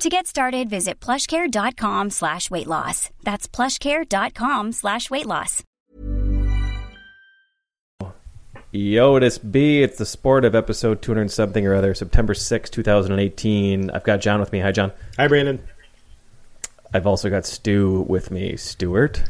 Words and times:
To 0.00 0.08
get 0.08 0.26
started, 0.28 0.70
visit 0.70 1.00
plushcare.com 1.00 2.10
slash 2.10 2.50
weight 2.52 2.68
loss. 2.68 3.10
That's 3.24 3.48
plushcare.com 3.48 4.70
slash 4.72 5.10
weight 5.10 5.26
loss. 5.26 5.64
Yo, 8.70 9.16
it 9.16 9.22
is 9.24 9.38
B. 9.38 9.82
It's 9.82 9.98
the 9.98 10.06
sport 10.06 10.44
of 10.44 10.54
episode 10.54 11.02
200 11.02 11.30
something 11.32 11.66
or 11.66 11.74
other, 11.74 11.94
September 11.94 12.34
6, 12.34 12.70
2018. 12.70 13.90
I've 13.90 14.04
got 14.04 14.20
John 14.20 14.38
with 14.40 14.52
me. 14.52 14.60
Hi, 14.60 14.70
John. 14.70 14.92
Hi, 15.16 15.26
Brandon. 15.26 15.58
I've 16.94 17.06
also 17.06 17.28
got 17.28 17.44
Stu 17.44 18.04
with 18.08 18.30
me. 18.30 18.56
Stuart. 18.56 19.24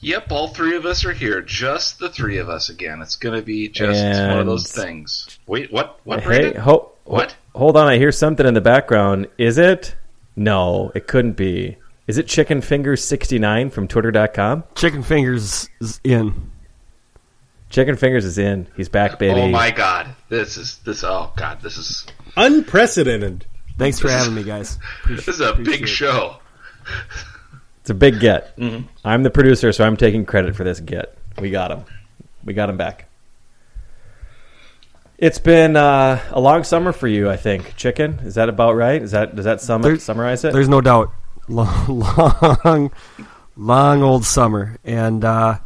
Yep, 0.00 0.32
all 0.32 0.48
three 0.48 0.76
of 0.76 0.84
us 0.86 1.04
are 1.04 1.12
here. 1.12 1.42
Just 1.42 1.98
the 2.00 2.08
three 2.08 2.38
of 2.38 2.48
us 2.48 2.70
again. 2.70 3.02
It's 3.02 3.16
going 3.16 3.38
to 3.38 3.42
be 3.44 3.68
just 3.68 3.98
And- 4.00 4.30
one 4.32 4.40
of 4.40 4.46
those 4.46 4.72
things. 4.72 5.38
Wait, 5.46 5.72
what? 5.72 6.00
What, 6.04 6.20
Hey, 6.20 6.26
Brandon? 6.26 6.56
ho- 6.62 6.90
What? 7.04 7.36
Hold 7.54 7.76
on, 7.76 7.86
I 7.88 7.98
hear 7.98 8.10
something 8.12 8.46
in 8.46 8.54
the 8.54 8.60
background. 8.60 9.28
Is 9.38 9.58
it? 9.58 9.94
No, 10.38 10.92
it 10.94 11.08
couldn't 11.08 11.32
be. 11.32 11.78
Is 12.06 12.16
it 12.16 12.28
Chicken 12.28 12.60
Fingers 12.60 13.02
69 13.04 13.70
from 13.70 13.88
Twitter.com? 13.88 14.62
Chicken 14.76 15.02
fingers 15.02 15.68
is 15.80 16.00
in. 16.04 16.52
Chicken 17.70 17.96
Fingers 17.96 18.24
is 18.24 18.38
in. 18.38 18.68
He's 18.76 18.88
back, 18.88 19.18
baby. 19.18 19.40
Oh 19.40 19.48
my 19.48 19.72
God! 19.72 20.06
This 20.28 20.56
is 20.56 20.78
this. 20.78 21.02
Oh 21.04 21.32
God! 21.36 21.60
This 21.60 21.76
is 21.76 22.06
Unprecedented. 22.36 23.46
Thanks 23.78 23.98
for 23.98 24.08
having 24.08 24.34
me, 24.34 24.44
guys. 24.44 24.78
this 25.08 25.26
is 25.26 25.40
a 25.40 25.54
big 25.54 25.88
show. 25.88 26.36
It's 27.80 27.90
a 27.90 27.94
big 27.94 28.20
get. 28.20 28.56
Mm-hmm. 28.56 28.86
I'm 29.04 29.24
the 29.24 29.30
producer, 29.30 29.72
so 29.72 29.84
I'm 29.84 29.96
taking 29.96 30.24
credit 30.24 30.54
for 30.54 30.62
this 30.62 30.78
get. 30.78 31.18
We 31.40 31.50
got 31.50 31.72
him. 31.72 31.84
We 32.44 32.54
got 32.54 32.70
him 32.70 32.76
back. 32.76 33.07
It's 35.18 35.38
been 35.38 35.74
uh, 35.76 36.20
a 36.30 36.40
long 36.40 36.62
summer 36.64 36.92
for 36.92 37.08
you, 37.08 37.28
I 37.28 37.36
think. 37.36 37.74
Chicken, 37.76 38.20
is 38.22 38.36
that 38.36 38.48
about 38.48 38.76
right? 38.76 39.02
Is 39.02 39.10
that 39.10 39.34
does 39.34 39.44
that 39.46 39.60
sum 39.60 39.82
There- 39.82 39.98
summarize 39.98 40.44
it? 40.44 40.52
There's 40.52 40.68
no 40.68 40.80
doubt. 40.80 41.10
Long, 41.48 41.98
long, 42.64 42.92
long 43.56 44.02
old 44.02 44.24
summer, 44.24 44.76
and 44.84 45.24
uh, 45.24 45.58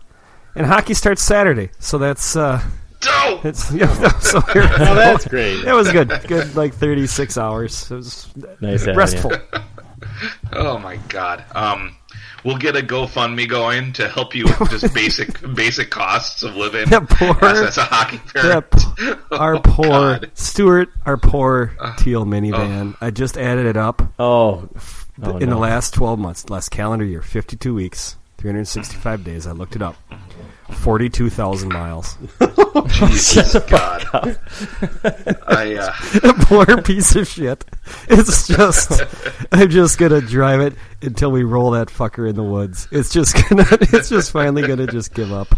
and 0.54 0.64
hockey 0.66 0.94
starts 0.94 1.22
Saturday, 1.22 1.70
so 1.80 1.98
that's 1.98 2.34
uh, 2.36 2.62
Don't. 3.00 3.44
it's 3.44 3.70
yeah. 3.72 3.86
So 4.20 4.40
here, 4.52 4.62
Oh, 4.64 4.94
that's 4.94 5.26
great. 5.28 5.64
it 5.64 5.72
was 5.74 5.90
good. 5.92 6.08
Good, 6.28 6.54
like 6.56 6.72
36 6.74 7.36
hours. 7.36 7.90
It 7.90 7.94
was 7.96 8.28
nice 8.60 8.80
having 8.80 8.96
restful. 8.96 9.32
Oh 10.52 10.78
my 10.78 10.96
God. 11.08 11.44
Um, 11.54 11.96
we'll 12.44 12.56
get 12.58 12.76
a 12.76 12.80
GoFundMe 12.80 13.48
going 13.48 13.92
to 13.94 14.08
help 14.08 14.34
you 14.34 14.44
with 14.44 14.70
just 14.70 14.92
basic 15.02 15.40
basic 15.54 15.90
costs 15.90 16.42
of 16.42 16.56
living 16.56 16.88
That 16.90 17.08
poor- 17.08 17.44
as, 17.44 17.60
as 17.60 17.78
a 17.78 17.82
hockey 17.84 18.20
That 18.34 18.70
parent. 18.70 18.96
p- 18.96 19.12
our 19.36 19.56
Oh, 19.56 19.60
poor 19.62 19.88
God. 19.88 20.30
Stuart, 20.34 20.90
our 21.06 21.16
poor 21.16 21.74
uh, 21.80 21.94
teal 21.96 22.24
minivan. 22.24 22.92
Oh. 22.94 23.06
I 23.06 23.10
just 23.10 23.36
added 23.38 23.66
it 23.66 23.76
up 23.76 24.02
Oh, 24.18 24.68
oh 25.22 25.36
in 25.38 25.48
no. 25.48 25.54
the 25.54 25.60
last 25.60 25.94
12 25.94 26.18
months, 26.18 26.48
last 26.50 26.70
calendar 26.70 27.04
year, 27.04 27.22
52 27.22 27.74
weeks, 27.74 28.16
365 28.38 29.24
days. 29.24 29.46
I 29.46 29.52
looked 29.52 29.76
it 29.76 29.82
up. 29.82 29.96
42,000 30.72 31.68
miles. 31.68 32.16
Jesus 32.88 33.54
God. 33.64 34.04
I 35.46 35.76
uh, 35.78 36.32
poor 36.42 36.82
piece 36.82 37.14
of 37.16 37.28
shit. 37.28 37.64
It's 38.08 38.46
just, 38.46 39.02
I'm 39.52 39.70
just 39.70 39.98
gonna 39.98 40.20
drive 40.20 40.60
it 40.60 40.74
until 41.02 41.30
we 41.30 41.44
roll 41.44 41.72
that 41.72 41.88
fucker 41.88 42.28
in 42.28 42.36
the 42.36 42.42
woods. 42.42 42.88
It's 42.90 43.12
just 43.12 43.34
gonna, 43.48 43.66
it's 43.70 44.08
just 44.08 44.30
finally 44.32 44.66
gonna 44.66 44.86
just 44.86 45.14
give 45.14 45.32
up. 45.32 45.54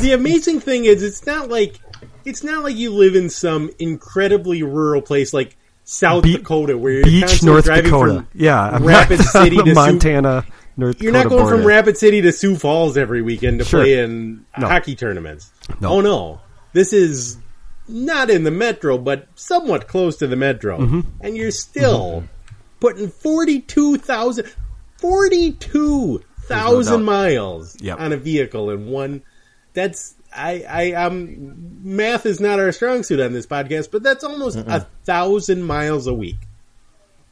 The 0.00 0.12
amazing 0.12 0.60
thing 0.60 0.84
is, 0.84 1.02
it's 1.02 1.26
not 1.26 1.48
like 1.48 1.78
it's 2.24 2.42
not 2.44 2.62
like 2.62 2.76
you 2.76 2.92
live 2.92 3.14
in 3.16 3.30
some 3.30 3.70
incredibly 3.78 4.62
rural 4.62 5.02
place 5.02 5.32
like 5.32 5.56
South 5.84 6.22
Be- 6.22 6.36
Dakota, 6.36 6.76
where 6.78 6.92
you're 6.92 7.04
Beach, 7.04 7.42
North 7.42 7.64
driving 7.64 7.84
Dakota. 7.84 8.14
From, 8.14 8.28
yeah, 8.34 8.60
I'm 8.60 8.84
Rapid 8.84 9.18
not 9.18 9.28
City 9.28 9.58
on 9.58 9.64
to 9.64 9.70
the 9.74 9.80
Sioux- 9.80 9.92
Montana, 9.92 10.46
North 10.80 11.00
You're 11.02 11.12
Dakota 11.12 11.24
not 11.24 11.30
going 11.30 11.42
border. 11.44 11.56
from 11.58 11.66
Rapid 11.66 11.96
City 11.96 12.20
to 12.22 12.32
Sioux 12.32 12.56
Falls 12.56 12.96
every 12.96 13.22
weekend 13.22 13.60
to 13.60 13.64
Sure. 13.64 13.80
play 13.82 13.98
in 14.00 14.44
No. 14.58 14.66
hockey 14.66 14.96
tournaments. 14.96 15.50
No. 15.80 15.90
Oh 15.90 16.00
no, 16.00 16.40
this 16.72 16.92
is 16.92 17.36
not 17.88 18.30
in 18.30 18.42
the 18.44 18.50
metro, 18.50 18.98
but 18.98 19.26
somewhat 19.36 19.86
close 19.88 20.16
to 20.16 20.26
the 20.26 20.36
metro, 20.36 20.78
Mm-hmm. 20.78 21.00
and 21.20 21.36
you're 21.36 21.50
still 21.52 22.24
putting 22.80 23.08
forty-two 23.08 23.98
thousand, 23.98 24.46
forty-two 24.98 26.22
thousand 26.42 27.00
doubt. 27.00 27.04
miles 27.04 27.76
Yep. 27.80 28.00
on 28.00 28.12
a 28.12 28.16
vehicle 28.16 28.70
in 28.70 28.86
one. 28.86 29.22
That's 29.74 30.14
I 30.34 30.64
I 30.68 30.92
um 30.92 31.54
math 31.82 32.26
is 32.26 32.40
not 32.40 32.58
our 32.60 32.72
strong 32.72 33.02
suit 33.02 33.20
on 33.20 33.32
this 33.32 33.46
podcast, 33.46 33.90
but 33.90 34.02
that's 34.02 34.24
almost 34.24 34.56
a 34.56 34.86
thousand 35.04 35.62
miles 35.62 36.06
a 36.06 36.14
week. 36.14 36.36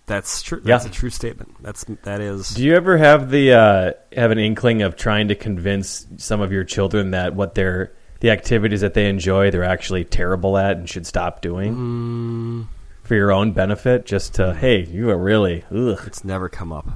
That's 0.09 0.43
true. 0.43 0.61
That's 0.65 0.85
Yeah. 0.85 0.91
a 0.91 0.93
true 0.95 1.11
statement. 1.11 1.55
That's 1.63 1.85
that 2.03 2.21
is. 2.21 2.51
Do 2.55 2.65
you 2.65 2.75
ever 2.75 2.97
have 2.99 3.31
the 3.31 3.53
uh, 3.53 3.93
have 4.17 4.31
an 4.33 4.39
inkling 4.39 4.83
of 4.83 4.97
trying 4.97 5.29
to 5.29 5.35
convince 5.37 6.07
some 6.17 6.41
of 6.41 6.51
your 6.51 6.65
children 6.65 7.13
that 7.13 7.35
what 7.35 7.55
they're 7.55 7.93
the 8.21 8.31
activities 8.31 8.81
that 8.81 8.95
they 8.95 9.09
enjoy 9.09 9.51
they're 9.53 9.63
actually 9.63 10.05
terrible 10.05 10.59
at 10.59 10.77
and 10.77 10.89
should 10.89 11.07
stop 11.07 11.41
doing 11.41 11.77
Mm. 11.77 12.67
for 13.05 13.15
your 13.15 13.31
own 13.31 13.53
benefit? 13.53 14.07
Just 14.07 14.35
to 14.35 14.55
hey, 14.55 14.85
you 14.87 15.11
are 15.11 15.19
really 15.19 15.65
ugh. 15.71 16.01
It's 16.07 16.25
never 16.25 16.49
come 16.49 16.73
up. 16.73 16.89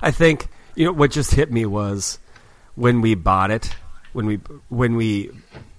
I 0.00 0.10
think 0.10 0.48
you 0.74 0.86
know 0.86 0.92
what 0.92 1.10
just 1.12 1.34
hit 1.34 1.52
me 1.52 1.66
was 1.66 2.18
when 2.74 3.00
we 3.02 3.14
bought 3.14 3.50
it. 3.50 3.76
When 4.14 4.26
we 4.26 4.36
when 4.68 4.96
we 4.96 5.30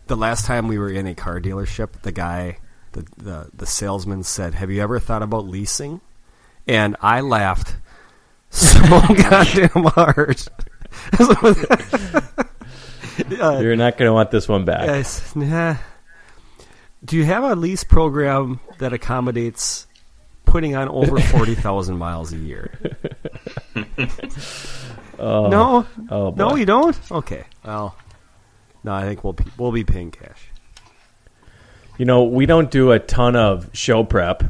the 0.08 0.16
last 0.16 0.46
time 0.46 0.68
we 0.68 0.78
were 0.78 0.90
in 0.92 1.08
a 1.08 1.16
car 1.16 1.40
dealership, 1.42 2.02
the 2.04 2.12
guy 2.12 2.58
the 2.94 3.06
the, 3.18 3.50
the 3.56 3.66
salesman 3.66 4.22
said, 4.24 4.54
"Have 4.54 4.70
you 4.70 4.82
ever 4.84 5.00
thought 5.00 5.24
about 5.24 5.48
leasing?" 5.48 6.00
And 6.68 6.96
I 7.02 7.22
laughed 7.22 7.76
so 8.50 8.80
goddamn 9.08 9.84
hard. 9.86 10.42
Uh, 11.20 11.54
You're 13.62 13.76
not 13.76 13.98
going 13.98 14.10
to 14.10 14.14
want 14.14 14.32
this 14.32 14.48
one 14.48 14.66
back. 14.66 14.86
Yes. 14.86 15.36
Nah. 15.36 15.76
Do 17.04 17.18
you 17.18 17.26
have 17.26 17.44
a 17.44 17.56
lease 17.56 17.84
program 17.84 18.60
that 18.78 18.94
accommodates 18.94 19.88
putting 20.46 20.76
on 20.76 20.88
over 20.88 21.20
forty 21.20 21.56
thousand 21.56 21.98
miles 21.98 22.32
a 22.32 22.38
year? 22.38 22.72
no, 25.20 25.86
oh, 26.10 26.32
boy. 26.32 26.38
no, 26.38 26.56
you 26.56 26.66
don't. 26.66 26.98
Okay, 27.12 27.44
well, 27.66 27.98
no, 28.84 28.94
I 28.94 29.04
think 29.04 29.24
we'll 29.24 29.36
we'll 29.58 29.74
be 29.74 29.84
paying 29.84 30.12
cash. 30.12 30.48
You 31.98 32.06
know, 32.06 32.24
we 32.24 32.46
don't 32.46 32.72
do 32.72 32.92
a 32.92 33.00
ton 33.00 33.36
of 33.36 33.70
show 33.74 34.04
prep. 34.04 34.44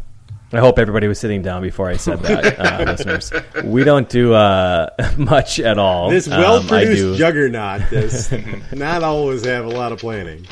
I 0.54 0.60
hope 0.60 0.78
everybody 0.78 1.08
was 1.08 1.20
sitting 1.20 1.42
down 1.42 1.62
before 1.64 1.90
I 1.90 1.98
said 1.98 2.20
that, 2.22 2.60
uh, 2.60 2.84
listeners. 2.92 3.32
We 3.64 3.84
don't 3.84 4.08
do 4.08 4.34
uh, 4.34 4.90
much 5.18 5.60
at 5.60 5.80
all. 5.80 6.10
This 6.12 6.30
Um, 6.30 6.40
well-produced 6.40 7.02
do- 7.02 7.18
juggernaut 7.18 7.90
does 7.90 8.32
not 8.72 9.04
always 9.04 9.44
have 9.46 9.66
a 9.66 9.70
lot 9.70 9.92
of 9.92 10.00
planning. 10.00 10.46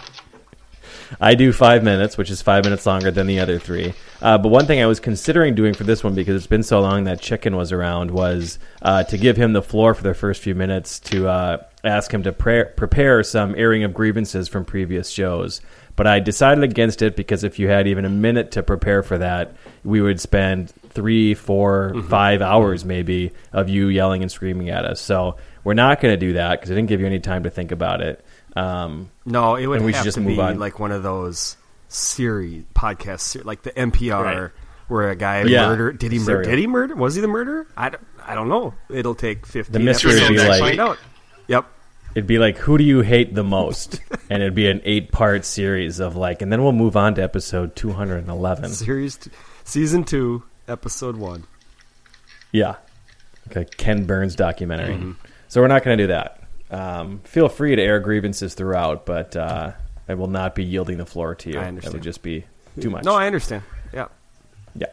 I 1.20 1.36
do 1.36 1.52
five 1.52 1.84
minutes, 1.84 2.18
which 2.18 2.32
is 2.32 2.42
five 2.42 2.64
minutes 2.64 2.86
longer 2.86 3.12
than 3.12 3.28
the 3.28 3.42
other 3.42 3.60
three. 3.60 3.94
Uh, 4.22 4.38
but 4.38 4.48
one 4.48 4.66
thing 4.66 4.82
I 4.82 4.86
was 4.86 5.00
considering 5.02 5.56
doing 5.56 5.74
for 5.74 5.84
this 5.84 6.04
one, 6.06 6.16
because 6.16 6.36
it's 6.38 6.48
been 6.48 6.64
so 6.64 6.80
long 6.80 7.04
that 7.04 7.20
Chicken 7.20 7.56
was 7.58 7.72
around, 7.74 8.12
was 8.12 8.60
uh, 8.82 9.04
to 9.04 9.18
give 9.18 9.36
him 9.36 9.52
the 9.52 9.62
floor 9.62 9.94
for 9.94 10.04
the 10.04 10.14
first 10.14 10.42
few 10.42 10.56
minutes 10.56 11.00
to 11.02 11.28
uh, 11.28 11.58
ask 11.84 12.14
him 12.14 12.24
to 12.24 12.32
pre- 12.32 12.64
prepare 12.64 13.24
some 13.24 13.54
airing 13.58 13.84
of 13.84 13.94
grievances 13.94 14.48
from 14.48 14.64
previous 14.64 15.10
shows. 15.10 15.60
But 15.96 16.08
I 16.08 16.20
decided 16.20 16.64
against 16.64 17.02
it 17.02 17.16
because 17.16 17.44
if 17.44 17.60
you 17.60 17.68
had 17.68 17.88
even 17.88 18.06
a 18.06 18.10
minute 18.10 18.52
to 18.52 18.64
prepare 18.64 19.04
for 19.04 19.18
that, 19.18 19.56
we 19.84 20.02
would 20.02 20.20
spend 20.20 20.70
three, 20.90 21.34
four, 21.34 21.94
five 22.08 22.42
hours 22.42 22.84
maybe 22.86 23.32
of 23.54 23.70
you 23.70 23.88
yelling 23.88 24.22
and 24.22 24.32
screaming 24.32 24.70
at 24.70 24.86
us. 24.86 25.00
So 25.02 25.38
we're 25.64 25.74
not 25.74 26.00
going 26.02 26.14
to 26.14 26.18
do 26.18 26.34
that 26.34 26.60
because 26.60 26.72
I 26.72 26.76
didn't 26.76 26.90
give 26.90 27.02
you 27.02 27.06
any 27.06 27.20
time 27.20 27.44
to 27.44 27.50
think 27.50 27.72
about 27.72 28.02
it. 28.02 28.24
Um, 28.56 29.12
No, 29.26 29.56
it 29.56 29.68
would 29.68 29.82
we 29.82 29.92
should 29.92 29.98
have 29.98 30.06
just 30.06 30.16
to 30.16 30.22
move 30.22 30.38
be 30.38 30.42
on. 30.42 30.60
like 30.60 30.80
one 30.80 30.92
of 30.92 31.04
those 31.04 31.56
series 31.88 32.64
podcasts, 32.74 33.44
like 33.46 33.62
the 33.64 33.72
NPR, 33.72 34.24
Right. 34.24 34.52
where 34.88 35.10
a 35.10 35.16
guy 35.16 35.44
Yeah. 35.44 35.68
murdered. 35.68 36.00
Did 36.00 36.12
he 36.14 36.20
murder? 36.20 36.44
Did 36.44 36.58
he 36.60 36.68
murder? 36.68 36.96
Was 36.96 37.16
he 37.16 37.22
the 37.22 37.28
murderer? 37.28 37.68
I 37.78 37.90
don't, 37.90 38.04
I 38.26 38.34
don't 38.36 38.50
know. 38.50 38.74
It'll 38.90 39.16
take 39.16 39.46
fifteen. 39.46 39.74
The 39.74 39.80
mystery 39.80 40.12
episodes 40.12 40.30
would 40.30 40.36
be 40.38 40.42
to 40.44 40.50
like- 40.50 40.60
find 40.62 40.80
out. 40.80 40.98
Yep. 41.48 41.66
It'd 42.12 42.28
be 42.28 42.40
like, 42.40 42.58
who 42.58 42.78
do 42.78 42.84
you 42.84 43.02
hate 43.02 43.34
the 43.34 43.44
most? 43.44 44.02
and 44.30 44.42
it'd 44.42 44.56
be 44.56 44.70
an 44.70 44.82
eight 44.84 45.12
part 45.12 45.46
series 45.46 46.00
of 46.00 46.16
like, 46.16 46.42
and 46.42 46.52
then 46.52 46.64
we'll 46.64 46.72
move 46.72 46.96
on 46.98 47.16
to 47.16 47.24
episode 47.24 47.76
211. 47.76 48.70
Series, 48.70 49.18
t- 49.18 49.32
season 49.64 50.04
two, 50.04 50.44
episode 50.68 51.16
one. 51.16 51.46
Yeah. 52.52 52.76
Like 53.48 53.56
a 53.56 53.66
Ken 53.66 54.06
Burns 54.06 54.36
documentary. 54.36 55.16
So 55.48 55.62
we're 55.62 55.68
not 55.68 55.84
going 55.84 55.98
to 55.98 56.04
do 56.04 56.08
that. 56.08 56.44
Um, 56.70 57.20
feel 57.26 57.50
free 57.50 57.76
to 57.76 57.82
air 57.82 58.00
grievances 58.00 58.54
throughout, 58.54 59.06
but 59.06 59.36
uh, 59.36 59.74
I 60.08 60.14
will 60.14 60.28
not 60.28 60.56
be 60.56 60.64
yielding 60.64 60.98
the 60.98 61.06
floor 61.06 61.36
to 61.36 61.50
you. 61.50 61.60
I 61.60 61.72
That 61.72 61.92
would 61.92 62.04
just 62.04 62.22
be 62.22 62.46
too 62.80 62.90
much. 62.90 63.04
No, 63.04 63.14
I 63.14 63.28
understand. 63.28 63.64
Yeah. 63.94 64.08
Yeah. 64.76 64.88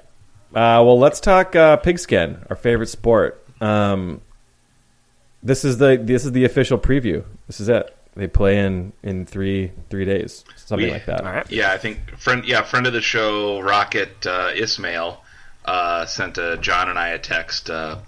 Uh, 0.50 0.82
well, 0.82 0.98
let's 0.98 1.20
talk 1.20 1.54
uh, 1.54 1.76
pigskin, 1.76 2.44
our 2.50 2.56
favorite 2.56 2.88
sport. 2.88 3.44
Um, 3.60 4.20
this 5.42 5.64
is 5.64 5.78
the 5.78 5.96
this 6.02 6.24
is 6.24 6.32
the 6.32 6.44
official 6.44 6.78
preview. 6.78 7.24
This 7.46 7.60
is 7.60 7.68
it. 7.68 7.94
They 8.14 8.26
play 8.26 8.58
in 8.58 8.92
in 9.02 9.26
three 9.26 9.72
three 9.90 10.04
days, 10.04 10.44
something 10.56 10.86
We- 10.86 10.92
like 10.92 11.06
that. 11.06 11.20
All 11.24 11.32
right. 11.32 11.50
Yeah, 11.50 11.70
I 11.72 11.78
think 11.78 12.16
friend. 12.18 12.44
Yeah, 12.44 12.62
friend 12.62 12.86
of 12.86 12.92
the 12.92 13.00
show, 13.00 13.60
Rocket 13.60 14.26
uh, 14.26 14.50
Ismail, 14.54 15.22
uh, 15.64 16.04
sent 16.06 16.36
uh, 16.38 16.56
John 16.56 16.88
and 16.88 16.98
I 16.98 17.10
a 17.10 17.18
text. 17.18 17.70
Uh, 17.70 17.98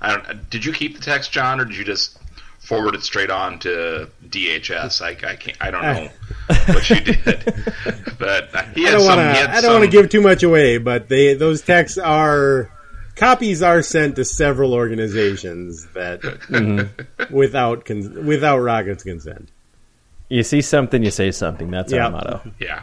I 0.00 0.10
don't. 0.16 0.50
Did 0.50 0.64
you 0.64 0.72
keep 0.72 0.96
the 0.96 1.02
text, 1.02 1.30
John, 1.30 1.60
or 1.60 1.64
did 1.64 1.76
you 1.76 1.84
just 1.84 2.18
forward 2.58 2.94
it 2.96 3.02
straight 3.04 3.30
on 3.30 3.58
to 3.60 4.08
DHS? 4.28 5.00
I, 5.02 5.10
I 5.30 5.36
can't. 5.36 5.56
I 5.60 5.70
don't 5.70 5.82
know 5.82 6.08
what 6.74 6.90
you 6.90 7.00
did, 7.00 7.54
but 8.18 8.50
he 8.74 8.86
I 8.86 8.90
had 8.90 8.92
don't 8.92 9.00
some. 9.02 9.16
want 9.18 9.36
to. 9.38 9.50
I 9.52 9.60
don't 9.60 9.72
want 9.80 9.84
to 9.84 9.90
give 9.90 10.08
too 10.10 10.20
much 10.20 10.42
away, 10.42 10.78
but 10.78 11.08
they 11.08 11.34
those 11.34 11.62
texts 11.62 11.98
are 11.98 12.72
copies 13.20 13.62
are 13.62 13.82
sent 13.82 14.16
to 14.16 14.24
several 14.24 14.72
organizations 14.74 15.86
that 15.94 16.20
Mm-hmm. 16.22 17.34
without 17.34 17.84
con, 17.84 18.26
without 18.26 18.58
Rocket's 18.58 19.02
consent. 19.04 19.48
You 20.28 20.42
see 20.42 20.62
something, 20.62 21.02
you 21.02 21.10
say 21.10 21.30
something. 21.30 21.70
That's 21.70 21.92
Yeah. 21.92 22.06
our 22.06 22.10
motto. 22.10 22.40
Yeah. 22.58 22.82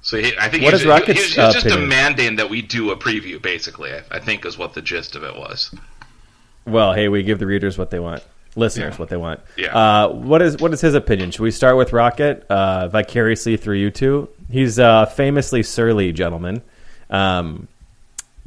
So 0.00 0.16
he, 0.18 0.32
I 0.40 0.48
think 0.48 0.62
What 0.64 0.72
he's, 0.74 0.82
is 0.82 0.86
Rocket's, 0.86 1.20
he's, 1.20 1.28
he's 1.30 1.38
uh, 1.38 1.52
just 1.52 1.66
opinion? 1.66 1.88
demanding 1.88 2.36
that 2.36 2.50
we 2.50 2.62
do 2.62 2.90
a 2.90 2.96
preview. 2.96 3.40
Basically, 3.42 3.92
I, 3.92 4.02
I 4.12 4.18
think 4.20 4.44
is 4.46 4.56
what 4.58 4.74
the 4.74 4.82
gist 4.82 5.16
of 5.16 5.22
it 5.24 5.34
was. 5.36 5.74
Well, 6.66 6.92
hey, 6.92 7.08
we 7.08 7.22
give 7.22 7.38
the 7.38 7.46
readers 7.46 7.78
what 7.78 7.90
they 7.90 7.98
want, 7.98 8.22
listeners 8.54 8.94
Yeah. 8.94 8.98
what 8.98 9.08
they 9.08 9.16
want. 9.16 9.40
Yeah. 9.56 9.76
Uh, 9.76 10.08
what 10.12 10.42
is 10.42 10.56
what 10.58 10.72
is 10.72 10.80
his 10.80 10.94
opinion? 10.94 11.30
Should 11.30 11.42
we 11.42 11.50
start 11.50 11.76
with 11.76 11.92
Rocket 11.92 12.44
uh, 12.50 12.88
vicariously 12.88 13.56
through 13.56 13.76
you 13.78 13.90
two? 13.90 14.28
He's 14.50 14.78
a 14.78 15.06
famously 15.14 15.62
surly 15.62 16.12
gentleman. 16.12 16.62
Um, 17.10 17.68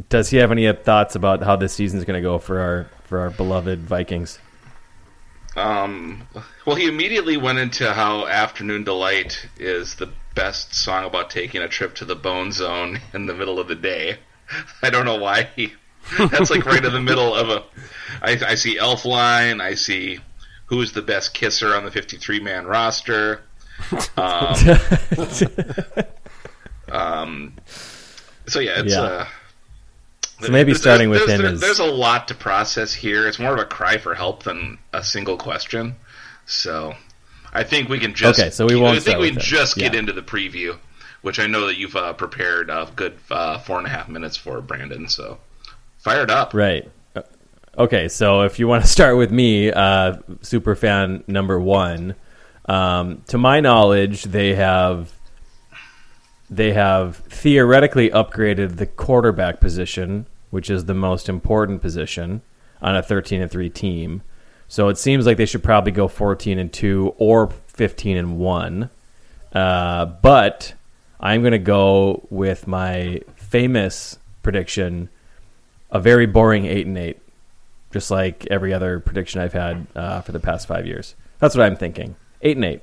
does 0.10 0.30
he 0.30 0.38
have 0.38 0.52
any 0.52 0.72
thoughts 0.74 1.16
about 1.16 1.44
how 1.44 1.56
this 1.56 1.74
season 1.74 2.00
is 2.00 2.06
going 2.06 2.22
to 2.22 2.28
go 2.28 2.38
for 2.40 2.60
our 2.60 2.88
for 3.04 3.20
our 3.20 3.30
beloved 3.30 3.80
Vikings? 3.80 4.40
Um, 5.56 6.28
well, 6.66 6.76
he 6.78 6.88
immediately 6.88 7.38
went 7.38 7.60
into 7.60 7.92
how 7.92 8.26
"Afternoon 8.28 8.84
Delight" 8.84 9.48
is 9.60 9.96
the 9.96 10.10
best 10.34 10.74
song 10.74 11.04
about 11.06 11.30
taking 11.30 11.62
a 11.62 11.68
trip 11.68 11.94
to 11.96 12.06
the 12.06 12.16
Bone 12.16 12.52
Zone 12.54 13.00
in 13.14 13.26
the 13.26 13.34
middle 13.34 13.60
of 13.60 13.68
the 13.68 13.76
day. 13.76 14.18
I 14.82 14.90
don't 14.90 15.06
know 15.06 15.18
why 15.18 15.50
he. 15.56 15.74
That's 16.18 16.50
like 16.50 16.66
right 16.66 16.84
in 16.84 16.94
the 16.94 17.02
middle 17.02 17.36
of 17.36 17.50
a. 17.50 17.64
I, 18.22 18.38
I 18.52 18.56
see 18.56 18.78
Elf 18.80 19.06
Line. 19.06 19.62
I 19.62 19.76
see 19.76 20.20
who's 20.66 20.94
the 20.94 21.02
best 21.02 21.34
kisser 21.34 21.76
on 21.76 21.84
the 21.86 21.92
fifty-three 21.92 22.40
man 22.40 22.66
roster. 22.66 23.42
Um, 24.18 24.56
um, 26.92 27.54
so 28.48 28.60
yeah, 28.60 28.80
it's 28.82 28.94
Yeah. 28.94 29.02
uh, 29.02 29.26
So 30.42 30.52
maybe 30.52 30.74
starting 30.74 31.10
with 31.10 31.22
him 31.28 31.42
there's, 31.42 31.54
is- 31.54 31.62
there's 31.62 31.80
a 31.80 31.86
lot 31.86 32.28
to 32.30 32.36
process 32.36 32.94
here. 32.94 33.28
It's 33.28 33.40
more 33.40 33.54
of 33.54 33.60
a 33.60 33.66
cry 33.66 33.98
for 33.98 34.14
help 34.16 34.44
than 34.44 34.78
a 34.94 35.04
single 35.04 35.38
question. 35.38 35.96
So 36.46 36.94
I 37.54 37.64
think 37.64 37.90
we 37.90 38.00
can 38.00 38.14
just 38.14 38.40
Okay, 38.40 38.50
so 38.50 38.66
we 38.66 38.76
won't 38.76 38.98
I 38.98 39.00
think 39.00 39.20
we 39.20 39.32
just 39.32 39.76
get 39.76 39.94
Yeah. 39.94 40.00
into 40.00 40.14
the 40.14 40.22
preview, 40.22 40.78
which 41.22 41.40
I 41.40 41.48
know 41.48 41.68
that 41.68 41.78
you've 41.78 41.96
uh, 41.96 42.14
prepared 42.14 42.70
a 42.70 42.90
good 42.96 43.18
uh, 43.30 43.60
four 43.60 43.78
and 43.78 43.88
a 43.88 43.90
half 43.90 44.08
minutes 44.10 44.36
for, 44.38 44.62
Brandon. 44.62 45.08
So 45.08 45.38
fired 46.00 46.32
up. 46.32 46.54
Right. 46.54 46.90
Uh, 47.16 47.22
Okay, 47.78 48.10
so 48.10 48.42
if 48.42 48.60
you 48.60 48.68
want 48.68 48.84
to 48.84 48.90
start 48.98 49.16
with 49.16 49.32
me, 49.32 49.72
uh, 49.72 50.18
super 50.42 50.76
fan 50.76 51.24
number 51.28 51.58
one, 51.58 52.16
um, 52.66 53.22
to 53.28 53.38
my 53.38 53.62
knowledge, 53.62 54.24
they 54.26 54.56
have 54.56 55.10
they 56.52 56.74
have 56.74 57.16
theoretically 57.30 58.10
upgraded 58.10 58.76
the 58.76 58.86
quarterback 58.86 59.62
position, 59.62 60.28
which 60.50 60.70
is 60.70 60.86
the 60.86 60.94
most 60.94 61.30
important 61.30 61.82
position 61.82 62.42
on 62.82 62.96
a 62.96 63.02
thirteen 63.02 63.42
and 63.42 63.50
three 63.50 63.70
team. 63.70 64.22
So 64.68 64.90
it 64.90 64.98
seems 64.98 65.26
like 65.26 65.38
they 65.38 65.46
should 65.46 65.64
probably 65.64 65.94
go 65.94 66.08
fourteen 66.08 66.60
and 66.60 66.72
two 66.72 67.16
or 67.18 67.50
fifteen 67.68 68.18
and 68.18 68.38
one. 68.38 68.90
Uh, 69.54 70.06
but 70.06 70.74
I'm 71.20 71.42
going 71.42 71.52
to 71.52 71.58
go 71.60 72.28
with 72.30 72.68
my 72.68 73.22
famous 73.36 74.18
prediction 74.44 75.10
a 75.90 76.00
very 76.00 76.26
boring 76.26 76.66
eight 76.66 76.88
and 76.88 76.98
eight, 76.98 77.20
just 77.92 78.10
like 78.12 78.48
every 78.50 78.74
other 78.74 79.00
prediction 79.00 79.42
I've 79.42 79.54
had 79.54 79.88
uh, 79.96 80.22
for 80.22 80.32
the 80.32 80.40
past 80.40 80.68
five 80.68 80.88
years. 80.88 81.16
That's 81.40 81.56
what 81.56 81.66
I'm 81.66 81.76
thinking. 81.76 82.16
Eight 82.42 82.56
and 82.56 82.66
eight. 82.66 82.82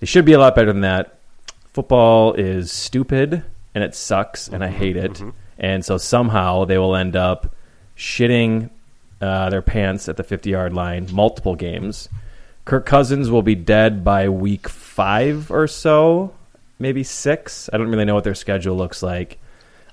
They 0.00 0.06
should 0.06 0.24
be 0.24 0.32
a 0.32 0.38
lot 0.38 0.54
better 0.54 0.72
than 0.72 0.82
that. 0.82 1.13
Football 1.74 2.34
is 2.34 2.72
stupid 2.72 3.42
and 3.74 3.84
it 3.84 3.94
sucks 3.94 4.48
and 4.48 4.64
I 4.64 4.68
hate 4.68 4.96
it. 4.96 5.20
And 5.58 5.84
so 5.84 5.98
somehow 5.98 6.64
they 6.64 6.78
will 6.78 6.94
end 6.96 7.16
up 7.16 7.54
shitting 7.96 8.70
uh, 9.20 9.50
their 9.50 9.60
pants 9.62 10.08
at 10.08 10.16
the 10.16 10.22
50 10.22 10.50
yard 10.50 10.72
line 10.72 11.08
multiple 11.12 11.56
games. 11.56 12.08
Kirk 12.64 12.86
Cousins 12.86 13.28
will 13.30 13.42
be 13.42 13.54
dead 13.54 14.04
by 14.04 14.28
week 14.28 14.68
five 14.68 15.50
or 15.50 15.66
so, 15.66 16.32
maybe 16.78 17.02
six. 17.02 17.68
I 17.72 17.76
don't 17.76 17.88
really 17.88 18.04
know 18.04 18.14
what 18.14 18.24
their 18.24 18.34
schedule 18.34 18.76
looks 18.76 19.02
like. 19.02 19.38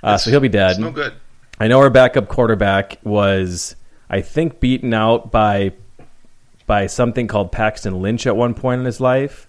Uh, 0.04 0.18
so 0.18 0.32
he'll 0.32 0.40
be 0.40 0.50
dead. 0.50 0.80
No 0.80 0.92
good. 0.92 1.14
I 1.60 1.68
know 1.68 1.80
our 1.80 1.90
backup 1.90 2.28
quarterback 2.28 2.98
was, 3.04 3.76
I 4.10 4.22
think, 4.22 4.60
beaten 4.60 4.94
out 4.94 5.32
by 5.32 5.74
by 6.66 6.88
something 6.88 7.28
called 7.28 7.52
Paxton 7.52 8.02
Lynch 8.02 8.26
at 8.26 8.36
one 8.36 8.54
point 8.54 8.80
in 8.80 8.86
his 8.86 9.02
life. 9.02 9.48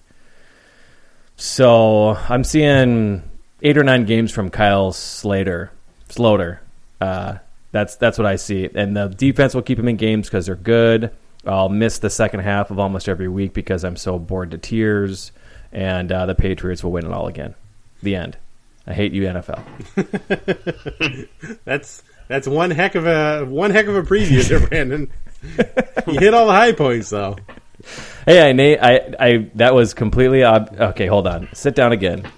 So 1.37 2.11
I'm 2.29 2.45
seeing 2.45 3.23
eight 3.63 3.77
or 3.79 3.85
nine 3.85 4.05
games 4.05 4.33
from 4.33 4.51
Kyle 4.51 4.93
Slater, 4.93 5.73
Sloter. 6.09 6.59
Uh, 7.01 7.39
that's 7.73 7.97
that's 7.97 8.19
what 8.19 8.27
I 8.27 8.37
see, 8.37 8.69
and 8.75 8.97
the 8.97 9.09
defense 9.09 9.55
will 9.55 9.63
keep 9.63 9.79
him 9.79 9.89
in 9.89 9.97
games 9.97 10.29
because 10.29 10.47
they're 10.47 10.55
good. 10.55 11.11
I'll 11.47 11.69
miss 11.69 11.99
the 11.99 12.11
second 12.11 12.41
half 12.41 12.71
of 12.71 12.79
almost 12.79 13.09
every 13.09 13.29
week 13.29 13.53
because 13.55 13.83
I'm 13.85 13.97
so 13.97 14.19
bored 14.19 14.53
to 14.53 14.59
tears, 14.59 15.33
and 15.73 16.13
uh, 16.13 16.27
the 16.27 16.35
Patriots 16.35 16.85
will 16.85 16.93
win 16.93 17.07
it 17.07 17.13
all 17.13 17.27
again. 17.27 17.55
The 18.03 18.15
end. 18.15 18.37
I 18.87 18.95
hate 18.95 19.13
you, 19.13 19.23
NFL. 19.23 19.63
That's 21.65 22.03
that's 22.29 22.47
one 22.49 22.71
heck 22.71 22.95
of 22.95 23.07
a 23.07 23.45
one 23.45 23.71
heck 23.71 23.87
of 23.87 23.97
a 23.97 24.03
preview 24.03 24.47
there, 24.49 24.61
Brandon. 24.69 25.11
you 26.07 26.19
hit 26.19 26.35
all 26.35 26.47
the 26.47 26.53
high 26.53 26.73
points 26.73 27.11
though. 27.11 27.37
Hey, 28.27 28.49
I, 28.49 28.53
na- 28.53 28.81
I, 28.81 29.15
I, 29.19 29.51
that 29.57 29.75
was 29.75 29.95
completely 29.95 30.45
ob- 30.45 30.77
okay. 30.79 31.07
Hold 31.07 31.27
on, 31.27 31.49
sit 31.55 31.75
down 31.75 31.93
again. 31.93 32.31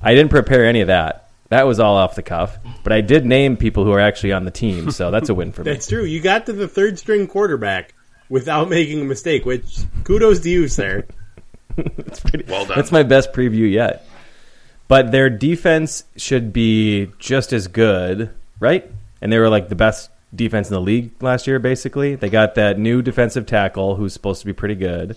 I 0.00 0.14
didn't 0.14 0.30
prepare 0.30 0.64
any 0.64 0.80
of 0.80 0.86
that. 0.88 1.30
That 1.48 1.66
was 1.66 1.80
all 1.80 1.96
off 1.96 2.14
the 2.14 2.22
cuff. 2.22 2.58
But 2.82 2.92
I 2.92 3.00
did 3.02 3.26
name 3.26 3.56
people 3.56 3.84
who 3.84 3.92
are 3.92 4.00
actually 4.00 4.32
on 4.32 4.44
the 4.44 4.50
team, 4.50 4.90
so 4.90 5.10
that's 5.10 5.28
a 5.28 5.34
win 5.34 5.52
for 5.52 5.62
me. 5.64 5.72
That's 5.72 5.86
true. 5.88 6.04
You 6.04 6.20
got 6.20 6.46
to 6.46 6.52
the 6.52 6.66
third 6.68 6.98
string 6.98 7.26
quarterback 7.26 7.94
without 8.28 8.70
making 8.70 9.00
a 9.02 9.04
mistake, 9.04 9.44
which 9.44 9.80
kudos 10.04 10.40
to 10.40 10.50
you, 10.50 10.68
sir. 10.68 11.06
Well 12.48 12.66
done. 12.66 12.76
That's 12.76 12.92
my 12.92 13.02
best 13.02 13.32
preview 13.32 13.70
yet. 13.70 14.06
But 14.88 15.10
their 15.10 15.30
defense 15.30 16.04
should 16.16 16.52
be 16.52 17.10
just 17.18 17.52
as 17.52 17.66
good, 17.66 18.30
right? 18.60 18.90
And 19.22 19.32
they 19.32 19.38
were 19.38 19.48
like 19.48 19.68
the 19.70 19.74
best 19.74 20.10
defense 20.34 20.68
in 20.68 20.74
the 20.74 20.80
league 20.80 21.10
last 21.22 21.46
year, 21.46 21.58
basically. 21.58 22.14
They 22.14 22.30
got 22.30 22.54
that 22.54 22.78
new 22.78 23.02
defensive 23.02 23.46
tackle 23.46 23.96
who's 23.96 24.12
supposed 24.12 24.40
to 24.40 24.46
be 24.46 24.52
pretty 24.52 24.74
good. 24.74 25.10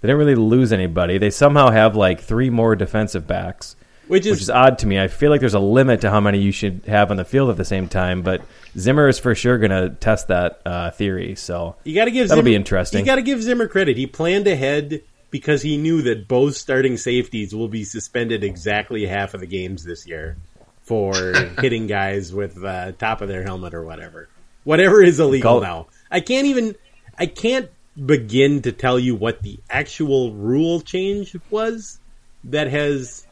They 0.00 0.06
didn't 0.08 0.18
really 0.18 0.34
lose 0.34 0.72
anybody. 0.72 1.18
They 1.18 1.30
somehow 1.30 1.70
have 1.70 1.96
like 1.96 2.20
three 2.20 2.50
more 2.50 2.74
defensive 2.74 3.26
backs, 3.26 3.76
Which 4.08 4.24
is, 4.24 4.32
which 4.32 4.42
is 4.42 4.50
odd 4.50 4.78
to 4.78 4.86
me. 4.86 4.98
I 4.98 5.08
feel 5.08 5.30
like 5.30 5.40
there's 5.40 5.54
a 5.54 5.60
limit 5.60 6.00
to 6.02 6.10
how 6.10 6.20
many 6.20 6.38
you 6.38 6.52
should 6.52 6.82
have 6.86 7.10
on 7.10 7.16
the 7.18 7.24
field 7.24 7.50
at 7.50 7.56
the 7.58 7.64
same 7.64 7.86
time, 7.88 8.22
but 8.22 8.42
Zimmer 8.78 9.08
is 9.08 9.18
for 9.18 9.34
sure 9.34 9.58
going 9.58 9.70
to 9.70 9.90
test 9.96 10.28
that 10.28 10.62
uh, 10.64 10.90
theory. 10.90 11.34
So 11.34 11.76
you 11.84 11.94
got 11.94 12.06
to 12.06 12.10
give 12.10 12.28
that'll 12.28 12.42
Zimmer, 12.42 12.50
be 12.50 12.54
interesting. 12.54 13.00
You 13.00 13.06
got 13.06 13.16
to 13.16 13.22
give 13.22 13.42
Zimmer 13.42 13.68
credit. 13.68 13.96
He 13.98 14.06
planned 14.06 14.46
ahead 14.46 15.02
because 15.30 15.62
he 15.62 15.76
knew 15.76 16.02
that 16.02 16.26
both 16.28 16.56
starting 16.56 16.96
safeties 16.96 17.54
will 17.54 17.68
be 17.68 17.84
suspended 17.84 18.42
exactly 18.42 19.06
half 19.06 19.34
of 19.34 19.40
the 19.40 19.46
games 19.46 19.84
this 19.84 20.06
year 20.06 20.36
for 20.82 21.14
hitting 21.60 21.86
guys 21.86 22.32
with 22.32 22.54
the 22.54 22.94
top 22.98 23.20
of 23.20 23.28
their 23.28 23.42
helmet 23.42 23.74
or 23.74 23.84
whatever. 23.84 24.28
Whatever 24.64 25.02
is 25.02 25.20
illegal 25.20 25.52
Call- 25.52 25.60
now. 25.60 25.86
I 26.10 26.20
can't 26.20 26.46
even 26.46 26.74
I 27.18 27.26
can't 27.26 27.70
begin 28.04 28.62
to 28.62 28.72
tell 28.72 28.98
you 28.98 29.14
what 29.14 29.42
the 29.42 29.58
actual 29.68 30.32
rule 30.32 30.80
change 30.80 31.36
was 31.50 31.98
that 32.44 32.68
has 32.68 33.26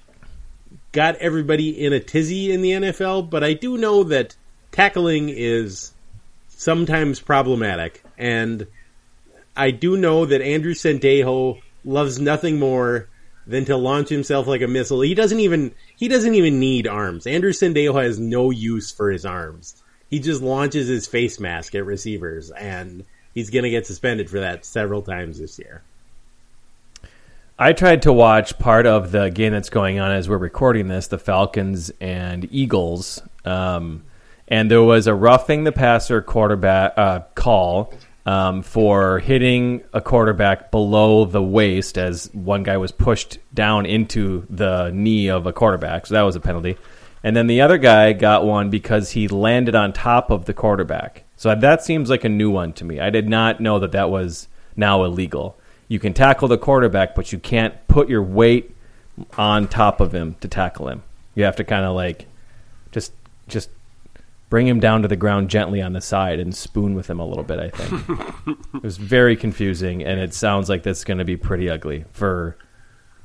got 0.92 1.16
everybody 1.16 1.70
in 1.84 1.92
a 1.92 2.00
tizzy 2.00 2.52
in 2.52 2.62
the 2.62 2.72
NFL, 2.72 3.30
but 3.30 3.44
I 3.44 3.54
do 3.54 3.78
know 3.78 4.04
that 4.04 4.36
tackling 4.72 5.28
is 5.28 5.92
sometimes 6.48 7.20
problematic, 7.20 8.02
and 8.16 8.66
I 9.56 9.70
do 9.70 9.96
know 9.96 10.26
that 10.26 10.42
Andrew 10.42 10.74
Sendejo 10.74 11.60
loves 11.84 12.18
nothing 12.18 12.58
more 12.58 13.08
than 13.46 13.64
to 13.64 13.76
launch 13.76 14.08
himself 14.10 14.46
like 14.46 14.60
a 14.60 14.68
missile. 14.68 15.00
He 15.00 15.14
doesn't 15.14 15.40
even 15.40 15.74
he 15.96 16.08
doesn't 16.08 16.34
even 16.34 16.60
need 16.60 16.86
arms. 16.86 17.26
Andrew 17.26 17.52
Sendejo 17.52 18.02
has 18.02 18.18
no 18.18 18.50
use 18.50 18.92
for 18.92 19.10
his 19.10 19.24
arms. 19.24 19.82
He 20.08 20.20
just 20.20 20.42
launches 20.42 20.88
his 20.88 21.06
face 21.06 21.38
mask 21.38 21.74
at 21.74 21.84
receivers, 21.84 22.50
and 22.50 23.04
he's 23.34 23.50
going 23.50 23.64
to 23.64 23.70
get 23.70 23.86
suspended 23.86 24.30
for 24.30 24.40
that 24.40 24.64
several 24.64 25.02
times 25.02 25.38
this 25.38 25.58
year. 25.58 25.82
I 27.58 27.72
tried 27.72 28.02
to 28.02 28.12
watch 28.12 28.58
part 28.58 28.86
of 28.86 29.10
the 29.10 29.30
game 29.30 29.52
that's 29.52 29.68
going 29.68 29.98
on 29.98 30.12
as 30.12 30.28
we're 30.28 30.38
recording 30.38 30.88
this, 30.88 31.08
the 31.08 31.18
Falcons 31.18 31.90
and 32.00 32.46
Eagles, 32.52 33.20
um, 33.44 34.04
and 34.46 34.70
there 34.70 34.82
was 34.82 35.06
a 35.06 35.14
roughing 35.14 35.64
the 35.64 35.72
passer 35.72 36.22
quarterback 36.22 36.94
uh, 36.96 37.20
call 37.34 37.92
um, 38.24 38.62
for 38.62 39.18
hitting 39.18 39.82
a 39.92 40.00
quarterback 40.00 40.70
below 40.70 41.24
the 41.24 41.42
waist 41.42 41.98
as 41.98 42.32
one 42.32 42.62
guy 42.62 42.76
was 42.76 42.92
pushed 42.92 43.38
down 43.52 43.86
into 43.86 44.46
the 44.48 44.90
knee 44.90 45.28
of 45.28 45.46
a 45.46 45.52
quarterback, 45.52 46.06
so 46.06 46.14
that 46.14 46.22
was 46.22 46.36
a 46.36 46.40
penalty. 46.40 46.76
And 47.22 47.36
then 47.36 47.46
the 47.46 47.60
other 47.60 47.78
guy 47.78 48.12
got 48.12 48.44
one 48.44 48.70
because 48.70 49.10
he 49.10 49.28
landed 49.28 49.74
on 49.74 49.92
top 49.92 50.30
of 50.30 50.44
the 50.44 50.54
quarterback. 50.54 51.24
So 51.36 51.54
that 51.54 51.82
seems 51.82 52.10
like 52.10 52.24
a 52.24 52.28
new 52.28 52.50
one 52.50 52.72
to 52.74 52.84
me. 52.84 53.00
I 53.00 53.10
did 53.10 53.28
not 53.28 53.60
know 53.60 53.78
that 53.78 53.92
that 53.92 54.10
was 54.10 54.48
now 54.76 55.04
illegal 55.04 55.58
you 55.88 55.98
can 55.98 56.12
tackle 56.12 56.48
the 56.48 56.58
quarterback, 56.58 57.14
but 57.14 57.32
you 57.32 57.38
can't 57.38 57.74
put 57.88 58.08
your 58.08 58.22
weight 58.22 58.76
on 59.36 59.66
top 59.66 60.00
of 60.00 60.14
him 60.14 60.36
to 60.40 60.48
tackle 60.48 60.88
him. 60.88 61.02
You 61.34 61.44
have 61.44 61.56
to 61.56 61.64
kind 61.64 61.84
of 61.84 61.96
like 61.96 62.26
just 62.92 63.12
just 63.48 63.70
bring 64.50 64.66
him 64.66 64.80
down 64.80 65.02
to 65.02 65.08
the 65.08 65.16
ground 65.16 65.50
gently 65.50 65.82
on 65.82 65.94
the 65.94 66.00
side 66.00 66.38
and 66.38 66.54
spoon 66.54 66.94
with 66.94 67.08
him 67.08 67.18
a 67.18 67.26
little 67.26 67.42
bit. 67.44 67.58
I 67.58 67.70
think 67.70 68.58
it 68.74 68.82
was 68.82 68.98
very 68.98 69.34
confusing, 69.34 70.04
and 70.04 70.20
it 70.20 70.34
sounds 70.34 70.68
like 70.68 70.82
that's 70.82 71.04
going 71.04 71.18
to 71.18 71.24
be 71.24 71.36
pretty 71.36 71.70
ugly 71.70 72.04
for 72.12 72.56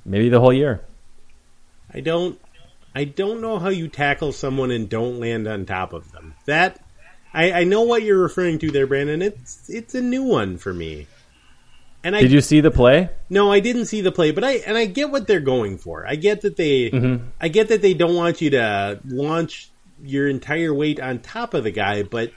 maybe 0.05 0.29
the 0.29 0.39
whole 0.39 0.53
year. 0.53 0.81
I 1.93 1.99
don't 1.99 2.39
I 2.95 3.05
don't 3.05 3.41
know 3.41 3.59
how 3.59 3.69
you 3.69 3.87
tackle 3.87 4.31
someone 4.31 4.71
and 4.71 4.87
don't 4.87 5.19
land 5.19 5.47
on 5.47 5.65
top 5.65 5.93
of 5.93 6.11
them. 6.11 6.35
That 6.45 6.79
I, 7.33 7.51
I 7.51 7.63
know 7.63 7.81
what 7.81 8.03
you're 8.03 8.21
referring 8.21 8.59
to 8.59 8.71
there, 8.71 8.87
Brandon. 8.87 9.21
It's 9.21 9.69
it's 9.69 9.95
a 9.95 10.01
new 10.01 10.23
one 10.23 10.57
for 10.57 10.73
me. 10.73 11.07
And 12.03 12.15
I, 12.15 12.21
did 12.21 12.33
you 12.33 12.41
see 12.41 12.59
the 12.59 12.69
play? 12.69 13.09
No, 13.29 13.51
I 13.51 13.61
didn't 13.61 13.85
see 13.85 14.01
the 14.01 14.11
play, 14.11 14.31
but 14.31 14.43
I 14.43 14.57
and 14.57 14.77
I 14.77 14.85
get 14.85 15.09
what 15.09 15.25
they're 15.25 15.39
going 15.39 15.77
for. 15.77 16.05
I 16.05 16.15
get 16.15 16.41
that 16.41 16.57
they, 16.57 16.91
mm-hmm. 16.91 17.25
I 17.39 17.47
get 17.47 17.69
that 17.69 17.81
they 17.81 17.93
don't 17.93 18.15
want 18.15 18.41
you 18.41 18.51
to 18.51 18.99
launch 19.05 19.71
your 20.03 20.27
entire 20.27 20.73
weight 20.73 20.99
on 20.99 21.19
top 21.19 21.53
of 21.53 21.63
the 21.63 21.71
guy, 21.71 22.03
but 22.03 22.31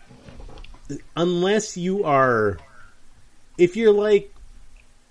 unless 1.17 1.77
you 1.77 2.05
are, 2.05 2.59
if 3.59 3.77
you're 3.77 3.93
like 3.93 4.33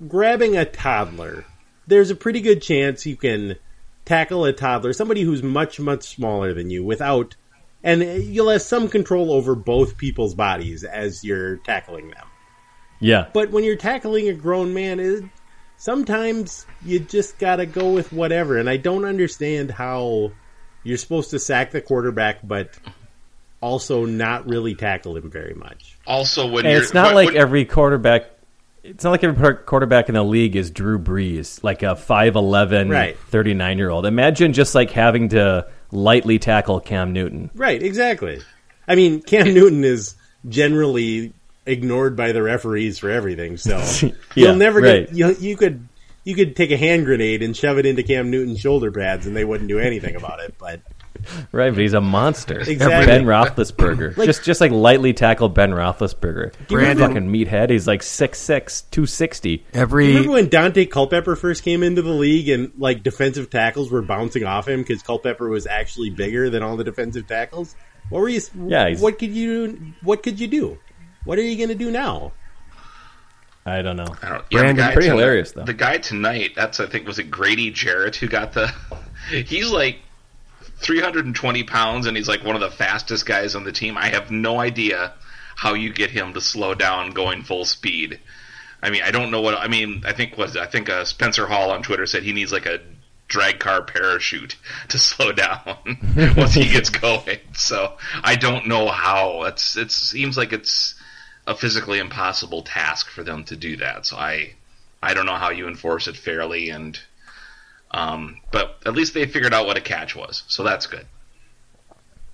grabbing 0.07 0.55
a 0.55 0.63
toddler, 0.63 1.43
there's 1.85 2.09
a 2.09 2.15
pretty 2.15 2.39
good 2.39 2.61
chance 2.61 3.05
you 3.05 3.17
can 3.17 3.57
tackle 4.05 4.45
a 4.45 4.53
toddler, 4.53 4.93
somebody 4.93 5.21
who's 5.21 5.43
much 5.43 5.79
much 5.79 6.03
smaller 6.03 6.53
than 6.53 6.69
you, 6.69 6.83
without, 6.83 7.35
and 7.83 8.01
you'll 8.01 8.49
have 8.49 8.61
some 8.61 8.87
control 8.87 9.31
over 9.31 9.55
both 9.55 9.97
people's 9.97 10.35
bodies 10.35 10.83
as 10.83 11.23
you're 11.23 11.57
tackling 11.57 12.09
them. 12.09 12.27
Yeah. 12.99 13.27
But 13.33 13.51
when 13.51 13.63
you're 13.63 13.75
tackling 13.75 14.29
a 14.29 14.33
grown 14.33 14.73
man, 14.73 14.99
it, 14.99 15.25
sometimes 15.77 16.65
you 16.83 16.99
just 16.99 17.37
got 17.39 17.57
to 17.57 17.65
go 17.65 17.91
with 17.91 18.11
whatever. 18.13 18.57
And 18.57 18.69
I 18.69 18.77
don't 18.77 19.05
understand 19.05 19.71
how 19.71 20.31
you're 20.83 20.97
supposed 20.97 21.31
to 21.31 21.39
sack 21.39 21.71
the 21.71 21.81
quarterback, 21.81 22.39
but 22.47 22.77
also 23.61 24.05
not 24.05 24.47
really 24.47 24.75
tackle 24.75 25.17
him 25.17 25.29
very 25.29 25.53
much. 25.53 25.97
Also, 26.07 26.49
when 26.49 26.65
it's 26.65 26.93
not 26.93 27.15
like 27.15 27.29
when, 27.29 27.37
every 27.37 27.65
quarterback. 27.65 28.29
It's 28.87 29.03
not 29.03 29.11
like 29.11 29.23
every 29.23 29.55
quarterback 29.55 30.09
in 30.09 30.15
the 30.15 30.23
league 30.23 30.55
is 30.55 30.69
Drew 30.69 30.99
Brees, 30.99 31.63
like 31.63 31.81
a 31.81 31.95
5'11", 31.95 32.91
right. 32.91 33.17
39 33.17 33.77
year 33.79 33.89
old. 33.89 34.05
Imagine 34.05 34.53
just 34.53 34.75
like 34.75 34.91
having 34.91 35.29
to 35.29 35.67
lightly 35.91 36.37
tackle 36.37 36.79
Cam 36.79 37.11
Newton. 37.11 37.49
Right, 37.55 37.81
exactly. 37.81 38.41
I 38.87 38.93
mean, 38.95 39.21
Cam 39.23 39.53
Newton 39.53 39.83
is 39.83 40.15
generally 40.47 41.33
ignored 41.65 42.15
by 42.15 42.31
the 42.31 42.43
referees 42.43 42.99
for 42.99 43.09
everything. 43.09 43.57
So 43.57 43.77
yeah, 44.01 44.11
you'll 44.35 44.55
never 44.55 44.79
right. 44.79 45.07
get 45.07 45.15
you, 45.15 45.35
you 45.39 45.57
could 45.57 45.87
you 46.23 46.35
could 46.35 46.55
take 46.55 46.71
a 46.71 46.77
hand 46.77 47.05
grenade 47.05 47.41
and 47.41 47.55
shove 47.55 47.77
it 47.77 47.85
into 47.85 48.03
Cam 48.03 48.29
Newton's 48.29 48.59
shoulder 48.59 48.91
pads, 48.91 49.25
and 49.25 49.35
they 49.35 49.45
wouldn't 49.45 49.69
do 49.69 49.79
anything 49.79 50.15
about 50.15 50.39
it. 50.39 50.55
But 50.59 50.81
right, 51.51 51.69
but 51.71 51.79
he's 51.79 51.93
a 51.93 52.01
monster. 52.01 52.59
Exactly. 52.59 53.05
Ben 53.05 53.25
Roethlisberger, 53.25 54.17
like, 54.17 54.27
just 54.27 54.43
just 54.43 54.61
like 54.61 54.71
lightly 54.71 55.13
tackle 55.13 55.49
Ben 55.49 55.71
Roethlisberger. 55.71 56.53
Brandon, 56.67 57.07
fucking 57.07 57.27
meathead. 57.29 57.69
He's 57.69 57.87
like 57.87 58.01
6'6", 58.01 58.83
260. 58.91 59.65
Every 59.73 60.07
remember 60.07 60.31
when 60.31 60.47
Daunte 60.47 60.89
Culpepper 60.89 61.35
first 61.35 61.63
came 61.63 61.83
into 61.83 62.01
the 62.01 62.13
league 62.13 62.49
and 62.49 62.71
like 62.77 63.03
defensive 63.03 63.49
tackles 63.49 63.91
were 63.91 64.01
bouncing 64.01 64.43
off 64.43 64.67
him 64.67 64.81
because 64.81 65.01
Culpepper 65.01 65.49
was 65.49 65.67
actually 65.67 66.09
bigger 66.09 66.49
than 66.49 66.63
all 66.63 66.77
the 66.77 66.83
defensive 66.83 67.27
tackles. 67.27 67.75
What 68.09 68.19
were 68.19 68.29
you? 68.29 68.41
Yeah, 68.67 68.95
what 68.97 69.19
could 69.19 69.31
you? 69.31 69.93
What 70.01 70.23
could 70.23 70.39
you 70.39 70.47
do? 70.47 70.77
What 71.23 71.39
are 71.39 71.43
you 71.43 71.57
going 71.57 71.69
to 71.69 71.75
do 71.75 71.91
now? 71.91 72.33
I 73.65 73.81
don't 73.81 73.97
know. 73.97 74.05
I 74.21 74.29
don't, 74.29 74.45
yeah, 74.51 74.59
Brandon, 74.59 74.85
pretty 74.93 75.07
tonight, 75.07 75.19
hilarious 75.19 75.51
though. 75.53 75.63
The 75.63 75.73
guy 75.73 75.97
tonight, 75.97 76.51
that's 76.55 76.79
I 76.79 76.85
think 76.85 77.07
was 77.07 77.17
it 77.17 77.31
Grady 77.31 77.71
Jarrett 77.71 78.15
who 78.15 78.27
got 78.27 78.53
the. 78.53 78.71
He's 79.29 79.71
like 79.71 79.99
320 80.77 81.63
pounds 81.63 82.05
and 82.05 82.17
he's 82.17 82.27
like 82.27 82.43
one 82.43 82.55
of 82.55 82.61
the 82.61 82.71
fastest 82.71 83.25
guys 83.25 83.55
on 83.55 83.63
the 83.63 83.71
team. 83.71 83.97
I 83.97 84.09
have 84.09 84.31
no 84.31 84.59
idea 84.59 85.13
how 85.55 85.73
you 85.73 85.93
get 85.93 86.11
him 86.11 86.33
to 86.33 86.41
slow 86.41 86.73
down 86.75 87.11
going 87.11 87.43
full 87.43 87.65
speed. 87.65 88.19
I 88.83 88.89
mean, 88.89 89.01
I 89.03 89.11
don't 89.11 89.31
know 89.31 89.41
what 89.41 89.55
I 89.55 89.67
mean. 89.67 90.03
I 90.05 90.13
think 90.13 90.37
was 90.37 90.57
I 90.57 90.67
think 90.67 90.89
uh, 90.89 91.05
Spencer 91.05 91.47
Hall 91.47 91.71
on 91.71 91.81
Twitter 91.81 92.05
said 92.05 92.23
he 92.23 92.33
needs 92.33 92.51
like 92.51 92.65
a 92.65 92.81
drag 93.27 93.59
car 93.59 93.81
parachute 93.81 94.55
to 94.89 94.99
slow 94.99 95.31
down 95.31 95.77
once 96.37 96.53
he 96.53 96.69
gets 96.69 96.89
going. 97.01 97.39
So 97.53 97.93
I 98.23 98.35
don't 98.35 98.67
know 98.67 98.89
how. 98.89 99.43
It's 99.43 99.77
it 99.77 99.91
seems 99.91 100.37
like 100.37 100.53
it's 100.53 100.95
a 101.47 101.55
physically 101.55 101.99
impossible 101.99 102.63
task 102.63 103.09
for 103.09 103.23
them 103.23 103.43
to 103.45 103.55
do 103.55 103.77
that. 103.77 104.05
So 104.05 104.17
I 104.17 104.53
I 105.01 105.13
don't 105.13 105.25
know 105.25 105.35
how 105.35 105.51
you 105.51 105.67
enforce 105.67 106.07
it 106.07 106.17
fairly 106.17 106.69
and 106.69 106.99
um, 107.91 108.41
but 108.51 108.77
at 108.85 108.93
least 108.93 109.13
they 109.13 109.25
figured 109.25 109.53
out 109.53 109.65
what 109.65 109.77
a 109.77 109.81
catch 109.81 110.15
was. 110.15 110.43
So 110.47 110.63
that's 110.63 110.87
good. 110.87 111.05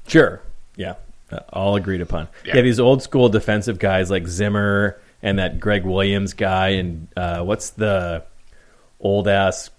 Sure. 0.08 0.42
Yeah. 0.76 0.96
Uh, 1.32 1.40
all 1.54 1.76
agreed 1.76 2.02
upon. 2.02 2.28
Yeah. 2.46 2.58
yeah, 2.58 2.62
these 2.62 2.80
old 2.80 3.02
school 3.02 3.30
defensive 3.30 3.80
guys 3.80 4.10
like 4.12 4.28
Zimmer 4.28 5.00
and 5.22 5.40
that 5.40 5.60
Gregg 5.60 5.86
Williams 5.86 6.34
guy 6.34 6.70
and 6.70 7.08
uh, 7.16 7.44
what's 7.44 7.70
the 7.72 8.24
old 9.00 9.28
ass 9.28 9.70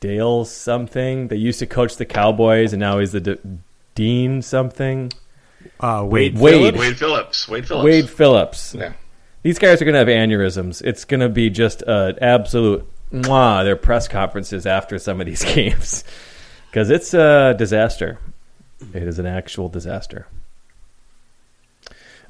Dale 0.00 0.44
something 0.44 1.28
that 1.28 1.36
used 1.36 1.60
to 1.60 1.66
coach 1.66 1.96
the 1.96 2.04
Cowboys 2.04 2.72
and 2.72 2.80
now 2.80 2.98
he's 2.98 3.12
the 3.12 3.20
D- 3.20 3.38
Dean 3.94 4.42
something. 4.42 5.12
Uh, 5.78 6.04
Wade, 6.08 6.38
Wade, 6.38 6.76
Wade 6.76 6.98
Phillips, 6.98 7.48
Wade 7.48 7.68
Phillips, 7.68 7.84
Wade 7.84 8.10
Phillips. 8.10 8.74
Yeah. 8.74 8.94
These 9.42 9.58
guys 9.58 9.80
are 9.80 9.84
going 9.84 9.94
to 9.94 9.98
have 9.98 10.08
aneurysms. 10.08 10.82
It's 10.82 11.04
going 11.04 11.20
to 11.20 11.28
be 11.28 11.50
just 11.50 11.82
an 11.82 12.18
absolute 12.20 12.88
mwah, 13.12 13.64
their 13.64 13.76
press 13.76 14.08
conferences 14.08 14.66
after 14.66 14.98
some 14.98 15.20
of 15.20 15.26
these 15.26 15.44
games 15.54 16.04
because 16.72 16.90
it's 16.90 17.12
a 17.14 17.54
disaster. 17.56 18.18
It 18.94 19.02
is 19.02 19.18
an 19.18 19.26
actual 19.26 19.68
disaster. 19.68 20.26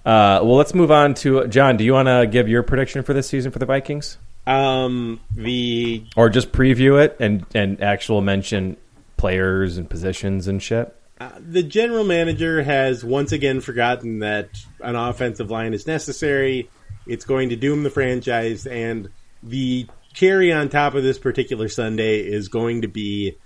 Uh, 0.04 0.42
well, 0.42 0.56
let's 0.56 0.74
move 0.74 0.90
on 0.90 1.14
to 1.14 1.46
John. 1.46 1.76
Do 1.76 1.84
you 1.84 1.92
want 1.92 2.08
to 2.08 2.26
give 2.26 2.48
your 2.48 2.64
prediction 2.64 3.04
for 3.04 3.14
this 3.14 3.28
season 3.28 3.52
for 3.52 3.60
the 3.60 3.66
Vikings? 3.66 4.18
Um, 4.46 5.20
the 5.36 6.04
or 6.16 6.28
just 6.28 6.50
preview 6.50 7.00
it 7.00 7.16
and 7.20 7.46
and 7.54 7.80
actual 7.80 8.20
mention 8.20 8.76
players 9.16 9.78
and 9.78 9.88
positions 9.88 10.48
and 10.48 10.60
shit. 10.60 10.92
Uh, 11.20 11.30
the 11.38 11.62
general 11.62 12.02
manager 12.02 12.60
has 12.64 13.04
once 13.04 13.30
again 13.30 13.60
forgotten 13.60 14.18
that 14.18 14.48
an 14.80 14.96
offensive 14.96 15.52
line 15.52 15.72
is 15.72 15.86
necessary. 15.86 16.68
It's 17.06 17.24
going 17.24 17.50
to 17.50 17.56
doom 17.56 17.84
the 17.84 17.90
franchise, 17.90 18.66
and 18.66 19.08
the 19.44 19.86
cherry 20.12 20.52
on 20.52 20.68
top 20.68 20.94
of 20.94 21.02
this 21.02 21.18
particular 21.18 21.68
Sunday 21.68 22.20
is 22.20 22.48
going 22.48 22.82
to 22.82 22.88
be 22.88 23.36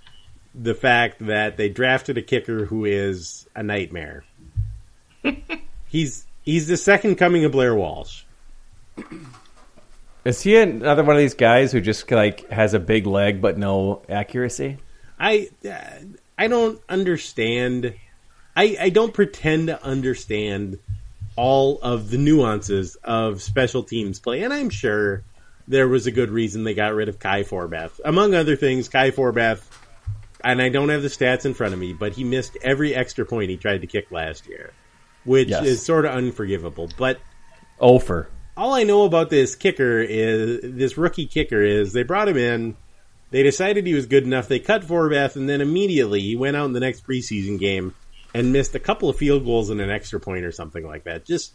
the 0.53 0.73
fact 0.73 1.25
that 1.25 1.57
they 1.57 1.69
drafted 1.69 2.17
a 2.17 2.21
kicker 2.21 2.65
who 2.65 2.85
is 2.85 3.47
a 3.55 3.63
nightmare. 3.63 4.23
he's 5.87 6.25
he's 6.43 6.67
the 6.67 6.77
second 6.77 7.15
coming 7.15 7.45
of 7.45 7.51
Blair 7.51 7.75
Walsh. 7.75 8.23
Is 10.25 10.41
he 10.41 10.57
another 10.57 11.05
one 11.05 11.15
of 11.15 11.21
these 11.21 11.35
guys 11.35 11.71
who 11.71 11.79
just 11.79 12.11
like 12.11 12.49
has 12.49 12.73
a 12.73 12.79
big 12.79 13.07
leg 13.07 13.41
but 13.41 13.57
no 13.57 14.01
accuracy? 14.09 14.75
I 15.17 15.49
uh, 15.65 15.77
I 16.37 16.49
don't 16.49 16.81
understand. 16.89 17.93
I, 18.53 18.77
I 18.77 18.89
don't 18.89 19.13
pretend 19.13 19.67
to 19.67 19.81
understand 19.81 20.79
all 21.37 21.79
of 21.81 22.09
the 22.09 22.17
nuances 22.17 22.97
of 23.05 23.41
special 23.41 23.83
teams 23.83 24.19
play, 24.19 24.43
and 24.43 24.53
I'm 24.53 24.69
sure 24.69 25.23
there 25.67 25.87
was 25.87 26.07
a 26.07 26.11
good 26.11 26.29
reason 26.29 26.63
they 26.63 26.73
got 26.73 26.93
rid 26.93 27.09
of 27.09 27.19
Kai 27.19 27.43
Forbath. 27.43 27.99
Among 28.05 28.33
other 28.33 28.55
things, 28.55 28.87
Kai 28.89 29.11
Forbath, 29.11 29.61
and 30.43 30.61
I 30.61 30.69
don't 30.69 30.89
have 30.89 31.01
the 31.01 31.07
stats 31.09 31.45
in 31.45 31.53
front 31.53 31.73
of 31.73 31.79
me, 31.79 31.93
but 31.93 32.13
he 32.13 32.23
missed 32.23 32.57
every 32.61 32.95
extra 32.95 33.25
point 33.25 33.49
he 33.49 33.57
tried 33.57 33.81
to 33.81 33.87
kick 33.87 34.11
last 34.11 34.47
year, 34.47 34.71
which 35.25 35.49
Yes. 35.49 35.65
is 35.65 35.81
sort 35.85 36.05
of 36.05 36.11
unforgivable. 36.15 36.89
But 36.97 37.19
Ofer. 37.79 38.29
all 38.55 38.73
I 38.73 38.83
know 38.83 39.03
about 39.03 39.29
this 39.29 39.55
kicker 39.55 39.99
is 40.01 40.59
this 40.63 40.97
rookie 40.97 41.25
kicker 41.25 41.61
is 41.61 41.91
they 41.93 42.03
brought 42.03 42.29
him 42.29 42.37
in. 42.37 42.77
They 43.29 43.43
decided 43.43 43.85
he 43.85 43.93
was 43.93 44.05
good 44.05 44.23
enough. 44.23 44.47
They 44.47 44.59
cut 44.59 44.83
Forbath, 44.83 45.35
and 45.35 45.49
then 45.49 45.59
immediately 45.59 46.21
he 46.21 46.37
went 46.37 46.55
out 46.55 46.65
in 46.65 46.71
the 46.73 46.79
next 46.79 47.05
preseason 47.05 47.59
game 47.59 47.93
and 48.33 48.53
missed 48.53 48.73
a 48.73 48.79
couple 48.79 49.09
of 49.09 49.17
field 49.17 49.43
goals 49.43 49.69
and 49.69 49.81
an 49.81 49.89
extra 49.89 50.19
point 50.19 50.45
or 50.45 50.51
something 50.53 50.85
like 50.87 51.03
that. 51.03 51.25
Just 51.25 51.51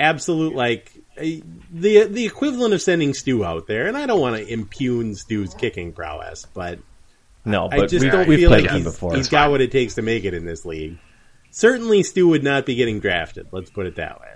absolute 0.00 0.54
like 0.54 0.90
the 1.16 2.04
the 2.10 2.26
equivalent 2.26 2.74
of 2.74 2.82
sending 2.82 3.14
Stu 3.14 3.44
out 3.44 3.66
there. 3.66 3.86
And 3.86 3.96
I 3.96 4.06
don't 4.06 4.20
want 4.20 4.36
to 4.36 4.46
impugn 4.52 5.14
Stu's 5.14 5.54
kicking 5.54 5.92
prowess, 5.92 6.46
but 6.54 6.78
No, 7.44 7.68
I 7.70 7.78
but 7.78 7.90
just 7.90 8.04
we, 8.04 8.10
don't 8.10 8.28
we've 8.28 8.38
feel 8.40 8.50
like 8.50 8.70
he's, 8.70 8.84
before. 8.84 9.14
he's 9.14 9.28
got 9.28 9.50
what 9.50 9.60
it 9.60 9.70
takes 9.72 9.94
to 9.94 10.02
make 10.02 10.24
it 10.24 10.34
in 10.34 10.44
this 10.44 10.64
league. 10.64 10.98
Certainly, 11.50 12.02
Stu 12.02 12.28
would 12.28 12.42
not 12.42 12.66
be 12.66 12.74
getting 12.74 12.98
drafted. 13.00 13.46
Let's 13.52 13.70
put 13.70 13.86
it 13.86 13.96
that 13.96 14.20
way. 14.20 14.28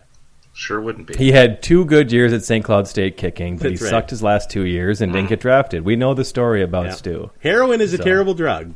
Sure 0.54 0.80
wouldn't 0.80 1.06
be. 1.06 1.14
He 1.16 1.30
had 1.32 1.62
two 1.62 1.84
good 1.84 2.10
years 2.12 2.32
at 2.32 2.42
St. 2.44 2.64
Cloud 2.64 2.88
State 2.88 3.16
kicking, 3.16 3.58
but 3.58 3.68
That's 3.68 3.80
he 3.80 3.84
right. 3.84 3.90
sucked 3.90 4.10
his 4.10 4.22
last 4.24 4.50
two 4.50 4.64
years 4.66 5.00
and 5.00 5.12
didn't 5.12 5.28
get 5.28 5.40
drafted. 5.40 5.84
We 5.84 5.94
know 5.96 6.14
the 6.14 6.24
story 6.24 6.62
about 6.62 6.86
Yeah. 6.86 6.92
Stu. 6.92 7.30
Heroin 7.40 7.80
is 7.80 7.92
a 7.94 7.98
terrible 7.98 8.34
drug. 8.34 8.74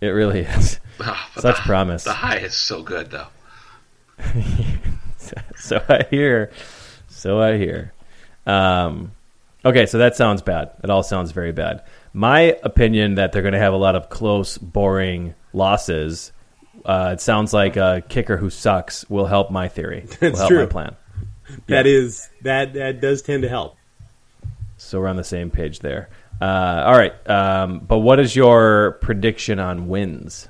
It 0.00 0.08
really 0.08 0.40
is. 0.40 0.80
But 0.98 1.16
Such 1.40 1.56
the, 1.56 1.62
promise. 1.62 2.02
The 2.02 2.12
high 2.12 2.38
is 2.38 2.54
so 2.56 2.82
good, 2.82 3.12
though. 3.12 3.28
so 5.56 5.80
I 5.88 6.04
hear. 6.10 6.50
So 7.18 7.40
I 7.40 7.58
hear. 7.58 7.92
Um, 8.46 9.10
okay, 9.64 9.86
so 9.86 9.98
that 9.98 10.14
sounds 10.14 10.40
bad. 10.40 10.70
It 10.84 10.88
all 10.88 11.02
sounds 11.02 11.32
very 11.32 11.50
bad. 11.50 11.82
My 12.12 12.56
opinion 12.62 13.16
that 13.16 13.32
they're 13.32 13.42
going 13.42 13.54
to 13.54 13.58
have 13.58 13.72
a 13.72 13.78
lot 13.78 13.96
of 13.96 14.08
close, 14.08 14.56
boring 14.56 15.34
losses. 15.52 16.30
Uh, 16.84 17.10
it 17.14 17.20
sounds 17.20 17.52
like 17.52 17.76
a 17.76 18.04
kicker 18.08 18.36
who 18.36 18.50
sucks 18.50 19.04
will 19.10 19.26
help 19.26 19.50
my 19.50 19.66
theory. 19.66 20.02
will 20.06 20.16
That's 20.20 20.38
help 20.38 20.48
true. 20.48 20.60
my 20.60 20.66
plan. 20.66 20.96
That 21.66 21.86
is 21.86 22.28
that 22.42 22.74
that 22.74 23.00
does 23.00 23.22
tend 23.22 23.42
to 23.42 23.48
help. 23.48 23.76
So 24.76 25.00
we're 25.00 25.08
on 25.08 25.16
the 25.16 25.24
same 25.24 25.50
page 25.50 25.80
there. 25.80 26.10
Uh, 26.40 26.84
all 26.86 26.96
right, 26.96 27.28
um, 27.28 27.80
but 27.80 27.98
what 27.98 28.20
is 28.20 28.36
your 28.36 28.92
prediction 29.00 29.58
on 29.58 29.88
wins? 29.88 30.48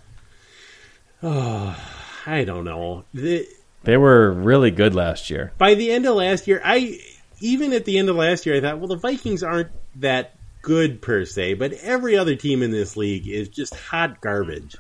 I 1.23 2.45
don't 2.45 2.65
know. 2.65 3.05
The, 3.15 3.47
They 3.85 3.97
were 3.97 4.33
really 4.33 4.71
good 4.71 4.95
last 4.95 5.31
year. 5.31 5.53
by 5.59 5.75
the 5.75 5.91
end 5.91 6.07
of 6.07 6.17
last 6.17 6.47
year, 6.47 6.61
I 6.65 7.01
even 7.41 7.73
at 7.73 7.85
the 7.85 7.99
end 7.99 8.09
of 8.09 8.17
last 8.17 8.47
year, 8.47 8.57
I 8.57 8.61
thought, 8.61 8.79
well, 8.79 8.89
the 8.89 8.97
Vikings 8.97 9.43
aren't 9.43 9.71
that 9.97 10.35
good 10.63 11.01
per 11.01 11.25
se, 11.25 11.55
but 11.55 11.73
every 11.75 12.17
other 12.17 12.35
team 12.35 12.63
in 12.63 12.73
this 12.73 12.97
league 12.97 13.29
is 13.29 13.49
just 13.49 13.75
hot 13.75 14.21
garbage. 14.21 14.77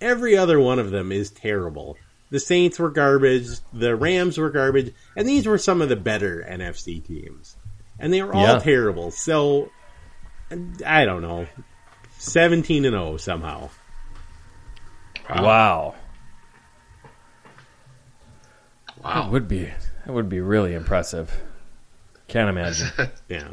Every 0.00 0.36
other 0.36 0.58
one 0.58 0.78
of 0.78 0.90
them 0.90 1.12
is 1.12 1.30
terrible. 1.30 1.96
The 2.30 2.40
Saints 2.40 2.78
were 2.78 2.90
garbage, 2.90 3.48
the 3.74 3.94
Rams 3.94 4.38
were 4.38 4.48
garbage, 4.50 4.94
and 5.14 5.28
these 5.28 5.46
were 5.46 5.58
some 5.58 5.82
of 5.82 5.90
the 5.90 5.96
better 5.96 6.44
NFC 6.48 7.04
teams. 7.04 7.56
And 7.98 8.12
they 8.12 8.22
were 8.22 8.34
all 8.34 8.42
Yeah. 8.42 8.58
terrible. 8.58 9.10
So 9.10 9.70
I 10.84 11.04
don't 11.04 11.22
know. 11.22 11.46
17 12.18 12.84
and 12.86 12.94
0 12.94 13.16
somehow. 13.18 13.68
Wow. 15.28 15.42
Wow. 15.44 15.94
That 19.02 19.30
would 19.30 19.48
be 19.48 19.70
that 20.06 20.12
would 20.12 20.28
be 20.28 20.40
really 20.40 20.74
impressive. 20.74 21.32
Can't 22.28 22.48
imagine. 22.48 22.88
Yeah. 23.28 23.48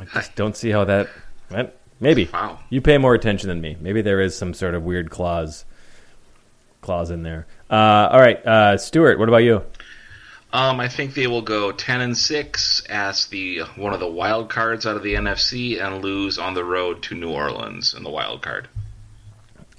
I 0.00 0.04
just 0.14 0.34
don't 0.34 0.56
see 0.56 0.70
how 0.70 0.84
that. 0.84 1.08
that- 1.50 1.76
Maybe. 2.00 2.28
Wow. 2.32 2.58
You 2.70 2.80
pay 2.80 2.98
more 2.98 3.14
attention 3.14 3.48
than 3.48 3.60
me. 3.60 3.76
Maybe 3.80 4.02
there 4.02 4.20
is 4.20 4.36
some 4.36 4.52
sort 4.52 4.74
of 4.74 4.82
weird 4.82 5.10
clause 5.10 5.64
clause 6.82 7.10
in 7.10 7.22
there. 7.22 7.46
Uh, 7.70 8.08
all 8.10 8.18
right, 8.20 8.44
uh, 8.44 8.76
Stuart. 8.76 9.18
What 9.18 9.28
about 9.28 9.38
you? 9.38 9.62
Um, 10.52 10.80
I 10.80 10.88
think 10.88 11.14
they 11.14 11.26
will 11.28 11.42
go 11.42 11.70
ten 11.72 12.00
and 12.00 12.16
six 12.16 12.82
as 12.88 13.26
the 13.26 13.60
one 13.76 13.94
of 13.94 14.00
the 14.00 14.08
wild 14.10 14.50
cards 14.50 14.86
out 14.86 14.96
of 14.96 15.02
the 15.02 15.14
NFC 15.14 15.80
and 15.82 16.02
lose 16.02 16.36
on 16.38 16.54
the 16.54 16.64
road 16.64 17.02
to 17.04 17.14
New 17.14 17.30
Orleans 17.30 17.94
in 17.94 18.02
the 18.02 18.10
wild 18.10 18.42
card. 18.42 18.68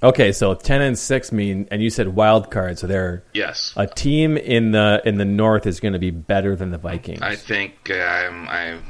Okay, 0.02 0.30
so 0.32 0.54
ten 0.54 0.82
and 0.82 0.98
six 0.98 1.32
mean, 1.32 1.66
and 1.70 1.82
you 1.82 1.88
said 1.90 2.08
wild 2.14 2.50
card, 2.50 2.78
so 2.78 2.86
they're 2.86 3.24
Yes, 3.32 3.72
a 3.76 3.86
team 3.86 4.36
in 4.36 4.72
the 4.72 5.00
in 5.06 5.16
the 5.16 5.24
north 5.24 5.66
is 5.66 5.80
going 5.80 5.94
to 5.94 5.98
be 5.98 6.10
better 6.10 6.54
than 6.54 6.70
the 6.70 6.78
Vikings. 6.78 7.22
I 7.22 7.34
think 7.36 7.90
I'm. 7.90 8.46
I'm 8.48 8.82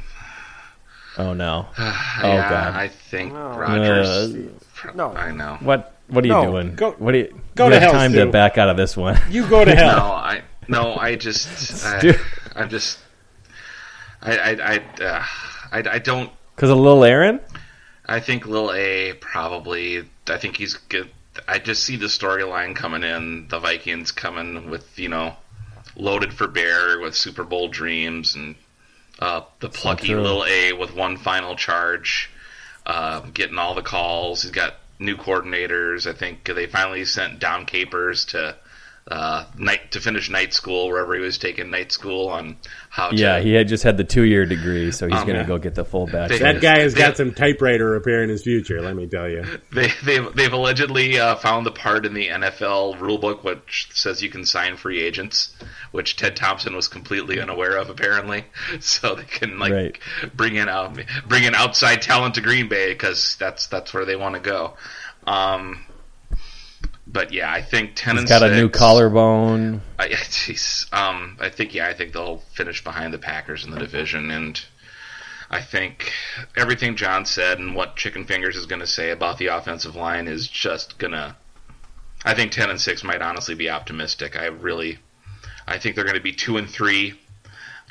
oh 1.17 1.33
no! 1.33 1.67
yeah, 1.79 2.49
God. 2.49 2.75
I 2.75 2.89
think 2.89 3.33
Rodgers. 3.33 4.35
No. 4.95 5.11
I 5.13 5.31
know. 5.31 5.57
What 5.61 5.95
what 6.07 6.23
are 6.23 6.27
you 6.27 6.33
No, 6.33 6.45
doing? 6.51 6.75
go- 6.75 6.91
what 6.99 7.13
do 7.13 7.19
you? 7.19 7.41
go 7.55 7.65
you 7.65 7.69
to 7.71 7.79
have 7.79 7.83
hell, 7.83 7.91
time 7.93 8.11
Stu. 8.11 8.25
to 8.25 8.31
back 8.31 8.57
out 8.57 8.69
of 8.69 8.75
this 8.77 8.95
one. 8.97 9.19
You 9.29 9.47
go 9.47 9.63
to 9.63 9.73
hell. 9.75 9.87
No, 9.87 9.93
hell. 9.93 10.11
I 10.11 10.41
no, 10.67 10.95
I 10.95 11.15
just. 11.15 11.85
I, 11.85 12.15
I'm 12.55 12.69
just. 12.69 12.99
I 14.21 14.37
I 14.37 14.49
I, 14.75 15.03
uh, 15.03 15.23
I 15.71 15.89
I 15.95 15.99
don't 15.99 16.29
Because 16.55 16.69
of 16.69 16.77
little 16.77 17.03
Aaron. 17.05 17.39
I 18.07 18.19
think 18.19 18.45
Lil 18.45 18.71
A 18.73 19.13
probably. 19.13 20.07
I 20.27 20.37
think 20.37 20.57
he's 20.57 20.75
good. 20.75 21.09
I 21.47 21.59
just 21.59 21.83
see 21.83 21.97
the 21.97 22.05
storyline 22.07 22.75
coming 22.75 23.03
in. 23.03 23.47
The 23.47 23.59
Vikings 23.59 24.11
coming 24.11 24.69
with 24.69 24.97
you 24.97 25.09
know, 25.09 25.35
loaded 25.95 26.33
for 26.33 26.47
bear 26.47 26.99
with 26.99 27.15
Super 27.15 27.43
Bowl 27.43 27.67
dreams 27.67 28.35
and 28.35 28.55
uh, 29.19 29.41
the 29.59 29.69
plucky. 29.69 30.15
Lil 30.15 30.45
A 30.45 30.73
with 30.73 30.95
one 30.95 31.17
final 31.17 31.55
charge, 31.55 32.29
uh, 32.85 33.21
getting 33.33 33.57
all 33.57 33.75
the 33.75 33.81
calls. 33.81 34.43
He's 34.43 34.51
got 34.51 34.75
new 34.99 35.17
coordinators. 35.17 36.07
I 36.09 36.13
think 36.13 36.45
they 36.45 36.67
finally 36.67 37.05
sent 37.05 37.39
Dom 37.39 37.65
Capers 37.65 38.25
to. 38.25 38.55
Uh, 39.09 39.45
night 39.57 39.91
to 39.93 40.01
finish 40.01 40.29
night 40.29 40.53
school 40.53 40.89
wherever 40.89 41.15
he 41.15 41.21
was 41.21 41.37
taking 41.37 41.69
night 41.71 41.93
school 41.93 42.27
on 42.27 42.57
how 42.89 43.09
to 43.09 43.15
Yeah, 43.15 43.39
he 43.39 43.53
had 43.53 43.69
just 43.69 43.83
had 43.85 43.95
the 43.95 44.03
two 44.03 44.23
year 44.23 44.45
degree, 44.45 44.91
so 44.91 45.07
he's 45.07 45.15
Um, 45.17 45.25
going 45.25 45.37
to 45.37 45.43
yeah. 45.43 45.47
go 45.47 45.57
get 45.57 45.75
the 45.75 45.85
full 45.85 46.07
bachelor. 46.07 46.39
That 46.39 46.59
guy 46.59 46.79
has 46.79 46.93
They- 46.93 46.99
got 46.99 47.15
some 47.15 47.33
typewriter 47.33 47.89
repair 47.89 48.21
in 48.21 48.29
his 48.29 48.43
future, 48.43 48.81
let 48.81 48.97
me 48.97 49.07
tell 49.07 49.29
you. 49.29 49.45
They, 49.71 49.93
they've, 50.03 50.35
they've 50.35 50.51
allegedly 50.51 51.17
uh, 51.17 51.35
found 51.37 51.65
the 51.65 51.71
part 51.71 52.05
in 52.05 52.13
the 52.15 52.27
NFL 52.27 52.97
rulebook 52.99 53.45
which 53.45 53.87
says 53.93 54.21
you 54.21 54.29
can 54.29 54.45
sign 54.45 54.75
free 54.75 55.01
agents, 55.01 55.55
which 55.91 56.17
Ted 56.17 56.35
Thompson 56.35 56.75
was 56.75 56.89
completely 56.89 57.39
unaware 57.39 57.77
of 57.77 57.89
apparently. 57.89 58.43
So 58.81 59.15
they 59.15 59.23
can 59.23 59.57
like 59.57 59.71
Right. 59.71 59.97
bring 60.35 60.55
in 60.55 60.67
um, 60.67 60.97
bring 61.29 61.45
in 61.45 61.55
outside 61.55 62.01
talent 62.01 62.35
to 62.35 62.41
Green 62.41 62.67
Bay 62.67 62.91
because 62.91 63.37
that's 63.39 63.67
that's 63.67 63.93
where 63.93 64.03
they 64.03 64.17
want 64.17 64.35
to 64.35 64.41
go. 64.41 64.73
Um, 65.25 65.85
but 67.07 67.31
yeah, 67.31 67.51
I 67.51 67.61
think 67.61 67.91
ten 67.95 68.15
He's 68.15 68.21
and 68.21 68.29
got 68.29 68.43
a 68.43 68.53
new 68.53 68.69
collarbone. 68.69 69.81
I, 69.97 70.09
geez, 70.29 70.85
um, 70.91 71.37
I 71.39 71.49
think 71.49 71.73
yeah, 71.73 71.87
I 71.87 71.93
think 71.93 72.13
they'll 72.13 72.43
finish 72.53 72.83
behind 72.83 73.13
the 73.13 73.17
Packers 73.17 73.63
in 73.63 73.71
the 73.71 73.79
division, 73.79 74.29
and 74.29 74.61
I 75.49 75.61
think 75.61 76.11
everything 76.55 76.97
John 76.97 77.25
said 77.25 77.59
and 77.59 77.75
what 77.75 77.95
Chicken 77.95 78.25
Fingers 78.25 78.57
is 78.57 78.65
going 78.65 78.81
to 78.81 78.87
say 78.87 79.11
about 79.11 79.37
the 79.37 79.47
offensive 79.47 79.95
line 79.95 80.27
is 80.27 80.47
just 80.47 80.97
gonna. 80.97 81.37
I 82.25 82.33
think 82.33 82.51
ten 82.51 82.69
and 82.69 82.81
six 82.81 83.03
might 83.03 83.21
honestly 83.21 83.55
be 83.55 83.69
optimistic. 83.69 84.35
I 84.35 84.47
really, 84.47 84.99
I 85.65 85.77
think 85.77 85.95
they're 85.95 86.03
going 86.03 86.15
to 86.15 86.21
be 86.21 86.33
two 86.33 86.57
and 86.57 86.69
three 86.69 87.17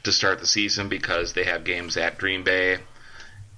to 0.03 0.13
start 0.13 0.41
the 0.41 0.47
season 0.47 0.89
because 0.89 1.33
they 1.33 1.45
have 1.45 1.65
games 1.65 1.97
at 1.97 2.19
Green 2.19 2.45
Bay, 2.45 2.79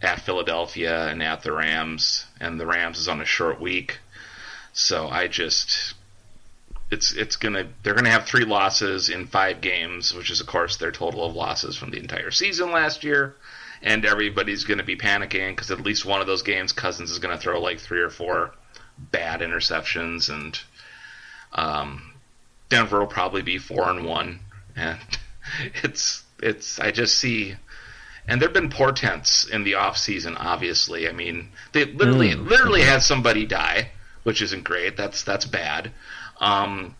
at 0.00 0.20
Philadelphia, 0.20 1.08
and 1.08 1.22
at 1.22 1.42
the 1.42 1.52
Rams, 1.52 2.26
and 2.40 2.60
the 2.60 2.66
Rams 2.66 2.98
is 2.98 3.08
on 3.08 3.20
a 3.20 3.26
short 3.26 3.60
week. 3.60 3.98
So 4.78 5.08
I 5.08 5.26
just 5.26 5.94
it's 6.88 7.12
it's 7.12 7.34
gonna 7.34 7.66
they're 7.82 7.96
gonna 7.96 8.10
have 8.10 8.26
three 8.26 8.44
losses 8.44 9.08
in 9.08 9.26
five 9.26 9.60
games, 9.60 10.14
which 10.14 10.30
is 10.30 10.40
of 10.40 10.46
course 10.46 10.76
their 10.76 10.92
total 10.92 11.24
of 11.24 11.34
losses 11.34 11.76
from 11.76 11.90
the 11.90 11.98
entire 11.98 12.30
season 12.30 12.70
last 12.70 13.02
year. 13.02 13.34
And 13.82 14.06
everybody's 14.06 14.62
gonna 14.62 14.84
be 14.84 14.94
panicking 14.94 15.50
because 15.50 15.72
at 15.72 15.80
least 15.80 16.06
one 16.06 16.20
of 16.20 16.28
those 16.28 16.42
games, 16.42 16.72
Cousins 16.72 17.10
is 17.10 17.18
gonna 17.18 17.36
throw 17.36 17.60
like 17.60 17.80
three 17.80 18.00
or 18.00 18.08
four 18.08 18.54
bad 18.96 19.40
interceptions, 19.40 20.30
and 20.30 20.58
um, 21.52 22.14
Denver 22.68 23.00
will 23.00 23.08
probably 23.08 23.42
be 23.42 23.58
four 23.58 23.90
and 23.90 24.06
one. 24.06 24.38
And 24.76 25.00
it's 25.82 26.22
it's 26.40 26.78
I 26.78 26.92
just 26.92 27.18
see. 27.18 27.56
And 28.28 28.40
there've 28.40 28.52
been 28.52 28.70
portents 28.70 29.44
in 29.44 29.64
the 29.64 29.74
off 29.74 29.96
season. 29.96 30.36
Obviously, 30.36 31.08
I 31.08 31.12
mean, 31.12 31.48
they 31.72 31.84
literally 31.84 32.34
literally 32.36 32.82
had 32.82 33.02
somebody 33.02 33.44
die, 33.44 33.90
which 34.28 34.42
isn't 34.42 34.62
great. 34.62 34.94
That's 34.94 35.22
that's 35.22 35.46
bad. 35.46 35.90
Um, 36.38 36.94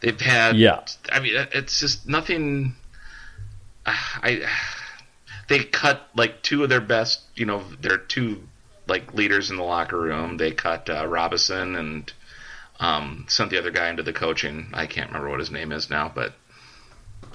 they've 0.00 0.18
had. 0.18 0.56
Yeah. 0.56 0.80
I 1.12 1.20
mean, 1.20 1.34
it's 1.52 1.78
just 1.78 2.08
nothing. 2.08 2.74
I. 3.84 4.48
They 5.46 5.62
cut 5.62 6.08
like 6.16 6.40
two 6.42 6.62
of 6.62 6.70
their 6.70 6.80
best, 6.80 7.20
you 7.34 7.44
know, 7.44 7.62
their 7.82 7.98
two 7.98 8.44
like 8.86 9.12
leaders 9.12 9.50
in 9.50 9.58
the 9.58 9.62
locker 9.62 10.00
room. 10.00 10.38
They 10.38 10.52
cut 10.52 10.88
uh, 10.88 11.06
Robinson 11.06 11.76
and 11.76 12.10
um, 12.80 13.26
sent 13.28 13.50
the 13.50 13.58
other 13.58 13.70
guy 13.70 13.90
into 13.90 14.02
the 14.02 14.14
coaching. 14.14 14.68
I 14.72 14.86
can't 14.86 15.08
remember 15.08 15.28
what 15.28 15.40
his 15.40 15.50
name 15.50 15.70
is 15.70 15.90
now, 15.90 16.10
but 16.14 16.32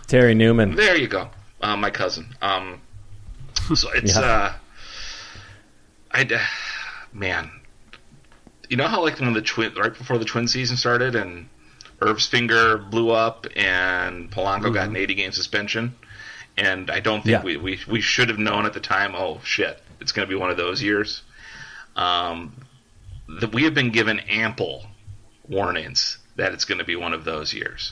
Terry 0.08 0.34
Newman. 0.34 0.74
There 0.74 0.96
you 0.96 1.08
go, 1.08 1.30
uh, 1.62 1.78
my 1.78 1.92
cousin. 1.92 2.36
Um, 2.42 2.82
so 3.76 3.92
it's 3.92 4.16
Yeah. 4.16 4.22
uh, 4.24 4.54
I 6.12 6.42
man, 7.14 7.52
you 8.70 8.78
know 8.78 8.88
how 8.88 9.02
like 9.02 9.20
when 9.20 9.34
the 9.34 9.42
twin 9.42 9.74
right 9.76 9.94
before 9.98 10.18
the 10.18 10.26
twin 10.26 10.48
season 10.48 10.78
started 10.78 11.16
and 11.16 11.50
Irv's 12.02 12.28
finger 12.28 12.78
blew 12.78 13.10
up 13.10 13.46
and 13.56 14.32
Polanco 14.32 14.74
got 14.74 14.88
an 14.88 14.96
80 14.96 15.16
game 15.16 15.32
suspension, 15.34 15.96
and 16.58 16.90
I 16.90 17.00
don't 17.02 17.24
think 17.24 17.40
Yeah. 17.40 17.44
we, 17.44 17.58
we 17.58 17.80
we 17.90 18.00
should 18.02 18.30
have 18.30 18.40
known 18.40 18.66
at 18.66 18.74
the 18.74 18.80
time. 18.80 19.16
Oh 19.16 19.42
shit, 19.44 19.82
it's 20.00 20.12
going 20.14 20.26
to 20.28 20.34
be 20.34 20.40
one 20.40 20.50
of 20.50 20.58
those 20.58 20.82
years. 20.82 21.24
Um, 21.96 22.56
that 23.42 23.54
we 23.54 23.64
have 23.64 23.74
been 23.74 23.92
given 23.92 24.20
ample 24.22 24.86
warnings 25.48 26.18
that 26.38 26.54
it's 26.54 26.66
going 26.66 26.78
to 26.80 26.86
be 26.86 26.96
one 26.96 27.14
of 27.14 27.26
those 27.26 27.54
years. 27.54 27.92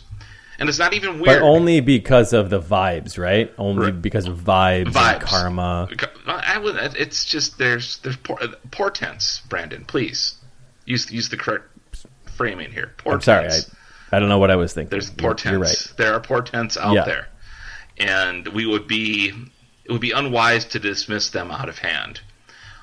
And 0.60 0.70
it's 0.70 0.80
not 0.80 0.94
even 0.94 1.20
weird. 1.20 1.42
But 1.42 1.42
only 1.44 1.82
because 1.82 2.34
of 2.34 2.50
the 2.50 2.60
vibes, 2.60 3.18
right? 3.20 3.54
Only 3.60 3.92
Right. 3.92 4.02
because 4.02 4.26
of 4.26 4.40
vibes, 4.40 4.86
vibes, 4.94 5.14
and 5.20 5.22
karma. 5.22 5.90
I 6.26 6.58
would. 6.58 6.76
It's 6.96 7.26
just 7.26 7.58
there's 7.60 8.00
there's 8.00 8.18
portents. 8.72 9.42
Brandon, 9.50 9.86
please 9.86 10.36
use 10.88 11.12
use 11.12 11.30
the 11.30 11.38
correct 11.38 11.66
framing 12.36 12.72
here. 12.72 12.94
I'm 13.06 13.22
sorry, 13.22 13.48
I, 13.50 13.60
I 14.12 14.20
don't 14.20 14.30
know 14.30 14.40
what 14.40 14.50
I 14.52 14.56
was 14.56 14.74
thinking. 14.74 14.90
there's 14.90 15.10
portents. 15.12 15.52
You're 15.52 15.60
right. 15.60 15.94
There 15.98 16.14
are 16.14 16.20
portents 16.20 16.78
out 16.78 16.94
Yeah. 16.96 17.06
there, 17.06 17.28
and 18.00 18.48
we 18.48 18.66
would 18.66 18.88
be 18.88 19.34
it 19.86 19.92
would 19.92 20.02
be 20.02 20.12
unwise 20.12 20.66
to 20.66 20.80
dismiss 20.80 21.30
them 21.30 21.52
out 21.52 21.70
of 21.70 21.78
hand. 21.80 22.22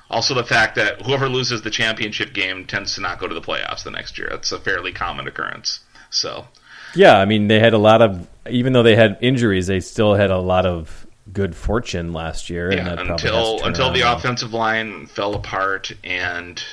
Also, 0.09 0.33
the 0.35 0.43
fact 0.43 0.75
that 0.75 1.01
whoever 1.01 1.27
loses 1.27 1.63
the 1.63 1.69
championship 1.71 2.33
game 2.33 2.65
tends 2.65 2.95
to 2.95 3.01
not 3.01 3.19
go 3.19 3.27
to 3.27 3.33
the 3.33 3.41
playoffs 3.41 3.83
the 3.83 3.91
next 3.91 4.17
year. 4.19 4.27
That's 4.29 4.51
a 4.51 4.59
fairly 4.59 4.91
common 4.91 5.27
occurrence. 5.27 5.79
So, 6.11 6.47
Yeah, 6.93 7.17
I 7.17 7.25
mean, 7.25 7.47
they 7.47 7.59
had 7.59 7.73
a 7.73 7.79
lot 7.79 8.01
of, 8.03 8.27
even 8.47 8.73
though 8.73 8.83
they 8.83 8.95
had 8.95 9.17
injuries, 9.21 9.65
they 9.67 9.79
still 9.79 10.13
had 10.13 10.29
a 10.29 10.37
lot 10.37 10.65
of 10.67 11.07
good 11.33 11.55
fortune 11.55 12.13
last 12.13 12.51
year. 12.51 12.71
yeah, 12.71 12.99
until 12.99 13.63
until 13.65 13.91
the 13.91 14.01
now. 14.01 14.15
offensive 14.15 14.53
line 14.53 15.07
fell 15.07 15.33
apart 15.33 15.91
and 16.03 16.63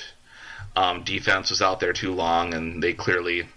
um, 0.77 1.05
defense 1.05 1.51
was 1.51 1.63
out 1.63 1.81
there 1.81 1.93
too 1.93 2.13
long, 2.15 2.55
and 2.55 2.83
they 2.83 2.93
clearly 2.93 3.49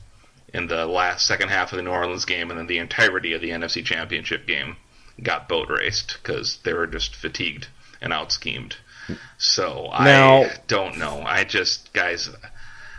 in 0.53 0.67
the 0.67 0.85
last 0.85 1.27
second 1.27 1.49
half 1.49 1.73
of 1.73 1.77
the 1.77 1.83
New 1.83 1.91
Orleans 1.91 2.23
game 2.25 2.49
and 2.49 2.57
then 2.57 2.67
the 2.67 2.77
entirety 2.77 3.33
of 3.33 3.41
the 3.41 3.49
NFC 3.49 3.83
Championship 3.83 4.47
game 4.47 4.77
got 5.21 5.49
boat 5.49 5.69
raced 5.69 6.17
because 6.21 6.59
they 6.63 6.73
were 6.73 6.87
just 6.87 7.13
fatigued 7.15 7.67
and 8.01 8.13
out 8.13 8.31
schemed. 8.31 8.77
So 9.37 9.89
Now- 9.99 10.43
I 10.43 10.53
don't 10.67 10.97
know. 10.97 11.21
I 11.25 11.43
just 11.43 11.91
guys. 11.93 12.29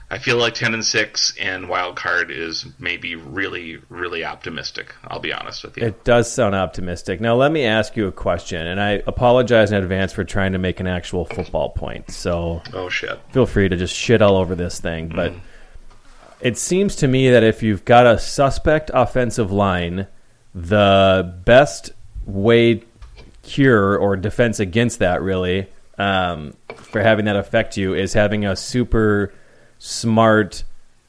I 0.09 0.19
feel 0.19 0.37
like 0.37 0.55
ten 0.55 0.73
and 0.73 0.85
six 0.85 1.37
and 1.41 1.69
wild 1.69 1.97
card 1.97 2.31
is 2.31 2.67
maybe 2.79 3.17
really, 3.17 3.79
really 3.89 4.25
optimistic. 4.25 4.95
I'll 5.05 5.19
be 5.19 5.33
honest 5.33 5.65
with 5.65 5.77
you. 5.77 5.85
It 5.85 6.05
does 6.05 6.31
sound 6.33 6.55
optimistic. 6.55 7.21
Now, 7.21 7.35
let 7.35 7.51
me 7.51 7.65
ask 7.65 7.97
you 7.97 8.07
a 8.07 8.13
question, 8.13 8.67
and 8.67 8.81
I 8.81 9.03
apologize 9.07 9.73
in 9.73 9.83
advance 9.83 10.13
for 10.13 10.23
trying 10.23 10.53
to 10.53 10.59
make 10.59 10.79
an 10.79 10.87
actual 10.87 11.25
football 11.25 11.71
point. 11.71 12.11
So 12.11 12.63
oh 12.73 12.89
shit! 12.89 13.19
feel 13.33 13.47
free 13.47 13.69
to 13.69 13.77
just 13.77 13.95
shit 13.95 14.23
all 14.23 14.37
over 14.37 14.55
this 14.55 14.79
thing. 14.79 15.09
But 15.09 15.35
it 16.41 16.57
seems 16.57 16.97
to 16.97 17.09
me 17.09 17.31
that 17.31 17.43
if 17.43 17.63
you've 17.63 17.85
got 17.85 18.07
a 18.07 18.19
suspect 18.19 18.91
offensive 18.95 19.51
line, 19.51 20.07
the 20.55 21.35
best 21.45 21.91
way 22.27 22.85
cure 23.43 23.97
or 23.97 24.17
defense 24.17 24.61
against 24.61 24.99
that 24.99 25.23
really 25.23 25.69
um, 25.99 26.55
for 26.75 27.01
having 27.01 27.25
that 27.25 27.37
affect 27.37 27.77
you 27.77 27.95
is 27.95 28.13
having 28.13 28.45
a 28.45 28.57
super 28.57 29.33
smart 29.79 30.65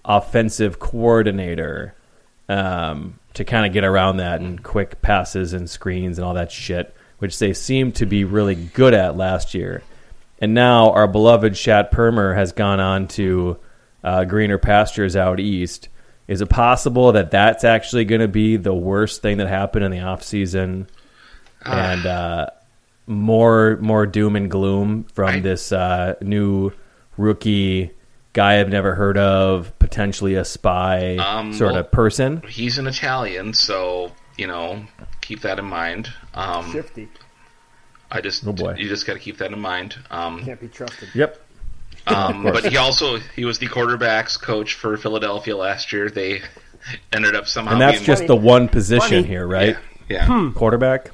offensive 0.06 0.80
coordinator 0.80 1.94
um, 2.50 3.20
to 3.34 3.44
kind 3.44 3.66
of 3.66 3.74
get 3.74 3.84
around 3.84 4.18
that 4.18 4.42
and 4.42 4.64
quick 4.64 5.02
passes 5.02 5.54
and 5.54 5.70
screens 5.70 6.18
and 6.18 6.26
all 6.26 6.34
that 6.34 6.52
shit, 6.52 6.96
which 7.20 7.40
they 7.40 7.54
seemed 7.54 7.96
to 7.96 8.06
be 8.06 8.24
really 8.24 8.56
good 8.56 8.94
at 8.94 9.18
last 9.18 9.54
year. 9.54 9.84
And 10.40 10.54
now 10.54 10.92
our 10.92 11.08
beloved 11.08 11.58
Shat 11.58 11.92
Permer 11.92 12.34
has 12.34 12.52
gone 12.52 12.80
on 12.80 13.08
to 13.10 13.58
uh, 14.04 14.24
greener 14.24 14.58
pastures 14.58 15.16
out 15.16 15.40
east. 15.40 15.90
Is 16.28 16.42
it 16.42 16.50
possible 16.50 17.14
that 17.14 17.32
that's 17.32 17.64
actually 17.64 18.06
going 18.06 18.22
to 18.22 18.28
be 18.28 18.58
the 18.58 18.74
worst 18.74 19.22
thing 19.22 19.38
that 19.38 19.48
happened 19.48 19.86
in 19.86 19.92
the 19.92 19.98
offseason 20.00 20.88
and 21.66 22.06
uh, 22.06 22.48
more 23.08 23.78
more 23.82 24.06
doom 24.06 24.36
and 24.36 24.52
gloom 24.52 25.06
from 25.14 25.36
I- 25.36 25.40
this 25.40 25.72
uh, 25.72 26.16
new 26.22 26.72
rookie 27.18 27.92
guy 28.38 28.60
I've 28.60 28.70
never 28.70 28.94
heard 28.96 29.18
of, 29.18 29.78
potentially 29.80 30.36
a 30.36 30.46
spy 30.46 31.16
Um, 31.18 31.54
sort 31.54 31.72
well- 31.74 31.82
of 31.82 31.92
person? 31.92 32.42
he's 32.48 32.78
an 32.78 32.86
Italian, 32.88 33.54
so 33.54 34.12
you 34.38 34.46
know, 34.48 34.86
keep 35.22 35.42
that 35.42 35.58
in 35.58 35.66
mind. 35.66 36.14
Um, 36.36 36.72
Shifty. 36.72 37.08
I 38.12 38.22
just, 38.22 38.46
Oh, 38.48 38.54
boy. 38.54 38.76
you 38.78 38.88
just 38.88 39.06
got 39.08 39.14
to 39.14 39.20
keep 39.20 39.40
that 39.40 39.52
in 39.52 39.60
mind. 39.60 39.96
Um, 40.12 40.44
Can't 40.46 40.62
be 40.62 40.68
trusted. 40.68 41.10
Yep. 41.16 41.42
um, 42.06 42.44
but 42.44 42.64
he 42.66 42.78
also 42.78 43.18
he 43.36 43.44
was 43.44 43.58
the 43.60 43.66
quarterbacks 43.68 44.40
coach 44.40 44.76
for 44.76 44.96
Philadelphia 44.96 45.58
last 45.58 45.92
year. 45.92 46.10
They 46.10 46.42
ended 47.12 47.36
up 47.36 47.48
somehow. 47.48 47.74
And 47.74 47.82
that's 47.82 47.98
being, 47.98 48.06
just 48.06 48.28
the 48.28 48.36
one 48.36 48.70
position 48.70 49.10
Funny. 49.24 49.24
here, 49.28 49.46
right? 49.48 49.76
yeah. 50.08 50.28
yeah. 50.30 50.52
Quarterback. 50.56 51.10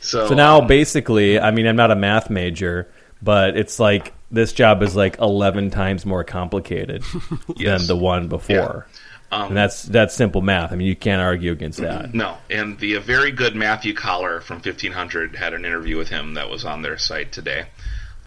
So, 0.00 0.28
So 0.28 0.34
now, 0.34 0.60
um, 0.60 0.66
basically, 0.66 1.40
I 1.40 1.50
mean, 1.50 1.66
I'm 1.66 1.76
not 1.76 1.90
a 1.90 1.96
math 1.96 2.28
major, 2.30 2.92
but 3.22 3.56
it's 3.56 3.80
like 3.80 4.12
this 4.30 4.52
job 4.52 4.82
is 4.82 4.94
like 4.94 5.18
11 5.18 5.70
times 5.70 6.06
more 6.06 6.24
complicated 6.24 7.02
Yes. 7.56 7.80
than 7.80 7.86
the 7.88 7.96
one 8.02 8.28
before. 8.28 8.86
Um, 9.32 9.48
and 9.48 9.56
that's 9.56 9.84
that's 9.84 10.12
simple 10.14 10.40
math. 10.42 10.72
I 10.72 10.76
mean, 10.76 10.88
you 10.88 10.96
can't 10.96 11.22
argue 11.22 11.52
against 11.52 11.78
that. 11.80 12.12
No, 12.12 12.36
and 12.50 12.78
the 12.80 12.96
very 12.98 13.30
good 13.30 13.54
Matthew 13.54 13.94
Coller 13.94 14.40
from 14.40 14.56
1500 14.56 15.36
had 15.36 15.54
an 15.54 15.64
interview 15.64 15.96
with 15.96 16.08
him 16.08 16.34
that 16.34 16.50
was 16.50 16.64
on 16.64 16.82
their 16.82 16.98
site 16.98 17.30
today. 17.30 17.66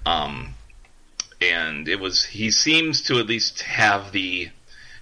Um, 0.06 0.54
and 1.42 1.90
it 1.90 2.00
was 2.00 2.24
he 2.24 2.52
seems 2.52 3.02
to 3.04 3.20
at 3.20 3.26
least 3.26 3.64
have 3.64 4.14
the 4.14 4.50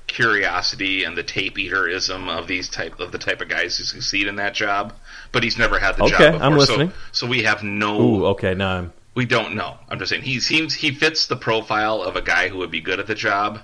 curiosity 0.07 1.03
and 1.03 1.15
the 1.15 1.23
tape 1.23 1.55
eaterism 1.57 2.27
of 2.29 2.47
these 2.47 2.67
type 2.67 2.99
of 2.99 3.11
the 3.11 3.17
type 3.17 3.41
of 3.41 3.47
guys 3.49 3.77
who 3.77 3.83
succeed 3.83 4.27
in 4.27 4.35
that 4.37 4.53
job, 4.53 4.93
but 5.31 5.43
he's 5.43 5.57
never 5.57 5.79
had 5.79 5.95
the 5.97 6.03
Okay, 6.03 6.17
job 6.17 6.31
before. 6.33 6.45
I'm 6.45 6.51
so- 6.53 6.57
listening. 6.57 6.91
So, 7.11 7.27
we 7.27 7.43
have 7.43 7.63
no 7.63 8.01
Ooh, 8.01 8.25
okay, 8.27 8.53
now 8.53 8.69
I'm 8.77 8.93
we 9.13 9.25
don't 9.25 9.55
know. 9.55 9.77
I'm 9.89 9.99
just 9.99 10.09
saying 10.09 10.21
he 10.23 10.39
seems 10.39 10.73
he 10.73 10.91
fits 10.91 11.27
the 11.27 11.35
profile 11.35 12.01
of 12.01 12.15
a 12.15 12.21
guy 12.21 12.47
who 12.49 12.57
would 12.59 12.71
be 12.71 12.81
good 12.81 12.99
at 12.99 13.07
the 13.07 13.15
job, 13.15 13.59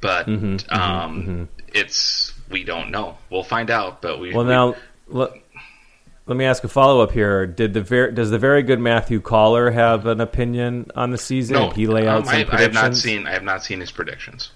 but 0.00 0.26
Mm-hmm, 0.26 0.74
um, 0.74 1.48
it's 1.72 2.32
we 2.50 2.64
don't 2.64 2.90
know. 2.90 3.16
We'll 3.30 3.42
find 3.44 3.70
out, 3.70 4.02
but 4.02 4.18
we 4.20 4.32
Well, 4.34 4.44
we- 4.44 4.50
now 4.50 4.74
let, 5.08 5.30
let 6.26 6.36
me 6.36 6.44
ask 6.44 6.64
a 6.64 6.68
follow 6.68 7.00
up 7.02 7.12
here. 7.12 7.46
Did 7.46 7.74
the 7.74 7.80
ver- 7.82 8.10
does 8.10 8.30
the 8.30 8.38
very 8.38 8.62
good 8.62 8.80
Matthew 8.80 9.20
Coller 9.20 9.70
have 9.70 10.06
an 10.06 10.20
opinion 10.20 10.90
on 10.94 11.10
the 11.10 11.18
season? 11.18 11.54
no, 11.56 11.68
Did 11.68 11.76
he 11.76 11.86
lay 11.86 12.06
out 12.08 12.18
um, 12.18 12.24
some 12.24 12.34
I, 12.34 12.46
I 12.50 12.60
have 12.62 12.72
not 12.74 12.96
seen 12.96 13.26
I 13.26 13.32
have 13.32 13.42
not 13.44 13.62
seen 13.64 13.80
his 13.80 13.90
predictions. 13.92 14.50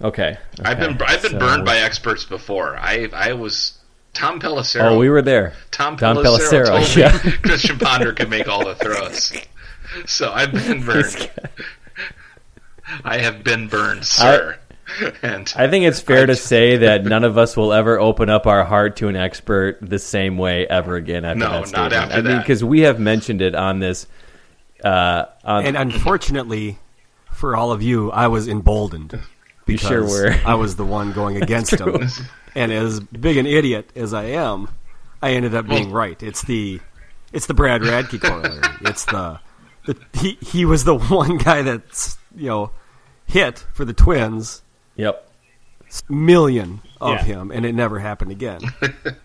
Okay, 0.00 0.38
I've 0.62 0.78
been 0.78 1.00
I've 1.02 1.22
been 1.22 1.32
So- 1.32 1.38
burned 1.38 1.64
by 1.64 1.78
experts 1.78 2.24
before. 2.24 2.76
I 2.76 3.08
I 3.12 3.32
was 3.32 3.77
Tom 4.18 4.40
Pelissero. 4.40 4.82
Oh, 4.90 4.98
we 4.98 5.08
were 5.08 5.22
there. 5.22 5.52
Tom 5.70 5.94
Don 5.96 6.16
Pelissero, 6.16 6.66
Pelissero, 6.66 6.66
told 6.66 6.96
yeah. 6.96 7.20
me 7.24 7.32
Christian 7.42 7.78
Ponder 7.78 8.12
could 8.12 8.28
make 8.28 8.48
all 8.48 8.64
the 8.64 8.74
throws. 8.74 9.32
So 10.06 10.32
I've 10.32 10.50
been 10.52 10.84
burned. 10.84 11.30
I 13.04 13.18
have 13.18 13.44
been 13.44 13.68
burned, 13.68 14.04
sir. 14.04 14.58
and 15.22 15.52
I 15.56 15.68
think 15.68 15.84
it's 15.84 16.00
fair 16.00 16.24
I 16.24 16.26
to 16.26 16.36
say 16.50 16.78
that 16.78 17.04
none 17.04 17.22
of 17.22 17.38
us 17.38 17.56
will 17.56 17.72
ever 17.72 18.00
open 18.00 18.28
up 18.28 18.46
our 18.48 18.64
heart 18.64 18.96
to 18.96 19.08
an 19.08 19.14
expert 19.16 19.78
the 19.80 19.98
same 20.00 20.36
way 20.36 20.66
ever 20.66 20.96
again 20.96 21.24
after 21.24 21.38
No, 21.38 21.64
that 21.64 21.72
not 21.72 21.92
after 21.92 22.14
I 22.14 22.16
mean, 22.16 22.24
that. 22.24 22.42
because 22.42 22.64
we 22.64 22.80
have 22.80 22.98
mentioned 22.98 23.40
it 23.40 23.54
on 23.54 23.78
this. 23.78 24.06
Uh, 24.82 25.26
on, 25.44 25.64
And 25.64 25.76
unfortunately, 25.76 26.78
for 27.32 27.54
all 27.56 27.70
of 27.70 27.82
you, 27.82 28.10
I 28.10 28.26
was 28.28 28.48
emboldened 28.48 29.16
because 29.64 29.88
sure 29.88 30.02
were. 30.02 30.34
I 30.44 30.54
was 30.54 30.74
the 30.76 30.84
one 30.84 31.12
going 31.12 31.40
against 31.42 31.78
him. 31.78 32.08
And 32.54 32.72
as 32.72 33.00
big 33.00 33.36
an 33.36 33.46
idiot 33.46 33.90
as 33.94 34.12
I 34.14 34.24
am, 34.24 34.68
I 35.22 35.32
ended 35.32 35.54
up 35.54 35.66
being 35.68 35.90
right. 35.92 36.20
It's 36.22 36.42
the 36.42 36.80
it's 37.32 37.46
the 37.46 37.54
Brad 37.54 37.82
Radke 37.82 38.20
corollary. 38.22 38.60
It's 38.82 39.04
the, 39.04 39.40
the 39.86 39.96
he 40.14 40.38
he 40.40 40.64
was 40.64 40.84
the 40.84 40.94
one 40.98 41.36
guy 41.38 41.62
that's 41.62 42.16
you 42.36 42.46
know 42.48 42.70
hit 43.26 43.64
for 43.74 43.84
the 43.84 43.92
Twins 43.92 44.62
yep. 44.96 45.28
million 46.08 46.80
of 47.00 47.14
Yeah. 47.16 47.24
him, 47.24 47.50
and 47.50 47.64
it 47.66 47.74
never 47.74 47.98
happened 47.98 48.30
again. 48.32 48.60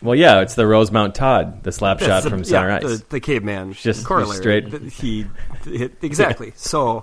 Well, 0.00 0.14
yeah, 0.14 0.42
it's 0.42 0.54
the 0.54 0.64
Rosemount 0.64 1.16
Todd, 1.16 1.64
the 1.64 1.72
slap 1.72 1.98
shot 1.98 2.22
the- 2.22 2.30
from 2.30 2.44
center 2.44 2.68
yeah, 2.68 2.76
ice. 2.76 2.82
The, 3.00 3.04
the 3.08 3.20
caveman 3.20 3.72
Just- 3.72 4.06
corollary. 4.06 4.36
straight- 4.36 4.92
He 4.92 5.26
hit, 5.64 5.96
exactly. 6.02 6.52
so 6.54 7.02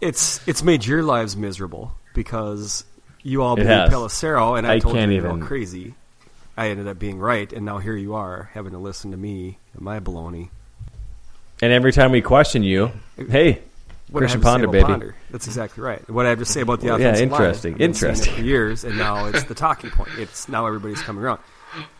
it's 0.00 0.40
it's 0.48 0.64
made 0.64 0.84
your 0.84 1.04
lives 1.04 1.36
miserable 1.36 1.94
because 2.12 2.84
you 3.22 3.42
all 3.42 3.56
believe. 3.56 3.68
Pelissero, 3.90 4.56
and 4.58 4.66
I, 4.66 4.74
I 4.74 4.78
told 4.78 4.94
can't 4.94 5.10
you 5.12 5.18
to 5.20 5.22
go 5.28 5.34
even- 5.36 5.46
crazy. 5.46 5.94
I 6.56 6.68
ended 6.68 6.86
up 6.86 6.98
being 6.98 7.18
right, 7.18 7.50
and 7.52 7.64
now 7.64 7.78
here 7.78 7.96
you 7.96 8.14
are 8.14 8.50
having 8.52 8.72
to 8.72 8.78
listen 8.78 9.10
to 9.12 9.16
me 9.16 9.58
and 9.72 9.82
my 9.82 10.00
baloney. 10.00 10.50
and 11.62 11.72
every 11.72 11.92
time 11.92 12.12
we 12.12 12.20
question 12.20 12.62
you, 12.62 12.90
hey, 13.30 13.62
what 14.10 14.20
Christian 14.20 14.42
Ponder, 14.42 14.68
baby. 14.68 14.84
Ponder. 14.84 15.16
That's 15.30 15.46
exactly 15.46 15.82
right. 15.82 16.06
What 16.10 16.26
I 16.26 16.30
have 16.30 16.40
to 16.40 16.44
say 16.44 16.60
about 16.60 16.80
the 16.80 16.88
Yeah, 16.88 16.96
offensive 16.96 17.22
interesting, 17.22 17.72
line. 17.72 17.76
I've 17.76 17.78
been 17.78 17.94
saying 17.94 18.10
it 18.10 18.14
interesting. 18.14 18.34
For 18.34 18.40
years, 18.42 18.84
and 18.84 18.98
now 18.98 19.24
it's 19.26 19.44
the 19.44 19.54
talking 19.54 19.88
point. 19.90 20.10
It's 20.18 20.46
now 20.50 20.66
everybody's 20.66 21.00
coming 21.00 21.22
around. 21.24 21.40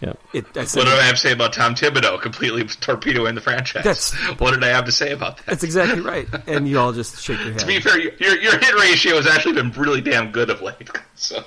Yeah. 0.00 0.12
It, 0.32 0.46
I 0.56 0.64
said, 0.64 0.80
What 0.80 0.86
do 0.86 0.92
I 0.92 1.02
have 1.02 1.14
to 1.14 1.20
say 1.20 1.32
about 1.32 1.52
Tom 1.52 1.74
Thibodeau 1.74 2.20
completely 2.20 2.64
torpedoing 2.64 3.34
the 3.34 3.40
franchise? 3.40 3.84
That's- 3.84 4.12
what 4.38 4.52
did 4.52 4.62
I 4.64 4.68
have 4.68 4.84
to 4.86 4.92
say 4.92 5.12
about 5.12 5.38
that? 5.38 5.46
that's 5.46 5.62
exactly 5.64 6.00
right. 6.00 6.28
And 6.46 6.68
you 6.68 6.78
all 6.78 6.92
just 6.92 7.20
shake 7.22 7.38
your 7.40 7.52
head. 7.52 7.58
to 7.60 7.66
be 7.66 7.80
fair, 7.80 7.98
your, 7.98 8.38
your 8.38 8.58
hit 8.58 8.74
ratio 8.74 9.16
has 9.16 9.26
actually 9.26 9.54
been 9.54 9.70
really 9.72 10.00
damn 10.00 10.30
good 10.32 10.50
of 10.50 10.60
late. 10.62 10.90
So 11.14 11.44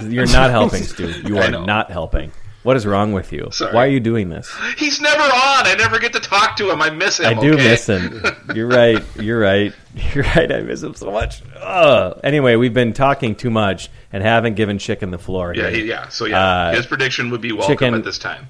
You're 0.00 0.26
not 0.26 0.50
helping, 0.50 0.82
Stu. 0.82 1.08
You 1.26 1.38
are 1.38 1.50
not 1.50 1.90
helping. 1.90 2.32
What 2.62 2.76
is 2.76 2.86
wrong 2.86 3.12
with 3.12 3.32
you? 3.32 3.48
Sorry. 3.50 3.74
Why 3.74 3.86
are 3.86 3.90
you 3.90 3.98
doing 3.98 4.28
this? 4.28 4.48
he's 4.78 5.00
never 5.00 5.20
on. 5.22 5.66
I 5.66 5.74
never 5.76 5.98
get 5.98 6.12
to 6.12 6.20
talk 6.20 6.56
to 6.58 6.70
him. 6.70 6.80
I 6.80 6.90
miss 6.90 7.18
him. 7.18 7.26
I 7.26 7.34
do 7.40 7.54
okay? 7.54 7.64
miss 7.70 7.88
him. 7.88 8.22
You're 8.54 8.68
right. 8.68 9.02
You're 9.16 9.40
right. 9.40 9.72
You're 10.14 10.22
right. 10.24 10.50
I 10.52 10.60
miss 10.60 10.80
him 10.82 10.94
so 10.94 11.10
much. 11.10 11.42
Ugh. 11.56 12.20
Anyway, 12.22 12.54
we've 12.56 12.72
been 12.74 12.92
talking 12.92 13.34
too 13.34 13.50
much 13.50 13.90
and 14.12 14.22
haven't 14.22 14.54
given 14.54 14.78
Chicken 14.78 15.10
the 15.10 15.18
floor. 15.18 15.52
Yeah, 15.54 15.70
here. 15.70 15.70
he, 15.70 15.88
yeah. 15.88 16.08
So 16.08 16.26
yeah, 16.26 16.40
Uh, 16.68 16.74
his 16.76 16.86
prediction 16.86 17.30
would 17.30 17.40
be 17.40 17.50
welcome 17.50 17.74
chicken- 17.74 17.94
at 17.94 18.04
this 18.04 18.18
time. 18.18 18.48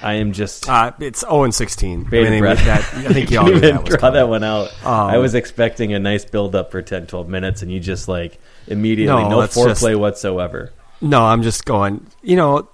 I 0.00 0.14
am 0.14 0.32
just. 0.32 0.68
Uh, 0.68 0.90
it's 0.98 1.20
0 1.20 1.44
and 1.44 1.54
16. 1.54 2.04
Bated 2.04 2.26
I, 2.26 2.30
mean, 2.30 2.40
breath. 2.40 2.64
that, 2.64 2.80
I 3.08 3.12
think 3.12 3.30
you 3.30 3.38
all 3.38 3.44
Couldn't 3.44 3.60
that 3.60 3.80
was 3.82 3.88
draw 3.90 3.98
coming. 3.98 4.14
that 4.14 4.28
one 4.28 4.42
out. 4.42 4.68
Um, 4.84 4.92
I 5.10 5.18
was 5.18 5.34
expecting 5.36 5.92
a 5.92 6.00
nice 6.00 6.24
build 6.24 6.56
up 6.56 6.72
for 6.72 6.82
10, 6.82 7.06
12 7.06 7.28
minutes, 7.28 7.62
and 7.62 7.70
you 7.70 7.78
just 7.78 8.08
like 8.08 8.40
immediately 8.66 9.22
No, 9.22 9.28
no, 9.28 9.36
foreplay 9.46 9.68
just- 9.90 10.00
whatsoever. 10.00 10.72
No, 11.00 11.22
I'm 11.24 11.42
just 11.42 11.64
going. 11.64 12.04
You 12.22 12.34
know, 12.36 12.68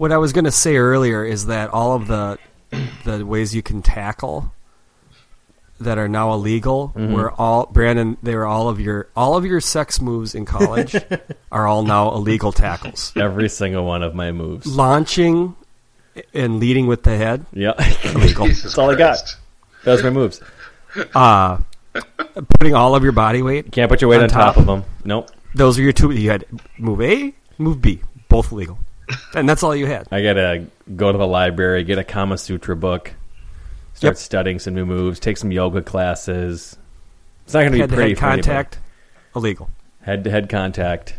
what 0.00 0.12
I 0.12 0.16
was 0.16 0.32
going 0.32 0.46
to 0.46 0.50
say 0.50 0.76
earlier 0.78 1.22
is 1.24 1.46
that 1.46 1.68
all 1.70 1.94
of 1.94 2.06
the 2.06 2.38
the 3.04 3.26
ways 3.26 3.54
you 3.54 3.62
can 3.62 3.82
tackle 3.82 4.54
that 5.78 5.98
are 5.98 6.08
now 6.08 6.32
illegal 6.32 6.92
were 6.96 7.30
all 7.32 7.66
Brandon. 7.66 8.16
They 8.22 8.34
were 8.34 8.46
all 8.46 8.68
of 8.70 8.80
your 8.80 9.08
all 9.14 9.36
of 9.36 9.44
your 9.44 9.60
sex 9.60 10.00
moves 10.00 10.34
in 10.34 10.46
college 10.46 10.96
are 11.52 11.66
all 11.66 11.82
now 11.82 12.12
illegal 12.12 12.50
tackles. 12.52 13.12
Every 13.14 13.48
single 13.50 13.84
one 13.84 14.02
of 14.02 14.14
my 14.14 14.32
moves. 14.32 14.66
Launching 14.66 15.54
and 16.32 16.58
leading 16.60 16.86
with 16.86 17.02
the 17.02 17.16
head 17.16 17.44
Yeah, 17.52 17.72
illegal. 18.04 18.46
Jesus 18.46 18.62
That's 18.64 18.78
all 18.78 18.90
I 18.90 18.94
got. 18.94 19.16
Christ. 19.18 19.36
those 19.84 20.00
are 20.00 20.04
my 20.04 20.10
moves. 20.10 20.40
Uh, 21.14 21.58
putting 22.58 22.74
all 22.74 22.94
of 22.94 23.02
your 23.02 23.12
body 23.12 23.42
weight. 23.42 23.66
You 23.66 23.70
Can't 23.70 23.90
put 23.90 24.00
your 24.00 24.08
weight 24.10 24.18
On 24.18 24.22
on, 24.24 24.28
top. 24.30 24.54
top. 24.54 24.56
of 24.56 24.66
them. 24.66 24.84
Nope. 25.04 25.30
Those 25.54 25.78
are 25.78 25.82
your 25.82 25.92
two. 25.92 26.10
You 26.10 26.30
had 26.30 26.44
move 26.78 27.00
A, 27.02 27.34
move 27.58 27.80
B, 27.82 28.00
both 28.28 28.50
illegal, 28.52 28.78
and 29.34 29.48
that's 29.48 29.62
all 29.62 29.74
you 29.74 29.86
had. 29.86 30.06
I 30.10 30.22
gotta 30.22 30.66
go 30.96 31.10
to 31.12 31.18
the 31.18 31.26
library, 31.26 31.84
get 31.84 31.98
a 31.98 32.04
Kama 32.04 32.38
Sutra 32.38 32.76
book, 32.76 33.12
start 33.94 34.12
Yep. 34.12 34.16
studying 34.18 34.58
some 34.58 34.74
new 34.74 34.86
moves, 34.86 35.20
take 35.20 35.36
some 35.36 35.50
yoga 35.52 35.82
classes. 35.82 36.76
It's 37.44 37.54
not 37.54 37.60
gonna 37.60 37.72
be 37.72 37.78
Head 37.80 37.90
to 37.90 37.94
pretty 37.96 38.10
head 38.10 38.18
for 38.18 38.26
anybody. 38.26 38.42
contact, 38.42 38.78
illegal. 39.34 39.70
Head 40.02 40.24
to 40.24 40.30
head 40.30 40.48
contact. 40.48 41.14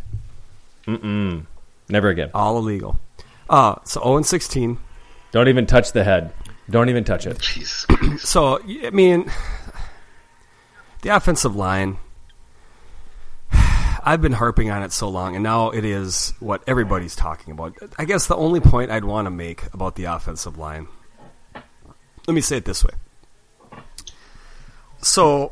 Mm-mm. 0.87 1.45
Never 1.89 2.09
again. 2.09 2.31
all 2.33 2.57
illegal. 2.57 2.99
Uh, 3.49 3.75
so 3.83 4.01
0 4.01 4.17
and 4.17 4.25
16. 4.25 4.77
Don't 5.31 5.47
even 5.47 5.65
touch 5.65 5.91
the 5.91 6.03
head. 6.03 6.31
Don't 6.69 6.89
even 6.89 7.03
touch 7.03 7.25
it. 7.25 7.39
Jesus. 7.39 7.85
So, 8.19 8.59
I 8.83 8.89
mean, 8.91 9.29
the 11.01 11.09
offensive 11.09 11.55
line, 11.55 11.97
I've 14.03 14.21
been 14.21 14.31
harping 14.31 14.69
on 14.69 14.83
it 14.83 14.91
so 14.91 15.09
long, 15.09 15.35
and 15.35 15.43
now 15.43 15.69
it 15.69 15.85
is 15.85 16.33
what 16.39 16.63
everybody's 16.67 17.15
talking 17.15 17.53
about. 17.53 17.75
I 17.97 18.05
guess 18.05 18.27
the 18.27 18.35
only 18.35 18.59
point 18.59 18.91
I'd 18.91 19.05
want 19.05 19.25
to 19.25 19.31
make 19.31 19.63
about 19.73 19.95
the 19.95 20.05
offensive 20.05 20.57
line, 20.57 20.87
let 22.27 22.33
me 22.33 22.41
say 22.41 22.57
it 22.57 22.65
this 22.65 22.83
way. 22.83 22.93
So, 25.01 25.51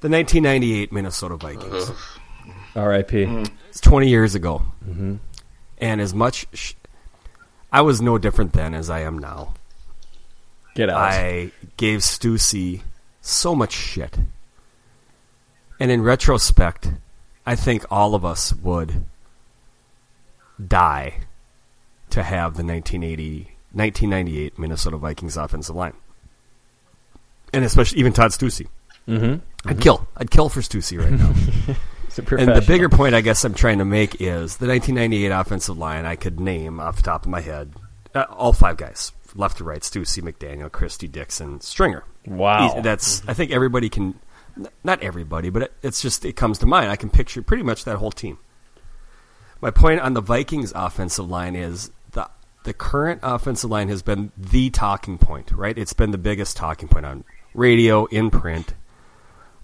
the 0.00 0.08
1998 0.08 0.92
Minnesota 0.92 1.36
Vikings. 1.36 1.90
R.I.P. 2.76 3.46
It's 3.68 3.80
20 3.80 4.08
years 4.08 4.34
ago. 4.34 4.62
Mm-hmm. 4.86 5.16
And 5.78 6.00
as 6.00 6.14
much. 6.14 6.46
Sh- 6.52 6.74
I 7.70 7.82
was 7.82 8.00
no 8.00 8.16
different 8.16 8.52
then 8.52 8.74
as 8.74 8.88
I 8.88 9.00
am 9.00 9.18
now. 9.18 9.54
Get 10.74 10.88
out. 10.88 10.96
I 10.96 11.50
gave 11.76 12.00
Steussie 12.00 12.82
so 13.20 13.54
much 13.54 13.72
shit. 13.72 14.18
And 15.80 15.90
in 15.90 16.02
retrospect, 16.02 16.90
I 17.46 17.54
think 17.54 17.84
all 17.90 18.14
of 18.14 18.24
us 18.24 18.52
would 18.52 19.04
die 20.64 21.20
to 22.10 22.22
have 22.22 22.56
the 22.56 22.64
1980, 22.64 23.52
1998 23.72 24.58
Minnesota 24.58 24.96
Vikings 24.96 25.36
offensive 25.36 25.76
line. 25.76 25.94
And 27.52 27.64
especially 27.64 27.98
even 28.00 28.12
Todd 28.12 28.32
Steussie. 28.32 28.68
mm-hmm. 29.06 29.68
I'd 29.68 29.80
kill. 29.80 30.06
I'd 30.16 30.30
kill 30.30 30.48
for 30.48 30.60
Steussie 30.60 30.98
right 30.98 31.12
now. 31.12 31.74
And 32.36 32.48
the 32.48 32.64
bigger 32.66 32.88
point 32.88 33.14
I 33.14 33.20
guess 33.20 33.44
I'm 33.44 33.54
trying 33.54 33.78
to 33.78 33.84
make 33.84 34.14
is 34.20 34.56
the 34.56 34.66
1998 34.66 35.28
offensive 35.28 35.78
line 35.78 36.04
I 36.04 36.16
could 36.16 36.40
name 36.40 36.80
off 36.80 36.96
the 36.96 37.02
top 37.02 37.22
of 37.22 37.30
my 37.30 37.40
head 37.40 37.72
uh, 38.14 38.24
all 38.30 38.52
five 38.52 38.76
guys 38.76 39.12
left 39.34 39.58
to 39.58 39.64
right 39.64 39.84
Stu 39.84 40.04
C. 40.04 40.20
McDaniel, 40.20 40.72
Christy 40.72 41.06
Dixon, 41.06 41.60
Stringer. 41.60 42.04
Wow. 42.26 42.80
That's 42.80 43.22
I 43.28 43.34
think 43.34 43.52
everybody 43.52 43.88
can 43.88 44.18
not 44.84 45.02
everybody, 45.02 45.50
but 45.50 45.62
it, 45.62 45.72
it's 45.82 46.02
just 46.02 46.24
it 46.24 46.34
comes 46.34 46.58
to 46.58 46.66
mind. 46.66 46.90
I 46.90 46.96
can 46.96 47.10
picture 47.10 47.42
pretty 47.42 47.62
much 47.62 47.84
that 47.84 47.96
whole 47.96 48.12
team. 48.12 48.38
My 49.60 49.70
point 49.70 50.00
on 50.00 50.14
the 50.14 50.20
Vikings 50.20 50.72
offensive 50.74 51.28
line 51.28 51.56
is 51.56 51.90
the 52.12 52.28
the 52.64 52.72
current 52.72 53.20
offensive 53.22 53.70
line 53.70 53.88
has 53.88 54.02
been 54.02 54.32
the 54.36 54.70
talking 54.70 55.18
point, 55.18 55.50
right? 55.52 55.76
It's 55.76 55.92
been 55.92 56.10
the 56.10 56.18
biggest 56.18 56.56
talking 56.56 56.88
point 56.88 57.06
on 57.06 57.24
radio, 57.54 58.06
in 58.06 58.30
print, 58.30 58.74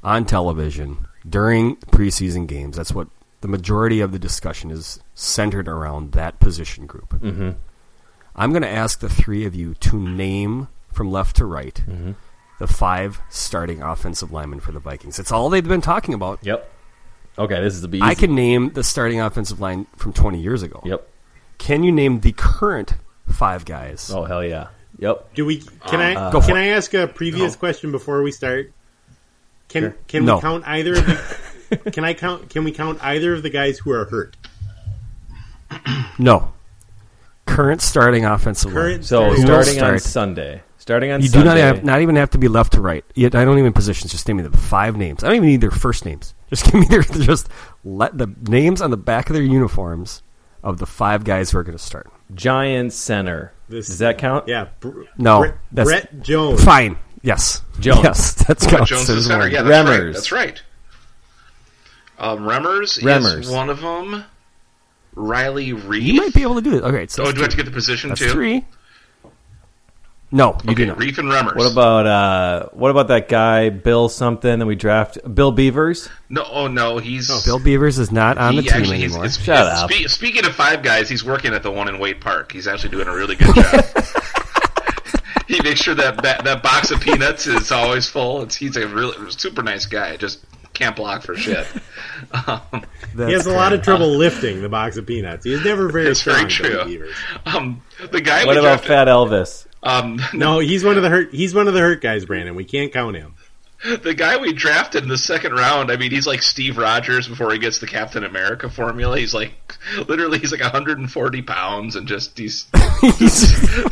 on 0.03 0.25
television 0.25 1.07
during 1.29 1.77
preseason 1.77 2.47
games. 2.47 2.77
That's 2.77 2.93
what 2.93 3.09
the 3.41 3.49
majority 3.49 4.01
of 4.01 4.13
the 4.13 4.19
discussion 4.19 4.71
is 4.71 5.01
centered 5.15 5.69
around 5.69 6.13
that 6.13 6.41
position 6.41 6.87
group. 6.87 7.11
Mm-hmm. 7.11 7.51
I'm 8.37 8.51
going 8.51 8.63
to 8.63 8.69
ask 8.69 9.01
the 9.01 9.09
three 9.09 9.45
of 9.45 9.55
you 9.55 9.75
to 9.75 9.99
name 9.99 10.69
from 10.93 11.11
left 11.11 11.37
to 11.37 11.45
right 11.45 11.83
the 12.59 12.67
five 12.67 13.21
starting 13.29 13.83
offensive 13.83 14.33
linemen 14.33 14.61
for 14.61 14.73
the 14.73 14.79
Vikings. 14.79 15.19
It's 15.19 15.33
all 15.33 15.51
they've 15.51 15.67
been 15.67 15.81
talking 15.81 16.15
about. 16.15 16.39
Yep. 16.43 16.71
Okay, 17.37 17.61
this 17.61 17.75
is 17.75 17.83
the 17.83 17.89
easy. 17.89 18.03
I 18.03 18.15
can 18.15 18.35
name 18.35 18.71
the 18.71 18.85
starting 18.85 19.21
offensive 19.21 19.61
line 19.61 19.87
from 19.97 20.13
20 20.13 20.41
years 20.41 20.63
ago. 20.63 20.81
Yep. 20.85 21.09
Can 21.59 21.83
you 21.83 21.91
name 21.91 22.21
the 22.21 22.33
current 22.33 22.95
five 23.29 23.65
guys? 23.65 24.11
Oh 24.13 24.25
hell 24.25 24.45
yeah. 24.45 24.69
Yep. 24.99 25.35
Do 25.35 25.45
we? 25.45 25.59
Can 25.87 26.01
uh, 26.01 26.29
I? 26.29 26.33
Go 26.33 26.41
for 26.41 26.49
can. 26.49 26.57
I 26.57 26.67
ask 26.69 26.95
a 26.95 27.09
previous 27.09 27.57
question 27.57 27.91
before 27.91 28.23
we 28.23 28.31
start? 28.31 28.73
Can 29.69 29.95
Can 30.07 30.25
No. 30.25 30.37
we 30.37 30.43
count 30.43 30.65
either? 30.67 30.93
Of 30.99 31.07
the, 31.71 31.91
can 31.93 32.05
I 32.05 32.15
count? 32.15 32.51
Can 32.51 32.65
we 32.65 32.71
count 32.71 33.03
either 33.03 33.33
of 33.35 33.43
the 33.43 33.51
guys 33.51 33.79
who 33.79 33.91
are 33.91 34.05
hurt? 34.05 34.37
No. 36.19 36.53
Current 37.47 37.83
starting 37.83 38.25
offensive 38.25 38.73
line. 38.73 38.83
Current 38.83 39.05
So 39.05 39.25
Who 39.25 39.31
will 39.31 39.37
starting 39.43 39.75
on 39.75 39.99
start? 39.99 40.03
Sunday. 40.03 40.63
Starting 40.85 41.13
on 41.13 41.23
You 41.23 41.31
do 41.31 41.43
not 41.43 41.57
have, 41.57 41.83
not 41.83 42.03
even 42.03 42.17
have 42.17 42.29
to 42.33 42.39
be 42.39 42.47
left 42.47 42.75
to 42.75 42.81
right. 42.83 43.07
Yet 43.15 43.35
I 43.35 43.47
don't 43.47 43.59
even 43.59 43.73
positions. 43.73 44.13
Just 44.13 44.29
name 44.29 44.37
me 44.37 44.43
the 44.43 44.55
five 44.55 44.99
names. 44.99 45.25
I 45.25 45.29
don't 45.29 45.37
even 45.37 45.49
need 45.49 45.63
their 45.63 45.71
first 45.71 46.05
names. 46.05 46.35
Just 46.51 46.67
give 46.67 46.75
me 46.75 46.85
their 46.91 47.01
just 47.23 47.49
let 47.85 48.19
the 48.19 48.27
names 48.43 48.83
on 48.83 48.91
the 48.91 48.99
back 48.99 49.31
of 49.31 49.35
their 49.35 49.43
uniforms 49.43 50.23
of 50.63 50.77
the 50.77 50.85
five 50.85 51.25
guys 51.25 51.51
who 51.51 51.57
are 51.57 51.63
going 51.63 51.79
to 51.79 51.83
start. 51.83 52.13
Giant 52.35 52.93
center. 52.93 53.55
This- 53.67 53.87
Does 53.87 54.01
that 54.01 54.19
count? 54.19 54.47
Yeah. 54.47 54.69
Br- 54.81 55.05
No, 55.17 55.39
Brett, 55.39 55.57
that's- 55.73 55.89
Brett 56.11 56.23
Jones. 56.23 56.63
Fine. 56.63 56.99
Yes. 57.23 57.63
Jones. 57.81 58.01
Yes, 58.05 58.35
that's 58.35 58.67
counts. 58.67 58.91
Jones 58.91 59.09
is 59.09 59.27
center. 59.27 59.49
Yeah, 59.49 59.63
that's 59.63 59.89
right. 59.89 60.01
Remmers. 60.01 60.13
That's 60.13 60.33
right. 60.33 60.63
Um, 62.19 62.41
Remmers, 62.41 63.03
Remmers. 63.03 63.39
is 63.41 63.51
one 63.51 63.71
of 63.71 63.81
them. 63.81 64.23
Riley 65.15 65.71
Reiff. 65.73 66.03
You 66.03 66.15
might 66.21 66.35
be 66.35 66.43
able 66.43 66.57
to 66.57 66.61
do 66.61 66.77
it. 66.77 66.83
Okay, 66.85 67.07
so 67.07 67.23
oh, 67.25 67.33
do 67.33 67.39
I 67.39 67.43
have 67.45 67.51
to 67.53 67.57
get 67.57 67.65
the 67.65 67.73
position 67.73 68.11
That's 68.11 68.21
too? 68.21 68.29
three. 68.29 68.67
No, 70.37 70.59
you 70.65 70.73
Okay, 70.73 70.75
do 70.75 70.87
not. 70.87 70.99
Reiff 70.99 71.19
and 71.19 71.29
Remmers. 71.31 71.55
What 71.55 71.71
about 71.71 72.07
uh 72.07 72.69
what 72.73 72.91
about 72.91 73.07
that 73.09 73.29
guy 73.29 73.69
Bill 73.71 74.09
something 74.09 74.59
that 74.59 74.67
we 74.67 74.75
draft 74.75 75.17
Bill 75.33 75.53
Beavers? 75.53 76.09
No, 76.29 76.45
oh 76.51 76.67
no, 76.67 76.99
he's 76.99 77.29
Bill 77.45 77.61
Beavers 77.61 78.01
is 78.01 78.11
not 78.11 78.37
on 78.37 78.57
the 78.57 78.63
he 78.63 78.69
team 78.69 78.77
actually, 78.81 78.97
he's- 78.99 79.11
anymore. 79.13 79.27
it's- 79.27 79.41
Shut 79.41 79.61
it's- 79.67 79.83
up. 79.83 79.93
spe- 79.93 80.09
speaking 80.09 80.45
of 80.45 80.53
five 80.55 80.83
guys, 80.83 81.09
he's 81.09 81.25
working 81.25 81.55
at 81.55 81.63
the 81.63 81.71
one 81.71 81.87
in 81.89 82.01
Wade 82.01 82.21
Park. 82.21 82.51
He's 82.51 82.67
actually 82.67 82.91
doing 82.91 83.07
a 83.07 83.15
really 83.15 83.37
good 83.37 83.55
job. 83.55 83.85
he 85.47 85.61
makes 85.63 85.81
sure 85.83 85.95
that, 85.95 86.21
that 86.23 86.43
that 86.45 86.63
box 86.65 86.91
of 86.91 87.01
peanuts 87.01 87.47
is 87.47 87.71
always 87.71 88.09
full. 88.09 88.43
It's, 88.43 88.57
he's 88.57 88.77
a 88.77 88.89
really 88.89 89.31
super 89.31 89.63
nice 89.63 89.87
guy. 89.87 90.17
Just 90.17 90.41
can't 90.73 90.97
block 90.97 91.23
for 91.23 91.37
shit. 91.37 91.65
Um, 92.49 92.61
He 93.17 93.33
has 93.33 93.47
a 93.47 93.53
lot 93.53 93.73
of 93.73 93.83
trouble 93.83 94.17
lifting 94.17 94.63
the 94.63 94.69
box 94.69 94.97
of 94.97 95.07
peanuts. 95.07 95.45
He's 95.45 95.65
never 95.65 95.89
very 95.91 96.09
It's 96.09 96.23
very 96.23 96.51
strong. 96.51 96.71
Billy 96.73 96.97
true. 96.97 97.13
Um, 97.47 97.83
the 98.11 98.21
guy 98.21 98.45
What 98.45 98.57
about 98.57 98.81
drafted, 98.81 98.89
Fat 98.89 99.07
Elvis? 99.09 99.67
Um, 99.85 100.21
No, 100.35 100.59
he's 100.59 100.85
one 100.85 100.97
of 100.97 101.03
the 101.03 101.09
hurt. 101.11 101.33
He's 101.33 101.55
one 101.55 101.69
of 101.69 101.75
the 101.75 101.81
hurt 101.81 102.01
guys, 102.01 102.25
Brandon. 102.25 102.55
We 102.57 102.65
can't 102.65 102.93
count 102.93 103.17
him. 103.17 103.35
the 104.03 104.15
guy 104.15 104.39
we 104.39 104.53
drafted 104.53 105.03
in 105.03 105.09
the 105.11 105.19
second 105.19 105.53
round, 105.53 105.91
I 105.91 105.97
mean, 105.97 106.11
he's 106.11 106.27
like 106.27 106.43
Steve 106.43 106.79
Rogers 106.79 107.29
before 107.29 107.53
he 107.53 107.59
gets 107.59 107.79
the 107.81 107.87
Captain 107.87 108.25
America 108.25 108.71
formula. 108.71 109.19
He's 109.19 109.35
like, 109.35 109.53
literally, 110.09 110.39
he's 110.39 110.53
like 110.53 110.63
140 110.63 111.43
pounds 111.43 111.95
and 111.97 112.09
just 112.09 112.37
he's 112.39 112.67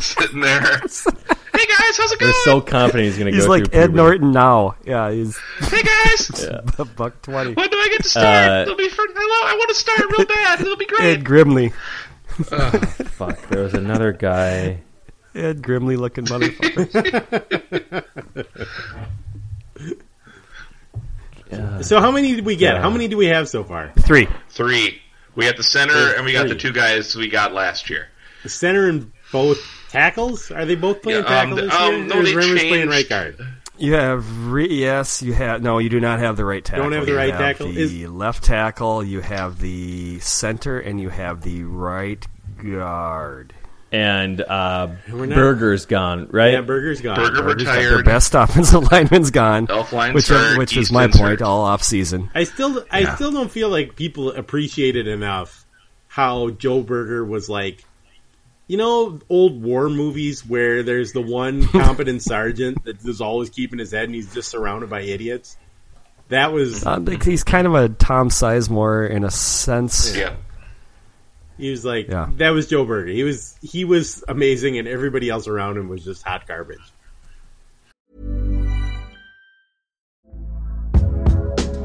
sitting 0.01 0.39
there. 0.41 0.79
Hey 0.81 1.67
guys, 1.67 1.97
how's 1.97 2.11
it 2.11 2.19
going? 2.19 2.31
We're 2.31 2.43
so 2.45 2.61
confident 2.61 3.05
he's 3.05 3.17
going 3.19 3.27
to 3.27 3.31
go. 3.31 3.37
He's 3.37 3.45
go 3.45 3.51
like 3.51 3.63
Ed 3.65 3.69
puberty. 3.69 3.93
Norton 3.93 4.31
now. 4.31 4.75
Yeah, 4.83 5.11
he's 5.11 5.37
hey 5.59 5.83
guys, 5.83 6.43
a 6.79 6.85
buck 6.85 7.21
twenty. 7.21 7.53
when 7.53 7.69
do 7.69 7.77
I 7.77 7.87
get 7.89 8.01
to 8.01 8.09
start? 8.09 8.49
Uh, 8.49 8.61
It'll 8.63 8.75
be 8.75 8.89
for, 8.89 9.03
I, 9.03 9.49
I 9.51 9.55
want 9.57 9.69
to 9.69 9.75
start 9.75 9.99
real 10.17 10.25
bad. 10.25 10.61
It'll 10.61 10.75
be 10.75 10.87
great. 10.87 11.03
Ed 11.19 11.23
Grimley. 11.23 11.71
Fuck, 13.11 13.47
there 13.49 13.61
was 13.61 13.75
another 13.75 14.11
guy. 14.11 14.81
Ed 15.35 15.61
Grimley 15.61 15.97
looking 15.97 16.25
motherfucker. 16.25 18.03
So 21.81 21.99
how 21.99 22.11
many 22.11 22.35
did 22.35 22.45
we 22.45 22.55
get? 22.55 22.75
Yeah. 22.75 22.81
How 22.81 22.89
many 22.89 23.07
do 23.07 23.17
we 23.17 23.27
have 23.27 23.47
so 23.47 23.63
far? 23.63 23.91
Three. 23.99 24.27
Three. 24.49 24.99
We 25.35 25.45
got 25.45 25.57
the 25.57 25.63
center, 25.63 26.13
and 26.15 26.25
we 26.25 26.31
got 26.33 26.47
the 26.47 26.55
two 26.55 26.71
guys 26.71 27.15
we 27.15 27.27
got 27.27 27.53
last 27.53 27.89
year. 27.89 28.07
The 28.43 28.49
center 28.49 28.87
and 28.89 29.11
both 29.31 29.59
tackles? 29.89 30.49
Are 30.51 30.65
they 30.65 30.75
both 30.75 31.01
playing 31.03 31.23
Yeah, 31.23 31.27
um, 31.41 31.49
tackle 31.49 31.55
the- 31.57 31.61
this 31.63 31.73
um, 31.73 31.91
year? 31.93 32.05
no, 32.05 32.15
or 32.15 32.21
is 32.23 32.33
they 32.33 32.35
Remmers 32.41 32.67
playing 32.69 32.89
right 32.89 33.07
guard? 33.09 33.37
You 33.77 33.93
have 33.93 34.47
re- 34.51 34.73
yes, 34.73 35.21
you 35.21 35.33
have 35.33 35.61
no. 35.61 35.79
You 35.79 35.89
do 35.89 35.99
not 35.99 36.19
have 36.19 36.37
the 36.37 36.45
right 36.45 36.63
tackle. 36.63 36.83
Don't 36.85 36.93
have 36.93 37.05
the 37.05 37.11
You 37.11 37.17
right 37.17 37.31
have 37.31 37.39
tackle? 37.57 37.67
The 37.71 37.81
Is- 37.81 38.09
left 38.09 38.43
tackle. 38.43 39.03
You 39.03 39.21
have 39.21 39.59
the 39.59 40.19
center, 40.19 40.79
and 40.79 40.99
you 41.01 41.09
have 41.09 41.41
the 41.41 41.63
right 41.63 42.25
guard. 42.63 43.53
And 43.93 44.41
uh, 44.41 44.87
Berger's 45.07 45.85
gone, 45.85 46.27
right? 46.31 46.53
Yeah, 46.53 46.61
Berger's 46.61 46.99
gone. 46.99 47.15
Berger 47.15 47.43
Berger's 47.43 47.63
gone. 47.65 47.75
Their 47.75 47.89
retired. 47.91 48.05
best 48.05 48.33
offensive 48.33 48.83
lineman's 48.91 49.29
gone, 49.29 49.67
Elflein's 49.67 50.15
which 50.15 50.27
hurt, 50.29 50.57
which 50.57 50.75
is 50.75 50.91
my 50.91 51.05
point 51.05 51.39
hurt. 51.39 51.41
all 51.43 51.61
off 51.61 51.83
season. 51.83 52.31
I 52.33 52.45
still, 52.45 52.83
I 52.89 53.13
still 53.13 53.31
don't 53.31 53.51
feel 53.51 53.69
like 53.69 53.95
people 53.95 54.31
appreciated 54.31 55.07
enough 55.07 55.63
how 56.07 56.49
Joe 56.49 56.81
Berger 56.81 57.23
was 57.23 57.49
like, 57.49 57.85
you 58.65 58.77
know, 58.77 59.19
old 59.29 59.61
war 59.61 59.89
movies 59.89 60.43
where 60.43 60.81
there's 60.81 61.11
the 61.13 61.21
one 61.21 61.67
competent 61.67 62.23
sergeant 62.23 62.83
that 62.85 63.05
is 63.05 63.21
always 63.21 63.51
keeping 63.51 63.77
his 63.77 63.91
head 63.91 64.05
and 64.05 64.15
he's 64.15 64.33
just 64.33 64.49
surrounded 64.49 64.89
by 64.89 65.01
idiots. 65.01 65.55
That 66.29 66.51
was 66.51 66.83
Uh, 66.83 66.99
he's 67.23 67.43
kind 67.43 67.67
of 67.67 67.75
a 67.75 67.89
Tom 67.89 68.29
Sizemore 68.29 69.07
in 69.07 69.23
a 69.23 69.29
sense. 69.29 70.15
Yeah. 70.15 70.35
He 71.57 71.69
was 71.71 71.83
like 71.85 72.07
Yeah. 72.09 72.29
that 72.37 72.49
was 72.51 72.67
Joe 72.67 72.85
Berger. 72.85 73.11
He 73.11 73.23
was 73.23 73.55
he 73.61 73.85
was 73.85 74.23
amazing, 74.27 74.77
and 74.77 74.87
everybody 74.87 75.29
else 75.29 75.47
around 75.47 75.77
him 75.77 75.89
was 75.89 76.03
just 76.03 76.23
hot 76.23 76.47
garbage. 76.47 76.79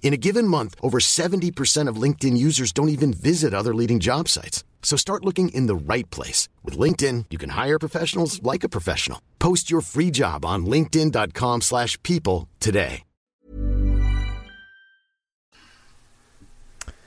In 0.00 0.14
a 0.14 0.16
given 0.16 0.48
month, 0.48 0.74
over 0.80 0.98
70% 1.00 1.86
of 1.88 1.96
LinkedIn 2.02 2.38
users 2.38 2.72
don't 2.72 2.88
even 2.88 3.12
visit 3.12 3.52
other 3.52 3.74
leading 3.74 3.98
job 4.00 4.26
sites. 4.28 4.64
So 4.82 4.96
start 4.96 5.24
looking 5.24 5.50
in 5.50 5.66
the 5.66 5.74
right 5.76 6.08
place. 6.08 6.48
With 6.64 6.78
LinkedIn, 6.78 7.26
you 7.28 7.36
can 7.36 7.50
hire 7.50 7.78
professionals 7.78 8.42
like 8.42 8.64
a 8.64 8.68
professional. 8.70 9.20
Post 9.38 9.70
your 9.70 9.82
free 9.82 10.10
job 10.10 10.46
on 10.46 10.64
linkedin.com 10.64 11.60
slash 11.60 12.02
people 12.02 12.48
today. 12.58 13.02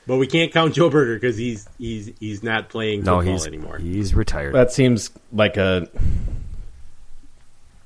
But 0.07 0.17
we 0.17 0.27
can't 0.27 0.51
count 0.51 0.73
Joe 0.73 0.89
Berger 0.89 1.13
because 1.15 1.37
he's 1.37 1.69
he's 1.77 2.11
he's 2.19 2.43
not 2.43 2.69
playing 2.69 3.03
No, 3.03 3.17
football 3.19 3.33
he's 3.33 3.47
anymore. 3.47 3.77
he's 3.77 4.13
retired. 4.13 4.53
That 4.53 4.71
seems 4.73 5.11
like 5.31 5.57
a 5.57 5.87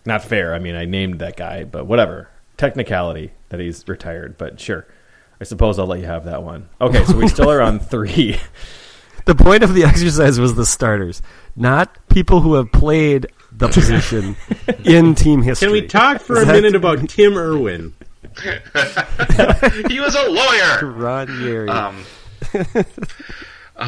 not 0.05 0.23
fair. 0.23 0.55
I 0.55 0.59
mean, 0.59 0.75
I 0.75 0.85
named 0.85 1.19
that 1.19 1.35
guy, 1.35 1.65
but 1.65 1.85
whatever. 1.85 2.29
Technicality 2.57 3.31
that 3.57 3.63
he's 3.63 3.87
retired, 3.87 4.37
but 4.37 4.59
sure. 4.59 4.87
I 5.39 5.43
suppose 5.43 5.77
I'll 5.79 5.85
let 5.87 5.99
you 5.99 6.05
have 6.05 6.25
that 6.25 6.43
one. 6.43 6.69
Okay, 6.79 7.03
so 7.05 7.17
we 7.17 7.27
still 7.27 7.49
are 7.51 7.61
on 7.61 7.79
three. 7.91 8.39
the 9.25 9.35
point 9.35 9.63
of 9.63 9.73
the 9.73 9.83
exercise 9.83 10.39
was 10.39 10.55
the 10.55 10.65
starters, 10.65 11.21
not 11.55 11.97
people 12.09 12.39
who 12.41 12.53
have 12.55 12.71
played 12.71 13.27
the 13.51 13.67
position 13.67 14.35
in 14.85 15.13
team 15.15 15.41
history. 15.41 15.67
Can 15.67 15.73
we 15.73 15.87
talk 15.87 16.21
for 16.21 16.37
a 16.37 16.39
Is 16.39 16.45
that- 16.47 16.53
minute 16.53 16.75
about 16.75 17.09
Tim 17.09 17.37
Irwin? 17.37 17.93
He 19.89 19.99
was 19.99 20.13
a 20.15 20.29
lawyer. 20.29 20.91
Ron 20.91 21.27
Yary? 21.27 21.69
Um, 21.69 22.03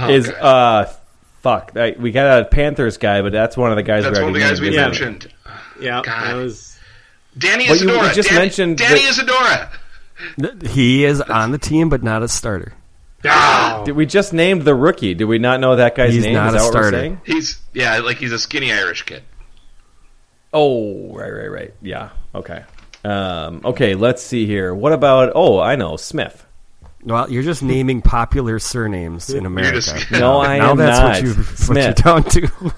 Is 0.10 0.30
uh 0.30 0.94
fuck. 1.42 1.72
I, 1.76 1.96
we 2.00 2.12
got 2.12 2.42
a 2.42 2.46
Panthers 2.46 2.98
guy, 2.98 3.22
but 3.22 3.32
that's 3.32 3.56
one 3.58 3.72
of 3.72 3.76
the 3.78 3.84
guys. 3.84 4.04
that's 4.04 4.18
we 4.20 4.24
one 4.26 4.30
of 4.30 4.34
the 4.36 4.40
guys 4.48 4.60
we 4.62 4.68
named, 4.70 4.76
Yeah. 4.76 4.86
mentioned. 4.86 5.34
Yeah, 5.80 6.02
God. 6.04 6.28
that 6.28 6.34
was 6.36 6.77
Danny 7.38 7.68
But 7.68 7.80
you- 7.82 7.92
you 7.92 8.14
just 8.14 8.30
Danny, 8.30 8.40
mentioned 8.42 8.78
Danny 8.78 9.02
that- 9.02 9.10
Isidora. 9.10 9.70
he 10.72 11.06
is 11.06 11.22
on 11.22 11.52
the 11.52 11.58
team, 11.58 11.90
but 11.90 12.02
not 12.04 12.24
a 12.24 12.28
starter. 12.28 12.74
oh, 13.26 13.84
Did 13.86 13.96
we 13.96 14.06
just 14.06 14.34
named 14.34 14.64
the 14.64 14.74
rookie? 14.76 15.14
Did 15.14 15.26
we 15.26 15.38
not 15.40 15.60
know 15.60 15.76
that 15.76 15.96
guy's 15.96 16.14
He's 16.14 16.24
name? 16.24 16.34
not 16.34 16.48
Is 16.50 16.54
a 16.54 16.58
that 16.58 16.64
what 16.66 16.74
we're 16.76 16.90
starter. 16.90 17.20
He's 17.26 17.60
yeah, 17.74 17.98
like 18.00 18.18
he's 18.18 18.32
a 18.32 18.40
skinny 18.40 18.72
Irish 18.74 19.04
kid. 19.04 19.24
Oh, 20.54 21.14
right, 21.14 21.30
right, 21.30 21.52
right. 21.52 21.74
Yeah. 21.82 22.10
Okay. 22.34 22.64
Um, 23.04 23.62
okay. 23.66 23.96
Let's 23.96 24.24
see 24.24 24.46
here. 24.46 24.74
What 24.74 24.94
about? 24.94 25.34
Oh, 25.36 25.60
I 25.60 25.76
know 25.76 25.98
Smith. 25.98 26.46
Well, 27.04 27.30
you're 27.32 27.44
just 27.44 27.64
naming 27.64 28.02
popular 28.02 28.60
surnames 28.60 29.30
in 29.30 29.46
America. 29.46 29.76
just- 29.82 30.12
No, 30.12 30.42
I 30.42 30.58
now 30.58 30.72
am 30.72 30.78
that's 30.78 31.00
not. 31.00 31.14
what 31.14 31.24
you 31.24 31.34
what 31.44 31.58
Smith. 31.58 31.84
you're 31.86 31.94
down 31.94 32.24
to. 32.24 32.74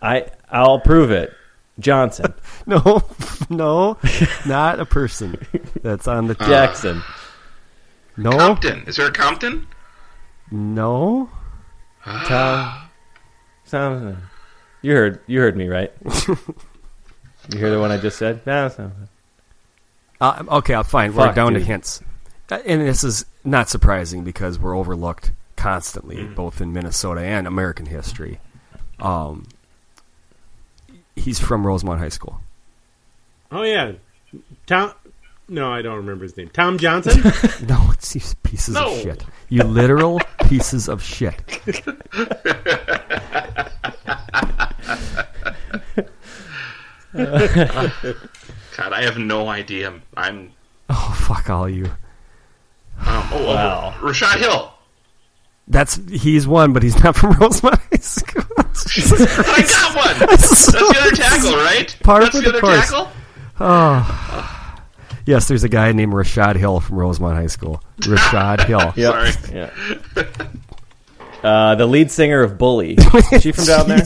I 0.00 0.26
I'll 0.50 0.80
prove 0.80 1.10
it. 1.10 1.32
Johnson, 1.78 2.32
no, 2.66 3.02
no, 3.50 3.98
not 4.46 4.80
a 4.80 4.86
person 4.86 5.36
that's 5.82 6.08
on 6.08 6.26
the 6.26 6.34
team. 6.34 6.48
Jackson. 6.48 7.02
no, 8.16 8.30
Compton. 8.30 8.84
Is 8.86 8.96
there 8.96 9.06
a 9.08 9.12
Compton? 9.12 9.66
no. 10.50 11.28
Tom. 12.04 12.88
Sounds. 13.64 14.16
You 14.82 14.92
heard. 14.92 15.20
You 15.26 15.40
heard 15.40 15.56
me 15.56 15.66
right. 15.68 15.92
you 16.28 16.36
hear 17.58 17.70
the 17.70 17.80
one 17.80 17.90
I 17.90 17.96
just 17.98 18.16
said? 18.16 18.46
No. 18.46 18.70
Uh, 20.20 20.44
okay, 20.48 20.74
I'll 20.74 20.84
fine. 20.84 21.12
We're 21.14 21.26
Fuck, 21.26 21.34
down 21.34 21.52
dude. 21.52 21.62
to 21.62 21.66
hints, 21.66 22.00
Uh, 22.50 22.58
and 22.64 22.80
this 22.82 23.02
is 23.04 23.26
not 23.44 23.68
surprising 23.68 24.22
because 24.24 24.58
we're 24.58 24.76
overlooked 24.76 25.32
constantly, 25.56 26.16
Mm. 26.18 26.34
both 26.36 26.60
in 26.60 26.72
Minnesota 26.72 27.20
and 27.22 27.46
American 27.46 27.86
history. 27.86 28.38
Um, 29.00 29.46
he's 31.16 31.40
from 31.40 31.66
Rosemount 31.66 31.98
High 32.00 32.08
School. 32.10 32.40
oh 33.50 33.62
yeah, 33.62 33.92
Tom. 34.66 34.92
No, 35.48 35.72
I 35.72 35.80
don't 35.80 35.96
remember 35.98 36.24
his 36.24 36.36
name. 36.36 36.48
Tom 36.52 36.76
Johnson. 36.78 37.22
No, 37.68 37.90
it's 37.92 38.12
these 38.12 38.34
pieces 38.42 38.74
No. 38.74 38.92
of 38.92 39.00
shit. 39.00 39.24
You 39.48 39.62
literal 39.62 40.20
pieces 40.48 40.88
of 40.88 41.00
shit. 41.02 41.40
God, 48.76 48.92
I 48.92 49.02
have 49.02 49.18
no 49.18 49.48
idea. 49.48 49.92
I'm. 50.16 50.52
Oh 50.88 51.16
fuck 51.26 51.50
all 51.50 51.68
you. 51.68 51.86
Um, 51.86 53.28
oh, 53.32 53.46
Wow. 53.46 53.94
oh, 54.00 54.06
Rashod 54.06 54.38
Hill. 54.38 54.72
That's 55.68 55.96
he's 56.10 56.46
one, 56.46 56.72
but 56.72 56.82
he's 56.82 57.02
not 57.02 57.16
from 57.16 57.32
Rosemount 57.40 57.80
High 57.90 57.98
School. 57.98 58.44
I 59.46 59.62
got 59.62 59.96
one. 59.96 60.18
That's 60.28 60.66
the 60.72 60.96
other 61.00 61.16
tackle, 61.16 61.56
right? 61.56 61.96
Part 62.02 62.22
That's 62.22 62.36
for 62.36 62.42
the 62.42 62.50
the 62.52 62.58
other 62.58 62.60
course. 62.60 62.90
tackle. 62.90 63.12
yes, 65.26 65.48
there's 65.48 65.64
a 65.64 65.68
guy 65.68 65.92
named 65.92 66.12
Rashod 66.14 66.56
Hill 66.56 66.80
from 66.80 66.96
Rosemount 66.96 67.36
High 67.36 67.46
School. 67.46 67.82
Rashod 68.06 68.62
Hill. 68.62 68.92
Sorry. 68.96 69.30
Yeah. 69.52 69.70
Uh, 71.42 71.74
the 71.74 71.86
lead 71.86 72.10
singer 72.10 72.42
of 72.42 72.58
Bully. 72.58 72.96
Is 73.32 73.42
she 73.42 73.52
from 73.52 73.64
down 73.66 73.88
there? 73.88 74.02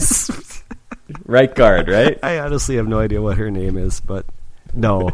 Right 1.25 1.53
guard, 1.53 1.87
right? 1.89 2.17
I 2.23 2.39
honestly 2.39 2.75
have 2.77 2.87
no 2.87 2.99
idea 2.99 3.21
what 3.21 3.37
her 3.37 3.49
name 3.51 3.77
is, 3.77 3.99
but 3.99 4.25
no. 4.73 5.11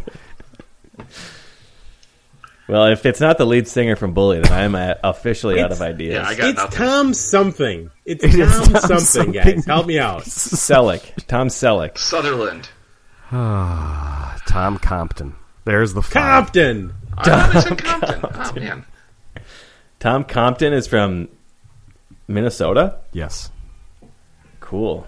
Well, 2.68 2.86
if 2.88 3.05
it's 3.05 3.22
not 3.22 3.38
the 3.38 3.45
lead 3.45 3.68
singer 3.68 3.95
from 3.95 4.13
Bully, 4.13 4.41
then 4.41 4.51
I'm 4.51 4.76
uh, 4.76 4.95
officially 5.03 5.61
out 5.61 5.72
of 5.72 5.82
ideas. 5.82 6.15
Yeah, 6.15 6.28
I 6.28 6.36
got 6.36 6.49
It's 6.49 6.57
nothing. 6.57 6.78
Tom 6.78 7.13
something. 7.13 7.91
It's 8.05 8.24
It 8.26 8.36
is 8.36 8.51
Tom, 8.51 8.63
Tom 8.74 8.82
something, 8.82 8.99
something. 8.99 9.32
guys. 9.32 9.65
Help 9.65 9.88
me 9.88 9.99
out. 9.99 10.24
Selleck, 10.24 11.26
Tom 11.28 11.47
Selleck. 11.47 11.97
Sutherland. 11.97 12.70
Tom 13.32 14.78
Compton. 14.80 15.36
There's 15.65 15.93
the 15.93 16.01
five. 16.01 16.45
Compton. 16.45 16.93
I 17.18 17.24
thought 17.24 17.55
it 17.55 17.61
said 17.61 17.84
Compton. 17.84 18.20
Oh 18.34 18.51
man. 18.55 18.86
Tom 19.99 20.24
Compton 20.26 20.74
is 20.74 20.88
from 20.88 21.30
Minnesota. 22.28 22.99
Yes. 23.13 23.49
Cool. 24.59 25.07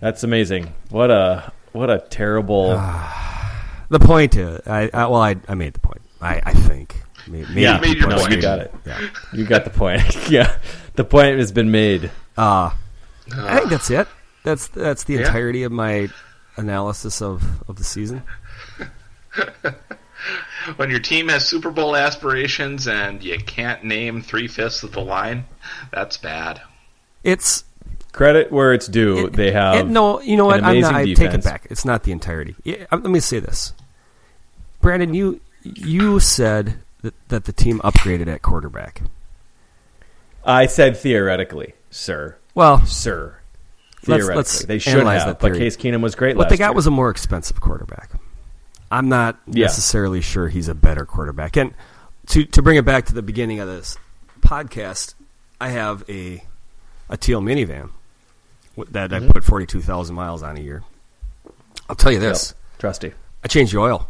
That's 0.00 0.24
amazing. 0.24 0.72
What 0.90 1.10
a 1.10 1.52
what 1.72 1.90
a 1.90 1.98
terrible. 2.00 2.72
The 3.92 3.98
point 4.00 4.36
is, 4.36 4.60
I, 4.66 4.90
I 4.92 5.06
well, 5.06 5.20
I, 5.22 5.36
I 5.48 5.54
made 5.54 5.74
the 5.74 5.80
point. 5.80 6.00
I, 6.20 6.40
I 6.46 6.54
think. 6.54 6.96
Maybe, 7.28 7.46
maybe 7.48 7.60
yeah, 7.60 7.78
made 7.78 7.98
your 7.98 8.08
no, 8.08 8.16
point. 8.18 8.32
you 8.32 8.40
got 8.40 8.58
it. 8.58 8.74
Yeah. 8.86 9.08
You 9.32 9.44
got 9.44 9.64
the 9.64 9.70
point. 9.70 10.02
yeah, 10.30 10.56
the 10.94 11.04
point 11.04 11.38
has 11.38 11.52
been 11.52 11.70
made. 11.70 12.10
Uh, 12.36 12.70
I 13.34 13.58
think 13.58 13.70
that's 13.70 13.90
it. 13.90 14.08
That's 14.44 14.66
that's 14.68 15.04
the 15.04 15.14
Yeah. 15.14 15.20
entirety 15.20 15.62
of 15.62 15.72
my 15.72 16.08
analysis 16.56 17.20
of, 17.22 17.42
of 17.68 17.76
the 17.76 17.84
season. 17.84 18.22
When 20.76 20.90
your 20.90 21.00
team 21.00 21.28
has 21.28 21.44
Super 21.46 21.70
Bowl 21.72 21.96
aspirations 21.96 22.86
and 22.86 23.22
you 23.22 23.36
can't 23.38 23.82
name 23.82 24.22
three 24.22 24.46
fifths 24.46 24.84
of 24.84 24.92
the 24.92 25.00
line, 25.00 25.44
that's 25.92 26.16
bad. 26.16 26.60
It's 27.24 27.64
Credit 28.12 28.52
where 28.52 28.72
it's 28.72 28.86
due. 28.86 29.26
it- 29.26 29.32
they 29.32 29.50
have 29.50 29.74
it- 29.74 29.86
no. 29.88 30.20
You 30.20 30.36
know 30.36 30.44
what? 30.44 30.62
I'm 30.62 30.78
not, 30.80 30.94
I 30.94 31.04
defense. 31.06 31.18
take 31.18 31.34
it 31.40 31.44
back. 31.44 31.66
It's 31.70 31.84
not 31.84 32.04
the 32.04 32.12
entirety. 32.12 32.54
Yeah, 32.62 32.84
let 32.92 33.02
me 33.04 33.18
say 33.20 33.40
this, 33.40 33.72
Brandon. 34.82 35.14
You 35.14 35.40
you 35.62 36.20
said 36.20 36.74
that, 37.02 37.14
that 37.28 37.44
the 37.44 37.52
team 37.52 37.78
upgraded 37.80 38.26
at 38.26 38.42
quarterback. 38.42 39.02
I 40.44 40.66
said 40.66 40.96
theoretically, 40.96 41.74
sir, 41.90 42.36
Well, 42.54 42.84
sir. 42.84 43.36
Let's- 44.06 44.24
Theoretically, 44.24 44.36
let's 44.36 44.64
they 44.64 44.78
should 44.80 45.06
have. 45.06 45.26
that 45.26 45.38
But. 45.38 45.54
Case 45.54 45.76
Keenum 45.76 46.00
was 46.02 46.16
great. 46.16 46.36
what 46.36 46.48
they 46.48 46.56
got 46.56 46.70
year. 46.70 46.74
was 46.74 46.88
a 46.88 46.90
more 46.90 47.08
expensive 47.08 47.60
quarterback. 47.60 48.10
I'm 48.90 49.08
not 49.08 49.38
Yeah. 49.46 49.66
necessarily 49.66 50.20
sure 50.20 50.48
he's 50.48 50.66
a 50.68 50.74
better 50.74 51.06
quarterback. 51.06 51.56
And 51.56 51.72
to 52.26 52.44
to 52.44 52.60
bring 52.62 52.76
it 52.76 52.84
back 52.84 53.06
to 53.06 53.14
the 53.14 53.22
beginning 53.22 53.60
of 53.60 53.68
this 53.68 53.96
podcast, 54.40 55.14
I 55.60 55.68
have 55.68 56.02
a 56.10 56.42
a 57.08 57.16
teal 57.16 57.40
minivan 57.40 57.90
that 58.90 59.10
Mm-hmm. 59.12 59.28
I 59.28 59.32
put 59.32 59.44
forty 59.44 59.66
two 59.66 59.80
thousand 59.80 60.16
miles 60.16 60.42
on 60.42 60.56
a 60.56 60.60
year. 60.60 60.82
I'll 61.88 61.94
tell 61.96 62.10
you 62.10 62.18
this: 62.18 62.54
trusty. 62.80 63.12
I 63.44 63.48
changed 63.48 63.72
the 63.72 63.78
oil. 63.78 64.08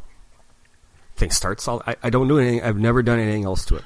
Thing 1.22 1.30
starts 1.30 1.68
all. 1.68 1.80
I, 1.86 1.94
I 2.02 2.10
don't 2.10 2.26
do 2.26 2.40
anything. 2.40 2.64
I've 2.64 2.76
never 2.76 3.00
done 3.00 3.20
anything 3.20 3.44
else 3.44 3.64
to 3.66 3.76
it. 3.76 3.84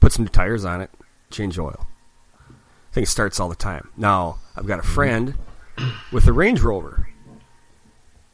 Put 0.00 0.10
some 0.12 0.24
new 0.24 0.30
tires 0.30 0.64
on 0.64 0.80
it. 0.80 0.88
Change 1.30 1.58
oil. 1.58 1.86
Thing 2.92 3.04
starts 3.04 3.38
all 3.38 3.50
the 3.50 3.54
time. 3.54 3.90
Now 3.94 4.38
I've 4.56 4.66
got 4.66 4.78
a 4.78 4.82
friend 4.82 5.34
with 6.10 6.26
a 6.26 6.32
Range 6.32 6.58
Rover, 6.62 7.06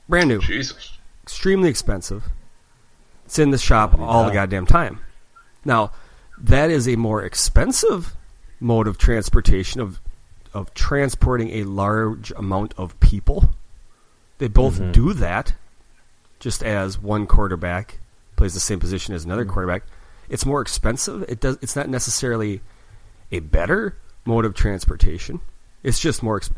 brand 0.08 0.28
new, 0.28 0.38
Jesus. 0.38 0.98
extremely 1.24 1.68
expensive. 1.68 2.22
It's 3.24 3.40
in 3.40 3.50
the 3.50 3.58
shop 3.58 3.98
all 3.98 4.24
the 4.24 4.30
goddamn 4.30 4.66
time. 4.66 5.00
Now 5.64 5.90
that 6.38 6.70
is 6.70 6.88
a 6.88 6.94
more 6.94 7.24
expensive 7.24 8.14
mode 8.60 8.86
of 8.86 8.98
transportation 8.98 9.80
of 9.80 10.00
of 10.52 10.72
transporting 10.74 11.50
a 11.50 11.64
large 11.64 12.30
amount 12.36 12.72
of 12.76 13.00
people. 13.00 13.48
They 14.38 14.46
both 14.46 14.92
do 14.92 15.12
that, 15.14 15.54
just 16.38 16.62
as 16.62 17.00
one 17.00 17.26
quarterback 17.26 17.98
plays 18.36 18.54
the 18.54 18.60
same 18.60 18.80
position 18.80 19.14
as 19.14 19.24
another 19.24 19.44
quarterback. 19.44 19.84
It's 20.28 20.46
more 20.46 20.60
expensive. 20.60 21.24
It 21.28 21.40
does. 21.40 21.58
It's 21.62 21.76
not 21.76 21.88
necessarily 21.88 22.60
a 23.30 23.40
better 23.40 23.96
mode 24.24 24.44
of 24.44 24.54
transportation. 24.54 25.40
It's 25.82 26.00
just 26.00 26.22
more. 26.22 26.40
Exp- 26.40 26.52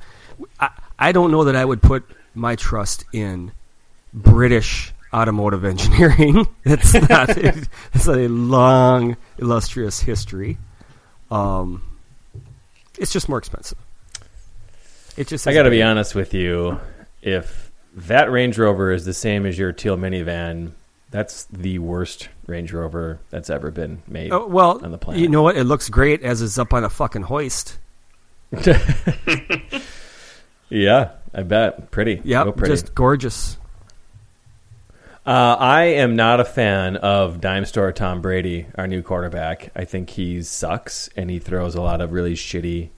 I, 0.61 0.71
I 0.99 1.13
don't 1.13 1.31
know 1.31 1.45
that 1.45 1.57
I 1.57 1.65
would 1.65 1.83
put 1.83 2.05
my 2.35 2.57
trust 2.57 3.05
in 3.13 3.53
British 4.13 4.93
automotive 5.13 5.65
engineering. 5.73 6.47
it's 6.65 6.95
not. 6.95 7.31
it's 7.37 8.07
not 8.07 8.19
a 8.19 8.29
long, 8.29 9.17
illustrious 9.39 10.01
history. 10.01 10.59
Um, 11.31 11.83
it's 12.99 13.13
just 13.13 13.29
more 13.29 13.39
expensive. 13.39 13.79
It 15.17 15.29
just. 15.29 15.47
I 15.47 15.55
got 15.55 15.65
to 15.65 15.71
be 15.71 15.83
honest 15.83 16.15
with 16.15 16.35
you. 16.35 16.79
If 17.23 17.73
that 17.97 18.31
Range 18.31 18.57
Rover 18.57 18.93
is 18.93 19.05
the 19.05 19.15
same 19.15 19.47
as 19.47 19.59
your 19.59 19.73
teal 19.73 19.97
minivan, 19.97 20.73
that's 21.17 21.45
the 21.45 21.79
worst 21.79 22.29
Range 22.47 22.71
Rover 22.73 23.21
that's 23.31 23.49
ever 23.49 23.71
been 23.71 24.03
made. 24.07 24.33
Oh, 24.33 24.47
well, 24.47 24.85
on 24.85 24.91
the 24.91 24.99
planet. 24.99 25.23
you 25.23 25.29
know 25.29 25.43
what? 25.43 25.57
It 25.57 25.65
looks 25.65 25.89
great 25.89 26.23
as 26.23 26.43
it's 26.43 26.59
up 26.59 26.75
on 26.75 26.85
a 26.85 26.91
fucking 26.91 27.23
hoist. 27.23 27.79
yeah, 30.69 31.11
I 31.35 31.43
bet. 31.43 31.91
Pretty. 31.91 32.21
Yeah, 32.25 32.45
Real 32.45 32.53
pretty. 32.53 32.73
just 32.75 32.95
gorgeous. 32.95 33.57
Uh, 35.25 35.57
I 35.59 35.83
am 35.85 36.15
not 36.15 36.39
a 36.39 36.45
fan 36.45 36.97
of 36.97 37.41
dime 37.41 37.65
store 37.65 37.91
Tom 37.91 38.23
Brady, 38.23 38.67
our 38.77 38.87
new 38.87 39.03
quarterback. 39.03 39.73
I 39.75 39.85
think 39.85 40.11
he 40.11 40.43
sucks 40.43 41.09
and 41.17 41.29
he 41.29 41.41
throws 41.41 41.75
a 41.75 41.83
lot 41.83 42.01
of 42.01 42.13
really 42.13 42.35
shitty 42.35 42.91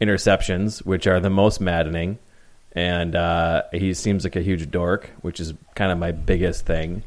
interceptions, 0.00 0.84
which 0.84 1.06
are 1.06 1.20
the 1.20 1.30
most 1.30 1.60
maddening. 1.60 2.18
And 2.72 3.14
uh, 3.14 3.62
he 3.72 3.94
seems 3.94 4.24
like 4.24 4.34
a 4.34 4.42
huge 4.42 4.70
dork, 4.70 5.10
which 5.20 5.38
is 5.38 5.54
kind 5.76 5.92
of 5.92 5.98
my 5.98 6.10
biggest 6.10 6.66
thing. 6.66 7.04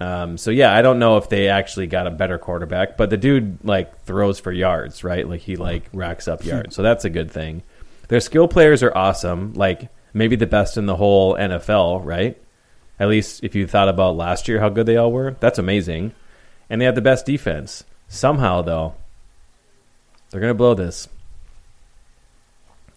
Um, 0.00 0.38
so 0.38 0.50
yeah, 0.50 0.74
I 0.74 0.82
don't 0.82 0.98
know 0.98 1.16
if 1.16 1.28
they 1.28 1.48
actually 1.48 1.86
got 1.86 2.06
a 2.06 2.10
better 2.10 2.38
quarterback, 2.38 2.96
but 2.96 3.10
the 3.10 3.16
dude 3.16 3.58
like 3.64 4.04
throws 4.04 4.40
for 4.40 4.52
yards, 4.52 5.04
right? 5.04 5.28
Like 5.28 5.40
he 5.40 5.56
like 5.56 5.84
racks 5.92 6.28
up 6.28 6.44
yards, 6.44 6.74
so 6.74 6.82
that's 6.82 7.04
a 7.04 7.10
good 7.10 7.30
thing. 7.30 7.62
Their 8.08 8.20
skill 8.20 8.48
players 8.48 8.82
are 8.82 8.96
awesome, 8.96 9.54
like 9.54 9.88
maybe 10.12 10.36
the 10.36 10.46
best 10.46 10.76
in 10.76 10.86
the 10.86 10.96
whole 10.96 11.34
NFL, 11.34 12.04
right? 12.04 12.40
At 12.98 13.08
least 13.08 13.42
if 13.42 13.54
you 13.54 13.66
thought 13.66 13.88
about 13.88 14.16
last 14.16 14.46
year, 14.46 14.60
how 14.60 14.68
good 14.68 14.86
they 14.86 14.96
all 14.96 15.10
were, 15.10 15.36
that's 15.40 15.58
amazing. 15.58 16.12
And 16.70 16.80
they 16.80 16.84
have 16.86 16.94
the 16.94 17.02
best 17.02 17.26
defense. 17.26 17.84
Somehow, 18.08 18.62
though, 18.62 18.94
they're 20.30 20.40
to 20.40 20.54
blow 20.54 20.74
this. 20.74 21.08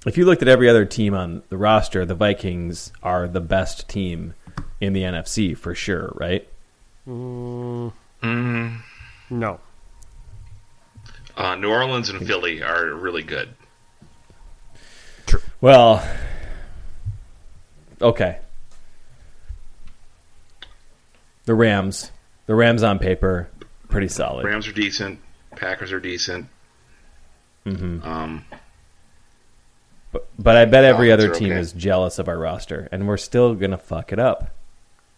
If 0.05 0.17
you 0.17 0.25
looked 0.25 0.41
at 0.41 0.47
every 0.47 0.69
other 0.69 0.85
team 0.85 1.13
on 1.13 1.43
the 1.49 1.57
roster, 1.57 2.05
the 2.05 2.15
Vikings 2.15 2.91
are 3.03 3.27
the 3.27 3.41
best 3.41 3.89
team 3.89 4.35
in 4.79 4.93
the 4.93 5.01
NFC 5.01 5.57
for 5.57 5.73
sure, 5.73 6.13
right? 6.15 6.47
Mm, 7.07 8.81
No. 9.29 9.59
uh, 11.37 11.55
New 11.55 11.69
Orleans 11.69 12.09
and 12.09 12.25
Philly 12.27 12.61
are 12.61 12.93
really 12.93 13.23
good. 13.23 13.49
True. 15.25 15.39
Well, 15.61 16.05
okay. 18.01 18.39
The 21.45 21.55
Rams, 21.55 22.11
the 22.45 22.55
Rams 22.55 22.83
on 22.83 22.99
paper, 22.99 23.49
pretty 23.87 24.09
solid. 24.09 24.45
Rams 24.45 24.67
are 24.67 24.73
decent. 24.73 25.19
Packers 25.55 25.91
are 25.93 25.99
decent. 25.99 26.47
Mm-hmm. 27.65 28.05
Um, 28.07 28.45
But, 30.11 30.27
but 30.39 30.57
I 30.57 30.65
bet 30.65 30.83
every 30.83 31.11
other 31.11 31.29
team 31.33 31.51
okay. 31.51 31.59
is 31.59 31.71
jealous 31.73 32.19
of 32.19 32.27
our 32.27 32.37
roster, 32.37 32.87
and 32.91 33.07
we're 33.07 33.17
still 33.17 33.55
gonna 33.55 33.77
fuck 33.77 34.11
it 34.13 34.19
up, 34.19 34.49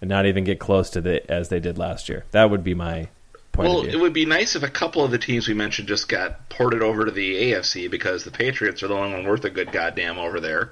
and 0.01 0.09
not 0.09 0.25
even 0.25 0.43
get 0.43 0.59
close 0.59 0.89
to 0.91 1.01
the 1.01 1.29
as 1.31 1.49
they 1.49 1.59
did 1.59 1.77
last 1.77 2.09
year. 2.09 2.25
That 2.31 2.49
would 2.49 2.63
be 2.63 2.73
my 2.73 3.09
point 3.51 3.69
well, 3.69 3.79
of 3.81 3.87
it 3.87 3.99
would 3.99 4.13
be 4.13 4.25
nice 4.25 4.55
if 4.55 4.63
a 4.63 4.69
couple 4.69 5.03
of 5.03 5.11
the 5.11 5.17
teams 5.17 5.47
we 5.47 5.53
mentioned 5.53 5.87
just 5.87 6.07
got 6.07 6.49
ported 6.49 6.81
over 6.81 7.05
to 7.05 7.11
the 7.11 7.51
AFC 7.51 7.89
because 7.89 8.23
the 8.23 8.31
Patriots 8.31 8.83
are 8.83 8.87
the 8.87 8.95
only 8.95 9.13
one 9.13 9.25
worth 9.25 9.43
a 9.45 9.49
good 9.49 9.71
goddamn 9.71 10.17
over 10.17 10.39
there. 10.39 10.71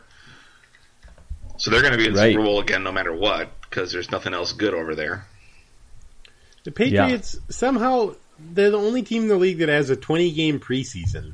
So 1.58 1.72
they're 1.72 1.82
going 1.82 1.94
to 1.94 1.98
be 1.98 2.06
in 2.06 2.14
the 2.14 2.20
Right. 2.20 2.34
Super 2.34 2.44
Bowl 2.44 2.60
again 2.60 2.84
no 2.84 2.92
matter 2.92 3.14
what 3.14 3.50
because 3.62 3.92
there's 3.92 4.12
nothing 4.12 4.34
else 4.34 4.54
good 4.54 4.74
over 4.74 4.96
there. 4.96 5.26
The 6.64 6.72
Patriots 6.72 7.38
somehow 7.50 8.16
they're 8.40 8.72
the 8.72 8.78
only 8.78 9.02
team 9.02 9.24
in 9.24 9.28
the 9.30 9.36
league 9.36 9.60
that 9.60 9.70
has 9.70 9.90
a 9.90 9.96
20 9.96 10.32
game 10.32 10.60
preseason. 10.60 11.34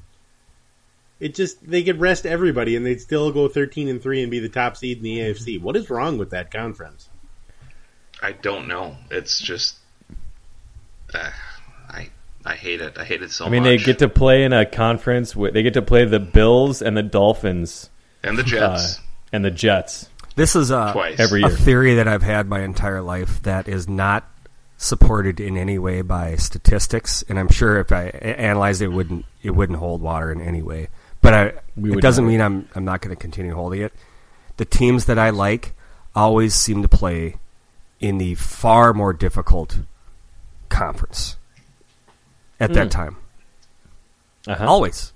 It 1.19 1.35
just 1.35 1.69
they 1.69 1.83
could 1.83 1.99
rest 1.99 2.25
everybody 2.25 2.75
and 2.75 2.85
they'd 2.85 3.01
still 3.01 3.31
go 3.31 3.47
13 3.47 3.87
and 3.87 4.01
3 4.01 4.23
and 4.23 4.31
be 4.31 4.39
the 4.39 4.49
top 4.49 4.77
seed 4.77 4.97
in 4.97 5.03
the 5.03 5.19
AFC. 5.19 5.61
What 5.61 5.75
is 5.75 5.89
wrong 5.89 6.17
with 6.17 6.31
that 6.31 6.51
conference? 6.51 7.09
I 8.23 8.31
don't 8.31 8.69
know. 8.69 8.95
It's 9.11 9.39
just 9.39 9.75
uh, 11.13 11.29
I 11.89 12.09
I 12.45 12.55
hate 12.55 12.79
it. 12.81 12.97
I 12.97 13.03
hate 13.03 13.21
it 13.21 13.31
so 13.31 13.43
much. 13.43 13.49
I 13.49 13.51
mean, 13.51 13.63
much. 13.63 13.79
they 13.81 13.85
get 13.85 13.99
to 13.99 14.07
play 14.09 14.45
in 14.45 14.53
a 14.53 14.65
conference. 14.65 15.35
Where 15.35 15.51
they 15.51 15.61
get 15.61 15.73
to 15.73 15.81
play 15.81 16.05
the 16.05 16.21
Bills 16.21 16.81
and 16.81 16.95
the 16.95 17.03
Dolphins 17.03 17.89
and 18.23 18.37
the 18.37 18.43
uh, 18.43 18.45
Jets 18.45 19.01
and 19.33 19.43
the 19.43 19.51
Jets 19.51 20.09
This 20.35 20.55
is 20.55 20.71
a, 20.71 20.91
twice 20.93 21.19
every 21.19 21.43
a 21.43 21.49
theory 21.49 21.95
that 21.95 22.07
I've 22.07 22.23
had 22.23 22.47
my 22.47 22.61
entire 22.61 23.01
life 23.01 23.43
that 23.43 23.67
is 23.67 23.89
not 23.89 24.29
supported 24.77 25.39
in 25.39 25.57
any 25.57 25.77
way 25.77 26.01
by 26.01 26.35
statistics, 26.35 27.23
and 27.29 27.37
I'm 27.37 27.49
sure 27.49 27.79
if 27.79 27.91
I 27.91 28.05
analyzed 28.05 28.81
it, 28.81 28.85
it 28.85 28.87
wouldn't 28.89 29.25
it 29.41 29.51
wouldn't 29.51 29.79
hold 29.79 30.01
water 30.01 30.31
in 30.31 30.41
any 30.41 30.61
way. 30.61 30.87
But 31.21 31.33
I, 31.33 31.53
We 31.75 31.93
it 31.93 32.01
doesn't 32.01 32.25
never. 32.25 32.31
mean 32.31 32.41
I'm 32.41 32.69
I'm 32.73 32.85
not 32.85 33.01
going 33.01 33.15
to 33.15 33.19
continue 33.21 33.53
holding 33.53 33.81
it. 33.81 33.93
The 34.57 34.65
teams 34.65 35.05
that 35.05 35.19
I 35.19 35.31
like 35.31 35.73
always 36.15 36.53
seem 36.53 36.81
to 36.83 36.87
play 36.87 37.35
in 38.03 38.17
the 38.17 38.35
far 38.35 38.93
more 38.93 39.13
difficult 39.13 39.79
conference 40.69 41.37
at 42.59 42.73
that 42.73 42.91
time. 42.91 43.15
Uh-huh. 44.45 44.65
Always. 44.67 45.13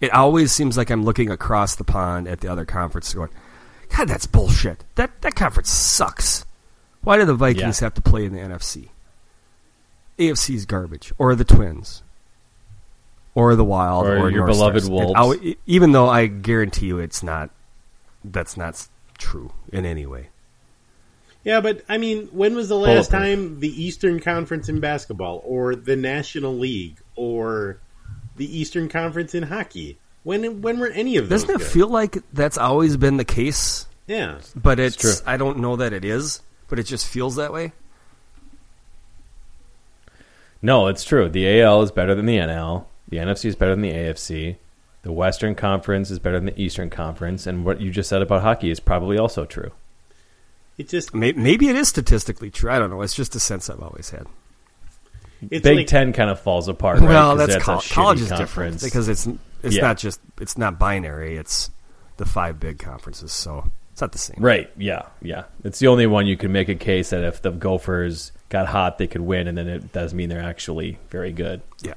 It 0.00 0.10
always 0.12 0.50
seems 0.52 0.76
like 0.76 0.90
I'm 0.90 1.04
looking 1.04 1.30
across 1.30 1.74
the 1.76 1.84
pond 1.84 2.26
at 2.26 2.40
the 2.40 2.48
other 2.48 2.64
conference 2.64 3.12
going, 3.12 3.30
God, 3.94 4.08
that's 4.08 4.26
bullshit. 4.26 4.84
That 4.94 5.20
that 5.22 5.34
conference 5.34 5.70
sucks. 5.70 6.44
Why 7.02 7.18
do 7.18 7.24
the 7.24 7.34
Vikings 7.34 7.80
Yeah. 7.80 7.86
have 7.86 7.94
to 7.94 8.02
play 8.02 8.24
in 8.24 8.32
the 8.32 8.40
NFC? 8.40 8.88
AFC's 10.18 10.64
garbage. 10.66 11.12
Or 11.18 11.34
the 11.34 11.44
Twins. 11.44 12.02
Or 13.34 13.54
the 13.54 13.64
Wild. 13.64 14.06
Or 14.06 14.16
Or, 14.18 14.30
your 14.30 14.46
North 14.46 14.52
beloved 14.52 14.82
Stars. 14.84 14.90
Wolves. 15.14 15.54
Even 15.66 15.92
though 15.92 16.08
I 16.08 16.26
guarantee 16.26 16.86
you 16.86 16.98
it's 16.98 17.22
not, 17.22 17.50
that's 18.24 18.56
not 18.56 18.88
true 19.18 19.52
in 19.72 19.84
any 19.84 20.06
way. 20.06 20.30
Yeah, 21.46 21.60
but 21.60 21.82
I 21.88 21.96
mean, 21.96 22.26
when 22.32 22.56
was 22.56 22.68
the 22.68 22.74
last 22.74 23.12
Bulletproof. 23.12 23.48
time 23.48 23.60
the 23.60 23.68
Eastern 23.68 24.18
Conference 24.18 24.68
in 24.68 24.80
basketball, 24.80 25.42
or 25.44 25.76
the 25.76 25.94
National 25.94 26.52
League, 26.58 26.98
or 27.14 27.78
the 28.34 28.58
Eastern 28.58 28.88
Conference 28.88 29.32
in 29.32 29.44
hockey? 29.44 29.96
When 30.24 30.60
when 30.60 30.80
were 30.80 30.88
any 30.88 31.16
of 31.18 31.28
those? 31.28 31.42
Doesn't 31.42 31.54
it 31.54 31.58
good? 31.58 31.70
feel 31.70 31.88
like 31.88 32.18
that's 32.32 32.58
always 32.58 32.96
been 32.96 33.16
the 33.16 33.24
case? 33.24 33.86
Yeah, 34.08 34.38
But 34.56 34.80
it's, 34.80 34.96
true. 34.96 35.12
I 35.24 35.36
don't 35.36 35.58
know 35.58 35.76
that 35.76 35.92
it 35.92 36.04
is, 36.04 36.42
but 36.66 36.80
it 36.80 36.84
just 36.84 37.06
feels 37.06 37.36
that 37.36 37.52
way. 37.52 37.72
No, 40.60 40.88
it's 40.88 41.04
true. 41.04 41.28
The 41.28 41.60
AL 41.60 41.82
is 41.82 41.92
better 41.92 42.16
than 42.16 42.26
the 42.26 42.38
NL. 42.38 42.86
The 43.08 43.18
NFC 43.18 43.44
is 43.44 43.54
better 43.54 43.72
than 43.72 43.82
the 43.82 43.92
AFC. 43.92 44.56
The 45.02 45.12
Western 45.12 45.54
Conference 45.54 46.10
is 46.10 46.18
better 46.18 46.38
than 46.38 46.46
the 46.46 46.60
Eastern 46.60 46.90
Conference. 46.90 47.46
And 47.46 47.64
what 47.64 47.80
you 47.80 47.90
just 47.92 48.08
said 48.08 48.22
about 48.22 48.42
hockey 48.42 48.70
is 48.70 48.80
probably 48.80 49.16
also 49.16 49.44
true. 49.44 49.70
It 50.78 50.88
just 50.88 51.14
May- 51.14 51.32
Maybe 51.32 51.68
it 51.68 51.76
is 51.76 51.88
statistically 51.88 52.50
true. 52.50 52.70
I 52.70 52.78
don't 52.78 52.90
know. 52.90 53.02
It's 53.02 53.14
just 53.14 53.34
a 53.34 53.40
sense 53.40 53.68
I've 53.70 53.82
always 53.82 54.10
had. 54.10 54.26
it's 55.50 55.62
Big 55.62 55.76
like, 55.76 55.86
Ten 55.86 56.12
kind 56.12 56.30
of 56.30 56.40
falls 56.40 56.68
apart. 56.68 57.00
right? 57.00 57.08
well, 57.08 57.36
'Cause 57.36 57.46
that's, 57.48 57.54
a 57.56 57.60
col- 57.60 57.78
shitty 57.80 57.92
college 57.94 58.20
is 58.20 58.28
conference. 58.28 58.48
different 58.50 58.82
because 58.82 59.08
it's 59.08 59.26
it's 59.62 59.76
Yeah. 59.76 59.82
not 59.82 59.98
just 59.98 60.20
it's 60.40 60.56
not 60.58 60.78
binary. 60.78 61.36
It's 61.36 61.70
the 62.18 62.26
five 62.26 62.58
big 62.60 62.78
conferences, 62.78 63.32
so 63.32 63.70
it's 63.92 64.00
not 64.00 64.12
the 64.12 64.18
same. 64.18 64.36
Right. 64.38 64.70
Yeah. 64.76 65.02
Yeah. 65.22 65.44
It's 65.64 65.78
the 65.78 65.88
only 65.88 66.06
one 66.06 66.26
you 66.26 66.36
can 66.36 66.52
make 66.52 66.68
a 66.68 66.74
case 66.74 67.10
that 67.10 67.24
if 67.24 67.42
the 67.42 67.50
Gophers 67.50 68.32
got 68.48 68.66
hot, 68.68 68.98
they 68.98 69.06
could 69.06 69.20
win, 69.22 69.48
and 69.48 69.56
then 69.58 69.68
it 69.68 69.92
does 69.92 70.14
mean 70.14 70.28
they're 70.28 70.40
actually 70.42 70.98
very 71.10 71.32
good. 71.32 71.60
Yeah. 71.82 71.94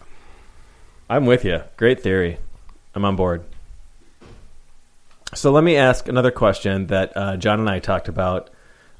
I'm 1.09 1.25
with 1.25 1.43
you. 1.45 1.61
Great 1.77 2.01
theory. 2.01 2.37
I'm 2.95 3.05
on 3.05 3.15
board. 3.15 3.43
So 5.35 5.51
let 5.51 5.63
me 5.63 5.75
ask 5.75 6.07
another 6.07 6.31
question 6.31 6.87
that 6.87 7.13
uh, 7.15 7.37
John 7.37 7.59
and 7.59 7.69
I 7.69 7.79
talked 7.79 8.07
about 8.07 8.49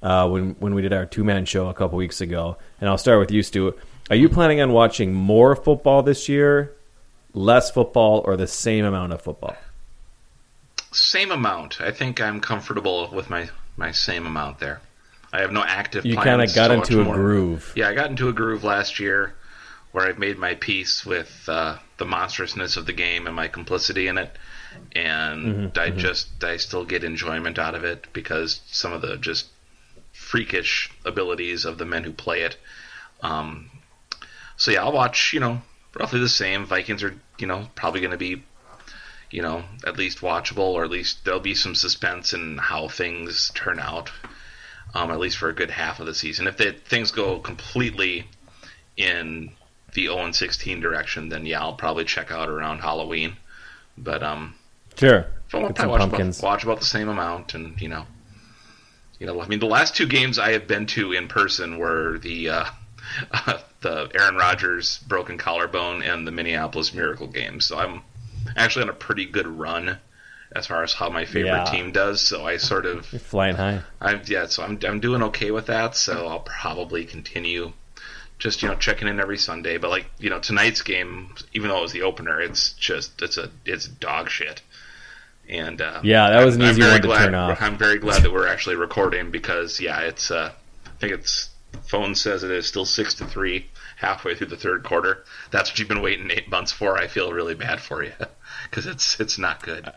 uh, 0.02 0.28
when 0.30 0.56
when 0.60 0.76
we 0.76 0.82
did 0.82 0.94
our 0.94 1.06
two 1.06 1.24
man 1.24 1.46
show 1.46 1.70
a 1.70 1.74
couple 1.74 1.98
weeks 1.98 2.22
ago, 2.22 2.58
and 2.80 2.90
I'll 2.90 2.98
start 2.98 3.20
with 3.20 3.32
you, 3.32 3.44
Stu. 3.44 3.74
Are 4.10 4.16
you 4.16 4.30
planning 4.30 4.62
on 4.62 4.72
watching 4.72 5.14
more 5.14 5.56
football 5.56 6.02
this 6.02 6.28
year, 6.28 6.76
less 7.34 7.70
football, 7.70 8.22
or 8.26 8.38
the 8.38 8.48
same 8.48 8.86
amount 8.86 9.14
of 9.14 9.22
football? 9.22 9.56
Same 10.92 11.32
amount. 11.32 11.80
I 11.82 11.92
think 11.92 12.20
I'm 12.20 12.40
comfortable 12.40 13.10
with 13.14 13.30
my 13.30 13.50
my 13.78 13.92
same 13.92 14.26
amount 14.26 14.60
there. 14.60 14.82
I 15.32 15.42
have 15.42 15.52
no 15.52 15.64
active. 15.64 16.06
You 16.06 16.16
kind 16.16 16.42
of 16.42 16.54
got 16.56 16.70
to 16.70 16.76
into 16.76 17.02
a 17.02 17.04
more. 17.04 17.16
groove. 17.16 17.74
Yeah, 17.76 17.90
I 17.90 17.94
got 17.94 18.10
into 18.10 18.30
a 18.30 18.34
groove 18.34 18.64
last 18.64 19.00
year 19.00 19.36
where 19.92 20.08
I've 20.08 20.18
made 20.18 20.38
my 20.38 20.56
peace 20.56 21.06
with 21.06 21.46
uh, 21.48 21.78
the 21.98 22.06
monstrousness 22.06 22.78
of 22.78 22.86
the 22.86 22.94
game 22.94 23.28
and 23.28 23.36
my 23.36 23.48
complicity 23.48 24.08
in 24.08 24.18
it, 24.18 24.36
and 24.94 25.78
I 25.78 25.90
just 25.92 26.44
I 26.44 26.58
still 26.58 26.86
get 26.86 27.04
enjoyment 27.04 27.60
out 27.60 27.76
of 27.76 27.84
it 27.84 28.08
because 28.14 28.62
some 28.68 28.94
of 28.94 29.02
the 29.02 29.18
just 29.18 29.48
freakish 30.30 30.92
abilities 31.06 31.66
of 31.66 31.78
the 31.78 31.86
men 31.86 32.04
who 32.04 32.14
play 32.14 32.42
it. 32.42 32.58
Um, 33.22 33.70
so 34.58 34.72
yeah, 34.72 34.84
I'll 34.84 34.92
watch. 34.92 35.34
You 35.34 35.40
know, 35.40 35.62
roughly 35.98 36.20
the 36.20 36.30
same. 36.30 36.66
Vikings 36.66 37.04
are 37.04 37.16
you 37.38 37.48
know 37.48 37.68
probably 37.76 38.02
going 38.02 38.12
to 38.12 38.18
be 38.18 38.44
you 39.32 39.42
know 39.42 39.64
at 39.86 39.98
least 39.98 40.20
watchable, 40.20 40.74
or 40.74 40.84
at 40.84 40.92
least 40.92 41.26
there'll 41.26 41.40
be 41.40 41.56
some 41.56 41.76
suspense 41.76 42.34
in 42.34 42.58
how 42.58 42.88
things 42.88 43.52
turn 43.56 43.80
out 43.80 44.12
um, 44.94 45.12
at 45.12 45.20
least 45.20 45.38
for 45.38 45.50
a 45.50 45.54
good 45.54 45.72
half 45.72 46.00
of 46.00 46.06
the 46.06 46.14
season. 46.14 46.48
If 46.48 46.58
the, 46.58 46.72
things 46.72 47.12
go 47.12 47.40
completely 47.40 48.28
in 48.98 49.52
the 49.94 50.08
0 50.08 50.18
and 50.26 50.36
16 50.36 50.80
direction, 50.80 51.30
then 51.30 51.46
yeah, 51.46 51.62
I'll 51.62 51.74
probably 51.74 52.06
check 52.06 52.32
out 52.32 52.50
around 52.50 52.80
Halloween. 52.80 53.36
But 53.98 54.24
um, 54.24 54.56
Sure. 54.96 55.26
Get 55.52 55.88
watch 55.88 56.00
pumpkins. 56.00 56.40
about, 56.40 56.48
watch 56.48 56.64
about 56.64 56.80
the 56.80 56.86
same 56.86 57.10
amount, 57.10 57.54
and 57.54 57.80
you 57.82 57.90
know, 57.90 58.06
you 59.20 59.28
know, 59.28 59.42
I 59.42 59.48
mean, 59.48 59.60
the 59.60 59.66
last 59.66 59.96
two 59.96 60.08
games 60.08 60.40
I 60.40 60.52
have 60.54 60.68
been 60.68 60.86
to 60.88 61.12
in 61.12 61.28
person 61.28 61.78
were 61.78 62.18
the 62.20 62.50
uh, 62.50 62.66
the 63.82 64.10
Aaron 64.20 64.36
Rodgers 64.36 65.00
broken 65.08 65.38
collarbone 65.38 66.02
and 66.04 66.26
the 66.28 66.32
Minneapolis 66.32 66.94
Miracle 66.94 67.28
game. 67.28 67.60
So 67.62 67.78
I'm 67.78 68.02
actually 68.56 68.84
on 68.84 68.90
a 68.90 68.94
pretty 68.94 69.26
good 69.26 69.48
run 69.48 69.98
as 70.56 70.66
far 70.68 70.84
as 70.84 70.94
how 70.94 71.10
my 71.10 71.26
favorite 71.26 71.66
Yeah. 71.66 71.72
team 71.72 71.92
does. 71.92 72.22
So 72.22 72.46
I 72.46 72.58
sort 72.58 72.86
of 72.86 73.12
You're 73.12 73.20
flying 73.20 73.56
high. 73.56 73.82
I'm 74.02 74.22
yeah, 74.26 74.48
so 74.48 74.64
I'm 74.64 74.80
I'm 74.84 75.00
doing 75.00 75.22
okay 75.24 75.52
with 75.52 75.68
that. 75.68 75.96
So 75.96 76.28
I'll 76.28 76.40
probably 76.40 77.06
continue 77.06 77.74
just 78.40 78.62
you 78.62 78.70
know 78.70 78.76
checking 78.76 79.08
in 79.08 79.20
every 79.20 79.38
Sunday. 79.38 79.78
But 79.78 79.90
like 79.90 80.06
you 80.18 80.30
know 80.30 80.40
tonight's 80.40 80.82
game, 80.82 81.36
even 81.54 81.70
though 81.70 81.80
it 81.80 81.82
was 81.84 81.92
the 81.92 82.04
opener, 82.04 82.40
it's 82.42 82.74
just 82.74 83.22
it's 83.22 83.38
a 83.38 83.52
it's 83.66 83.88
dog 83.88 84.30
shit. 84.30 84.62
And 85.50 85.82
uh, 85.82 86.02
Yeah, 86.04 86.30
that 86.30 86.46
was 86.46 86.56
an 86.56 86.62
I'm- 86.62 86.70
I'm 86.70 86.72
easy 86.74 86.82
very 86.82 86.92
one 86.94 87.02
to 87.02 87.08
glad, 87.08 87.26
turn 87.26 87.36
off. 87.36 87.62
I'm 87.62 87.78
very 87.78 87.98
glad 87.98 88.22
that 88.24 88.32
we're 88.32 88.48
actually 88.48 88.76
recording 88.76 89.32
because 89.32 89.80
yeah, 89.80 90.02
it's 90.02 90.30
uh, 90.30 90.52
I 90.86 90.90
think 91.00 91.14
it's 91.14 91.50
phone 91.88 92.14
says 92.16 92.44
it 92.44 92.52
is 92.52 92.66
still 92.68 92.86
six 92.86 93.14
to 93.16 93.26
three 93.26 93.68
halfway 93.98 94.36
through 94.36 94.48
the 94.48 94.58
third 94.58 94.84
quarter. 94.84 95.24
That's 95.52 95.70
what 95.72 95.80
you've 95.80 95.88
been 95.88 96.02
waiting 96.02 96.30
eight 96.32 96.50
months 96.50 96.72
for. 96.72 96.98
I 96.98 97.08
feel 97.08 97.34
really 97.34 97.56
bad 97.56 97.80
for 97.82 98.04
you 98.04 98.12
because 98.70 98.86
it's 98.86 99.20
it's 99.20 99.38
not 99.40 99.64
good. 99.64 99.92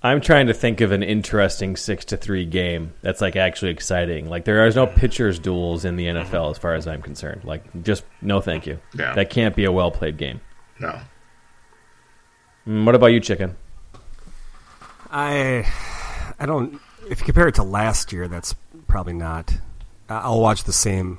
I'm 0.00 0.20
trying 0.20 0.46
to 0.46 0.54
think 0.54 0.80
of 0.80 0.92
an 0.92 1.02
interesting 1.02 1.74
six 1.76 2.04
to 2.06 2.16
three 2.16 2.44
game 2.44 2.92
that's 3.02 3.20
like 3.20 3.34
actually 3.34 3.72
exciting. 3.72 4.28
Like 4.30 4.44
there 4.44 4.64
are 4.64 4.70
no 4.70 4.86
pitchers 4.86 5.40
duels 5.40 5.84
in 5.84 5.96
the 5.96 6.06
NFL 6.06 6.52
as 6.52 6.58
far 6.58 6.74
as 6.76 6.86
I'm 6.86 7.02
concerned. 7.02 7.42
Like 7.42 7.82
just 7.82 8.04
no, 8.22 8.40
thank 8.40 8.66
you. 8.68 8.78
Yeah. 8.96 9.14
That 9.14 9.30
can't 9.30 9.56
be 9.56 9.64
a 9.64 9.72
well 9.72 9.90
played 9.90 10.16
game. 10.16 10.40
No. 10.78 11.00
Mm, 12.68 12.84
what 12.86 12.94
about 12.94 13.06
you, 13.08 13.18
Chicken? 13.18 13.56
I 15.10 15.66
I 16.38 16.46
don't. 16.46 16.80
If 17.10 17.20
you 17.20 17.26
compare 17.26 17.48
it 17.48 17.54
to 17.56 17.62
last 17.62 18.12
year, 18.12 18.28
that's 18.28 18.54
probably 18.86 19.14
not. 19.14 19.52
I- 20.08 20.18
I'll 20.20 20.40
watch 20.40 20.64
the 20.64 20.72
same 20.72 21.18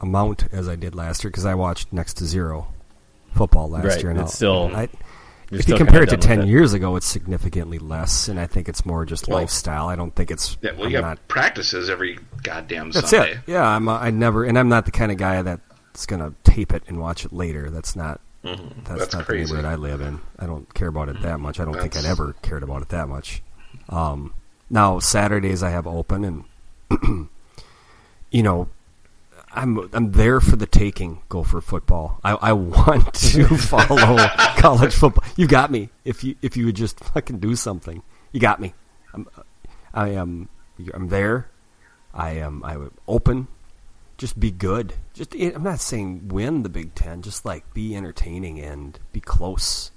amount 0.00 0.44
as 0.52 0.68
I 0.68 0.76
did 0.76 0.94
last 0.94 1.24
year 1.24 1.30
because 1.30 1.46
I 1.46 1.54
watched 1.54 1.92
next 1.92 2.14
to 2.18 2.24
zero 2.26 2.68
football 3.34 3.68
last 3.70 3.84
Right, 3.84 4.02
year. 4.02 4.10
And 4.10 4.20
it's 4.20 4.30
I'll- 4.42 4.68
still- 4.68 4.76
I, 4.76 4.88
You're 5.50 5.60
if 5.60 5.68
you 5.68 5.76
compare 5.76 6.02
it 6.02 6.08
to 6.10 6.16
ten 6.16 6.42
it. 6.42 6.48
years 6.48 6.72
ago, 6.72 6.96
it's 6.96 7.06
significantly 7.06 7.78
less, 7.78 8.26
and 8.28 8.40
I 8.40 8.46
think 8.46 8.68
it's 8.68 8.84
more 8.84 9.04
just 9.04 9.28
Well- 9.28 9.38
lifestyle. 9.38 9.88
I 9.88 9.94
don't 9.96 10.14
think 10.14 10.30
it's. 10.30 10.56
Yeah, 10.60 10.72
well, 10.72 10.86
I'm 10.86 10.90
you 10.92 11.00
not- 11.00 11.28
practices 11.28 11.88
every 11.88 12.18
goddamn 12.42 12.90
That's 12.90 13.10
Sunday. 13.10 13.32
it. 13.32 13.38
Yeah, 13.46 13.66
I'm. 13.66 13.88
Uh, 13.88 13.98
I 13.98 14.10
never, 14.10 14.44
and 14.44 14.58
I'm 14.58 14.68
not 14.68 14.84
the 14.86 14.90
kind 14.90 15.12
of 15.12 15.18
guy 15.18 15.42
that's 15.42 16.06
gonna 16.06 16.32
tape 16.42 16.72
it 16.74 16.82
and 16.88 16.98
watch 16.98 17.24
it 17.24 17.32
later. 17.32 17.70
That's 17.70 17.94
not. 17.94 18.20
That's, 18.46 18.60
Mm-hmm. 18.60 18.96
That's 18.98 19.12
not 19.14 19.26
crazy. 19.26 19.52
the 19.54 19.56
neighborhood 19.62 19.64
I 19.64 19.74
live 19.76 20.00
in. 20.00 20.20
I 20.38 20.46
don't 20.46 20.72
care 20.74 20.88
about 20.88 21.08
it 21.08 21.20
that 21.22 21.40
much. 21.40 21.60
I 21.60 21.64
don't 21.64 21.78
think 21.78 21.96
I'd 21.96 22.04
ever 22.04 22.34
cared 22.42 22.62
about 22.62 22.82
it 22.82 22.88
that 22.90 23.08
much. 23.08 23.42
Um, 23.88 24.32
now 24.70 24.98
Saturdays 24.98 25.62
I 25.62 25.70
have 25.70 25.86
open, 25.86 26.24
and 26.24 26.44
you 28.30 28.42
know, 28.42 28.68
I'm 29.52 29.88
I'm 29.92 30.12
there 30.12 30.40
for 30.40 30.56
the 30.56 30.66
taking. 30.66 31.22
Gopher 31.28 31.60
football. 31.60 32.20
I, 32.24 32.32
I 32.34 32.52
want 32.52 33.14
to 33.32 33.46
follow 33.56 34.26
college 34.58 34.94
football. 34.94 35.24
You 35.36 35.46
got 35.46 35.70
me. 35.70 35.90
If 36.04 36.24
you 36.24 36.36
if 36.42 36.56
you 36.56 36.66
would 36.66 36.76
just 36.76 37.00
fucking 37.00 37.38
do 37.38 37.56
something, 37.56 38.02
you 38.32 38.40
got 38.40 38.60
me. 38.60 38.74
I'm, 39.14 39.26
I 39.94 40.10
am. 40.10 40.48
I'm 40.94 41.08
there. 41.08 41.48
I 42.12 42.32
am. 42.32 42.62
I 42.64 42.74
am 42.74 42.90
open. 43.08 43.48
Just 44.18 44.40
be 44.40 44.50
good. 44.50 44.94
Just 45.12 45.34
I'm 45.34 45.62
not 45.62 45.80
saying 45.80 46.28
win 46.28 46.62
the 46.62 46.68
Big 46.68 46.94
Ten. 46.94 47.22
Just 47.22 47.44
like 47.44 47.72
be 47.74 47.94
entertaining 47.94 48.58
and 48.60 48.98
be 49.12 49.20
close. 49.20 49.90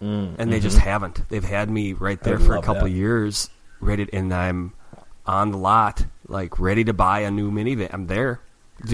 and 0.00 0.52
they 0.52 0.60
just 0.60 0.78
haven't. 0.78 1.28
They've 1.28 1.42
had 1.44 1.70
me 1.70 1.92
right 1.92 2.20
there 2.22 2.36
Mm, 2.36 2.40
mm-hmm. 2.40 2.46
For 2.46 2.56
a 2.56 2.62
couple 2.62 2.84
that. 2.84 2.90
years, 2.90 3.50
ready, 3.80 4.08
and 4.12 4.32
I'm 4.32 4.74
on 5.26 5.50
the 5.50 5.58
lot, 5.58 6.04
like 6.28 6.60
ready 6.60 6.84
to 6.84 6.92
buy 6.92 7.20
a 7.20 7.30
new 7.30 7.50
minivan. 7.50 7.92
I'm 7.92 8.06
there. 8.06 8.40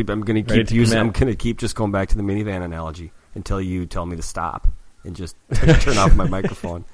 I'm 0.08 0.20
going 0.22 0.42
to 0.44 0.54
keep 0.54 0.70
using. 0.70 0.98
I'm 0.98 1.10
going 1.10 1.26
to 1.26 1.34
keep 1.36 1.58
just 1.58 1.74
going 1.74 1.90
back 1.92 2.08
to 2.10 2.16
the 2.16 2.22
minivan 2.22 2.62
analogy 2.64 3.12
until 3.34 3.60
you 3.60 3.84
tell 3.84 4.06
me 4.06 4.16
to 4.16 4.22
stop 4.22 4.68
and 5.04 5.16
just 5.16 5.34
turn 5.54 5.98
off 5.98 6.14
my 6.14 6.26
microphone. 6.28 6.84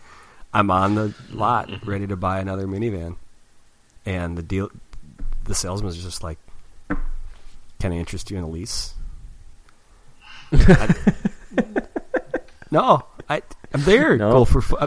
I'm 0.54 0.70
on 0.70 0.94
the 0.94 1.14
lot, 1.30 1.70
ready 1.86 2.06
to 2.06 2.16
buy 2.16 2.40
another 2.40 2.66
minivan, 2.66 3.16
and 4.06 4.38
the 4.38 4.42
deal, 4.42 4.70
the 5.44 5.54
salesman's 5.54 6.02
just 6.02 6.22
like, 6.22 6.38
"Can 7.80 7.92
I 7.92 7.96
interest 7.96 8.30
you 8.30 8.38
in 8.38 8.44
a 8.44 8.48
lease?" 8.48 8.94
I- 10.52 10.94
no, 12.70 13.04
I, 13.28 13.42
I'm 13.72 13.82
there. 13.84 14.16
No. 14.16 14.32
Go 14.32 14.44
for. 14.44 14.62
uh, 14.82 14.86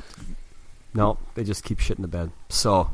no, 0.93 1.17
they 1.35 1.43
just 1.43 1.63
keep 1.63 1.79
shit 1.79 1.97
in 1.97 2.01
the 2.01 2.07
bed. 2.07 2.31
So, 2.49 2.91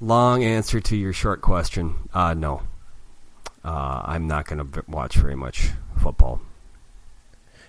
long 0.00 0.42
answer 0.42 0.80
to 0.80 0.96
your 0.96 1.12
short 1.12 1.40
question. 1.42 2.08
Uh, 2.12 2.34
no, 2.34 2.62
uh, 3.64 4.02
I'm 4.04 4.26
not 4.26 4.46
going 4.46 4.70
to 4.72 4.84
watch 4.88 5.16
very 5.16 5.36
much 5.36 5.70
football. 6.00 6.40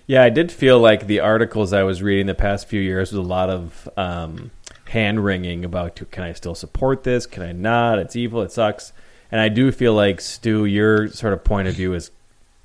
Yeah, 0.08 0.24
I 0.24 0.30
did 0.30 0.52
feel 0.52 0.80
like 0.80 1.08
the 1.08 1.20
articles 1.20 1.72
I 1.74 1.84
was 1.84 2.02
reading 2.02 2.26
the 2.26 2.34
past 2.36 2.68
few 2.68 2.82
years 2.82 3.12
was 3.12 3.20
a 3.20 3.22
lot 3.22 3.50
of 3.50 3.88
um, 3.96 4.52
hand 4.86 5.24
wringing 5.24 5.64
about 5.64 5.96
can 6.12 6.24
I 6.24 6.34
still 6.34 6.56
support 6.56 7.04
this? 7.04 7.26
Can 7.26 7.44
I 7.44 7.52
not? 7.52 8.00
It's 8.00 8.16
evil. 8.16 8.42
It 8.42 8.52
sucks. 8.52 8.92
And 9.32 9.40
I 9.40 9.50
do 9.50 9.72
feel 9.72 9.94
like 9.94 10.20
Stu, 10.20 10.66
your 10.66 11.08
sort 11.08 11.34
of 11.34 11.44
point 11.44 11.68
of 11.68 11.76
view 11.76 11.94
is, 11.94 12.12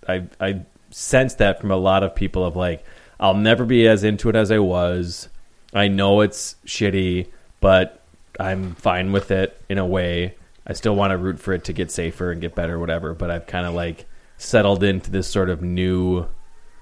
I 0.09 0.25
I 0.41 0.63
sense 0.91 1.35
that 1.35 1.61
from 1.61 1.71
a 1.71 1.77
lot 1.77 2.03
of 2.03 2.15
people 2.15 2.45
of 2.45 2.57
like, 2.57 2.85
I'll 3.21 3.35
never 3.35 3.65
be 3.65 3.87
as 3.87 4.05
into 4.05 4.29
it 4.29 4.37
as 4.37 4.51
I 4.51 4.59
was. 4.59 5.29
I 5.73 5.89
know 5.89 6.21
it's 6.21 6.57
shitty, 6.67 7.29
but 7.61 8.03
I'm 8.41 8.75
fine 8.75 9.13
with 9.13 9.31
it 9.31 9.61
in 9.69 9.79
a 9.79 9.87
way. 9.87 10.35
I 10.67 10.73
still 10.73 10.97
want 10.97 11.13
to 11.13 11.17
root 11.17 11.39
for 11.39 11.53
it 11.53 11.65
to 11.65 11.73
get 11.73 11.91
safer 11.91 12.31
and 12.31 12.41
get 12.41 12.55
better, 12.55 12.79
whatever. 12.79 13.15
But 13.15 13.31
I've 13.31 13.47
kind 13.47 13.67
of 13.67 13.75
like 13.75 14.07
settled 14.37 14.83
into 14.83 15.11
this 15.11 15.29
sort 15.29 15.51
of 15.51 15.63
new, 15.63 16.27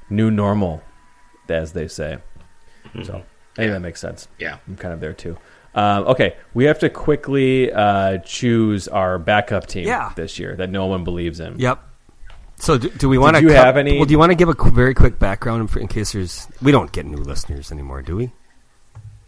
new 0.09 0.31
normal, 0.31 0.83
as 1.49 1.73
they 1.73 1.89
say. 1.89 2.19
Mm-hmm. 2.87 3.03
So 3.03 3.23
I 3.53 3.57
think 3.57 3.73
that 3.73 3.81
makes 3.81 4.01
sense. 4.01 4.29
Yeah. 4.39 4.59
I'm 4.67 4.77
kind 4.77 4.95
of 4.95 5.01
there 5.01 5.13
too. 5.13 5.37
Um, 5.75 6.07
okay, 6.07 6.37
we 6.55 6.65
have 6.65 6.79
to 6.81 6.89
quickly 6.91 7.73
uh, 7.73 8.19
choose 8.19 8.87
our 8.89 9.19
backup 9.19 9.67
team 9.67 9.87
Yeah. 9.87 10.13
this 10.15 10.39
year 10.39 10.55
that 10.57 10.71
no 10.71 10.87
one 10.87 11.03
believes 11.05 11.41
in. 11.41 11.59
Yep. 11.59 11.83
So 12.57 12.79
do, 12.79 12.89
do 12.91 13.09
we 13.09 13.19
want 13.19 13.37
to? 13.37 13.43
you 13.43 13.51
have 13.51 13.77
any- 13.77 13.97
Well, 13.97 14.07
do 14.07 14.13
you 14.13 14.19
want 14.19 14.31
to 14.31 14.37
give 14.37 14.49
a 14.49 14.55
qu- 14.55 14.71
very 14.71 14.95
quick 14.95 15.19
background 15.19 15.69
in, 15.75 15.83
in 15.83 15.89
case 15.89 16.13
there's? 16.13 16.47
We 16.63 16.71
don't 16.71 16.93
get 16.93 17.05
new 17.07 17.17
listeners 17.19 17.73
anymore, 17.73 18.03
do 18.03 18.15
we? 18.17 18.31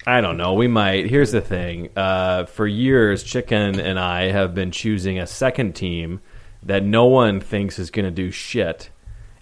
I 0.07 0.21
don't 0.21 0.37
know. 0.37 0.55
We 0.55 0.69
might. 0.69 1.11
Here's 1.11 1.33
the 1.33 1.41
thing. 1.41 1.89
Uh, 1.97 2.45
for 2.47 2.65
years, 2.67 3.25
Chicken 3.25 3.81
and 3.81 3.99
I 3.99 4.31
have 4.31 4.55
been 4.55 4.71
choosing 4.71 5.19
a 5.19 5.27
second 5.27 5.73
team 5.75 6.21
that 6.63 6.85
no 6.85 7.07
one 7.07 7.41
thinks 7.41 7.81
is 7.81 7.91
going 7.91 8.05
to 8.05 8.13
do 8.13 8.31
shit. 8.31 8.91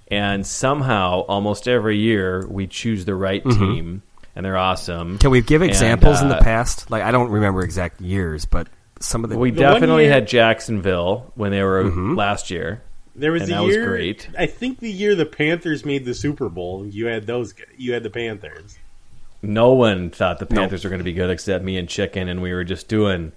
And 0.09 0.47
somehow, 0.47 1.21
almost 1.29 1.69
every 1.69 1.99
year, 1.99 2.47
we 2.49 2.67
choose 2.67 3.05
the 3.05 3.15
right 3.15 3.43
team, 3.45 4.03
and 4.37 4.45
they're 4.45 4.57
awesome. 4.57 5.19
Can 5.19 5.31
we 5.31 5.41
give 5.43 5.63
And, 5.63 5.71
examples 5.71 6.21
in 6.23 6.29
the 6.29 6.37
uh, 6.39 6.43
past? 6.43 6.91
Like 6.91 7.03
I 7.03 7.11
don't 7.11 7.31
remember 7.31 7.63
exact 7.63 8.01
years, 8.01 8.45
but 8.45 8.69
some 9.01 9.25
of 9.25 9.31
the 9.31 9.39
We 9.39 9.51
The 9.51 9.61
definitely 9.61 10.05
year- 10.05 10.13
had 10.13 10.29
Jacksonville 10.29 11.33
when 11.35 11.51
they 11.51 11.63
were 11.63 11.85
Mm-hmm. 11.85 12.15
last 12.15 12.51
year. 12.51 12.83
There 13.17 13.31
was 13.33 13.43
And 13.43 13.53
a 13.53 13.55
that 13.55 13.63
was 13.63 13.75
year. 13.77 13.87
great. 13.87 14.29
I 14.37 14.47
think 14.47 14.81
the 14.81 14.91
year 14.91 15.15
the 15.15 15.27
Panthers 15.27 15.85
made 15.85 16.05
the 16.05 16.15
Super 16.15 16.49
Bowl, 16.49 16.85
you 16.87 17.07
had 17.07 17.27
those. 17.27 17.55
You 17.77 17.93
had 17.93 18.03
the 18.03 18.11
Panthers. 18.11 18.77
No 19.41 19.73
one 19.75 20.11
thought 20.11 20.39
the 20.41 20.47
Panthers 20.47 20.83
were 20.85 20.91
going 20.91 20.99
to 20.99 21.05
be 21.05 21.13
good 21.13 21.31
except 21.31 21.63
me 21.63 21.77
and 21.77 21.89
Chicken, 21.89 22.29
and 22.29 22.43
we 22.43 22.53
were 22.53 22.65
just 22.65 22.89
doing 22.89 23.31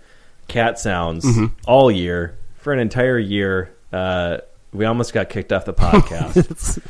cat 0.47 0.79
sounds 0.79 1.25
Mm-hmm. 1.25 1.45
all 1.67 1.91
year 1.91 2.37
for 2.55 2.73
an 2.73 2.79
entire 2.79 3.19
year. 3.19 3.75
Uh, 3.93 4.37
we 4.73 4.85
almost 4.85 5.13
got 5.13 5.29
kicked 5.29 5.51
off 5.53 5.65
the 5.65 5.73
podcast, 5.75 6.81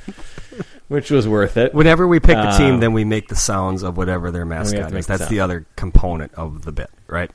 which 0.88 1.12
was 1.12 1.28
worth 1.28 1.58
it. 1.58 1.74
Whenever 1.74 2.08
we 2.08 2.20
pick 2.20 2.38
a 2.38 2.58
team, 2.58 2.76
Um, 2.76 2.80
then 2.80 2.94
we 2.94 3.04
make 3.04 3.28
the 3.28 3.36
sounds 3.36 3.84
of 3.84 3.98
whatever 3.98 4.32
their 4.32 4.46
mascot 4.46 4.94
is. 4.94 5.06
the 5.08 5.18
That's 5.18 5.30
the 5.30 5.40
other 5.42 5.66
component 5.76 6.34
of 6.36 6.64
the 6.66 6.72
bit, 6.72 6.90
right? 7.08 7.32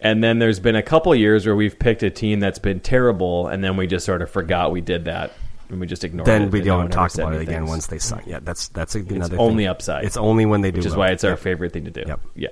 And 0.00 0.22
then 0.22 0.38
there's 0.38 0.60
been 0.60 0.76
a 0.76 0.82
couple 0.82 1.14
years 1.14 1.46
where 1.46 1.56
we've 1.56 1.78
picked 1.78 2.02
a 2.02 2.10
team 2.10 2.40
that's 2.40 2.58
been 2.58 2.80
terrible, 2.80 3.46
and 3.48 3.64
then 3.64 3.76
we 3.76 3.86
just 3.86 4.04
sort 4.04 4.20
of 4.20 4.30
forgot 4.30 4.70
we 4.70 4.82
did 4.82 5.06
that, 5.06 5.32
and 5.70 5.80
we 5.80 5.86
just 5.86 6.04
ignored 6.04 6.28
it. 6.28 6.30
Then 6.30 6.50
we 6.50 6.58
no 6.58 6.64
don't 6.66 6.80
ever 6.84 6.92
talk 6.92 7.14
about 7.14 7.32
it 7.34 7.40
again 7.40 7.66
once 7.66 7.86
they 7.86 7.98
suck. 7.98 8.22
Yeah, 8.26 8.40
that's 8.42 8.68
that's 8.68 8.94
another. 8.94 9.16
It's 9.16 9.28
thing. 9.30 9.38
only 9.38 9.66
upside. 9.66 10.04
It's 10.04 10.18
only 10.18 10.44
when 10.44 10.60
they 10.60 10.70
do, 10.70 10.76
which 10.78 10.86
is 10.86 10.92
well. 10.92 11.00
why 11.00 11.12
it's 11.12 11.24
our 11.24 11.30
Yep. 11.30 11.38
favorite 11.38 11.72
thing 11.72 11.84
to 11.86 11.90
do. 11.90 12.02
Yep. 12.06 12.20
Yeah. 12.34 12.48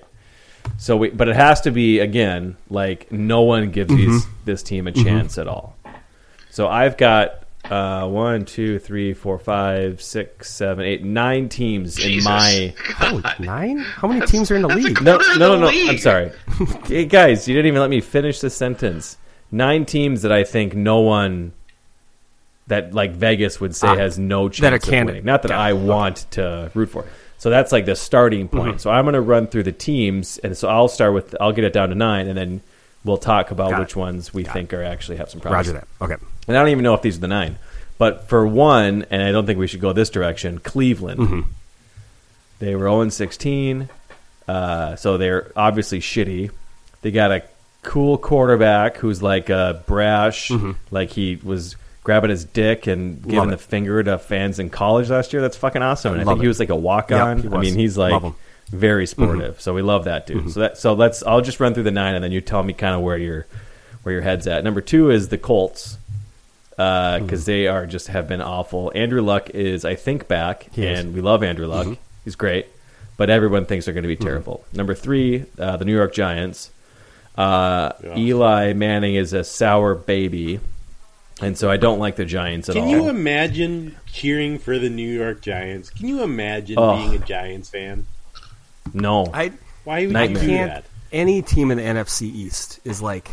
So 0.78 0.96
we, 0.96 1.10
but 1.10 1.28
it 1.28 1.36
has 1.36 1.60
to 1.62 1.70
be 1.72 1.98
again 1.98 2.56
like 2.70 3.10
no 3.12 3.42
one 3.42 3.70
gives 3.70 3.92
Mm-hmm. 3.92 4.12
these 4.12 4.26
this 4.46 4.62
team 4.62 4.86
a 4.86 4.92
chance 4.92 5.36
at 5.36 5.46
all. 5.46 5.76
So 6.50 6.68
I've 6.68 6.96
got 6.96 7.41
uh, 7.70 8.06
one, 8.08 8.44
two, 8.44 8.78
three, 8.78 9.14
four, 9.14 9.38
five, 9.38 10.02
six, 10.02 10.50
seven, 10.50 10.84
eight, 10.84 11.02
nine 11.04 11.48
teams 11.48 11.96
Jesus. 11.96 12.18
in 12.18 12.24
my. 12.24 12.74
Oh, 13.00 13.20
nine? 13.40 13.78
How 13.80 14.08
many 14.08 14.24
teams 14.26 14.50
are 14.50 14.56
in 14.56 14.62
the 14.62 14.68
league? 14.68 15.00
No, 15.02 15.16
no, 15.18 15.34
no, 15.36 15.58
no. 15.58 15.66
league. 15.68 15.90
I'm 15.90 15.98
sorry, 15.98 16.30
hey, 16.86 17.04
guys. 17.04 17.46
You 17.48 17.54
didn't 17.54 17.66
even 17.68 17.80
let 17.80 17.90
me 17.90 18.00
finish 18.00 18.40
the 18.40 18.50
sentence. 18.50 19.16
Nine 19.50 19.84
teams 19.84 20.22
that 20.22 20.32
I 20.32 20.44
think 20.44 20.74
no 20.74 21.00
one 21.00 21.52
that 22.68 22.94
like 22.94 23.12
Vegas 23.12 23.60
would 23.60 23.74
say 23.74 23.88
Ah, 23.88 23.96
has 23.96 24.18
no 24.18 24.48
chance 24.48 24.60
that 24.60 24.72
are 24.72 24.76
of 24.76 24.82
candidate. 24.82 25.06
winning. 25.06 25.24
Not 25.24 25.42
that 25.42 25.50
Yeah. 25.50 25.60
I 25.60 25.72
want 25.72 26.26
to 26.32 26.70
root 26.74 26.90
for. 26.90 27.04
So 27.38 27.50
that's 27.50 27.72
like 27.72 27.86
the 27.86 27.96
starting 27.96 28.48
Mm-hmm. 28.48 28.56
point. 28.56 28.80
So 28.80 28.90
I'm 28.90 29.04
going 29.04 29.14
to 29.14 29.20
run 29.20 29.46
through 29.48 29.64
the 29.64 29.72
teams, 29.72 30.38
and 30.38 30.56
so 30.56 30.68
I'll 30.68 30.88
start 30.88 31.12
with 31.12 31.34
I'll 31.40 31.52
get 31.52 31.64
it 31.64 31.72
down 31.72 31.88
to 31.88 31.94
nine, 31.94 32.28
and 32.28 32.38
then 32.38 32.60
we'll 33.05 33.16
talk 33.18 33.50
about 33.50 33.70
Got 33.70 33.80
it. 33.80 33.82
which 33.84 33.96
ones 33.96 34.32
we 34.34 34.42
Got 34.44 34.53
think 34.53 34.72
are 34.74 34.82
actually 34.82 35.16
have 35.18 35.30
some 35.30 35.40
problems. 35.40 35.68
Roger 35.68 35.78
that. 35.80 36.05
Okay. 36.05 36.24
And 36.48 36.57
I 36.57 36.61
don't 36.61 36.70
even 36.70 36.84
know 36.84 36.94
if 36.94 37.03
these 37.03 37.16
are 37.18 37.20
the 37.20 37.28
nine. 37.28 37.59
But 37.98 38.28
for 38.28 38.46
one, 38.46 39.07
and 39.11 39.22
I 39.22 39.30
don't 39.32 39.46
think 39.46 39.59
we 39.59 39.66
should 39.66 39.80
go 39.80 39.92
this 39.92 40.11
direction, 40.11 40.59
Cleveland. 40.59 41.20
Mm-hmm. 41.20 41.40
They 42.59 42.74
were 42.74 42.86
0 42.86 43.00
and 43.03 43.12
16, 43.12 43.88
uh, 44.48 44.96
so 44.96 45.18
they're 45.18 45.50
obviously 45.57 46.00
shitty. 46.00 46.50
They 47.03 47.11
got 47.11 47.32
a 47.32 47.42
cool 47.82 48.18
quarterback 48.18 48.96
who's 48.96 49.22
like 49.22 49.50
a 49.50 49.82
brash, 49.86 50.50
like 50.90 51.11
he 51.11 51.40
was 51.42 51.76
grabbing 52.05 52.30
his 52.30 52.44
dick 52.44 52.86
and 52.86 53.22
giving 53.22 53.38
Mm-hmm. 53.40 53.50
The 53.50 53.59
finger 53.59 54.03
to 54.03 54.18
fans 54.18 54.59
in 54.59 54.70
college 54.70 55.11
last 55.11 55.32
year. 55.32 55.42
That's 55.42 55.57
fucking 55.57 55.82
awesome. 55.82 56.14
And 56.14 56.22
I 56.22 56.24
think 56.24 56.40
he 56.40 56.48
was 56.48 56.61
like 56.61 56.70
a 56.70 56.76
walk 56.76 57.11
on. 57.12 57.42
Yep, 57.42 57.53
I 57.53 57.61
mean, 57.61 57.74
he's 57.74 57.98
like 57.98 58.20
Mm-hmm. 58.72 58.80
very 58.80 59.06
sportive. 59.06 59.60
So 59.60 59.74
we 59.74 59.82
love 59.82 60.04
that 60.04 60.26
dude. 60.26 60.50
So 60.50 60.60
that 60.60 60.78
so 60.78 60.94
let's 60.94 61.22
I'll 61.22 61.40
just 61.42 61.60
run 61.60 61.74
through 61.74 61.82
the 61.84 61.90
nine 61.90 62.14
and 62.14 62.24
then 62.24 62.32
you 62.32 62.40
tell 62.40 62.62
me 62.62 62.72
kind 62.72 62.94
of 62.94 63.02
where 63.02 63.18
your 63.18 63.46
where 64.02 64.12
your 64.14 64.22
head's 64.22 64.46
at. 64.46 64.64
Number 64.64 64.80
two 64.80 65.10
is 65.10 65.28
the 65.28 65.38
Colts 65.38 65.98
because 66.70 67.20
Mm-hmm. 67.22 67.44
they 67.44 67.66
are 67.68 67.86
just 67.86 68.08
have 68.08 68.26
been 68.26 68.40
awful. 68.40 68.90
Andrew 68.94 69.20
Luck 69.20 69.50
is 69.50 69.84
I 69.84 69.94
think 69.94 70.26
back 70.26 70.66
and 70.78 71.14
we 71.14 71.20
love 71.20 71.42
Andrew 71.42 71.66
Luck. 71.66 71.86
Mm-hmm. 71.86 72.00
He's 72.24 72.34
great, 72.34 72.66
but 73.16 73.28
everyone 73.30 73.66
thinks 73.66 73.84
they're 73.84 73.94
going 73.94 74.02
to 74.04 74.08
be 74.08 74.16
terrible. 74.16 74.64
Number 74.72 74.94
three, 74.94 75.44
uh, 75.58 75.76
the 75.76 75.84
New 75.84 75.94
York 75.94 76.14
Giants. 76.14 76.70
Uh, 77.36 77.92
Yeah. 78.02 78.16
Eli 78.16 78.72
Manning 78.74 79.14
is 79.16 79.32
a 79.32 79.42
sour 79.44 79.94
baby, 79.94 80.60
and 81.40 81.56
so 81.58 81.70
I 81.70 81.76
don't 81.78 81.98
like 81.98 82.16
the 82.16 82.24
Giants 82.26 82.68
at 82.68 82.74
Can 82.74 82.84
all. 82.84 82.90
you 82.90 83.08
imagine 83.08 83.96
cheering 84.06 84.58
for 84.58 84.78
the 84.78 84.88
New 84.90 85.08
York 85.08 85.40
Giants? 85.40 85.88
Can 85.90 86.08
you 86.08 86.22
imagine 86.22 86.76
Oh. 86.78 86.94
being 86.96 87.14
a 87.14 87.18
Giants 87.24 87.70
fan? 87.70 88.06
No, 88.92 89.26
I 89.32 89.52
Why 89.84 90.02
would 90.06 90.12
Nightmare. 90.12 90.42
you 90.42 90.48
do 90.48 90.54
can't. 90.54 90.70
that? 90.72 90.84
Any 91.12 91.42
team 91.42 91.70
in 91.70 91.76
the 91.78 91.84
NFC 91.84 92.22
East 92.22 92.80
is 92.84 93.02
like 93.02 93.30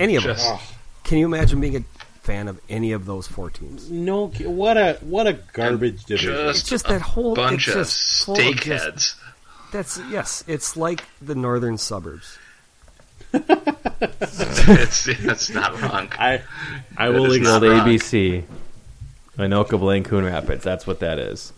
any 0.00 0.16
of 0.16 0.22
Just- 0.22 0.46
them. 0.48 0.58
Can 1.04 1.18
you 1.18 1.26
imagine 1.26 1.60
being 1.60 1.76
a 1.76 1.84
fan 2.22 2.46
of 2.48 2.60
any 2.68 2.92
of 2.92 3.04
those 3.06 3.26
four 3.26 3.50
teams? 3.50 3.90
No, 3.90 4.28
what 4.28 4.76
a 4.78 4.94
what 5.02 5.26
a 5.26 5.34
garbage 5.52 6.04
division. 6.04 6.32
It's 6.48 6.60
Just, 6.60 6.68
just 6.70 6.86
that 6.88 7.00
whole 7.02 7.34
bunch 7.34 7.66
it's 7.68 7.76
of 7.76 7.82
just 7.86 8.24
full 8.26 8.34
of 8.34 8.40
steak 8.40 8.60
just- 8.62 8.84
heads. 8.84 9.16
That's 9.72 9.98
yes. 10.10 10.44
It's 10.46 10.76
like 10.76 11.02
the 11.20 11.34
northern 11.34 11.76
suburbs. 11.78 12.38
it's, 13.32 15.08
it's 15.08 15.50
not 15.50 15.80
wrong. 15.80 16.08
I 16.18 16.42
I 16.96 17.08
will 17.08 17.24
That 17.24 17.32
is 17.32 17.38
the 17.38 17.44
not 17.60 17.62
wrong. 17.62 17.88
ABC, 17.88 18.44
Anoka 19.38 19.78
Blaine 19.78 20.04
Coon 20.04 20.24
Rapids. 20.24 20.62
That's 20.64 20.86
what 20.86 21.00
that 21.00 21.18
is. 21.18 21.52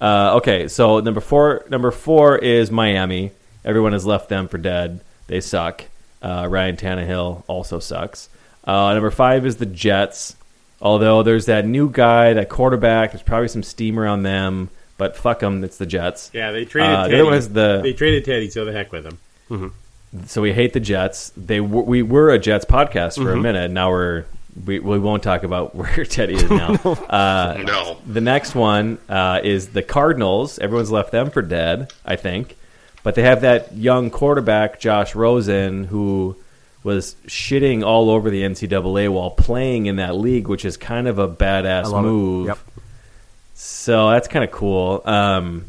Uh, 0.00 0.36
okay, 0.36 0.68
so 0.68 1.00
number 1.00 1.20
four, 1.20 1.64
number 1.68 1.90
four 1.90 2.38
is 2.38 2.70
Miami. 2.70 3.32
Everyone 3.64 3.92
has 3.92 4.06
left 4.06 4.28
them 4.28 4.48
for 4.48 4.58
dead. 4.58 5.00
They 5.26 5.40
suck. 5.40 5.84
Uh, 6.22 6.46
Ryan 6.50 6.76
Tannehill 6.76 7.44
also 7.46 7.78
sucks. 7.78 8.28
Uh, 8.64 8.92
number 8.94 9.10
five 9.10 9.44
is 9.46 9.56
the 9.56 9.66
Jets. 9.66 10.36
Although 10.82 11.22
there's 11.22 11.46
that 11.46 11.66
new 11.66 11.90
guy, 11.90 12.32
that 12.32 12.48
quarterback, 12.48 13.12
there's 13.12 13.22
probably 13.22 13.48
some 13.48 13.62
steam 13.62 13.98
around 13.98 14.22
them, 14.22 14.70
but 14.96 15.14
fuck 15.16 15.40
them, 15.40 15.62
it's 15.62 15.76
the 15.76 15.84
Jets. 15.86 16.30
Yeah, 16.32 16.52
they 16.52 16.64
traded. 16.64 16.90
Uh, 16.94 17.02
the 17.02 17.08
Teddy. 17.08 17.14
other 17.20 17.24
one 17.26 17.34
is 17.34 17.48
the- 17.50 17.80
they 17.82 17.92
traded 17.92 18.24
Teddy, 18.24 18.48
so 18.48 18.64
the 18.64 18.72
heck 18.72 18.90
with 18.92 19.04
him. 19.06 19.72
So 20.26 20.40
we 20.42 20.52
hate 20.52 20.72
the 20.72 20.80
Jets. 20.80 21.32
They 21.36 21.58
w- 21.58 21.82
we 21.84 22.02
were 22.02 22.30
a 22.30 22.38
Jets 22.38 22.64
podcast 22.64 23.14
for 23.22 23.32
a 23.32 23.36
minute. 23.36 23.70
Now 23.70 23.90
we're 23.90 24.24
we, 24.66 24.78
we 24.78 24.98
won't 24.98 25.22
talk 25.22 25.42
about 25.42 25.74
where 25.76 26.04
Teddy 26.04 26.34
is 26.34 26.50
now. 26.50 26.74
uh, 27.08 27.62
No. 27.64 27.98
The 28.06 28.20
next 28.20 28.54
one 28.54 28.98
uh, 29.08 29.40
is 29.42 29.68
the 29.68 29.82
Cardinals. 29.82 30.58
Everyone's 30.58 30.90
left 30.90 31.12
them 31.12 31.30
for 31.30 31.42
dead, 31.42 31.92
I 32.04 32.16
think. 32.16 32.56
But 33.02 33.14
they 33.14 33.22
have 33.22 33.40
that 33.42 33.74
young 33.74 34.10
quarterback, 34.10 34.78
Josh 34.80 35.14
Rosen, 35.14 35.84
who 35.84 36.36
was 36.82 37.14
shitting 37.26 37.82
all 37.84 38.10
over 38.10 38.28
the 38.30 38.42
NCAA 38.42 39.08
while 39.10 39.30
playing 39.30 39.86
in 39.86 39.96
that 39.96 40.16
league, 40.16 40.48
which 40.48 40.64
is 40.64 40.76
kind 40.76 41.08
of 41.08 41.18
a 41.18 41.28
badass 41.28 41.90
move. 42.02 42.48
Yep. 42.48 42.58
So 43.54 44.10
that's 44.10 44.28
kind 44.28 44.44
of 44.44 44.50
cool. 44.50 45.02
Um, 45.04 45.64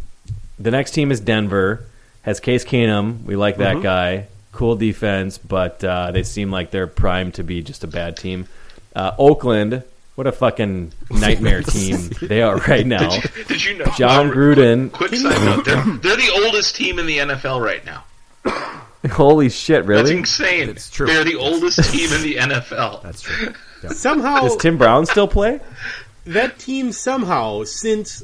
the 0.59 0.71
next 0.71 0.91
team 0.91 1.11
is 1.11 1.19
Denver. 1.19 1.85
Has 2.23 2.39
Case 2.39 2.63
Keenum. 2.63 3.23
We 3.23 3.35
like 3.35 3.55
Mm-hmm. 3.57 3.79
that 3.79 3.83
guy. 3.83 4.27
Cool 4.51 4.75
defense, 4.75 5.37
but 5.37 5.81
uh, 5.83 6.11
they 6.11 6.23
seem 6.23 6.51
like 6.51 6.71
they're 6.71 6.85
primed 6.87 7.35
to 7.35 7.43
be 7.43 7.61
just 7.63 7.83
a 7.85 7.87
bad 7.87 8.17
team. 8.17 8.47
Uh, 8.95 9.11
Oakland. 9.17 9.83
What 10.15 10.27
a 10.27 10.31
fucking 10.33 10.91
nightmare 11.09 11.61
team 11.63 12.09
they 12.21 12.41
are 12.41 12.57
right 12.67 12.85
now. 12.85 13.09
Did 13.09 13.23
you, 13.23 13.43
did 13.45 13.63
you 13.65 13.77
know? 13.77 13.85
Jon 13.97 14.29
Gruden. 14.29 14.91
Quick 14.91 15.15
side 15.15 15.43
note: 15.45 15.65
they're, 15.65 15.83
they're 15.83 16.17
the 16.17 16.31
oldest 16.45 16.75
team 16.75 16.99
in 16.99 17.05
the 17.05 17.17
NFL 17.19 17.63
right 17.63 17.83
now. 17.85 18.03
Holy 19.11 19.49
shit! 19.49 19.77
That's 19.87 19.87
Really? 19.87 20.17
insane. 20.17 20.69
It's 20.69 20.89
true. 20.89 21.07
They're 21.07 21.23
the 21.23 21.35
oldest 21.37 21.83
team 21.93 22.11
in 22.13 22.21
the 22.21 22.35
NFL. 22.35 23.01
That's 23.01 23.21
true. 23.21 23.53
Yep. 23.83 23.93
Somehow, 23.93 24.41
Does 24.41 24.57
Tim 24.57 24.77
Brown 24.77 25.05
still 25.05 25.27
play? 25.27 25.59
that 26.25 26.59
team 26.59 26.91
somehow 26.91 27.63
since 27.63 28.23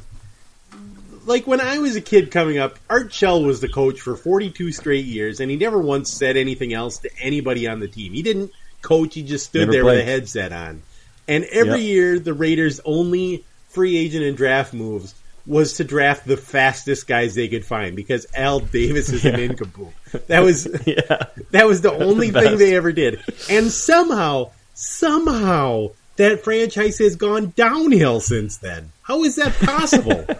like 1.26 1.46
when 1.48 1.60
I 1.60 1.78
was 1.78 1.96
a 1.96 2.00
kid 2.00 2.30
coming 2.30 2.58
up, 2.58 2.78
Art 2.88 3.12
Shell 3.12 3.42
was 3.42 3.60
the 3.60 3.68
coach 3.68 4.00
for 4.00 4.14
42 4.16 4.70
straight 4.72 5.04
years, 5.04 5.40
and 5.40 5.50
he 5.50 5.56
never 5.56 5.78
once 5.78 6.12
said 6.12 6.36
anything 6.36 6.72
else 6.72 6.98
to 6.98 7.10
anybody 7.20 7.66
on 7.66 7.80
the 7.80 7.88
team. 7.88 8.12
He 8.12 8.22
didn't 8.22 8.52
coach; 8.82 9.14
he 9.14 9.22
just 9.22 9.46
stood 9.46 9.60
Never 9.60 9.72
there 9.72 9.84
with 9.84 9.98
a 9.98 10.04
headset 10.04 10.52
on. 10.52 10.82
And 11.26 11.44
every 11.44 11.80
Yep. 11.80 11.88
year, 11.88 12.18
the 12.18 12.32
Raiders' 12.34 12.80
only 12.84 13.44
free 13.68 13.96
agent 13.98 14.24
and 14.24 14.36
draft 14.36 14.72
moves 14.72 15.14
was 15.46 15.74
to 15.74 15.84
draft 15.84 16.26
the 16.26 16.36
fastest 16.36 17.06
guys 17.06 17.34
they 17.34 17.48
could 17.48 17.64
find 17.64 17.96
because 17.96 18.26
Al 18.34 18.60
Davis 18.60 19.08
is 19.10 19.24
an 19.24 19.36
nincompoop. 19.36 19.92
That 20.26 20.40
was 20.40 20.66
Yeah. 20.86 21.24
that 21.52 21.66
was 21.66 21.80
the 21.80 21.92
only 21.92 22.30
the 22.30 22.40
thing 22.40 22.58
they 22.58 22.76
ever 22.76 22.92
did. 22.92 23.20
And 23.50 23.70
somehow, 23.70 24.50
somehow, 24.74 25.88
that 26.16 26.42
franchise 26.44 26.98
has 26.98 27.16
gone 27.16 27.52
downhill 27.56 28.20
since 28.20 28.56
then. 28.58 28.92
How 29.02 29.24
is 29.24 29.36
that 29.36 29.54
possible? 29.54 30.26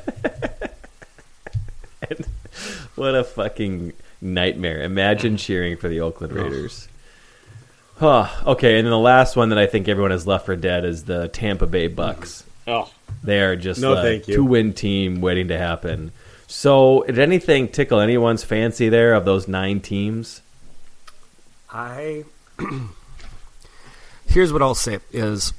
What 2.95 3.15
a 3.15 3.23
fucking 3.23 3.93
nightmare. 4.21 4.83
Imagine 4.83 5.37
cheering 5.37 5.77
for 5.77 5.89
the 5.89 6.01
Oakland 6.01 6.33
Raiders. 6.33 6.89
Huh. 7.99 8.29
Okay, 8.47 8.79
and 8.79 8.87
then 8.87 8.91
the 8.93 8.99
last 8.99 9.35
one 9.37 9.49
that 9.49 9.59
I 9.59 9.67
think 9.67 9.89
everyone 9.89 10.13
has 10.13 10.27
left 10.27 10.47
for 10.47 10.55
dead 10.57 10.85
is 10.85 11.05
the 11.05 11.29
Tampa 11.29 11.67
Bay 11.67 11.89
Bucks. 11.89 12.45
oh, 12.67 12.91
They 13.25 13.41
are 13.41 13.57
just 13.57 13.81
No, 13.81 13.95
a 13.95 14.03
thank 14.03 14.29
you. 14.29 14.37
two-win 14.37 14.73
team 14.73 15.21
waiting 15.21 15.49
to 15.49 15.59
happen. 15.59 16.13
So, 16.47 17.05
did 17.07 17.19
anything 17.19 17.69
tickle 17.69 18.01
anyone's 18.01 18.45
fancy 18.45 18.89
there 18.89 19.15
of 19.15 19.25
those 19.25 19.49
nine 19.49 19.81
teams? 19.81 20.41
I 21.71 22.25
here's 24.27 24.53
what 24.53 24.63
I'll 24.63 24.75
say 24.75 25.01
is 25.13 25.53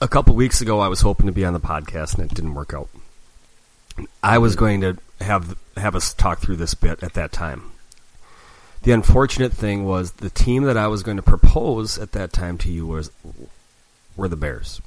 a 0.00 0.06
couple 0.06 0.34
weeks 0.36 0.60
ago 0.60 0.78
I 0.80 0.86
was 0.88 1.00
hoping 1.00 1.26
to 1.26 1.32
be 1.32 1.44
on 1.44 1.52
the 1.52 1.60
podcast 1.60 2.14
and 2.18 2.30
it 2.30 2.34
didn't 2.34 2.54
work 2.54 2.72
out. 2.74 2.88
I 4.22 4.38
was 4.38 4.54
going 4.54 4.80
to 4.82 4.98
have 5.20 5.56
have 5.76 5.96
us 5.96 6.14
talk 6.14 6.38
through 6.40 6.56
this 6.56 6.74
bit 6.74 7.02
at 7.02 7.14
that 7.14 7.32
time. 7.32 7.71
The 8.82 8.92
unfortunate 8.92 9.52
thing 9.52 9.84
was 9.84 10.12
the 10.12 10.30
team 10.30 10.64
that 10.64 10.76
I 10.76 10.88
was 10.88 11.02
going 11.02 11.16
to 11.16 11.22
propose 11.22 11.98
at 11.98 12.12
that 12.12 12.32
time 12.32 12.58
to 12.58 12.70
you 12.70 12.86
was 12.86 13.10
were 14.16 14.28
the 14.28 14.36
Bears. 14.36 14.80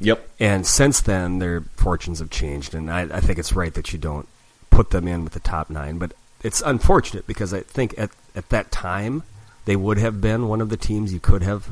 Yep. 0.00 0.28
And 0.40 0.66
since 0.66 1.00
then, 1.00 1.38
their 1.38 1.60
fortunes 1.76 2.18
have 2.18 2.30
changed, 2.30 2.74
and 2.74 2.90
I, 2.90 3.02
I 3.02 3.20
think 3.20 3.38
it's 3.38 3.52
right 3.52 3.72
that 3.74 3.92
you 3.92 3.98
don't 3.98 4.28
put 4.70 4.90
them 4.90 5.06
in 5.06 5.22
with 5.22 5.32
the 5.32 5.40
top 5.40 5.70
nine. 5.70 5.98
But 5.98 6.12
it's 6.42 6.60
unfortunate 6.60 7.26
because 7.26 7.54
I 7.54 7.60
think 7.60 7.94
at, 7.96 8.10
at 8.34 8.48
that 8.48 8.72
time, 8.72 9.22
they 9.64 9.76
would 9.76 9.98
have 9.98 10.20
been 10.20 10.48
one 10.48 10.60
of 10.60 10.68
the 10.68 10.76
teams 10.76 11.12
you 11.12 11.20
could 11.20 11.42
have 11.42 11.68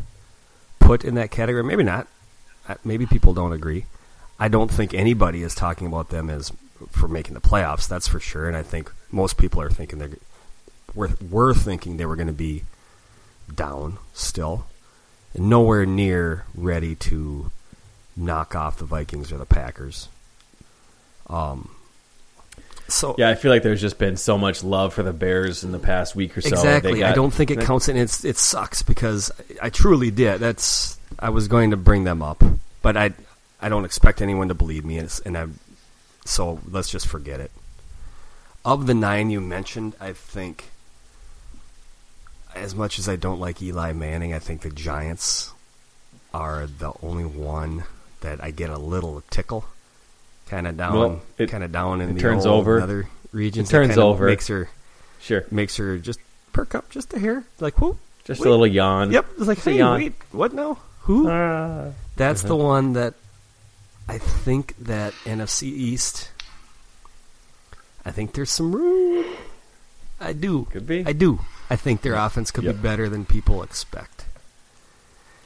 put 0.79 1.05
in 1.05 1.15
that 1.17 1.31
category. 1.31 1.65
Maybe 1.65 1.83
not. 1.83 2.07
Maybe 2.85 3.05
people 3.07 3.35
don't 3.35 3.53
agree. 3.53 3.87
I 4.39 4.49
don't 4.49 4.71
think 4.71 4.95
anybody 4.95 5.43
is 5.43 5.55
talking 5.55 5.89
about 5.89 6.11
them 6.11 6.31
as 6.31 6.53
for 6.91 7.09
making 7.09 7.35
the 7.35 7.41
playoffs. 7.41 7.89
That's 7.89 8.09
for 8.09 8.21
sure. 8.21 8.47
And 8.47 8.57
I 8.57 8.63
think 8.63 8.91
most 9.11 9.37
people 9.37 9.61
are 9.61 9.71
thinking 9.71 9.99
they're 9.99 10.11
were, 10.95 11.11
were 11.31 11.55
thinking 11.55 11.97
they 11.97 12.07
were 12.07 12.17
going 12.17 12.27
to 12.29 12.33
be 12.33 12.65
down 13.55 13.99
still, 14.15 14.67
and 15.35 15.49
nowhere 15.49 15.87
near 15.87 16.45
ready 16.55 16.95
to 16.95 17.51
knock 18.17 18.55
off 18.55 18.79
the 18.79 18.85
Vikings 18.85 19.33
or 19.33 19.39
the 19.39 19.47
Packers. 19.47 20.09
Um. 21.29 21.75
So 22.89 23.15
Yeah, 23.17 23.31
I 23.31 23.37
feel 23.37 23.51
like 23.51 23.63
there's 23.63 23.81
just 23.81 23.99
been 23.99 24.17
so 24.17 24.37
much 24.37 24.63
love 24.63 24.93
for 24.93 25.03
the 25.03 25.15
Bears 25.15 25.65
in 25.65 25.73
the 25.73 25.79
past 25.79 26.15
week 26.15 26.37
or 26.37 26.43
so. 26.43 26.49
Exactly, 26.49 27.05
I 27.05 27.15
don't 27.15 27.33
think 27.33 27.51
it 27.51 27.61
counts, 27.61 27.89
and 27.89 27.99
it's 27.99 28.25
it 28.25 28.37
sucks 28.37 28.83
because 28.83 29.31
I 29.63 29.71
truly 29.71 30.11
did. 30.11 30.41
That's 30.41 30.99
I 31.19 31.31
was 31.31 31.49
going 31.49 31.71
to 31.71 31.77
bring 31.77 32.05
them 32.05 32.23
up, 32.23 32.43
but 32.83 32.97
I 32.97 33.13
I 33.61 33.69
don't 33.69 33.85
expect 33.85 34.21
anyone 34.21 34.49
to 34.49 34.55
believe 34.55 34.85
me, 34.85 34.99
and, 34.99 35.07
it's, 35.07 35.21
and 35.21 35.39
I 35.39 35.47
so 36.25 36.61
let's 36.71 36.91
just 36.91 37.07
forget 37.07 37.41
it. 37.41 37.51
Of 38.65 38.87
the 38.87 38.95
nine 38.95 39.31
you 39.31 39.41
mentioned, 39.41 39.95
I 40.01 40.13
think 40.13 40.72
as 42.55 42.75
much 42.75 42.99
as 42.99 43.09
I 43.09 43.17
don't 43.17 43.41
like 43.41 43.61
Eli 43.63 43.93
Manning, 43.93 44.33
I 44.35 44.39
think 44.39 44.63
the 44.63 44.71
Giants 44.71 45.51
are 46.35 46.67
the 46.67 46.93
only 47.03 47.25
one 47.25 47.85
that 48.21 48.43
I 48.43 48.51
get 48.51 48.71
a 48.71 48.79
little 48.79 49.23
tickle, 49.31 49.65
kind 50.49 50.67
of 50.67 50.77
down, 50.77 50.99
Well, 50.99 51.21
kind 51.49 51.65
of 51.65 51.73
down 51.73 52.01
in 52.01 52.11
it 52.11 52.15
the 52.15 52.21
turns 52.21 52.47
old 52.47 52.61
over. 52.61 52.81
other 52.81 53.09
regions. 53.33 53.69
It 53.69 53.73
turns 53.73 53.99
over. 53.99 54.27
makes 54.27 54.47
her 54.49 54.69
Sure. 55.21 55.45
makes 55.51 55.77
her 55.77 55.99
just 55.99 56.21
perk 56.53 56.75
up 56.75 56.91
just 56.91 57.13
a 57.15 57.19
hair, 57.19 57.45
like 57.61 57.81
whoop. 57.81 57.99
Just 58.25 58.41
wait. 58.41 58.47
a 58.47 58.51
little 58.51 58.67
yawn. 58.67 59.11
Yep, 59.11 59.27
it's 59.39 59.47
like 59.49 59.57
Just 59.59 59.67
a 59.67 59.71
hey, 59.73 59.79
yawn. 59.79 59.99
wait, 60.01 60.13
what 60.31 60.53
now? 60.53 60.79
Who? 61.01 61.29
Ah. 61.29 61.87
That's 62.17 62.43
the 62.43 62.55
one 62.57 62.93
that 62.93 63.15
I 64.09 64.19
think 64.19 64.75
that 64.79 65.13
NFC 65.25 65.65
East. 65.65 66.31
I 68.05 68.11
think 68.13 68.33
there's 68.33 68.51
some 68.51 68.73
room. 68.75 69.25
I 70.21 70.33
do. 70.33 70.67
Could 70.71 70.87
be. 70.87 71.05
I 71.07 71.13
do. 71.13 71.41
I 71.73 71.77
think 71.77 72.03
their 72.03 72.15
offense 72.15 72.51
could 72.51 72.65
Yep. 72.65 72.77
be 72.77 72.83
better 72.83 73.09
than 73.09 73.25
people 73.25 73.63
expect. 73.63 74.27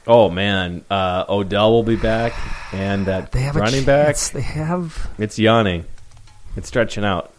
Oh 0.05 0.29
man, 0.29 0.83
uh, 0.89 1.23
Odell 1.29 1.71
will 1.71 1.83
be 1.83 1.95
back, 1.95 2.33
and 2.73 3.05
that 3.05 3.31
They 3.31 3.41
have 3.41 3.55
a 3.55 3.59
running 3.59 3.85
back. 3.85 4.17
They 4.17 4.41
have 4.41 5.09
It's 5.17 5.39
yawning. 5.39 5.85
It's 6.57 6.67
stretching 6.67 7.05
out. 7.05 7.33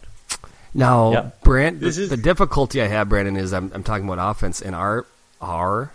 now. 0.73 1.11
Yep. 1.11 1.43
Brand. 1.43 1.79
This 1.81 1.97
the, 1.97 2.03
is- 2.03 2.09
the 2.09 2.17
difficulty 2.17 2.81
I 2.81 2.87
have, 2.87 3.09
Brandon, 3.09 3.37
is 3.37 3.53
I'm, 3.53 3.71
I'm 3.75 3.83
talking 3.83 4.09
about 4.09 4.31
offense, 4.31 4.59
and 4.61 4.73
our 4.75 5.05
our 5.41 5.91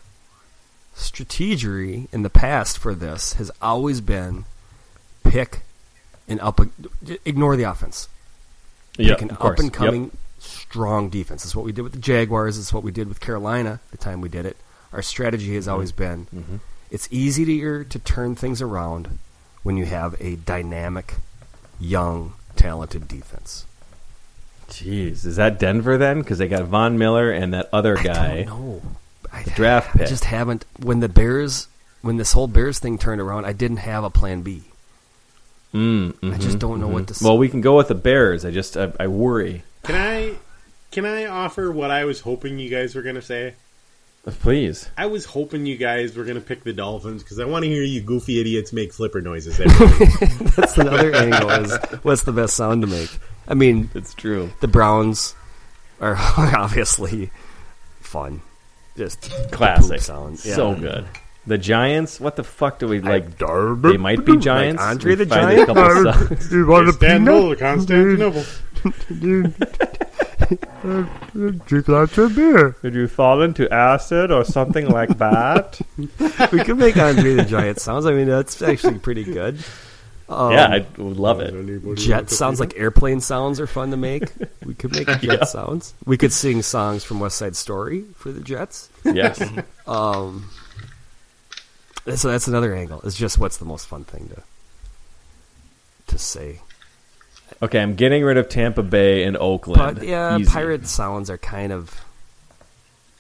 strategy 0.94 2.08
in 2.12 2.22
the 2.22 2.30
past 2.30 2.78
for 2.78 2.94
this 2.94 3.32
has 3.34 3.50
always 3.60 4.00
been 4.00 4.44
pick 5.24 5.62
and 6.28 6.40
up. 6.40 6.60
Ignore 7.24 7.56
the 7.56 7.64
offense. 7.64 8.08
Yeah, 8.96 9.14
pick 9.14 9.22
an 9.22 9.30
of 9.30 9.38
course. 9.40 9.58
up 9.58 9.62
and 9.64 9.72
coming 9.72 10.10
strong 10.44 11.08
defense. 11.08 11.44
It's 11.44 11.56
what 11.56 11.64
we 11.64 11.72
did 11.72 11.82
with 11.82 11.92
the 11.92 11.98
Jaguars. 11.98 12.58
It's 12.58 12.72
what 12.72 12.82
we 12.82 12.90
did 12.92 13.08
with 13.08 13.20
Carolina 13.20 13.80
the 13.90 13.96
time 13.96 14.20
we 14.20 14.28
did 14.28 14.46
it. 14.46 14.56
Our 14.92 15.02
strategy 15.02 15.54
has 15.56 15.66
always 15.68 15.92
been 15.92 16.26
Mm-hmm. 16.34 16.56
it's 16.90 17.08
easy 17.10 17.44
to 17.44 17.98
turn 18.00 18.34
things 18.36 18.62
around 18.62 19.18
when 19.62 19.76
you 19.76 19.84
have 19.86 20.14
a 20.20 20.36
dynamic, 20.36 21.14
young, 21.80 22.34
talented 22.56 23.08
defense. 23.08 23.66
Jeez, 24.68 25.24
is 25.26 25.36
that 25.36 25.58
Denver 25.58 25.98
then? 25.98 26.20
Because 26.20 26.38
they 26.38 26.48
got 26.48 26.64
Von 26.64 26.96
Miller 26.98 27.30
and 27.30 27.52
that 27.54 27.68
other 27.72 27.96
guy. 27.96 28.44
No, 28.44 28.80
don't. 28.82 28.96
I, 29.32 29.42
draft 29.54 29.94
I 29.94 29.98
pick. 30.00 30.08
just 30.08 30.24
haven't. 30.24 30.64
When 30.80 31.00
the 31.00 31.08
Bears, 31.08 31.68
when 32.02 32.16
this 32.16 32.32
whole 32.32 32.46
Bears 32.46 32.78
thing 32.78 32.96
turned 32.98 33.20
around, 33.20 33.44
I 33.46 33.52
didn't 33.52 33.78
have 33.78 34.04
a 34.04 34.10
plan 34.10 34.42
B. 34.42 34.62
Mm, 35.74 36.14
I 36.22 36.26
mhm, 36.26 36.40
just 36.40 36.58
don't 36.60 36.80
know 36.80 36.86
what 36.88 37.06
mhm. 37.06 37.18
to. 37.18 37.24
Well, 37.24 37.36
we 37.36 37.48
can 37.48 37.60
go 37.60 37.76
with 37.76 37.88
the 37.88 37.94
Bears. 37.96 38.44
I 38.44 38.50
just 38.52 38.76
I, 38.76 38.92
I 39.00 39.06
worry. 39.08 39.64
Can 39.84 39.94
I 39.94 40.34
can 40.90 41.04
I 41.06 41.26
offer 41.26 41.70
what 41.70 41.90
I 41.90 42.04
was 42.04 42.20
hoping 42.20 42.58
you 42.58 42.68
guys 42.70 42.94
were 42.94 43.02
going 43.02 43.14
to 43.16 43.22
say? 43.22 43.54
Please. 44.40 44.88
I 44.96 45.04
was 45.06 45.26
hoping 45.26 45.66
you 45.66 45.76
guys 45.76 46.16
were 46.16 46.24
going 46.24 46.36
to 46.36 46.40
pick 46.40 46.64
the 46.64 46.72
Dolphins 46.72 47.22
because 47.22 47.38
I 47.38 47.44
want 47.44 47.64
to 47.64 47.68
hear 47.70 47.82
you 47.82 48.00
goofy 48.00 48.40
idiots 48.40 48.72
make 48.72 48.92
flipper 48.94 49.20
noises. 49.20 49.58
That's 50.56 50.78
another 50.78 51.14
angle. 51.14 51.50
Is 51.50 51.76
what's 52.02 52.22
the 52.22 52.32
best 52.32 52.56
sound 52.56 52.80
to 52.82 52.86
make? 52.88 53.10
I 53.46 53.52
mean, 53.52 53.90
It's 53.94 54.14
true. 54.14 54.50
the 54.62 54.68
Browns 54.68 55.34
are 56.00 56.16
obviously 56.38 57.30
fun. 58.00 58.40
Just 58.96 59.30
Classic. 59.52 60.00
sounds. 60.00 60.42
sound. 60.42 60.54
So 60.56 60.74
good. 60.74 61.04
The 61.46 61.58
Giants. 61.58 62.18
What 62.18 62.36
the 62.36 62.44
fuck 62.44 62.78
do 62.78 62.88
we 62.88 63.00
like? 63.00 63.36
darn 63.36 63.82
They 63.82 63.98
might 63.98 64.24
be 64.24 64.36
Giants. 64.38 64.80
Like 64.80 64.88
Andre 64.90 65.10
We 65.10 65.14
the 65.16 65.26
Giant. 65.26 65.66
couple. 65.66 66.50
You 66.56 66.66
want 66.66 66.88
Istanbul 66.88 67.52
or 67.52 67.56
Constantinople? 67.56 68.44
Drink 71.66 71.88
lots 71.88 72.18
of 72.18 72.34
beer. 72.36 72.76
Did 72.82 72.94
you 72.94 73.08
fall 73.08 73.42
into 73.42 73.72
acid 73.72 74.30
or 74.30 74.44
something 74.44 74.88
like 74.88 75.18
that? 75.18 75.80
We 76.52 76.62
could 76.62 76.78
make 76.78 76.96
Andre 76.96 77.34
the 77.34 77.44
Giant 77.44 77.80
sounds. 77.80 78.06
I 78.06 78.12
mean, 78.12 78.26
that's 78.28 78.60
actually 78.62 78.98
pretty 78.98 79.24
good. 79.24 79.58
Um, 80.28 80.52
yeah, 80.52 80.68
I 80.68 80.86
would 81.00 81.16
love 81.18 81.40
it. 81.40 81.96
Jet 81.96 82.30
sounds 82.30 82.58
like 82.60 82.74
airplane 82.78 83.20
sounds 83.20 83.60
are 83.60 83.66
fun 83.66 83.90
to 83.90 83.96
make. 83.96 84.24
We 84.64 84.74
could 84.74 84.92
make 84.92 85.06
jet 85.20 85.22
Yeah. 85.22 85.44
sounds. 85.44 85.94
We 86.06 86.16
could 86.16 86.32
sing 86.32 86.62
songs 86.62 87.04
from 87.04 87.20
West 87.20 87.36
Side 87.36 87.56
Story 87.56 88.04
for 88.16 88.30
the 88.32 88.40
Jets. 88.40 88.88
Yes. 89.04 89.42
Um, 89.86 90.48
so 92.16 92.28
that's 92.30 92.48
another 92.48 92.74
angle. 92.74 93.02
It's 93.04 93.16
just 93.18 93.36
what's 93.38 93.58
the 93.58 93.66
most 93.66 93.86
fun 93.86 94.04
thing 94.04 94.30
to 94.30 94.42
to 96.06 96.18
say. 96.18 96.60
Okay, 97.64 97.80
I'm 97.80 97.94
getting 97.94 98.22
rid 98.24 98.36
of 98.36 98.48
Tampa 98.48 98.82
Bay 98.82 99.24
and 99.24 99.36
Oakland. 99.36 99.98
But 99.98 100.06
yeah, 100.06 100.38
Easy. 100.38 100.50
pirate 100.50 100.86
sounds 100.86 101.30
are 101.30 101.38
kind 101.38 101.72
of 101.72 102.00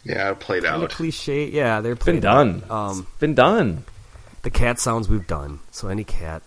Yeah, 0.04 0.34
played 0.34 0.64
kind 0.64 0.76
of 0.76 0.82
out. 0.84 0.90
cliche. 0.90 1.46
Yeah, 1.48 1.80
they're 1.80 1.92
It's 1.92 2.04
been 2.04 2.20
done. 2.20 2.62
out. 2.68 2.70
Um, 2.90 2.98
It's 3.10 3.18
been 3.20 3.34
done. 3.34 3.84
the 4.42 4.50
cat 4.50 4.78
sounds 4.78 5.08
we've 5.08 5.26
done. 5.26 5.60
So 5.70 5.88
any 5.88 6.04
cat, 6.04 6.42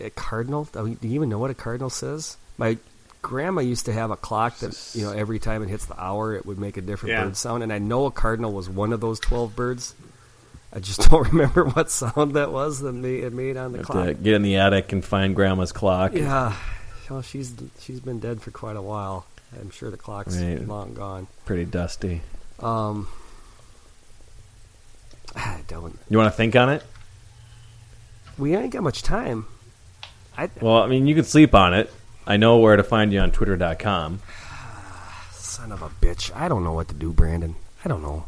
a 0.00 0.10
cardinal. 0.10 0.64
Do 0.72 0.86
you 1.00 1.14
even 1.14 1.28
know 1.28 1.38
what 1.38 1.50
a 1.50 1.54
cardinal 1.54 1.90
says? 1.90 2.36
My 2.58 2.76
grandma 3.22 3.60
used 3.62 3.86
to 3.86 3.92
have 3.92 4.10
a 4.10 4.16
clock 4.16 4.58
that 4.58 4.90
you 4.94 5.04
know 5.04 5.12
every 5.12 5.38
time 5.38 5.62
it 5.62 5.68
hits 5.68 5.86
the 5.86 5.98
hour, 6.00 6.34
it 6.34 6.44
would 6.46 6.58
make 6.58 6.76
a 6.76 6.80
different 6.82 7.12
Yeah. 7.14 7.24
bird 7.24 7.36
sound, 7.36 7.62
and 7.62 7.72
I 7.72 7.78
know 7.78 8.04
a 8.06 8.10
cardinal 8.10 8.52
was 8.52 8.68
one 8.68 8.92
of 8.92 9.00
those 9.00 9.18
twelve 9.20 9.56
birds. 9.56 9.94
I 10.74 10.78
just 10.80 11.00
don't 11.10 11.26
remember 11.32 11.64
what 11.64 11.90
sound 11.90 12.34
that 12.34 12.52
was 12.52 12.80
that 12.80 12.92
made, 12.92 13.24
it 13.24 13.32
made 13.32 13.56
on 13.56 13.72
the 13.72 13.78
Have 13.78 13.86
clock. 13.86 14.06
to 14.06 14.14
get 14.14 14.34
in 14.34 14.42
the 14.42 14.56
attic 14.56 14.92
and 14.92 15.02
find 15.04 15.34
grandma's 15.34 15.72
clock. 15.72 16.12
Yeah, 16.14 16.54
well, 17.10 17.22
she's 17.22 17.54
she's 17.80 18.00
been 18.00 18.20
dead 18.20 18.40
for 18.40 18.50
quite 18.50 18.76
a 18.76 18.82
while. 18.82 19.26
I'm 19.60 19.70
sure 19.70 19.90
the 19.90 19.96
clock's 19.96 20.36
Right. 20.38 20.66
long 20.66 20.94
gone. 20.94 21.26
Pretty 21.44 21.64
dusty. 21.64 22.22
Um, 22.60 23.08
I 25.36 25.60
don't. 25.68 25.98
You 26.08 26.18
want 26.18 26.32
to 26.32 26.36
think 26.36 26.56
on 26.56 26.70
it? 26.70 26.82
We 28.38 28.56
ain't 28.56 28.72
got 28.72 28.82
much 28.82 29.02
time. 29.02 29.46
I 30.38 30.48
Well, 30.60 30.82
I 30.82 30.86
mean, 30.86 31.06
you 31.06 31.14
can 31.14 31.24
sleep 31.24 31.54
on 31.54 31.74
it. 31.74 31.92
I 32.26 32.36
know 32.36 32.58
where 32.58 32.76
to 32.76 32.82
find 32.84 33.12
you 33.12 33.20
on 33.20 33.32
twitter.com. 33.32 34.20
son 35.32 35.72
of 35.72 35.82
a 35.82 35.88
bitch. 35.88 36.34
I 36.34 36.48
don't 36.48 36.64
know 36.64 36.72
what 36.72 36.88
to 36.88 36.94
do, 36.94 37.12
Brandon. 37.12 37.56
I 37.84 37.88
don't 37.88 38.02
know. 38.02 38.24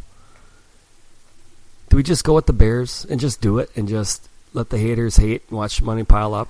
Do 1.89 1.97
we 1.97 2.03
just 2.03 2.25
go 2.25 2.35
with 2.35 2.47
the 2.47 2.53
Bears 2.53 3.07
and 3.09 3.21
just 3.21 3.41
do 3.41 3.59
it 3.59 3.71
and 3.77 3.89
just 3.89 4.29
let 4.55 4.71
the 4.71 4.79
haters 4.79 5.17
hate 5.17 5.43
and 5.49 5.59
watch 5.59 5.83
money 5.83 6.05
pile 6.05 6.35
up? 6.35 6.49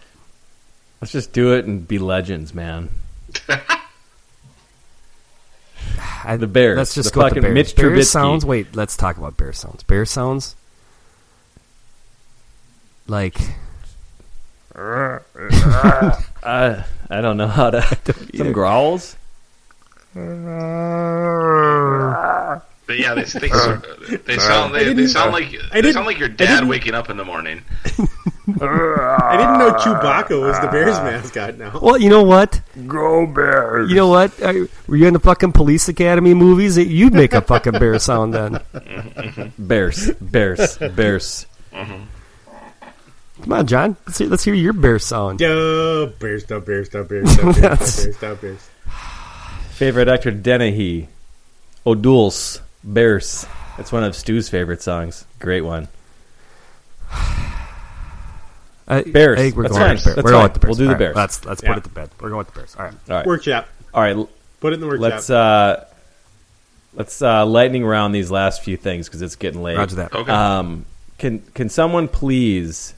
Let's 1.03 1.11
just 1.11 1.33
do 1.33 1.53
it 1.55 1.65
and 1.65 1.87
be 1.87 1.99
legends, 1.99 2.55
man. 2.55 2.89
I, 6.25 6.37
The 6.37 6.47
Bears. 6.47 6.79
Let's 6.79 6.95
just 6.95 7.13
The 7.13 7.15
go 7.17 7.25
with 7.25 7.35
the 7.35 7.41
fucking 7.41 7.43
Bears. 7.43 7.55
Mitch 7.55 7.75
Bears 7.75 8.07
Trubisky. 8.07 8.11
sounds. 8.11 8.47
Wait, 8.47 8.77
let's 8.77 8.97
talk 8.97 9.17
about 9.17 9.37
Bears 9.37 9.59
sounds. 9.59 9.83
Bears 9.83 10.11
sounds 10.11 10.55
like 13.09 13.37
Uh, 14.77 15.19
I 17.11 17.21
don't 17.21 17.37
know 17.37 17.49
how 17.49 17.71
to. 17.71 17.83
Some 18.37 18.53
growls? 18.53 19.17
But 20.15 20.23
yeah, 22.99 23.15
they, 23.15 23.25
they, 23.25 23.49
they 24.19 24.39
sound 24.39 24.75
they, 24.75 24.93
they 24.93 25.07
sound 25.09 25.33
like 25.33 25.53
they 25.73 25.93
sound 25.93 26.07
like 26.07 26.19
your 26.19 26.29
dad 26.29 26.69
waking 26.69 26.95
up 26.95 27.11
in 27.11 27.17
the 27.17 27.25
morning. 27.25 27.63
I 28.49 29.37
didn't 29.37 29.59
know 29.59 29.73
Chewbacca 29.79 30.41
was 30.41 30.59
the 30.61 30.67
Bears 30.67 30.97
mascot 30.99 31.59
now. 31.59 31.79
Well, 31.81 31.97
you 31.99 32.11
know 32.11 32.25
what? 32.25 32.61
Go 32.89 33.25
Bears! 33.27 33.89
You 33.89 33.97
know 33.97 34.09
what? 34.09 34.33
Uh, 34.43 34.67
were 34.89 34.97
you 34.97 35.07
in 35.07 35.15
the 35.15 35.21
fucking 35.21 35.53
Police 35.53 35.89
Academy 35.89 36.35
movies? 36.35 36.77
You'd 36.77 37.15
make 37.15 37.35
a 37.35 37.41
fucking 37.41 37.73
bear 37.75 37.99
sound 38.01 38.35
then. 38.35 38.61
Bears. 39.59 40.11
Bears. 40.21 40.77
Bears. 40.79 41.47
Come 41.71 43.53
on, 43.53 43.67
John. 43.67 43.97
Let's 44.07 44.19
hear, 44.19 44.29
let's 44.29 44.45
hear 44.45 44.55
your 44.55 44.73
bear 44.73 44.99
sound. 44.99 45.39
Duh, 45.39 46.07
Bears, 46.19 46.45
duh, 46.45 46.61
Bears, 46.61 46.89
duh, 46.89 47.05
Bears, 47.05 47.37
duh, 47.37 47.43
Bears, 47.53 47.61
duh, 47.61 47.67
Bears, 47.69 48.17
duh, 48.19 48.35
Bears. 48.35 48.71
Favorite 49.71 50.09
actor 50.09 50.31
Dennehy. 50.33 51.09
O'Douls. 51.87 52.61
Bears. 52.85 53.47
That's 53.77 53.93
one 53.93 54.05
of 54.05 54.15
Stu's 54.17 54.49
favorite 54.49 54.83
songs. 54.83 55.27
Great 55.39 55.63
one. 55.63 55.89
Uh, 58.89 59.03
Bears. 59.03 59.39
I 59.39 59.43
think 59.43 59.57
we're 59.57 59.63
That's 59.65 59.73
going 59.79 59.85
fine. 59.85 59.95
with 59.97 60.05
the 60.05 60.09
Bears. 60.15 60.15
That's 60.15 60.25
we're 60.25 60.31
going 60.31 60.35
fine. 60.35 60.43
with 60.43 60.55
the 60.55 60.61
Bears. 60.61 60.69
We'll 60.69 60.77
do 60.77 60.85
the 60.85 60.89
All 60.89 60.93
right, 60.93 60.99
Bears. 60.99 61.17
Let's 61.17 61.45
let's 61.45 61.63
Yeah. 61.63 61.69
put 61.69 61.79
it 61.79 61.85
to 61.85 61.91
bed. 61.91 62.11
We're 62.21 62.29
going 62.31 62.39
with 62.39 62.47
the 62.49 62.59
Bears. 62.61 62.77
All 62.79 62.85
right. 62.85 62.95
All 63.09 63.17
right. 63.17 63.27
Workshop. 63.27 63.69
All 63.95 64.03
right. 64.03 64.29
Put 64.61 64.73
it 64.73 64.75
in 64.75 64.81
the 64.81 64.87
workshop. 64.87 65.03
Let's 65.03 65.31
uh, 65.31 65.85
let's 66.95 67.23
uh, 67.23 67.47
lightning 67.47 67.85
round 67.85 68.15
these 68.15 68.31
last 68.31 68.63
few 68.63 68.77
things 68.77 69.09
because 69.09 69.23
it's 69.23 69.37
getting 69.37 69.63
late. 69.63 69.77
Roger 69.77 69.97
that. 69.97 70.15
Okay. 70.15 70.31
Um, 70.31 70.85
can 71.19 71.41
can 71.55 71.69
someone 71.69 72.09
please, 72.09 72.95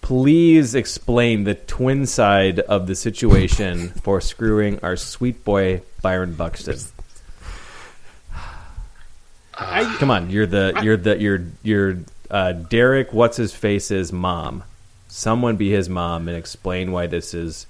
please 0.00 0.74
explain 0.74 1.44
the 1.44 1.54
twin 1.54 2.06
side 2.06 2.60
of 2.60 2.86
the 2.86 2.94
situation 2.94 3.88
for 4.02 4.20
screwing 4.20 4.78
our 4.82 4.96
sweet 4.96 5.44
boy 5.44 5.82
Byron 6.02 6.34
Buxton? 6.34 6.78
I, 9.54 9.96
Come 9.98 10.10
on, 10.10 10.30
you're 10.30 10.46
the 10.46 10.80
you're 10.82 10.96
the 10.96 11.18
you're 11.18 11.44
you're 11.62 11.98
uh, 12.32 12.52
Derek. 12.52 13.12
What's 13.12 13.36
his 13.36 13.54
face's 13.54 14.12
mom? 14.12 14.64
Someone 15.06 15.56
be 15.56 15.70
his 15.70 15.88
mom 15.88 16.26
and 16.26 16.36
explain 16.36 16.90
why 16.90 17.06
this 17.06 17.34
is 17.34 17.66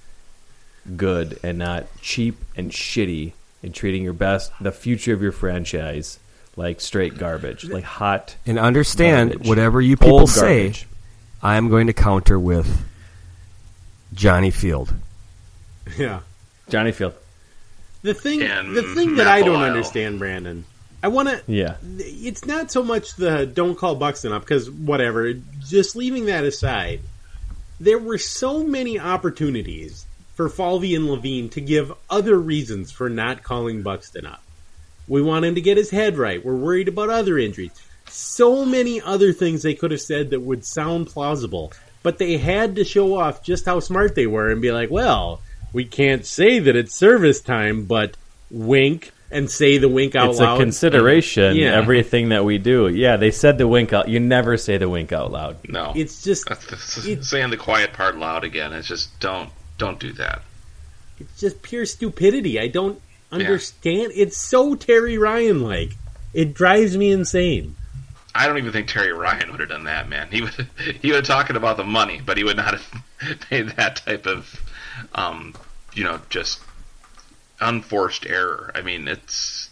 good 0.97 1.39
and 1.43 1.59
not 1.59 1.87
cheap 2.01 2.37
and 2.57 2.71
shitty 2.71 3.33
and 3.63 3.75
treating 3.75 4.03
your 4.03 4.13
best 4.15 4.51
the 4.61 4.73
future 4.73 5.13
of 5.13 5.21
your 5.23 5.33
franchise 5.33 6.19
like 6.57 6.81
straight 6.81 7.17
garbage, 7.19 7.65
like 7.65 7.85
hot 7.85 8.37
And 8.47 8.59
understand 8.59 9.31
Garbage. 9.31 9.49
whatever 9.49 9.81
you 9.81 9.97
people 9.97 10.21
old 10.21 10.31
say. 10.31 10.65
garbage. 10.69 10.87
I 11.43 11.57
am 11.57 11.69
going 11.69 11.87
to 11.89 11.93
counter 11.93 12.39
with 12.39 12.85
Johnny 14.15 14.51
Field. 14.51 14.95
yeah. 15.99 16.21
Johnny 16.69 16.93
Field. 16.93 17.15
The 18.03 18.15
thing, 18.15 18.43
And 18.43 18.77
the 18.77 18.83
thing 18.95 19.11
that 19.17 19.25
Matt 19.25 19.27
I 19.29 19.41
don't 19.43 19.57
Belisle. 19.61 19.67
understand, 19.71 20.19
Brandon, 20.19 20.65
I 21.03 21.09
want 21.09 21.29
to. 21.29 21.43
Yeah. 21.47 21.77
It's 21.83 22.45
not 22.47 22.71
so 22.71 22.83
much 22.83 23.17
the 23.17 23.47
don't 23.47 23.77
call 23.77 23.97
Buxton 23.97 24.33
up 24.33 24.43
because 24.43 24.71
whatever. 24.71 25.33
Just 25.33 25.97
leaving 25.97 26.27
that 26.27 26.45
aside, 26.45 27.01
there 27.81 27.99
were 27.99 28.19
so 28.19 28.63
many 28.63 28.99
opportunities 28.99 30.07
for 30.35 30.49
Falvey 30.49 30.95
and 30.95 31.07
Levine 31.07 31.49
to 31.51 31.61
give 31.61 31.93
other 32.09 32.39
reasons 32.39 32.93
for 32.93 33.09
not 33.09 33.43
calling 33.43 33.83
Buxton 33.83 34.27
up. 34.27 34.43
We 35.09 35.21
want 35.21 35.45
him 35.45 35.57
to 35.57 35.61
get 35.61 35.77
his 35.77 35.91
head 35.91 36.17
right. 36.17 36.45
We're 36.45 36.55
worried 36.55 36.89
about 36.89 37.11
other 37.11 37.39
injuries. 37.39 37.73
So 38.09 38.65
many 38.65 39.01
other 39.01 39.33
things 39.33 39.63
they 39.63 39.75
could 39.75 39.91
have 39.91 40.01
said 40.01 40.31
that 40.31 40.41
would 40.41 40.65
sound 40.65 41.09
plausible, 41.09 41.73
but 42.03 42.19
they 42.19 42.37
had 42.37 42.77
to 42.77 42.85
show 42.85 43.19
off 43.19 43.43
just 43.43 43.67
how 43.67 43.81
smart 43.81 44.15
they 44.15 44.27
were 44.27 44.51
and 44.51 44.63
be 44.63 44.71
like, 44.71 44.91
well, 44.91 45.41
we 45.73 45.85
can't 45.85 46.25
say 46.25 46.61
that 46.61 46.77
it's 46.77 46.95
service 46.95 47.41
time, 47.41 47.85
but 47.85 48.17
wink 48.51 49.13
and 49.33 49.51
say 49.51 49.79
the 49.79 49.89
wink 49.89 50.15
out 50.15 50.31
it's 50.31 50.39
loud. 50.41 50.55
It's 50.55 50.61
a 50.61 50.65
consideration. 50.65 51.57
Yeah. 51.57 51.75
Everything 51.75 52.29
that 52.31 52.45
we 52.45 52.59
do. 52.59 52.89
Yeah, 52.89 53.17
they 53.17 53.31
said 53.31 53.59
the 53.59 53.67
wink 53.67 53.93
out. 53.93 54.09
You 54.09 54.21
never 54.21 54.57
say 54.57 54.79
the 54.79 54.89
wink 54.89 55.13
out 55.13 55.33
loud. 55.33 55.57
No, 55.69 55.93
It's 55.97 56.23
just 56.23 56.49
That's- 56.49 56.67
that's- 56.69 57.29
saying 57.29 57.51
the 57.51 57.57
quiet 57.57 57.93
part 57.93 58.17
loud 58.17 58.45
again. 58.45 58.73
It's 58.73 58.89
just 58.89 59.19
don't 59.21 59.51
don't 59.79 59.99
do 59.99 60.13
that. 60.13 60.43
it's 61.19 61.41
just 61.41 61.63
pure 61.63 61.85
stupidity. 61.87 62.61
I 62.61 62.69
don't 62.69 63.01
understand. 63.33 64.13
It's 64.15 64.37
so 64.37 64.75
Terry 64.75 65.19
Ryan 65.19 65.63
like. 65.63 65.97
It 66.35 66.55
drives 66.55 66.97
me 66.97 67.11
insane. 67.11 67.75
I 68.35 68.47
don't 68.47 68.57
even 68.59 68.73
think 68.73 68.89
Terry 68.89 69.13
Ryan 69.13 69.51
would 69.51 69.61
have 69.61 69.69
done 69.69 69.85
that, 69.85 70.09
man. 70.09 70.29
He 70.31 70.41
would 70.43 70.55
he 71.03 71.09
would 71.09 71.17
have 71.17 71.25
talking 71.27 71.57
about 71.57 71.77
the 71.77 71.85
money, 71.85 72.21
but 72.25 72.37
he 72.39 72.45
would 72.45 72.57
not 72.57 72.75
have 72.75 73.03
made 73.51 73.69
that 73.71 73.97
type 73.97 74.27
of, 74.27 74.61
um, 75.15 75.55
you 75.95 76.05
know, 76.05 76.21
just 76.31 76.61
unforced 77.63 78.27
error. 78.27 78.71
I 78.75 78.83
mean, 78.83 79.09
it's 79.09 79.71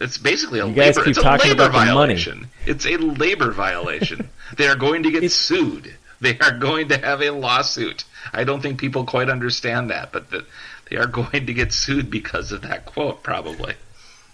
it's 0.00 0.18
basically 0.18 0.60
a 0.60 0.66
You 0.66 0.74
guys 0.74 0.96
labor. 0.96 1.04
keep 1.04 1.10
it's 1.10 1.18
a 1.18 1.22
talking 1.22 1.50
labor 1.50 1.62
about 1.66 1.72
the 1.72 1.78
money. 1.94 2.14
violation. 2.14 2.48
It's 2.66 2.86
a 2.86 2.96
labor 2.96 3.50
violation. 3.52 4.28
they 4.56 4.68
are 4.68 4.76
going 4.76 5.02
to 5.04 5.10
get 5.10 5.30
sued. 5.30 5.94
They 6.20 6.38
are 6.40 6.52
going 6.58 6.88
to 6.88 6.98
have 6.98 7.22
a 7.22 7.30
lawsuit. 7.30 8.04
I 8.32 8.44
don't 8.44 8.60
think 8.60 8.80
people 8.80 9.04
quite 9.04 9.28
understand 9.28 9.90
that, 9.90 10.10
but 10.12 10.30
that 10.30 10.44
they 10.90 10.96
are 10.96 11.06
going 11.06 11.46
to 11.46 11.52
get 11.54 11.72
sued 11.72 12.10
because 12.10 12.50
of 12.52 12.62
that 12.62 12.86
quote, 12.86 13.22
probably. 13.22 13.74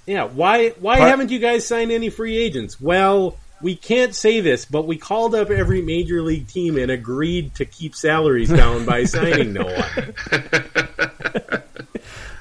Yeah, 0.06 0.24
why 0.24 0.70
why 0.80 0.96
Part- 0.98 1.10
haven't 1.10 1.30
you 1.30 1.38
guys 1.38 1.66
signed 1.66 1.92
any 1.92 2.10
free 2.10 2.36
agents? 2.36 2.80
Well, 2.80 3.36
we 3.62 3.74
can't 3.76 4.14
say 4.14 4.40
this, 4.40 4.64
but 4.66 4.86
we 4.86 4.96
called 4.98 5.34
up 5.34 5.50
every 5.50 5.80
major 5.80 6.20
league 6.20 6.48
team 6.48 6.76
and 6.76 6.90
agreed 6.90 7.54
to 7.56 7.64
keep 7.64 7.94
salaries 7.94 8.50
down 8.50 8.84
by 8.84 9.04
signing 9.04 9.52
no 9.54 9.64
one. 9.64 10.14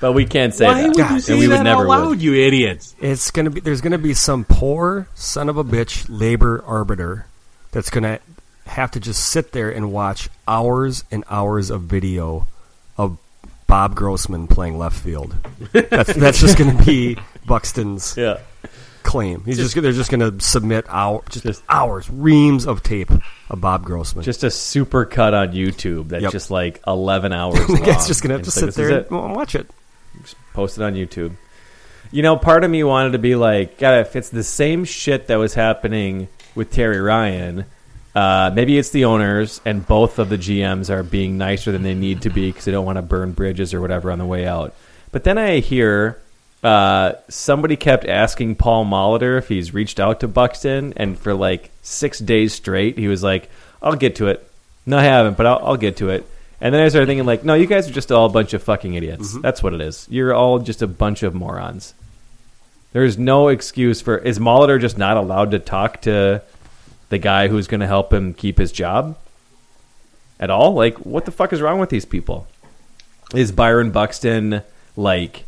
But 0.03 0.11
we 0.11 0.25
can't 0.25 0.53
say 0.53 0.65
Why 0.65 0.81
that. 0.81 0.87
would 0.89 0.97
you 0.97 1.19
say 1.21 1.31
and 1.33 1.39
we 1.39 1.45
that 1.47 1.59
would 1.59 1.63
never 1.63 1.83
out 1.83 1.87
loud, 1.87 2.09
would. 2.09 2.21
you 2.21 2.33
idiots? 2.35 2.93
It's 2.99 3.31
gonna 3.31 3.49
be 3.51 3.61
there's 3.61 3.79
gonna 3.79 3.97
be 3.97 4.13
some 4.13 4.43
poor 4.43 5.07
son 5.15 5.47
of 5.47 5.55
a 5.55 5.63
bitch 5.63 6.05
labor 6.09 6.61
arbiter 6.67 7.25
that's 7.71 7.89
gonna 7.89 8.19
have 8.65 8.91
to 8.91 8.99
just 8.99 9.29
sit 9.29 9.53
there 9.53 9.69
and 9.69 9.93
watch 9.93 10.27
hours 10.45 11.05
and 11.09 11.23
hours 11.29 11.69
of 11.69 11.83
video 11.83 12.47
of 12.97 13.17
Bob 13.65 13.95
Grossman 13.95 14.47
playing 14.47 14.77
left 14.77 14.99
field. 14.99 15.35
That's 15.71 16.13
that's 16.13 16.41
just 16.41 16.57
gonna 16.57 16.83
be 16.83 17.17
Buxton's 17.45 18.15
Yeah. 18.17 18.39
claim. 19.03 19.43
He's 19.45 19.55
just, 19.57 19.73
they're 19.73 19.93
just 19.93 20.11
gonna 20.11 20.37
submit 20.41 20.85
hour 20.89 21.23
just, 21.29 21.63
hours, 21.69 22.09
reams 22.09 22.67
of 22.67 22.83
tape 22.83 23.09
of 23.49 23.61
Bob 23.61 23.85
Grossman. 23.85 24.25
Just 24.25 24.43
a 24.43 24.51
super 24.51 25.05
cut 25.05 25.33
on 25.33 25.53
YouTube 25.53 26.09
that's 26.09 26.23
Yep. 26.23 26.31
just 26.33 26.51
like 26.51 26.81
11 26.85 27.31
hours 27.39 27.57
long. 27.69 27.79
the 27.79 27.85
guy's 27.85 28.05
just 28.05 28.21
gonna 28.21 28.33
have 28.33 28.39
And 28.39 28.45
to 28.45 28.51
sit 28.51 28.65
like, 28.65 28.75
there 28.75 28.99
and 29.09 29.33
watch 29.33 29.55
it. 29.55 29.69
Post 30.53 30.77
it 30.77 30.83
on 30.83 30.93
YouTube. 30.93 31.33
You 32.11 32.21
know, 32.21 32.37
part 32.37 32.63
of 32.63 32.71
me 32.71 32.83
wanted 32.83 33.11
to 33.13 33.19
be 33.19 33.35
like, 33.35 33.77
God, 33.77 33.99
if 33.99 34.15
it's 34.15 34.29
the 34.29 34.43
same 34.43 34.85
shit 34.85 35.27
that 35.27 35.37
was 35.37 35.53
happening 35.53 36.27
with 36.53 36.71
Terry 36.71 36.99
Ryan, 36.99 37.65
uh, 38.15 38.51
maybe 38.53 38.77
it's 38.77 38.91
the 38.91 39.05
owners 39.05 39.59
and 39.65 39.85
both 39.85 40.19
of 40.19 40.29
the 40.29 40.37
GMs 40.37 40.89
are 40.89 41.01
being 41.01 41.37
nicer 41.37 41.71
than 41.71 41.81
they 41.81 41.95
need 41.95 42.21
to 42.21 42.29
be 42.29 42.49
because 42.49 42.65
they 42.65 42.71
don't 42.71 42.85
want 42.85 42.97
to 42.97 43.01
burn 43.01 43.31
bridges 43.31 43.73
or 43.73 43.81
whatever 43.81 44.11
on 44.11 44.19
the 44.19 44.25
way 44.25 44.45
out. 44.45 44.75
But 45.11 45.23
then 45.23 45.37
I 45.37 45.59
hear 45.59 46.19
uh, 46.63 47.13
somebody 47.27 47.75
kept 47.75 48.05
asking 48.05 48.55
Paul 48.55 48.85
Molitor 48.85 49.37
if 49.37 49.47
he's 49.47 49.73
reached 49.73 49.99
out 49.99 50.21
to 50.21 50.27
Buxton, 50.27 50.93
and 50.95 51.17
for 51.19 51.33
like 51.33 51.71
six 51.81 52.19
days 52.19 52.53
straight, 52.53 52.97
he 52.97 53.09
was 53.09 53.21
like, 53.21 53.49
"I'll 53.81 53.95
get 53.95 54.15
to 54.17 54.27
it." 54.27 54.49
No, 54.85 54.97
I 54.97 55.03
haven't, 55.03 55.35
but 55.35 55.45
I'll, 55.45 55.59
I'll 55.63 55.77
get 55.77 55.97
to 55.97 56.09
it. 56.09 56.25
And 56.63 56.73
then 56.73 56.81
I 56.81 56.87
started 56.87 57.07
thinking, 57.07 57.25
like, 57.25 57.43
no, 57.43 57.55
you 57.55 57.65
guys 57.65 57.89
are 57.89 57.93
just 57.93 58.09
all 58.09 58.25
a 58.25 58.29
bunch 58.29 58.53
of 58.53 58.63
fucking 58.63 58.93
idiots. 58.93 59.33
Mm-hmm. 59.33 59.41
That's 59.41 59.61
what 59.61 59.73
it 59.73 59.81
is. 59.81 60.07
You're 60.09 60.33
all 60.33 60.59
just 60.59 60.81
a 60.81 60.87
bunch 60.87 61.21
of 61.21 61.35
morons. 61.35 61.93
There's 62.93 63.17
no 63.17 63.49
excuse 63.49 63.99
for. 63.99 64.17
Is 64.17 64.39
Molitor 64.39 64.79
just 64.79 64.97
not 64.97 65.17
allowed 65.17 65.51
to 65.51 65.59
talk 65.59 66.03
to 66.03 66.41
the 67.09 67.17
guy 67.17 67.49
who's 67.49 67.67
going 67.67 67.81
to 67.81 67.87
help 67.87 68.13
him 68.13 68.33
keep 68.33 68.57
his 68.57 68.71
job 68.71 69.17
at 70.39 70.49
all? 70.49 70.73
Like, 70.73 70.95
what 70.99 71.25
the 71.25 71.31
fuck 71.31 71.51
is 71.51 71.61
wrong 71.61 71.79
with 71.79 71.89
these 71.89 72.05
people? 72.05 72.47
Is 73.35 73.51
Byron 73.51 73.91
Buxton 73.91 74.61
like 74.95 75.43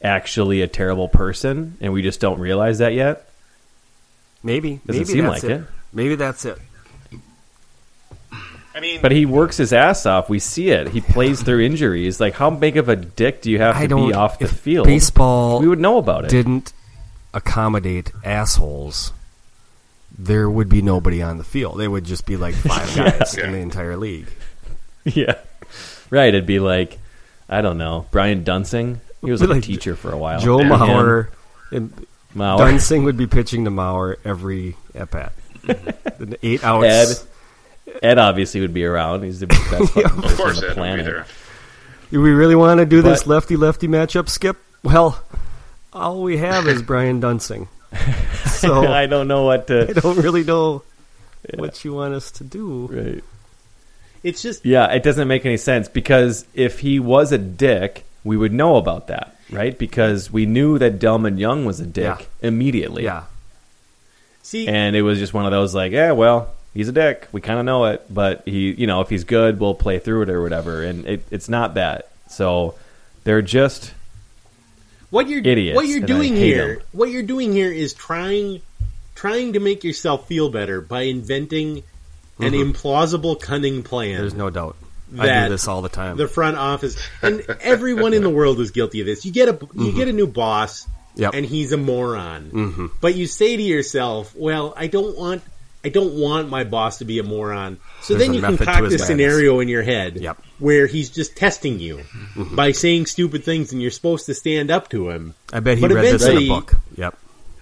actually 0.00 0.62
a 0.62 0.68
terrible 0.68 1.08
person, 1.08 1.78
and 1.80 1.92
we 1.92 2.00
just 2.00 2.20
don't 2.20 2.38
realize 2.38 2.78
that 2.78 2.94
yet? 2.94 3.28
Maybe. 4.44 4.80
Doesn't 4.86 5.00
maybe 5.00 5.04
seem 5.04 5.24
that's 5.24 5.42
like 5.42 5.50
it. 5.50 5.60
it. 5.62 5.66
Maybe 5.92 6.14
that's 6.14 6.44
it. 6.44 6.58
I 8.74 8.80
mean, 8.80 9.00
But 9.02 9.10
he 9.12 9.26
works 9.26 9.56
his 9.56 9.72
ass 9.72 10.06
off. 10.06 10.28
We 10.30 10.38
see 10.38 10.70
it. 10.70 10.88
He 10.88 11.00
plays 11.00 11.42
through 11.42 11.60
injuries. 11.60 12.20
Like, 12.20 12.34
how 12.34 12.50
big 12.50 12.76
of 12.76 12.88
a 12.88 12.96
dick 12.96 13.42
do 13.42 13.50
you 13.50 13.58
have 13.58 13.76
I 13.76 13.86
to 13.86 13.96
be 14.08 14.12
off 14.14 14.38
the 14.38 14.46
field? 14.48 14.86
Baseball 14.86 15.60
we 15.60 15.66
would 15.68 15.80
know 15.80 15.98
about 15.98 16.24
it. 16.24 16.30
didn't 16.30 16.72
accommodate 17.34 18.12
assholes. 18.24 19.12
There 20.18 20.50
would 20.50 20.68
be 20.68 20.82
nobody 20.82 21.22
on 21.22 21.38
the 21.38 21.44
field. 21.44 21.78
They 21.78 21.88
would 21.88 22.04
just 22.04 22.26
be 22.26 22.36
like 22.36 22.54
five 22.56 22.94
guys 22.94 23.36
in 23.36 23.52
the 23.52 23.58
entire 23.58 23.96
league. 23.96 24.28
yeah, 25.04 25.36
right. 26.10 26.28
It'd 26.28 26.46
be 26.46 26.58
like, 26.60 26.98
I 27.48 27.62
don't 27.62 27.78
know, 27.78 28.06
Brian 28.10 28.44
Duensing. 28.44 28.98
He 29.22 29.30
was 29.30 29.42
like 29.42 29.58
a 29.58 29.60
teacher 29.60 29.96
for 29.96 30.12
a 30.12 30.18
while. 30.18 30.40
Joe 30.40 30.60
And 30.60 30.70
Mauer 30.70 31.28
and 31.72 31.90
him, 31.92 32.06
Mauer. 32.36 32.58
Duensing 32.58 33.04
would 33.04 33.16
be 33.16 33.26
pitching 33.26 33.64
to 33.64 33.70
Mauer 33.70 34.16
every 34.24 34.76
at 34.94 35.10
bat. 35.10 35.32
The 35.62 36.38
Eight 36.42 36.64
outs. 36.64 36.86
Ed. 36.86 37.29
Ed 38.02 38.18
obviously 38.18 38.60
would 38.60 38.74
be 38.74 38.84
around. 38.84 39.22
He's 39.22 39.40
the 39.40 39.46
best 39.46 39.62
fucking 39.70 40.04
Of 40.04 40.10
person 40.22 40.36
course, 40.36 40.56
on 40.58 40.62
the 40.62 40.66
Ed 40.66 40.68
would 40.68 40.68
be 40.68 40.74
planet. 40.74 41.04
there. 41.06 41.26
Do 42.10 42.20
we 42.20 42.30
really 42.32 42.56
want 42.56 42.78
to 42.80 42.86
do 42.86 43.02
this 43.02 43.26
lefty 43.26 43.56
lefty 43.56 43.86
matchup, 43.88 44.28
Skip? 44.28 44.56
Well, 44.82 45.22
all 45.92 46.22
we 46.22 46.38
have 46.38 46.66
is 46.66 46.82
Brian 46.82 47.20
Duensing. 47.20 47.68
So 48.60 48.86
I 48.86 49.06
don't 49.06 49.26
know 49.26 49.44
what 49.44 49.68
to. 49.68 49.88
I 49.88 49.92
don't 49.94 50.18
really 50.18 50.44
know 50.44 50.82
what 51.54 51.82
you 51.82 51.94
want 51.94 52.12
us 52.12 52.30
to 52.32 52.44
do. 52.44 52.88
Right. 52.92 53.24
it's 54.22 54.42
just 54.42 54.66
Yeah, 54.66 54.92
it 54.92 55.02
doesn't 55.02 55.26
make 55.28 55.46
any 55.46 55.56
sense 55.56 55.88
because 55.88 56.44
if 56.52 56.80
he 56.80 57.00
was 57.00 57.32
a 57.32 57.38
dick, 57.38 58.04
we 58.22 58.36
would 58.36 58.52
know 58.52 58.76
about 58.76 59.06
that, 59.06 59.34
right? 59.50 59.76
Because 59.78 60.30
we 60.30 60.44
knew 60.44 60.78
that 60.78 60.98
Delmon 60.98 61.38
Young 61.38 61.64
was 61.64 61.80
a 61.80 61.86
dick 61.86 62.04
Yeah. 62.18 62.48
immediately. 62.48 63.04
Yeah. 63.04 63.24
see. 64.42 64.68
And 64.68 64.94
it 64.94 65.00
was 65.02 65.18
just 65.18 65.32
one 65.32 65.46
of 65.46 65.52
those 65.52 65.74
like, 65.74 65.92
yeah, 65.92 66.12
well, 66.12 66.50
he's 66.74 66.88
a 66.88 66.92
dick. 66.92 67.28
We 67.32 67.40
kind 67.40 67.58
of 67.58 67.64
know 67.64 67.86
it, 67.86 68.04
but 68.12 68.42
he, 68.46 68.72
you 68.72 68.86
know, 68.86 69.00
if 69.00 69.08
he's 69.08 69.24
good, 69.24 69.60
we'll 69.60 69.74
play 69.74 69.98
through 69.98 70.22
it 70.22 70.30
or 70.30 70.42
whatever. 70.42 70.82
And 70.82 71.06
it, 71.06 71.26
it's 71.30 71.48
not 71.48 71.74
that. 71.74 72.10
So 72.28 72.74
they're 73.24 73.42
just 73.42 73.92
what 75.10 75.28
you're 75.28 75.40
idiots, 75.40 75.76
what 75.76 75.86
you're 75.86 76.00
doing 76.00 76.36
here 76.36 76.76
them. 76.76 76.84
what 76.92 77.10
you're 77.10 77.22
doing 77.22 77.52
here 77.52 77.72
is 77.72 77.94
trying 77.94 78.62
trying 79.14 79.54
to 79.54 79.60
make 79.60 79.84
yourself 79.84 80.28
feel 80.28 80.48
better 80.48 80.80
by 80.80 81.02
inventing 81.02 81.82
an 82.38 82.52
mm-hmm. 82.52 82.70
implausible 82.70 83.38
cunning 83.40 83.82
plan 83.82 84.18
There's 84.18 84.34
no 84.34 84.50
doubt. 84.50 84.76
I 85.18 85.42
do 85.42 85.48
this 85.50 85.66
all 85.66 85.82
the 85.82 85.88
time. 85.88 86.16
the 86.16 86.28
front 86.28 86.56
office 86.56 86.96
and 87.20 87.40
everyone 87.60 88.14
in 88.14 88.22
the 88.22 88.30
world 88.30 88.60
is 88.60 88.70
guilty 88.70 89.00
of 89.00 89.06
this 89.06 89.24
you 89.24 89.32
get 89.32 89.48
a 89.48 89.52
you 89.52 89.58
mm-hmm. 89.58 89.96
get 89.96 90.08
a 90.08 90.12
new 90.12 90.28
boss 90.28 90.86
Yep. 91.16 91.34
and 91.34 91.44
he's 91.44 91.72
a 91.72 91.76
moron 91.76 92.50
mm-hmm. 92.50 92.86
but 93.00 93.16
you 93.16 93.26
say 93.26 93.56
to 93.56 93.62
yourself 93.62 94.32
well 94.36 94.72
i 94.76 94.86
don't 94.86 95.18
want 95.18 95.42
i 95.84 95.88
don't 95.88 96.14
want 96.14 96.48
my 96.48 96.64
boss 96.64 96.98
to 96.98 97.04
be 97.04 97.18
a 97.18 97.22
moron 97.22 97.78
so 98.02 98.14
There's 98.14 98.26
then 98.26 98.34
you 98.34 98.40
method 98.42 98.58
to 98.58 98.64
concoct 98.64 98.84
his 98.84 98.92
this 99.00 99.06
scenario 99.06 99.60
in 99.60 99.68
your 99.68 99.82
head 99.82 100.16
Yep. 100.16 100.38
where 100.58 100.86
he's 100.86 101.10
just 101.10 101.36
testing 101.36 101.78
you 101.78 101.98
mm-hmm. 101.98 102.54
by 102.56 102.72
saying 102.72 103.06
stupid 103.06 103.44
things 103.44 103.72
and 103.72 103.80
you're 103.80 103.90
supposed 103.90 104.26
to 104.26 104.34
stand 104.34 104.70
up 104.70 104.88
to 104.90 105.10
him 105.10 105.34
I 105.52 105.60
bet 105.60 105.78
he 105.78 105.82
but 105.82 105.92
read 105.92 106.14
this 106.14 106.26
in 106.26 106.36
a 106.38 106.48
book. 106.48 106.74
Yep. 106.96 107.16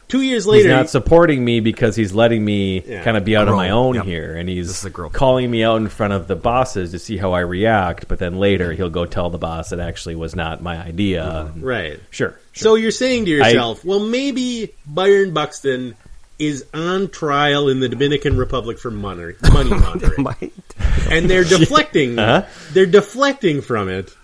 two 0.08 0.22
years 0.22 0.46
later, 0.46 0.68
he's 0.68 0.76
not 0.76 0.88
supporting 0.90 1.44
me 1.44 1.60
because 1.60 1.94
he's 1.96 2.12
letting 2.14 2.44
me 2.44 2.82
Yeah. 2.86 3.02
kind 3.04 3.16
of 3.16 3.24
be 3.24 3.36
out 3.36 3.44
Grow. 3.44 3.52
on 3.52 3.56
my 3.58 3.70
own 3.70 3.94
Yep. 3.96 4.04
here, 4.04 4.34
and 4.36 4.48
This 4.48 4.54
he's 4.56 4.70
is 4.70 4.84
a 4.84 4.90
growth. 4.90 5.12
calling 5.12 5.50
me 5.50 5.62
out 5.64 5.76
in 5.76 5.88
front 5.88 6.12
of 6.14 6.28
the 6.28 6.34
bosses 6.36 6.90
to 6.92 6.98
see 6.98 7.16
how 7.18 7.32
I 7.32 7.40
react. 7.40 8.08
But 8.08 8.18
then 8.18 8.36
later 8.38 8.72
he'll 8.72 8.90
go 8.90 9.04
tell 9.06 9.28
the 9.30 9.38
boss 9.38 9.70
it 9.72 9.80
actually 9.80 10.16
was 10.16 10.34
not 10.34 10.62
my 10.62 10.76
idea. 10.82 11.52
right 11.60 12.00
Sure. 12.10 12.34
So 12.54 12.74
you're 12.74 12.90
saying 12.90 13.26
to 13.26 13.30
yourself, 13.30 13.84
well, 13.84 14.00
maybe 14.00 14.72
Byron 14.86 15.32
Buxton 15.32 15.94
is 16.39 16.64
on 16.72 17.09
trial 17.09 17.68
in 17.68 17.80
the 17.80 17.89
Dominican 17.89 18.36
Republic 18.36 18.78
for 18.78 18.91
money, 18.91 19.34
money 19.53 19.70
laundering, 19.70 20.26
and 21.11 21.28
they're 21.28 21.45
deflecting. 21.59 22.18
Uh-huh. 22.18 22.47
They're 22.72 22.86
deflecting 22.86 23.61
from 23.61 23.89
it 23.89 24.14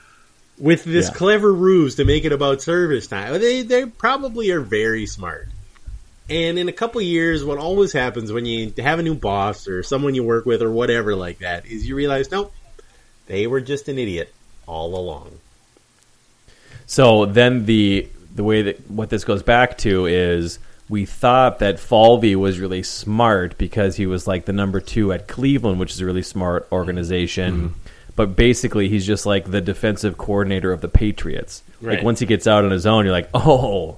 with 0.59 0.85
this 0.85 1.09
Yeah. 1.09 1.15
clever 1.15 1.53
ruse 1.53 1.97
to 1.97 2.05
make 2.05 2.25
it 2.25 2.33
about 2.33 2.62
service 2.62 3.07
time. 3.09 3.41
They 3.41 3.62
they 3.62 3.87
probably 3.87 4.51
are 4.53 4.61
very 4.61 5.07
smart. 5.07 5.49
And 6.31 6.59
in 6.59 6.69
a 6.69 6.73
couple 6.73 7.01
years, 7.03 7.45
what 7.45 7.59
always 7.59 7.93
happens 7.93 8.33
when 8.33 8.47
you 8.47 8.73
have 8.79 8.99
a 8.99 9.03
new 9.03 9.15
boss 9.15 9.69
or 9.69 9.83
someone 9.83 10.15
you 10.15 10.23
work 10.25 10.47
with 10.47 10.62
or 10.62 10.71
whatever 10.71 11.15
like 11.15 11.41
that 11.41 11.67
is 11.67 11.87
you 11.87 11.95
realize, 11.97 12.31
nope, 12.31 12.51
they 13.27 13.47
were 13.47 13.61
just 13.61 13.89
an 13.89 13.99
idiot 13.99 14.33
all 14.67 14.97
along. 14.97 15.33
So 16.87 17.27
then 17.27 17.67
the 17.67 18.09
the 18.35 18.45
way 18.45 18.62
that 18.62 18.91
what 18.91 19.11
this 19.11 19.25
goes 19.25 19.43
back 19.43 19.79
to 19.79 20.07
is 20.07 20.59
we 20.89 21.07
thought 21.07 21.61
that 21.61 21.80
Falvey 21.80 22.37
was 22.37 22.59
really 22.59 22.82
smart 22.82 23.57
because 23.57 23.97
he 23.97 24.07
was 24.07 24.26
like 24.26 24.45
the 24.45 24.53
number 24.53 24.80
two 24.80 25.12
at 25.12 25.28
Cleveland, 25.28 25.80
which 25.80 25.93
is 25.93 26.01
a 26.01 26.07
really 26.07 26.22
smart 26.22 26.68
organization. 26.70 27.55
Mm-hmm. 27.55 27.78
But 28.16 28.37
basically, 28.37 28.89
he's 28.89 29.07
just 29.07 29.26
like 29.26 29.51
the 29.51 29.61
defensive 29.61 30.16
coordinator 30.16 30.72
of 30.72 30.80
the 30.80 30.89
Patriots. 30.89 31.62
Right. 31.80 31.97
Like 31.97 32.05
once 32.05 32.20
he 32.20 32.26
gets 32.26 32.47
out 32.47 32.64
on 32.64 32.70
his 32.70 32.87
own, 32.87 33.05
you're 33.05 33.12
like, 33.12 33.30
oh, 33.35 33.97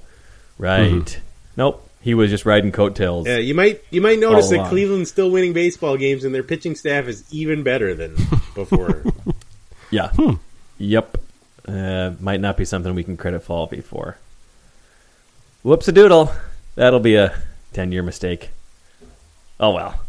right. 0.58 0.90
Mm-hmm. 0.90 1.20
Nope, 1.56 1.86
he 2.00 2.14
was 2.14 2.30
just 2.30 2.46
riding 2.46 2.70
coattails. 2.72 3.26
Yeah, 3.26 3.38
you 3.38 3.54
might 3.54 3.82
you 3.90 4.00
might 4.00 4.18
notice 4.18 4.48
that 4.50 4.56
along. 4.56 4.68
Cleveland's 4.68 5.10
still 5.10 5.30
winning 5.30 5.52
baseball 5.52 5.96
games, 5.96 6.24
and 6.24 6.34
their 6.34 6.42
pitching 6.42 6.76
staff 6.76 7.08
is 7.08 7.24
even 7.32 7.62
better 7.62 7.94
than 7.94 8.14
before. 8.54 9.02
Yeah. 9.90 10.12
Yep. 10.78 11.18
Uh, 11.66 12.12
might 12.20 12.40
not 12.40 12.56
be 12.56 12.64
something 12.64 12.94
we 12.94 13.02
can 13.02 13.16
credit 13.16 13.42
Falvey 13.42 13.80
for. 13.80 14.18
Whoops 15.62 15.88
a 15.88 15.92
doodle. 15.92 16.30
That'll 16.76 17.00
be 17.00 17.16
a 17.16 17.36
10 17.72 17.90
year 17.92 18.02
mistake. 18.02 18.50
Oh 19.58 19.70
well. 19.72 20.00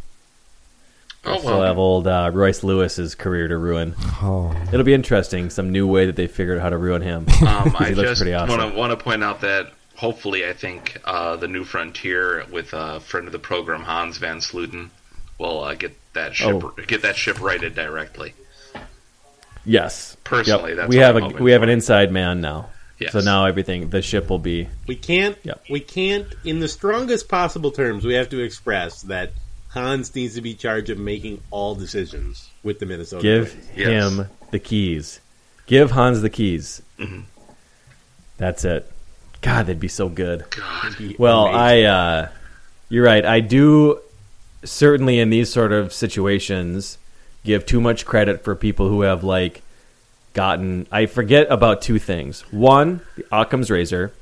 Oh 1.25 1.31
well. 1.31 1.39
Still 1.39 1.61
have 1.63 1.77
old 1.77 2.07
uh, 2.07 2.29
Royce 2.33 2.63
Lewis's 2.63 3.15
career 3.15 3.47
to 3.47 3.57
ruin. 3.57 3.95
Oh. 4.21 4.55
It'll 4.71 4.85
be 4.85 4.93
interesting. 4.93 5.49
Some 5.49 5.71
new 5.71 5.87
way 5.87 6.05
that 6.05 6.15
they 6.15 6.27
figured 6.27 6.59
out 6.59 6.61
how 6.63 6.69
to 6.69 6.77
ruin 6.77 7.01
him. 7.01 7.25
Um, 7.41 7.75
I 7.79 7.89
He 7.89 7.95
looks 7.95 8.09
just 8.09 8.21
pretty 8.21 8.33
awesome. 8.33 8.57
want 8.57 8.71
to 8.73 8.77
want 8.77 8.91
to 8.91 8.97
point 9.03 9.23
out 9.23 9.41
that 9.41 9.71
hopefully, 9.95 10.47
I 10.47 10.53
think 10.53 10.97
uh, 11.05 11.35
the 11.37 11.47
new 11.47 11.63
frontier 11.63 12.45
with 12.51 12.73
a 12.73 12.99
friend 12.99 13.25
of 13.27 13.31
the 13.33 13.39
program, 13.39 13.81
Hans 13.81 14.17
Van 14.17 14.37
Sluten, 14.39 14.89
will 15.39 15.63
uh, 15.63 15.73
get 15.75 15.97
that 16.13 16.35
ship 16.35 16.63
Oh. 16.63 16.73
get 16.87 17.01
that 17.03 17.15
ship 17.15 17.41
righted 17.41 17.75
directly. 17.75 18.33
yes. 19.65 20.17
Personally, 20.23 20.71
Yep. 20.71 20.77
that's 20.77 20.89
we 20.89 20.97
what 20.97 21.05
have 21.05 21.15
I'm 21.15 21.23
a 21.23 21.25
hoping 21.27 21.43
we 21.43 21.51
have 21.51 21.63
an 21.63 21.69
inside 21.69 22.11
man 22.11 22.41
now. 22.41 22.69
Yes. 22.99 23.11
So 23.13 23.19
now 23.19 23.45
everything 23.45 23.89
the 23.89 24.01
ship 24.01 24.29
will 24.29 24.39
be 24.39 24.67
we 24.87 24.95
can't 24.95 25.37
Yep. 25.43 25.65
we 25.69 25.79
can't 25.79 26.27
in 26.43 26.59
the 26.59 26.67
strongest 26.67 27.29
possible 27.29 27.69
terms 27.71 28.03
we 28.05 28.15
have 28.15 28.29
to 28.29 28.39
express 28.39 29.03
that 29.03 29.33
Hans 29.69 30.15
needs 30.15 30.33
to 30.35 30.41
be 30.41 30.55
charged 30.55 30.89
of 30.89 30.97
making 30.97 31.41
all 31.51 31.75
decisions 31.75 32.49
with 32.63 32.79
the 32.79 32.85
Minnesota. 32.87 33.21
give 33.21 33.55
Yes. 33.75 33.87
him 33.87 34.27
the 34.51 34.59
keys. 34.59 35.19
Give 35.67 35.91
Hans 35.91 36.21
the 36.21 36.29
keys. 36.29 36.81
Mm-hmm. 36.97 37.21
That's 38.37 38.63
it. 38.65 38.89
God, 39.41 39.67
they'd 39.67 39.79
be 39.79 39.87
so 39.87 40.09
good. 40.09 40.45
God. 40.49 40.97
Be 40.97 41.15
Well, 41.19 41.45
amazing. 41.47 41.59
I 41.61 41.83
uh, 41.83 42.29
you're 42.89 43.05
right. 43.05 43.25
I 43.25 43.39
do 43.41 43.99
certainly 44.63 45.19
in 45.19 45.29
these 45.29 45.51
sort 45.51 45.71
of 45.71 45.93
situations 45.93 46.97
give 47.43 47.65
too 47.65 47.79
much 47.79 48.05
credit 48.05 48.43
for 48.43 48.55
people 48.55 48.89
who 48.89 49.01
have 49.01 49.23
like 49.23 49.61
gotten. 50.37 50.87
I 50.91 51.07
forget 51.07 51.47
about 51.49 51.81
two 51.81 51.99
things. 51.99 52.41
One, 52.53 53.01
the 53.17 53.25
Occam's 53.31 53.69
razor 53.69 54.13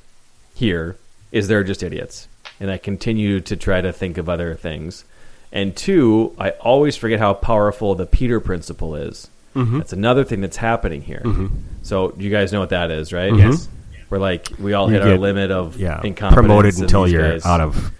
here 0.55 0.95
is 1.31 1.47
they're 1.47 1.63
just 1.63 1.83
idiots, 1.83 2.27
and 2.59 2.71
I 2.71 2.77
continue 2.79 3.41
to 3.41 3.55
try 3.57 3.81
to 3.81 3.91
think 3.93 4.17
of 4.17 4.27
other 4.29 4.55
things. 4.55 5.03
And 5.51 5.75
two, 5.75 6.33
I 6.39 6.51
always 6.51 6.95
forget 6.97 7.19
how 7.19 7.33
powerful 7.33 7.93
the 7.95 8.05
Peter 8.05 8.39
principle 8.39 8.95
is. 8.95 9.29
Mm-hmm. 9.55 9.77
That's 9.77 9.93
another 9.93 10.23
thing 10.23 10.41
that's 10.41 10.57
happening 10.57 11.01
here. 11.01 11.21
Mm-hmm. 11.23 11.47
So 11.83 12.13
you 12.17 12.29
guys 12.29 12.51
know 12.51 12.59
what 12.59 12.69
that 12.69 12.91
is, 12.91 13.13
right? 13.13 13.31
Mm-hmm. 13.31 13.51
Yes. 13.51 13.67
We're 14.09 14.17
like 14.19 14.49
we 14.59 14.73
all 14.73 14.87
You 14.87 14.93
hit 14.93 15.01
our 15.03 15.09
get- 15.11 15.19
limit 15.19 15.51
of 15.51 15.77
Yeah. 15.77 16.01
incompetence 16.03 16.33
Promoted 16.35 16.77
until 16.79 17.07
you're 17.07 17.31
guys. 17.31 17.45
out 17.45 17.59
of 17.61 17.91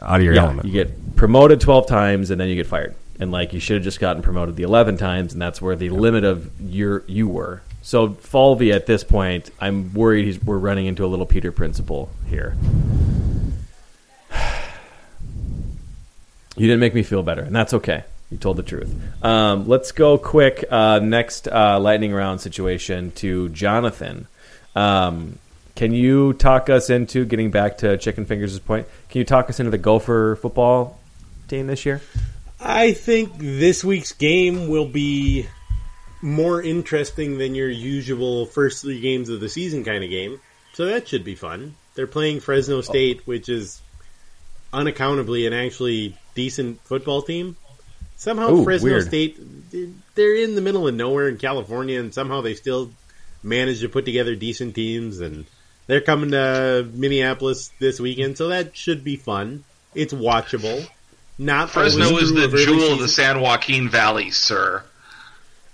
out 0.00 0.18
of 0.20 0.22
your 0.24 0.34
yeah, 0.34 0.42
element. 0.44 0.66
you 0.66 0.72
get 0.72 1.16
promoted 1.16 1.60
12 1.60 1.86
times 1.88 2.30
and 2.30 2.40
then 2.40 2.48
you 2.48 2.54
get 2.56 2.66
fired. 2.66 2.94
And 3.18 3.32
like 3.32 3.52
you 3.52 3.60
should 3.60 3.76
have 3.76 3.84
just 3.84 4.00
gotten 4.00 4.22
promoted 4.22 4.56
the 4.56 4.62
11 4.62 4.98
times 4.98 5.32
and 5.32 5.40
that's 5.40 5.62
where 5.62 5.76
the 5.76 5.90
limit 5.90 6.24
of 6.24 6.50
your 6.60 7.04
you 7.06 7.28
were. 7.28 7.62
So 7.82 8.14
Falvey 8.14 8.72
at 8.72 8.86
this 8.86 9.04
point, 9.04 9.50
I'm 9.60 9.94
worried 9.94 10.24
he's, 10.24 10.42
we're 10.42 10.58
running 10.58 10.86
into 10.86 11.04
a 11.04 11.06
little 11.06 11.26
Peter 11.26 11.52
principle 11.52 12.10
here. 12.28 12.56
You 16.58 16.66
didn't 16.66 16.80
make 16.80 16.94
me 16.94 17.02
feel 17.02 17.22
better, 17.22 17.42
and 17.42 17.54
that's 17.54 17.74
okay. 17.74 18.04
You 18.30 18.38
told 18.38 18.56
the 18.56 18.62
truth. 18.62 18.90
Um, 19.22 19.68
let's 19.68 19.92
go 19.92 20.16
quick. 20.16 20.64
Uh, 20.70 21.00
next 21.00 21.48
uh, 21.48 21.78
lightning 21.78 22.14
round 22.14 22.40
situation 22.40 23.10
to 23.16 23.50
Jonathan. 23.50 24.26
Um, 24.74 25.38
can 25.74 25.92
you 25.92 26.32
talk 26.32 26.70
us 26.70 26.88
into 26.88 27.26
getting 27.26 27.50
back 27.50 27.78
to 27.78 27.98
Chicken 27.98 28.24
Fingers' 28.24 28.58
point? 28.58 28.86
Can 29.10 29.18
you 29.18 29.26
talk 29.26 29.50
us 29.50 29.60
into 29.60 29.70
the 29.70 29.78
Gopher 29.78 30.36
football 30.36 30.98
team 31.46 31.66
this 31.66 31.84
year? 31.84 32.00
I 32.60 32.92
think 32.92 33.32
this 33.38 33.84
week's 33.84 34.12
game 34.12 34.68
will 34.68 34.88
be 34.88 35.46
more 36.22 36.62
interesting 36.62 37.38
than 37.38 37.54
your 37.54 37.68
usual 37.68 38.46
first 38.46 38.82
three 38.82 39.00
games 39.00 39.28
of 39.28 39.40
the 39.40 39.48
season 39.48 39.84
kind 39.84 40.02
of 40.02 40.10
game. 40.10 40.40
So 40.72 40.86
that 40.86 41.08
should 41.08 41.24
be 41.24 41.34
fun. 41.34 41.74
They're 41.94 42.06
playing 42.06 42.40
Fresno 42.40 42.78
oh. 42.78 42.80
State, 42.82 43.26
which 43.26 43.48
is 43.48 43.80
unaccountably 44.72 45.46
an 45.46 45.52
actually 45.52 46.16
decent 46.34 46.80
football 46.82 47.22
team. 47.22 47.56
Somehow 48.16 48.50
Ooh, 48.50 48.64
Fresno 48.64 48.90
weird. 48.90 49.06
State, 49.06 49.38
they're 50.14 50.34
in 50.36 50.54
the 50.54 50.60
middle 50.60 50.88
of 50.88 50.94
nowhere 50.94 51.28
in 51.28 51.36
California, 51.36 52.00
and 52.00 52.12
somehow 52.12 52.40
they 52.40 52.54
still 52.54 52.90
manage 53.42 53.80
to 53.80 53.88
put 53.88 54.04
together 54.04 54.34
decent 54.34 54.74
teams. 54.74 55.20
And 55.20 55.46
they're 55.86 56.00
coming 56.00 56.30
to 56.30 56.88
Minneapolis 56.92 57.70
this 57.78 58.00
weekend, 58.00 58.38
so 58.38 58.48
that 58.48 58.76
should 58.76 59.04
be 59.04 59.16
fun. 59.16 59.64
It's 59.94 60.12
watchable. 60.12 60.86
Not 61.38 61.70
Fresno 61.70 62.06
always 62.06 62.24
is 62.24 62.32
the 62.32 62.44
of 62.44 62.54
early 62.54 62.64
jewel 62.64 62.92
of 62.94 62.98
the. 63.00 63.08
San 63.08 63.40
Joaquin 63.40 63.88
Valley, 63.88 64.30
sir. 64.30 64.82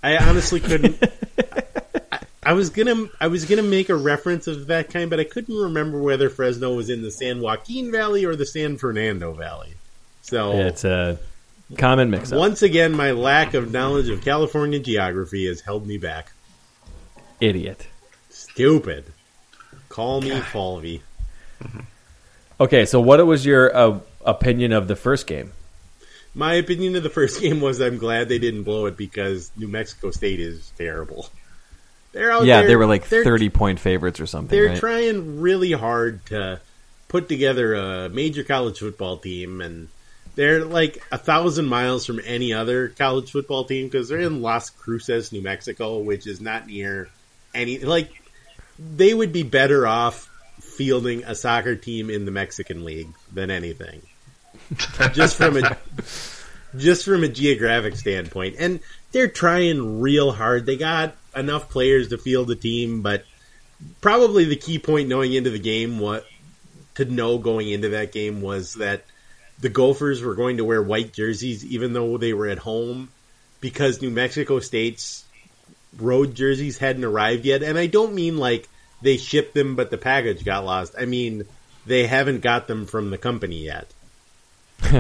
I 0.03 0.17
honestly 0.17 0.59
couldn't. 0.61 1.03
I, 2.13 2.19
I 2.43 2.53
was 2.55 2.71
gonna, 2.71 3.07
I 3.21 3.29
was 3.29 3.45
gonna 3.45 3.63
make 3.63 3.89
a 3.89 3.95
reference 3.95 4.49
of 4.49 4.67
that 4.67 4.91
kind, 4.91 5.09
but 5.09 5.21
I 5.21 5.25
couldn't 5.25 5.57
remember 5.57 6.01
whether 6.01 6.29
Fresno 6.29 6.75
was 6.75 6.91
in 6.91 7.03
the 7.03 7.11
San 7.13 7.41
Joaquin 7.41 7.93
Valley 7.93 8.25
or 8.25 8.35
the 8.35 8.47
San 8.47 8.77
Fernando 8.79 9.33
Valley. 9.33 9.75
So 10.23 10.53
It's 10.53 10.85
a 10.85 11.19
common 11.79 12.11
mix-up. 12.11 12.39
once 12.39 12.63
again, 12.63 12.93
my 12.93 13.13
lack 13.13 13.55
of 13.55 13.71
knowledge 13.73 14.09
of 14.09 14.23
California 14.23 14.81
geography 14.81 15.47
has 15.47 15.61
held 15.61 15.87
me 15.87 15.99
back. 15.99 16.33
Idiot. 17.41 17.87
Stupid. 18.31 19.05
Call 19.89 20.21
me 20.21 20.41
Falvey. 20.41 21.03
Okay, 22.61 22.85
so 22.87 23.01
what 23.01 23.25
was 23.27 23.45
your 23.45 23.77
uh, 23.77 23.99
opinion 24.25 24.73
of 24.73 24.89
the 24.89 24.97
first 24.97 25.27
game? 25.27 25.53
My 26.35 26.55
opinion 26.55 26.97
of 26.97 27.03
the 27.03 27.11
first 27.11 27.41
game 27.43 27.61
was 27.61 27.81
I'm 27.81 27.99
glad 27.99 28.29
they 28.29 28.39
didn't 28.39 28.63
blow 28.65 28.87
it 28.87 28.97
because 28.97 29.51
New 29.57 29.69
Mexico 29.69 30.11
State 30.11 30.41
is 30.41 30.73
terrible. 30.79 31.29
They're 32.13 32.31
out 32.31 32.45
yeah, 32.45 32.61
there- 32.61 32.69
they 32.69 32.77
were 32.77 32.87
like 32.87 33.05
thirty 33.05 33.49
point 33.49 33.81
favorites 33.81 34.21
or 34.21 34.27
something. 34.27 34.57
they're 34.57 34.69
right? 34.69 34.79
trying 34.79 35.41
really 35.41 35.73
hard 35.73 36.25
to 36.27 36.61
put 37.09 37.29
together 37.29 37.75
a 37.75 38.09
major 38.09 38.43
college 38.45 38.79
football 38.79 39.19
team 39.19 39.61
and 39.61 39.89
they're 40.35 40.65
like 40.65 41.03
a 41.13 41.19
thousand 41.19 41.67
miles 41.67 42.07
from 42.07 42.21
any 42.25 42.55
other 42.55 42.89
college 42.89 43.31
football 43.31 43.65
team 43.65 43.87
because 43.87 44.09
they're 44.09 44.21
in 44.21 44.41
Las 44.41 44.71
Cruces, 44.71 45.31
New 45.33 45.43
Mexico, 45.43 45.99
which 45.99 46.27
is 46.27 46.41
not 46.41 46.67
near 46.67 47.09
any 47.55 47.79
like 47.81 48.11
they 48.79 49.13
would 49.13 49.33
be 49.33 49.43
better 49.43 49.87
off 49.87 50.29
fielding 50.61 51.25
a 51.25 51.35
soccer 51.35 51.77
team 51.77 52.09
in 52.09 52.25
the 52.25 52.31
Mexican 52.31 52.85
League 52.85 53.13
than 53.33 53.51
anything. 53.51 54.01
just 55.13 55.37
from 55.37 55.57
a 55.57 55.77
just 56.77 57.05
from 57.05 57.25
a 57.25 57.29
geographic 57.29 57.97
standpoint. 57.97 58.57
And 58.59 58.81
they're 59.13 59.29
trying 59.29 60.01
real 60.01 60.33
hard. 60.33 60.67
They 60.67 60.77
got 60.77 61.15
enough 61.37 61.71
players 61.71 62.09
to 62.09 62.19
field 62.19 62.51
a 62.51 62.57
team, 62.57 63.03
but 63.03 63.25
probably 64.01 64.45
the 64.45 64.57
key 64.57 64.79
point 64.79 65.09
going 65.09 65.33
into 65.33 65.51
the 65.51 65.59
game 65.59 65.99
what 65.99 66.27
to 66.95 67.05
know 67.05 67.39
going 67.39 67.69
into 67.69 67.91
that 67.91 68.13
game 68.13 68.41
was 68.41 68.75
that 68.75 69.05
the 69.61 69.69
Gophers 69.69 70.23
were 70.23 70.35
going 70.35 70.59
to 70.59 70.65
wear 70.65 70.83
white 70.83 71.13
jerseys 71.13 71.65
even 71.65 71.93
though 71.93 72.19
they 72.19 72.33
were 72.33 72.49
at 72.49 72.59
home 72.59 73.09
because 73.61 74.03
New 74.03 74.11
Mexico 74.11 74.61
State's 74.61 75.25
road 75.99 76.35
jerseys 76.35 76.79
hadn't 76.79 77.05
arrived 77.05 77.45
yet. 77.45 77.63
And 77.63 77.79
I 77.79 77.87
don't 77.87 78.15
mean 78.15 78.37
like 78.37 78.69
they 79.01 79.17
shipped 79.17 79.55
them 79.55 79.75
but 79.75 79.91
the 79.91 79.99
package 79.99 80.45
got 80.45 80.65
lost. 80.65 80.95
I 80.99 81.07
mean 81.07 81.45
they 81.87 82.07
haven't 82.07 82.41
got 82.41 82.69
them 82.69 82.87
from 82.87 83.11
the 83.11 83.19
company 83.19 83.65
yet. 83.65 83.91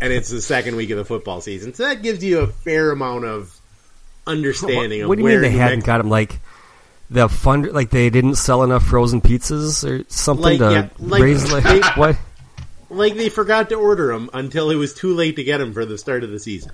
and 0.00 0.12
it's 0.12 0.28
the 0.30 0.40
second 0.42 0.76
week 0.76 0.90
of 0.90 0.98
the 0.98 1.04
football 1.04 1.40
season. 1.40 1.74
So 1.74 1.86
that 1.88 2.02
gives 2.02 2.22
you 2.22 2.40
a 2.40 2.46
fair 2.46 2.90
amount 2.90 3.24
of 3.24 3.58
understanding 4.26 5.00
What, 5.00 5.04
of 5.04 5.08
what 5.10 5.14
do 5.16 5.20
you 5.22 5.24
where 5.24 5.34
mean 5.40 5.42
they 5.42 5.50
New 5.50 5.58
hadn't 5.58 5.78
Mex- 5.80 5.86
got 5.86 5.98
them? 5.98 6.08
Like 6.10 6.38
the 7.10 7.28
fund, 7.28 7.72
like 7.72 7.90
they 7.90 8.10
didn't 8.10 8.36
sell 8.36 8.62
enough 8.62 8.84
frozen 8.84 9.20
pizzas 9.20 9.88
or 9.88 10.04
something 10.08 10.58
Like, 10.58 10.58
to 10.58 10.70
yeah, 10.72 10.88
like, 10.98 11.22
raise. 11.22 11.50
Like, 11.52 11.64
they- 11.64 11.80
what? 12.00 12.16
like 12.90 13.14
they 13.14 13.28
forgot 13.28 13.70
to 13.70 13.74
order 13.76 14.08
them 14.12 14.30
until 14.32 14.70
it 14.70 14.76
was 14.76 14.94
too 14.94 15.14
late 15.14 15.36
to 15.36 15.44
get 15.44 15.58
them 15.58 15.72
for 15.72 15.84
the 15.84 15.98
start 15.98 16.22
of 16.24 16.30
the 16.30 16.38
season. 16.38 16.70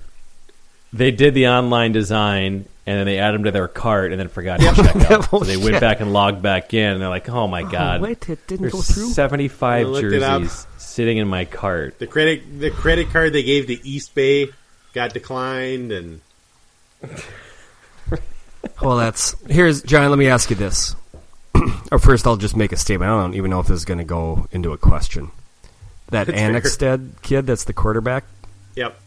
They 0.93 1.11
did 1.11 1.33
the 1.33 1.47
online 1.47 1.93
design 1.93 2.65
and 2.85 2.97
then 2.99 3.05
they 3.05 3.17
added 3.19 3.39
them 3.39 3.43
to 3.45 3.51
their 3.51 3.67
cart 3.67 4.11
and 4.11 4.19
then 4.19 4.27
forgot 4.27 4.59
to 4.59 4.65
check 4.75 4.95
out. 5.11 5.23
So 5.31 5.37
Oh, 5.37 5.43
they 5.43 5.55
went 5.57 5.79
back 5.79 5.99
and 6.01 6.11
logged 6.13 6.41
back 6.41 6.73
in 6.73 6.91
and 6.93 7.01
they're 7.01 7.07
like, 7.09 7.29
"Oh 7.29 7.47
my 7.47 7.61
oh, 7.63 7.67
god, 7.69 8.01
wait, 8.01 8.27
it 8.29 8.45
didn't 8.47 8.61
there's 8.61 8.73
go 8.73 8.81
through? 8.81 9.09
75 9.09 9.61
I 9.87 9.89
looked 9.89 10.03
it 10.05 10.21
up. 10.21 10.41
jerseys 10.41 10.67
sitting 10.91 11.17
in 11.17 11.27
my 11.27 11.45
cart." 11.45 11.99
The 11.99 12.07
credit 12.07 12.59
the 12.59 12.69
credit 12.71 13.09
card 13.09 13.33
they 13.33 13.43
gave 13.43 13.67
to 13.67 13.87
East 13.87 14.13
Bay 14.13 14.49
got 14.93 15.13
declined, 15.13 15.91
and 15.91 16.21
Well, 18.81 18.97
that's 18.97 19.35
here's 19.47 19.81
John. 19.83 20.09
Let 20.09 20.19
me 20.19 20.27
ask 20.27 20.49
you 20.49 20.55
this. 20.55 20.95
or 21.91 21.99
first, 21.99 22.25
I'll 22.27 22.37
just 22.37 22.55
make 22.55 22.71
a 22.71 22.77
statement. 22.77 23.11
I 23.11 23.19
don't 23.21 23.35
even 23.35 23.51
know 23.51 23.59
if 23.59 23.67
this 23.67 23.77
is 23.77 23.85
going 23.85 23.97
to 23.99 24.03
go 24.03 24.47
into 24.51 24.71
a 24.71 24.77
question. 24.77 25.31
That 26.09 26.27
That's 26.27 26.39
fair. 26.39 26.51
Annexstad 26.51 27.21
kid, 27.21 27.47
that's 27.47 27.63
the 27.63 27.73
quarterback. 27.73 28.23
yep, 28.75 28.99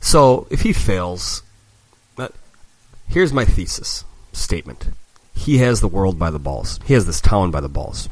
So 0.00 0.46
if 0.50 0.62
he 0.62 0.72
fails, 0.72 1.42
uh, 2.18 2.28
here's 3.08 3.32
my 3.32 3.44
thesis 3.44 4.04
statement. 4.32 4.88
He 5.34 5.58
has 5.58 5.80
the 5.80 5.88
world 5.88 6.18
by 6.18 6.30
the 6.30 6.38
balls. 6.38 6.78
He 6.84 6.94
has 6.94 7.06
this 7.06 7.20
town 7.20 7.50
by 7.50 7.60
the 7.60 7.68
balls. 7.68 8.08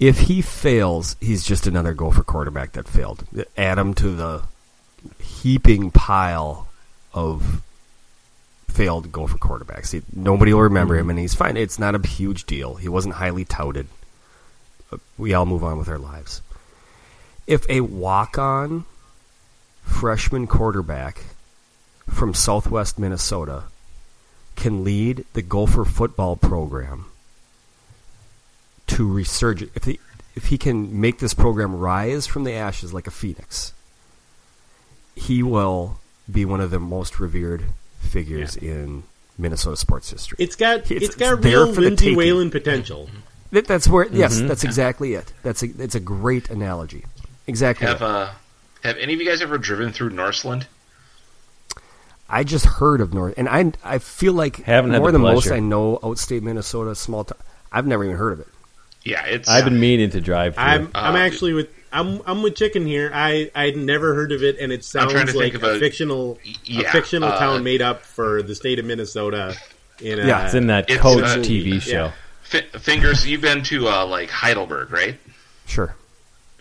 If 0.00 0.20
he 0.20 0.42
fails, 0.42 1.16
he's 1.20 1.44
just 1.44 1.66
another 1.66 1.92
gopher 1.92 2.22
quarterback 2.22 2.72
that 2.72 2.88
failed. 2.88 3.24
Add 3.56 3.78
him 3.78 3.94
to 3.94 4.10
the 4.10 4.42
heaping 5.20 5.90
pile 5.90 6.68
of 7.12 7.62
failed 8.68 9.10
gopher 9.10 9.38
quarterbacks. 9.38 9.92
He, 9.92 10.02
nobody 10.14 10.52
will 10.52 10.62
remember 10.62 10.94
him, 10.94 11.02
mm-hmm. 11.02 11.10
and 11.10 11.18
he's 11.18 11.34
fine. 11.34 11.56
It's 11.56 11.78
not 11.78 11.94
a 11.96 12.06
huge 12.06 12.44
deal. 12.46 12.76
He 12.76 12.88
wasn't 12.88 13.16
highly 13.16 13.44
touted. 13.44 13.88
We 15.16 15.34
all 15.34 15.46
move 15.46 15.64
on 15.64 15.78
with 15.78 15.88
our 15.88 15.98
lives. 15.98 16.42
If 17.46 17.68
a 17.68 17.80
walk-on 17.80 18.84
freshman 19.82 20.46
quarterback 20.46 21.24
from 22.08 22.34
southwest 22.34 22.98
Minnesota 22.98 23.64
can 24.54 24.84
lead 24.84 25.24
the 25.32 25.42
Gopher 25.42 25.84
football 25.84 26.36
program 26.36 27.06
to 28.88 29.06
resurge 29.08 29.68
if 29.74 29.84
he, 29.84 29.98
if 30.34 30.46
he 30.46 30.58
can 30.58 31.00
make 31.00 31.18
this 31.18 31.34
program 31.34 31.76
rise 31.76 32.26
from 32.26 32.44
the 32.44 32.52
ashes 32.52 32.92
like 32.92 33.06
a 33.06 33.10
phoenix 33.10 33.72
he 35.14 35.42
will 35.42 35.98
be 36.30 36.44
one 36.44 36.60
of 36.60 36.70
the 36.70 36.78
most 36.78 37.18
revered 37.18 37.64
figures 38.00 38.56
in 38.56 39.02
Minnesota 39.36 39.76
sports 39.76 40.10
history. 40.10 40.36
it's 40.40 40.54
got 40.56 40.80
It's- 40.90 41.02
it's 41.02 41.14
got 41.16 41.34
it's 41.38 41.44
real 41.44 41.66
for 41.72 41.80
the 41.80 41.88
Lindsay. 41.88 42.14
Whalen 42.14 42.50
potential. 42.50 43.08
That- 43.50 43.66
that's 43.66 43.88
where 43.88 44.06
yes, 44.12 44.40
that's 44.40 44.62
exactly 44.64 45.14
it. 45.14 45.32
That's 45.42 45.62
a 45.62 45.66
it's 45.78 45.94
a 45.94 46.00
great 46.00 46.50
analogy. 46.50 47.04
Exactly. 47.46 47.86
Have 47.86 48.02
uh, 48.02 48.30
have 48.84 48.96
any 48.98 49.14
of 49.14 49.20
you 49.20 49.26
guys 49.26 49.40
ever 49.42 49.58
driven 49.58 49.90
through 49.92 50.10
Norseland? 50.10 50.66
I 52.28 52.44
just 52.44 52.66
heard 52.66 53.00
of 53.00 53.14
North, 53.14 53.34
and 53.38 53.48
I 53.48 53.72
I 53.82 53.98
feel 53.98 54.34
like 54.34 54.56
Haven't 54.64 54.90
more 54.92 55.06
the 55.10 55.12
than 55.18 55.22
most. 55.22 55.50
I 55.50 55.60
know 55.60 55.96
outstate 56.02 56.42
Minnesota, 56.42 56.94
small 56.94 57.24
town. 57.24 57.38
I've 57.72 57.86
never 57.86 58.04
even 58.04 58.16
heard 58.16 58.34
of 58.34 58.40
it. 58.40 58.48
Yeah, 59.04 59.24
it's. 59.26 59.48
I've 59.48 59.64
been 59.64 59.80
meaning 59.80 60.10
to 60.10 60.20
drive 60.20 60.54
through. 60.54 60.64
I'm 60.64 60.90
I'm 60.94 61.14
Uh, 61.14 61.18
actually 61.18 61.52
with 61.54 61.68
I'm 61.92 62.20
I'm 62.26 62.42
with 62.42 62.54
Chicken 62.56 62.84
here. 62.86 63.10
I 63.14 63.50
I'd 63.54 63.76
never 63.76 64.14
heard 64.14 64.32
of 64.32 64.42
it, 64.42 64.58
and 64.58 64.72
it 64.72 64.84
sounds 64.84 65.14
like 65.14 65.28
think 65.30 65.54
of 65.54 65.62
a 65.64 65.76
a- 65.76 65.78
fictional 65.78 66.38
yeah, 66.64 66.88
a 66.88 66.92
fictional 66.92 67.28
uh, 67.30 67.38
town 67.38 67.64
made 67.64 67.80
up 67.82 68.02
for 68.02 68.42
the 68.42 68.54
state 68.54 68.78
of 68.78 68.84
Minnesota. 68.84 69.54
In 70.00 70.20
a, 70.20 70.26
Yeah, 70.26 70.44
it's 70.44 70.54
in 70.54 70.66
that 70.68 70.88
It's, 70.90 71.00
Coach 71.00 71.24
uh, 71.24 71.36
TV 71.38 71.80
show. 71.80 71.90
yeah. 71.90 72.12
Fi- 72.42 72.78
Fingers, 72.78 73.26
you've 73.26 73.40
been 73.40 73.62
to 73.64 73.88
uh, 73.88 74.06
like 74.06 74.30
Heidelberg, 74.30 74.90
right? 74.92 75.18
Sure. 75.66 75.94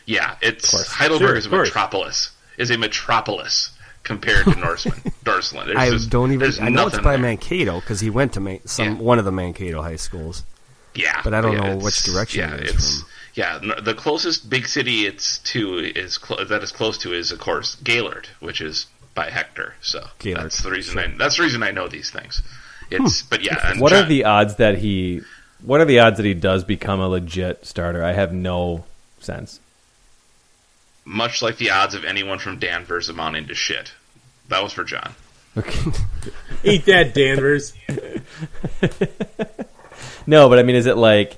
Yeah, 0.06 0.36
it's. 0.42 0.88
Heidelberg 0.90 1.28
Sure, 1.30 1.36
is 1.36 1.46
a 1.46 1.50
course. 1.50 1.68
metropolis. 1.70 2.32
Is 2.58 2.72
a 2.72 2.78
metropolis 2.78 3.72
compared 4.04 4.46
to 4.46 4.56
Norseman, 4.56 5.00
Norseland. 5.26 5.78
I 5.78 5.90
just- 5.92 6.10
don't 6.10 6.32
even. 6.32 6.52
I 6.62 6.70
know 6.70 6.88
it's 6.88 6.98
by 7.00 7.12
there. 7.12 7.18
Mankato 7.20 7.80
because 7.80 8.00
he 8.00 8.10
went 8.10 8.34
to 8.34 8.40
Man, 8.40 8.60
some 8.66 8.88
Yeah. 8.96 9.02
one 9.02 9.20
of 9.20 9.26
the 9.26 9.32
Mankato 9.32 9.82
high 9.82 9.98
schools. 9.98 10.44
Yeah, 10.98 11.22
but 11.24 11.34
I 11.34 11.42
don't 11.42 11.54
yeah, 11.54 11.74
know 11.76 11.78
which 11.78 12.04
direction 12.04 12.42
Yeah, 12.50 12.56
it 12.56 12.64
is 12.66 12.72
it's 12.76 13.00
from. 13.02 13.10
yeah. 13.36 13.60
The 13.82 13.94
closest 13.94 14.50
big 14.50 14.68
city 14.68 15.06
it's 15.06 15.38
to 15.40 15.78
is 15.80 16.18
clo- 16.18 16.44
that 16.44 16.64
is 16.64 16.72
close 16.72 16.98
to 17.00 17.14
is 17.14 17.32
of 17.32 17.40
course 17.40 17.76
Gaylord, 17.84 18.28
which 18.40 18.62
is 18.62 18.88
by 19.14 19.30
Hector. 19.30 19.76
So 19.82 20.08
Gaylord, 20.20 20.46
that's 20.46 20.62
the 20.62 20.72
reason. 20.72 20.94
sure. 20.94 21.04
I, 21.04 21.14
that's 21.18 21.38
the 21.38 21.44
reason 21.44 21.64
I 21.64 21.72
know 21.72 21.88
these 21.88 22.10
things. 22.10 22.42
It's 22.90 23.22
hmm. 23.22 23.28
but 23.30 23.44
yeah. 23.44 23.72
And 23.72 23.80
What 23.82 23.94
are 23.94 24.04
the 24.06 24.24
odds 24.26 24.56
that 24.58 24.78
he? 24.80 25.22
What 25.62 25.82
are 25.82 25.86
the 25.86 26.00
odds 26.00 26.18
that 26.18 26.26
he 26.26 26.34
does 26.36 26.64
become 26.64 27.00
a 27.00 27.08
legit 27.08 27.66
starter? 27.66 28.04
I 28.04 28.14
have 28.14 28.32
no 28.34 28.86
sense. 29.20 29.60
much 31.04 31.42
like 31.42 31.58
the 31.58 31.72
odds 31.72 31.96
of 31.96 32.04
anyone 32.06 32.38
from 32.40 32.60
Danvers 32.60 33.10
amounting 33.10 33.48
to 33.48 33.56
shit? 33.56 33.94
That 34.50 34.62
was 34.64 34.72
for 34.74 34.84
John. 34.84 35.14
Okay. 35.58 35.92
Eat 36.64 36.86
that, 36.86 37.14
Danvers. 37.16 37.74
no, 40.28 40.50
but 40.50 40.60
I 40.60 40.64
mean, 40.64 40.76
is 40.76 40.86
it 40.86 40.98
like, 40.98 41.38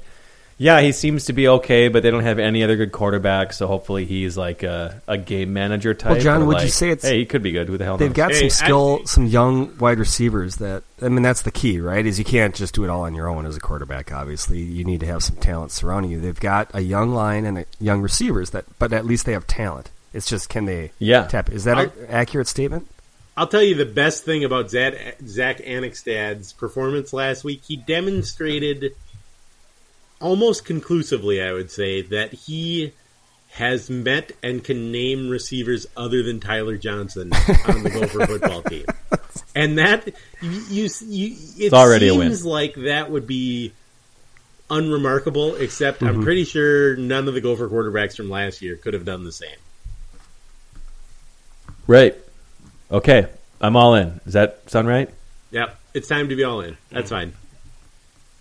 yeah, 0.58 0.82
he 0.82 0.92
seems 0.92 1.24
to 1.26 1.34
be 1.34 1.48
okay, 1.48 1.88
but 1.88 2.04
they 2.04 2.12
don't 2.12 2.24
have 2.24 2.38
any 2.38 2.64
other 2.66 2.76
good 2.76 2.92
quarterbacks, 2.92 3.54
so 3.54 3.66
hopefully 3.68 4.04
he's 4.04 4.36
like 4.36 4.62
a, 4.62 5.02
a 5.08 5.18
game 5.18 5.54
manager 5.54 5.94
type. 5.94 6.12
Well, 6.12 6.20
John, 6.20 6.42
or 6.42 6.46
would 6.48 6.62
you 6.62 6.68
say 6.68 6.90
it's- 6.90 7.10
Hey, 7.10 7.20
he 7.20 7.26
could 7.26 7.42
be 7.42 7.52
good. 7.52 7.70
Who 7.70 7.78
the 7.78 7.86
hell 7.86 7.96
They've 7.96 8.10
knows? 8.10 8.16
got 8.18 8.32
Hey, 8.34 8.50
some 8.50 8.66
I- 8.66 8.68
skill, 8.68 9.06
some 9.06 9.26
young 9.28 9.78
wide 9.78 10.00
receivers 10.00 10.58
that 10.58 10.84
I 11.02 11.08
mean 11.08 11.24
that's 11.24 11.44
the 11.44 11.52
key, 11.52 11.80
right? 11.80 12.06
Is 12.06 12.20
you 12.20 12.26
can't 12.26 12.54
just 12.54 12.74
do 12.76 12.84
it 12.84 12.90
all 12.90 13.04
on 13.04 13.16
your 13.16 13.30
own 13.30 13.46
as 13.46 13.56
a 13.56 13.62
quarterback. 13.62 14.12
Obviously, 14.12 14.60
you 14.60 14.84
need 14.84 15.00
to 15.00 15.06
have 15.06 15.24
some 15.24 15.38
talent 15.38 15.72
surrounding 15.72 16.12
you. 16.12 16.20
They've 16.20 16.38
got 16.38 16.70
a 16.74 16.82
young 16.82 17.14
line 17.14 17.46
and 17.46 17.60
a 17.60 17.66
young 17.80 18.02
receivers 18.02 18.50
that, 18.50 18.66
but 18.80 18.92
at 18.92 19.06
least 19.06 19.26
they 19.26 19.32
have 19.32 19.48
talent. 19.48 19.92
It's 20.14 20.28
just 20.28 20.50
can 20.50 20.66
they 20.66 20.92
Yeah. 21.00 21.26
tap? 21.28 21.50
Is 21.52 21.64
that 21.64 21.78
an 21.78 21.92
accurate 22.10 22.48
statement? 22.48 22.86
I'll 23.40 23.48
tell 23.48 23.64
you 23.64 23.74
the 23.76 23.86
best 23.86 24.26
thing 24.26 24.44
about 24.44 24.70
Zach, 24.70 25.16
Zach 25.26 25.60
Annexstad's 25.60 26.52
performance 26.52 27.14
last 27.14 27.46
week. 27.46 27.62
He 27.66 27.78
demonstrated 27.78 28.98
almost 30.20 30.66
conclusively, 30.66 31.42
I 31.42 31.54
would 31.54 31.72
say, 31.72 32.02
that 32.02 32.34
he 32.34 32.92
has 33.52 33.90
met 33.90 34.34
and 34.44 34.62
can 34.62 34.92
name 34.92 35.30
receivers 35.30 35.88
other 35.96 36.22
than 36.22 36.42
Tyler 36.42 36.76
Johnson 36.76 37.32
on 37.66 37.84
the 37.84 37.90
Gopher 37.90 38.26
football 38.40 38.62
team. 38.64 38.86
And 39.56 39.78
that 39.78 40.10
you, 40.42 40.60
you, 40.70 40.90
you 41.08 41.68
it 41.68 41.74
already 41.74 42.10
a 42.10 42.12
seems 42.12 42.46
like 42.46 42.76
that 42.76 43.10
would 43.10 43.26
be 43.26 43.72
unremarkable. 44.70 45.56
Except 45.56 46.02
Mm-hmm. 46.02 46.10
I'm 46.10 46.24
pretty 46.24 46.44
sure 46.44 46.98
none 46.98 47.30
of 47.30 47.34
the 47.36 47.40
Gopher 47.40 47.70
quarterbacks 47.70 48.18
from 48.18 48.30
last 48.30 48.62
year 48.62 48.76
could 48.76 48.96
have 48.96 49.06
done 49.06 49.24
the 49.24 49.32
same. 49.32 49.56
Right. 51.88 52.18
Okay. 52.92 53.28
I'm 53.62 53.76
all 53.76 53.96
in. 53.96 54.20
Does 54.24 54.34
that 54.34 54.70
sound 54.70 54.88
right? 54.88 55.10
Yep, 55.52 55.78
it's 55.94 56.08
time 56.08 56.30
to 56.30 56.36
be 56.36 56.44
all 56.44 56.62
in. 56.62 56.78
That's 56.92 57.10
fine. 57.10 57.34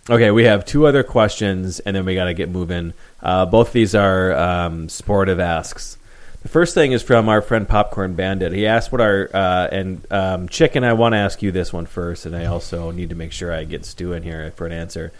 Okay, 0.09 0.31
we 0.31 0.45
have 0.45 0.65
two 0.65 0.87
other 0.87 1.03
questions, 1.03 1.79
and 1.81 1.95
then 1.95 2.05
we 2.05 2.15
got 2.15 2.25
to 2.25 2.33
get 2.33 2.49
moving. 2.49 2.93
Uh, 3.21 3.45
both 3.45 3.73
these 3.73 3.93
are 3.93 4.33
um, 4.33 4.89
sportive 4.89 5.39
asks. 5.39 5.97
The 6.41 6.47
first 6.47 6.73
thing 6.73 6.93
is 6.93 7.03
from 7.03 7.27
our 7.27 7.41
friend 7.41 7.67
Popcorn 7.67 8.15
Bandit. 8.15 8.53
He 8.53 8.65
asked 8.65 8.91
what 8.91 9.01
our 9.01 9.29
uh, 9.33 9.67
and 9.71 10.11
um, 10.11 10.47
Chicken. 10.47 10.83
I 10.83 10.93
want 10.93 11.13
to 11.13 11.17
ask 11.17 11.41
you 11.43 11.51
this 11.51 11.73
one 11.73 11.85
first, 11.85 12.25
and 12.25 12.35
I 12.35 12.45
also 12.45 12.91
need 12.91 13.09
to 13.09 13.15
make 13.15 13.33
sure 13.33 13.53
I 13.53 13.65
get 13.65 13.85
Stu 13.85 14.13
in 14.13 14.23
here 14.23 14.51
for 14.55 14.65
an 14.65 14.71
answer. 14.71 15.11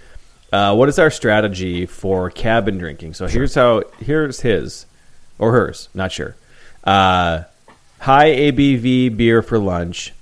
Uh, 0.51 0.73
what 0.75 0.89
is 0.89 0.97
our 0.97 1.11
strategy 1.11 1.85
for 1.85 2.31
cabin 2.31 2.77
drinking? 2.77 3.13
So 3.15 3.27
here's 3.27 3.53
how. 3.53 3.83
Here's 3.99 4.39
his 4.39 4.85
or 5.37 5.51
hers. 5.51 5.89
Not 5.93 6.11
sure. 6.11 6.35
Uh, 6.83 7.43
high 7.99 8.29
ABV 8.29 9.15
beer 9.15 9.41
for 9.41 9.59
lunch, 9.59 10.13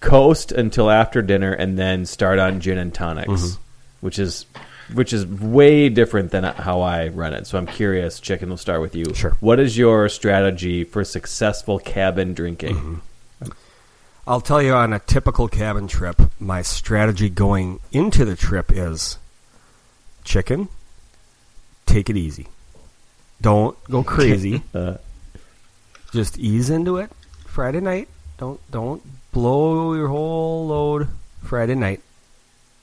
coast 0.00 0.52
until 0.52 0.90
after 0.90 1.22
dinner, 1.22 1.52
and 1.52 1.78
then 1.78 2.06
start 2.06 2.38
on 2.38 2.60
gin 2.60 2.78
and 2.78 2.94
tonics, 2.94 3.58
which 4.00 4.18
is 4.18 4.46
which 4.94 5.12
is 5.12 5.26
way 5.26 5.90
different 5.90 6.30
than 6.30 6.44
how 6.44 6.80
I 6.80 7.08
run 7.08 7.34
it. 7.34 7.46
So 7.46 7.58
I'm 7.58 7.66
curious, 7.66 8.20
Chicken. 8.20 8.48
We'll 8.48 8.56
start 8.56 8.80
with 8.80 8.94
you. 8.94 9.12
Sure. 9.14 9.36
What 9.40 9.60
is 9.60 9.76
your 9.76 10.08
strategy 10.08 10.84
for 10.84 11.04
successful 11.04 11.78
cabin 11.78 12.32
drinking? 12.32 13.02
I'll 14.26 14.40
tell 14.42 14.60
you 14.62 14.74
on 14.74 14.92
a 14.92 14.98
typical 14.98 15.48
cabin 15.48 15.88
trip, 15.88 16.20
my 16.38 16.60
strategy 16.60 17.30
going 17.30 17.80
into 17.92 18.26
the 18.26 18.36
trip 18.36 18.70
is 18.70 19.16
chicken, 20.22 20.68
take 21.86 22.10
it 22.10 22.16
easy. 22.16 22.46
Don't 23.40 23.82
go 23.84 24.02
crazy. 24.04 24.62
Uh, 24.74 24.98
Just 26.12 26.38
ease 26.38 26.70
into 26.70 26.96
it 26.96 27.10
Friday 27.46 27.80
night. 27.80 28.08
Don't 28.38 28.60
don't 28.70 29.02
blow 29.32 29.94
your 29.94 30.08
whole 30.08 30.66
load 30.66 31.08
Friday 31.44 31.74
night 31.74 32.00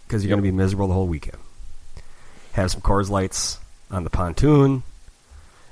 because 0.05 0.23
you're 0.23 0.29
Yep. 0.29 0.35
going 0.37 0.45
to 0.45 0.51
be 0.51 0.55
miserable 0.57 0.87
the 0.87 0.93
whole 0.93 1.07
weekend. 1.07 1.37
Have 2.53 2.71
some 2.71 2.81
Coors 2.81 3.09
Lights 3.09 3.59
on 3.91 4.03
the 4.03 4.09
pontoon, 4.09 4.83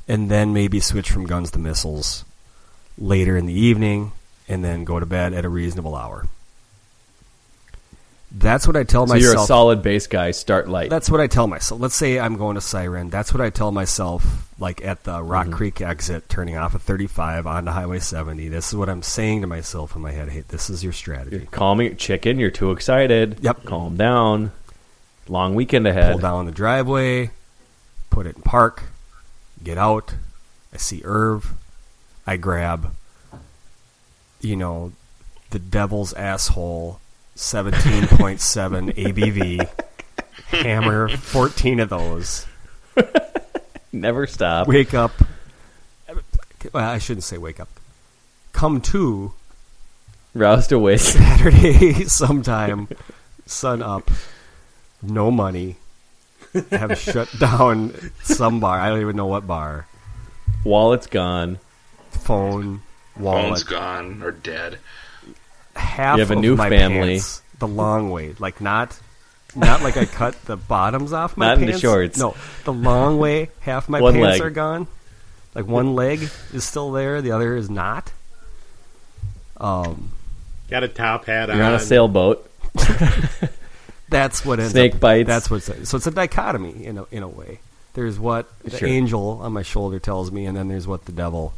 and 0.07 0.29
then 0.31 0.53
maybe 0.53 0.79
switch 0.79 1.11
from 1.11 1.25
guns 1.25 1.51
to 1.51 1.59
missiles 1.59 2.25
later 2.97 3.37
in 3.37 3.45
the 3.45 3.53
evening, 3.53 4.11
and 4.47 4.63
then 4.63 4.83
go 4.83 4.99
to 4.99 5.05
bed 5.05 5.33
at 5.33 5.45
a 5.45 5.49
reasonable 5.49 5.95
hour. 5.95 6.27
That's 8.35 8.65
what 8.65 8.75
I 8.75 8.83
tell 8.83 9.05
so 9.05 9.13
myself. 9.13 9.33
you're 9.33 9.43
a 9.43 9.45
solid 9.45 9.83
base 9.83 10.07
guy. 10.07 10.31
Start 10.31 10.67
light. 10.67 10.89
That's 10.89 11.07
what 11.09 11.21
I 11.21 11.27
tell 11.27 11.45
myself. 11.45 11.79
Let's 11.79 11.95
say 11.95 12.19
I'm 12.19 12.35
going 12.37 12.55
to 12.55 12.61
Siren. 12.61 13.09
That's 13.11 13.31
what 13.31 13.41
I 13.41 13.51
tell 13.51 13.71
myself, 13.71 14.49
like 14.59 14.83
at 14.83 15.03
the 15.03 15.21
Rock 15.21 15.45
Mm-hmm. 15.47 15.55
Creek 15.55 15.81
exit, 15.81 16.29
turning 16.29 16.57
off 16.57 16.73
at 16.73 16.81
35 16.81 17.45
onto 17.45 17.71
Highway 17.71 17.99
70. 17.99 18.47
This 18.47 18.69
is 18.69 18.75
what 18.75 18.89
I'm 18.89 19.03
saying 19.03 19.41
to 19.41 19.47
myself 19.47 19.95
in 19.95 20.01
my 20.01 20.11
head. 20.11 20.29
Hey, 20.29 20.43
this 20.47 20.71
is 20.71 20.83
your 20.83 20.93
strategy. 20.93 21.47
Calming 21.51 21.95
chicken. 21.97 22.39
You're 22.39 22.49
too 22.49 22.71
excited. 22.71 23.37
Yep. 23.41 23.65
Calm 23.65 23.97
down. 23.97 24.51
Long 25.27 25.53
weekend 25.53 25.85
ahead. 25.85 26.13
Pull 26.13 26.21
down 26.21 26.45
the 26.47 26.51
driveway, 26.51 27.29
put 28.09 28.25
it 28.25 28.35
in 28.35 28.41
park, 28.41 28.83
get 29.63 29.77
out. 29.77 30.15
I 30.73 30.77
see 30.77 31.01
Irv. 31.05 31.53
I 32.25 32.35
grab, 32.37 32.95
you 34.41 34.55
know, 34.55 34.91
the 35.51 35.59
devil's 35.59 36.13
asshole 36.13 36.99
17.7 37.35 38.93
ABV, 38.95 39.69
hammer 40.47 41.09
14 41.09 41.79
of 41.79 41.89
those. 41.89 42.45
Never 43.91 44.27
stop. 44.27 44.67
wake 44.67 44.93
up. 44.93 45.11
Well, 46.71 46.89
I 46.89 46.97
shouldn't 46.97 47.23
say 47.23 47.37
wake 47.37 47.59
up. 47.59 47.69
Come 48.53 48.81
to 48.81 49.33
Roused 50.35 50.71
awake. 50.71 50.99
Saturday 50.99 52.03
sometime, 52.05 52.87
sun 53.45 53.83
up, 53.83 54.09
no 55.01 55.29
money. 55.29 55.75
Have 56.71 56.97
shut 56.97 57.29
down 57.39 57.93
some 58.23 58.59
bar. 58.59 58.79
I 58.79 58.89
don't 58.89 59.01
even 59.01 59.15
know 59.15 59.27
what 59.27 59.45
bar. 59.45 59.87
Wallet's 60.63 61.07
gone. 61.07 61.59
Phone, 62.11 62.81
wallet. 63.17 63.43
Phone's 63.49 63.63
gone 63.63 64.23
or 64.23 64.31
dead. 64.31 64.79
Half 65.83 66.17
You 66.17 66.21
have 66.21 66.31
a 66.31 66.33
of 66.35 66.39
new 66.39 66.55
my 66.55 66.69
family. 66.69 67.15
pants 67.15 67.41
the 67.59 67.67
long 67.67 68.09
way, 68.11 68.33
like 68.39 68.59
not. 68.61 68.97
Not 69.55 69.83
like 69.83 69.97
I 69.97 70.05
cut 70.05 70.33
the 70.45 70.57
bottoms 70.57 71.13
off 71.13 71.37
my 71.37 71.49
Not 71.49 71.55
in 71.59 71.61
the 71.65 71.73
pants. 71.73 71.81
shorts. 71.81 72.17
No, 72.17 72.35
the 72.63 72.73
long 72.73 73.19
way. 73.19 73.49
Half 73.59 73.87
my 73.87 74.01
One 74.01 74.13
pants 74.15 74.39
leg. 74.39 74.41
are 74.41 74.49
gone. 74.49 74.87
Like 75.53 75.67
one 75.67 75.93
leg 75.93 76.27
is 76.51 76.63
still 76.63 76.91
there, 76.91 77.21
the 77.21 77.31
other 77.33 77.55
is 77.55 77.69
not. 77.69 78.11
Um, 79.57 80.11
Got 80.69 80.83
a 80.83 80.87
top 80.87 81.25
hat 81.25 81.51
on. 81.51 81.57
You're 81.57 81.65
on 81.67 81.73
a 81.75 81.79
sailboat. 81.79 82.49
That's 84.09 84.45
what 84.45 84.59
ends 84.59 84.71
Snake 84.71 84.95
up, 84.95 84.99
bites. 84.99 85.27
That's 85.27 85.49
what's 85.49 85.65
so 85.87 85.97
it's 85.97 86.07
a 86.07 86.11
dichotomy 86.11 86.85
in 86.85 86.97
a 86.97 87.05
in 87.11 87.23
a 87.23 87.27
way. 87.27 87.59
There's 87.93 88.19
what 88.19 88.47
the 88.63 88.77
Sure. 88.77 88.87
angel 88.87 89.39
on 89.43 89.53
my 89.53 89.61
shoulder 89.61 89.99
tells 89.99 90.31
me, 90.31 90.45
and 90.45 90.57
then 90.57 90.67
there's 90.67 90.87
what 90.87 91.05
the 91.05 91.11
devil 91.11 91.53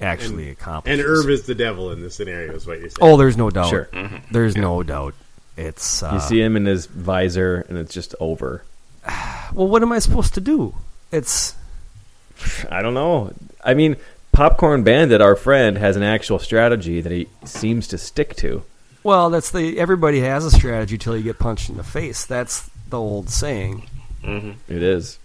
actually 0.00 0.50
accomplishes. 0.50 1.00
And 1.00 1.08
Irv 1.08 1.30
is 1.30 1.46
the 1.46 1.54
devil 1.54 1.90
in 1.92 2.00
this 2.02 2.14
scenario, 2.16 2.52
is 2.54 2.66
what 2.66 2.80
you're 2.80 2.90
saying. 2.90 2.98
oh, 3.00 3.16
there's 3.16 3.36
no 3.36 3.50
doubt. 3.50 3.68
Sure. 3.70 3.88
There's 4.30 4.56
no 4.56 4.82
doubt. 4.82 5.14
It's 5.56 6.02
uh, 6.02 6.12
You 6.14 6.20
see 6.20 6.40
him 6.40 6.56
in 6.56 6.64
his 6.66 6.86
visor, 6.86 7.64
and 7.68 7.76
it's 7.78 7.92
just 7.92 8.14
over. 8.20 8.64
well. 9.52 9.68
What 9.68 9.82
am 9.82 9.92
I 9.92 9.98
supposed 9.98 10.34
to 10.34 10.40
do? 10.40 10.74
It's 11.10 11.54
I 12.70 12.82
don't 12.82 12.94
know. 12.94 13.32
I 13.64 13.74
mean, 13.74 13.96
Popcorn 14.32 14.82
Bandit, 14.82 15.20
our 15.20 15.36
friend, 15.36 15.76
has 15.78 15.96
an 15.96 16.02
actual 16.02 16.38
strategy 16.38 17.00
that 17.00 17.12
he 17.12 17.28
seems 17.44 17.86
to 17.88 17.98
stick 17.98 18.34
to. 18.36 18.62
well. 19.02 19.28
That's 19.30 19.50
the 19.50 19.78
everybody 19.78 20.20
has 20.20 20.44
a 20.44 20.50
strategy 20.50 20.96
till 20.98 21.16
you 21.16 21.22
get 21.22 21.38
punched 21.38 21.68
in 21.68 21.76
the 21.76 21.84
face. 21.84 22.24
That's 22.24 22.68
the 22.88 22.98
old 22.98 23.28
saying, 23.30 23.86
It 24.24 24.82
is. 24.82 25.18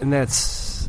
and 0.00 0.12
that's 0.12 0.81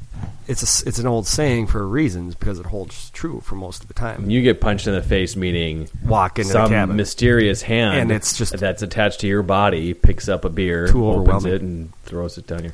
it's 0.47 0.83
a 0.85 0.87
it's 0.87 0.99
an 0.99 1.07
old 1.07 1.25
saying 1.27 1.67
for 1.67 1.81
a 1.81 1.85
reason 1.85 2.29
because 2.31 2.59
it 2.59 2.65
holds 2.65 3.09
true 3.11 3.41
for 3.41 3.55
most 3.55 3.81
of 3.81 3.87
the 3.87 3.93
time. 3.93 4.29
You 4.29 4.41
get 4.41 4.59
punched 4.61 4.87
in 4.87 4.93
the 4.93 5.01
face, 5.01 5.35
meaning 5.35 5.87
Walk 6.05 6.39
into 6.39 6.51
some 6.51 6.63
the 6.63 6.69
cabin. 6.69 6.95
mysterious 6.95 7.61
hand, 7.61 7.97
And 7.99 8.11
it's 8.11 8.37
just- 8.37 8.57
that's 8.57 8.81
attached 8.81 9.21
to 9.21 9.27
your 9.27 9.43
body, 9.43 9.93
picks 9.93 10.27
up 10.29 10.45
a 10.45 10.49
beer, 10.49 10.87
Too 10.87 11.07
opens 11.07 11.45
it, 11.45 11.61
and 11.61 11.93
throws 12.03 12.37
it 12.37 12.47
down 12.47 12.63
your. 12.63 12.73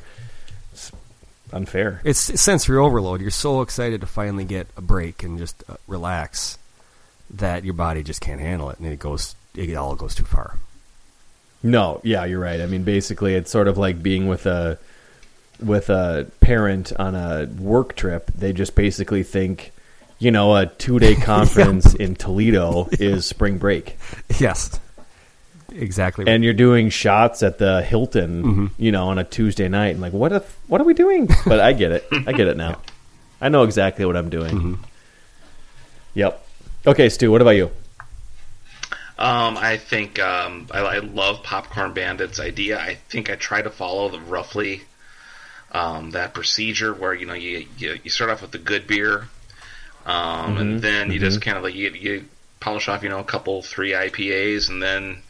It's 0.72 0.92
unfair. 1.52 2.00
It's 2.04 2.18
sensory 2.40 2.78
overload. 2.78 3.20
You're 3.20 3.30
so 3.30 3.60
excited 3.62 4.00
to 4.02 4.06
finally 4.06 4.44
get 4.44 4.66
a 4.76 4.80
break 4.80 5.22
and 5.22 5.38
just 5.38 5.62
uh, 5.68 5.74
relax 5.86 6.58
that 7.34 7.64
your 7.64 7.74
body 7.74 8.02
just 8.02 8.20
can't 8.20 8.40
handle 8.40 8.70
it, 8.70 8.78
and 8.78 8.88
it 8.88 8.98
goes. 8.98 9.34
It 9.54 9.74
all 9.74 9.94
goes 9.96 10.14
too 10.14 10.24
far. 10.24 10.56
No, 11.62 12.00
yeah, 12.04 12.24
you're 12.24 12.40
right. 12.40 12.60
I 12.60 12.66
mean, 12.66 12.84
basically, 12.84 13.34
it's 13.34 13.50
sort 13.50 13.68
of 13.68 13.76
like 13.76 14.02
being 14.02 14.28
with 14.28 14.46
a 14.46 14.78
with 15.62 15.90
a 15.90 16.26
parent 16.40 16.92
on 16.98 17.14
a 17.14 17.46
work 17.58 17.96
trip. 17.96 18.30
They 18.34 18.52
just 18.52 18.74
basically 18.74 19.22
think, 19.22 19.72
you 20.18 20.30
know, 20.30 20.54
a 20.56 20.66
two 20.66 20.98
day 20.98 21.14
conference 21.32 21.94
in 21.94 22.14
Toledo 22.16 22.88
is 22.92 23.26
spring 23.26 23.58
break, 23.58 23.96
Yes, 24.38 24.78
exactly. 25.72 26.26
and 26.26 26.42
you're 26.44 26.52
doing 26.54 26.88
shots 26.90 27.42
at 27.42 27.58
the 27.58 27.82
Hilton, 27.82 28.70
you 28.78 28.90
know, 28.92 29.08
on 29.08 29.18
a 29.18 29.24
Tuesday 29.24 29.68
night. 29.68 29.90
And 29.90 30.00
like, 30.00 30.12
what 30.12 30.32
if? 30.32 30.58
What 30.66 30.80
are 30.80 30.84
we 30.84 30.94
doing? 30.94 31.28
But 31.46 31.60
I 31.60 31.72
get 31.72 31.92
it. 31.92 32.06
I 32.26 32.32
get 32.32 32.46
it 32.48 32.56
now. 32.56 32.80
I 33.40 33.48
know 33.48 33.62
exactly 33.62 34.04
what 34.04 34.16
I'm 34.16 34.28
doing. 34.30 34.78
Yep. 36.14 36.46
Okay, 36.86 37.08
Stu. 37.08 37.30
What 37.30 37.40
about 37.42 37.50
you? 37.56 37.70
Um, 39.18 39.58
I 39.58 39.76
think 39.76 40.18
um, 40.18 40.66
I, 40.70 40.78
I 40.80 40.98
love 40.98 41.42
Popcorn 41.42 41.92
Bandit's 41.92 42.40
idea. 42.40 42.78
I 42.80 42.94
think 43.10 43.28
I 43.30 43.36
try 43.36 43.60
to 43.60 43.68
follow 43.70 44.08
the 44.08 44.18
roughly 44.20 44.82
um, 45.72 46.10
that 46.12 46.34
procedure 46.34 46.92
where 46.92 47.14
you 47.14 47.26
know 47.26 47.34
you, 47.34 47.66
you 47.78 47.98
you 48.02 48.10
start 48.10 48.30
off 48.30 48.42
with 48.42 48.50
the 48.50 48.58
good 48.58 48.86
beer, 48.86 49.28
um, 50.06 50.56
and 50.56 50.82
then 50.82 51.10
you 51.10 51.18
just 51.18 51.40
kind 51.42 51.56
of 51.56 51.62
like 51.62 51.74
you, 51.74 51.90
you 51.90 52.24
polish 52.58 52.88
off 52.88 53.02
you 53.02 53.08
know 53.08 53.20
a 53.20 53.24
couple 53.24 53.62
three 53.62 53.92
IPAs, 53.92 54.68
and 54.68 54.82
then 54.82 55.22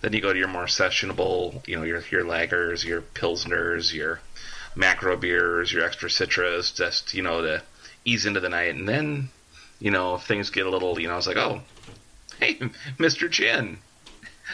then 0.00 0.12
you 0.12 0.20
go 0.20 0.32
to 0.32 0.38
your 0.38 0.48
more 0.48 0.66
sessionable 0.66 1.66
you 1.66 1.76
know 1.76 1.84
your 1.84 2.02
your 2.10 2.24
lagers, 2.24 2.84
your 2.84 3.02
pilsners, 3.02 3.92
your 3.92 4.20
macro 4.74 5.16
beers, 5.16 5.72
your 5.72 5.84
extra 5.84 6.10
citrus, 6.10 6.72
just 6.72 7.14
you 7.14 7.22
know 7.22 7.42
to 7.42 7.62
ease 8.04 8.26
into 8.26 8.40
the 8.40 8.48
night, 8.48 8.74
and 8.74 8.88
then 8.88 9.28
you 9.78 9.90
know 9.90 10.16
if 10.16 10.22
things 10.24 10.50
get 10.50 10.66
a 10.66 10.70
little 10.70 10.98
you 10.98 11.08
know 11.08 11.16
it's 11.16 11.26
like 11.26 11.36
oh 11.36 11.60
hey 12.40 12.56
Mr. 12.98 13.30
Chin. 13.30 13.78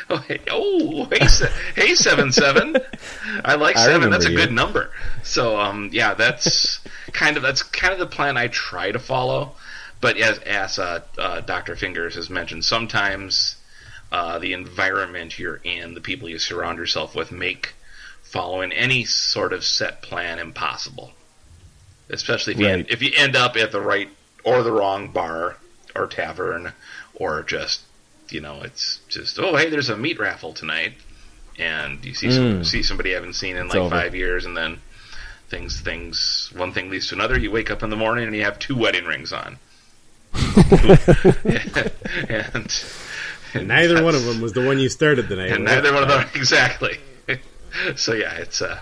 Oh, 0.11 0.17
hey, 0.19 0.41
oh, 0.51 1.05
hey, 1.11 1.27
hey, 1.77 1.95
seven 1.95 2.33
seven. 2.33 2.77
I 3.45 3.55
like 3.55 3.77
I 3.77 3.87
seven. 3.87 4.11
That's 4.11 4.27
a 4.27 4.31
you. 4.31 4.37
good 4.37 4.53
number. 4.53 4.91
So, 5.23 5.59
um, 5.61 5.91
yeah, 5.93 6.15
that's 6.15 6.81
kind 7.13 7.37
of 7.37 7.43
that's 7.43 7.63
kind 7.63 7.93
of 7.93 7.99
the 8.01 8.07
plan 8.07 8.37
I 8.37 8.49
try 8.49 8.91
to 8.93 8.99
follow. 8.99 9.53
But 10.01 10.17
as 10.17 10.39
as 10.41 10.79
uh, 10.79 11.03
uh, 11.19 11.41
Doctor 11.43 11.77
Fingers 11.77 12.15
has 12.17 12.31
mentioned, 12.31 12.65
sometimes 12.65 13.57
uh, 14.11 14.39
the 14.39 14.53
environment 14.53 15.39
you're 15.39 15.61
in, 15.63 15.95
the 15.95 16.01
people 16.01 16.29
you 16.29 16.39
surround 16.39 16.79
yourself 16.79 17.15
with, 17.15 17.31
make 17.31 17.75
following 18.23 18.73
any 18.73 19.05
sort 19.05 19.53
of 19.53 19.65
set 19.65 20.03
plan 20.03 20.39
impossible. 20.39 21.13
Especially 22.09 22.55
if 22.55 22.59
you 22.59 22.67
Right. 22.67 22.73
end, 22.73 22.87
if 22.91 23.03
you 23.03 23.13
end 23.17 23.37
up 23.37 23.57
at 23.57 23.71
the 23.71 23.81
right 23.81 24.09
or 24.43 24.63
the 24.63 24.73
wrong 24.73 25.09
bar 25.09 25.57
or 25.95 26.07
tavern, 26.07 26.73
or 27.15 27.43
just 27.43 27.83
you 28.33 28.41
know, 28.41 28.61
it's 28.63 29.01
just 29.09 29.39
oh 29.39 29.57
hey, 29.57 29.71
there's 29.71 29.89
a 29.89 29.97
meat 29.97 30.19
raffle 30.19 30.53
tonight, 30.53 30.93
and 31.59 32.05
you 32.05 32.15
see 32.15 32.31
some, 32.31 32.61
Mm. 32.61 32.67
see 32.67 32.83
somebody 32.83 33.11
you 33.11 33.15
haven't 33.17 33.35
seen 33.35 33.57
in 33.57 33.67
It's 33.67 33.75
like 33.75 33.83
over. 33.83 33.95
five 33.95 34.15
years, 34.15 34.45
and 34.47 34.57
then 34.57 34.79
things 35.49 35.81
things 35.81 36.51
one 36.55 36.73
thing 36.73 36.91
leads 36.91 37.09
to 37.09 37.15
another. 37.15 37.39
You 37.39 37.51
wake 37.51 37.71
up 37.71 37.83
in 37.83 37.91
the 37.91 37.97
morning 37.97 38.27
and 38.27 38.35
you 38.37 38.45
have 38.45 38.59
two 38.59 38.77
wedding 38.77 39.05
rings 39.05 39.33
on. 39.33 39.59
and, 42.29 42.85
and 43.55 43.69
Neither 43.69 44.03
one 44.05 44.15
of 44.15 44.25
them 44.25 44.41
was 44.41 44.53
the 44.53 44.65
one 44.65 44.79
you 44.79 44.89
started 44.89 45.29
the 45.29 45.37
night. 45.37 45.51
and 45.51 45.65
with. 45.65 45.73
neither 45.73 45.93
one 45.93 46.03
of 46.05 46.09
them 46.09 46.25
exactly. 46.35 46.99
so 47.97 48.13
yeah, 48.15 48.35
it's 48.37 48.63
uh, 48.63 48.79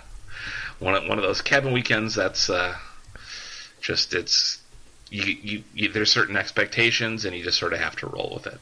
one 0.78 0.94
of, 0.94 1.08
one 1.08 1.18
of 1.18 1.24
those 1.24 1.40
cabin 1.42 1.72
weekends. 1.72 2.14
That's 2.14 2.50
uh, 2.50 2.76
just 3.80 4.12
it's 4.14 4.60
you, 5.10 5.22
you, 5.24 5.64
you 5.74 5.88
there's 5.92 6.12
certain 6.12 6.36
expectations, 6.36 7.24
and 7.24 7.34
you 7.36 7.42
just 7.44 7.58
sort 7.58 7.72
of 7.72 7.80
have 7.80 7.96
to 7.96 8.06
roll 8.06 8.32
with 8.34 8.46
it. 8.46 8.58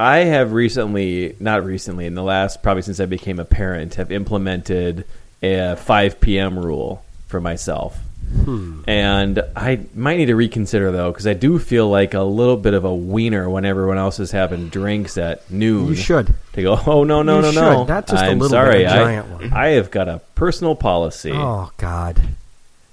I 0.00 0.18
have 0.24 0.52
recently, 0.52 1.36
not 1.40 1.64
recently, 1.64 2.06
in 2.06 2.14
the 2.14 2.22
last 2.22 2.62
probably 2.62 2.82
since 2.82 3.00
I 3.00 3.06
became 3.06 3.38
a 3.38 3.44
parent, 3.44 3.94
have 3.96 4.10
implemented 4.10 5.04
a 5.42 5.76
5 5.76 6.20
p.m. 6.20 6.58
rule 6.58 7.04
for 7.28 7.40
myself. 7.40 7.98
Hmm. 8.44 8.82
And 8.86 9.42
I 9.56 9.80
might 9.94 10.18
need 10.18 10.26
to 10.26 10.36
reconsider 10.36 10.92
though, 10.92 11.10
because 11.10 11.26
I 11.26 11.32
do 11.34 11.58
feel 11.58 11.88
like 11.88 12.14
a 12.14 12.22
little 12.22 12.56
bit 12.56 12.74
of 12.74 12.84
a 12.84 12.94
wiener 12.94 13.50
when 13.50 13.64
everyone 13.64 13.98
else 13.98 14.20
is 14.20 14.30
having 14.30 14.68
drinks 14.68 15.18
at 15.18 15.50
noon. 15.50 15.88
You 15.88 15.94
should. 15.96 16.32
To 16.52 16.62
go, 16.62 16.78
oh 16.86 17.02
no 17.02 17.22
no 17.22 17.36
You 17.36 17.42
no 17.42 17.50
should, 17.52 17.60
no! 17.60 17.84
not 17.86 18.06
just 18.06 18.22
a 18.22 18.26
I'm 18.26 18.38
little 18.38 18.50
sorry, 18.50 18.78
bit, 18.78 18.86
a 18.86 18.90
I- 18.90 18.96
giant 18.96 19.28
one. 19.30 19.52
I 19.52 19.68
have 19.70 19.90
got 19.90 20.08
a 20.08 20.20
personal 20.36 20.76
policy. 20.76 21.32
Oh 21.34 21.70
God. 21.76 22.20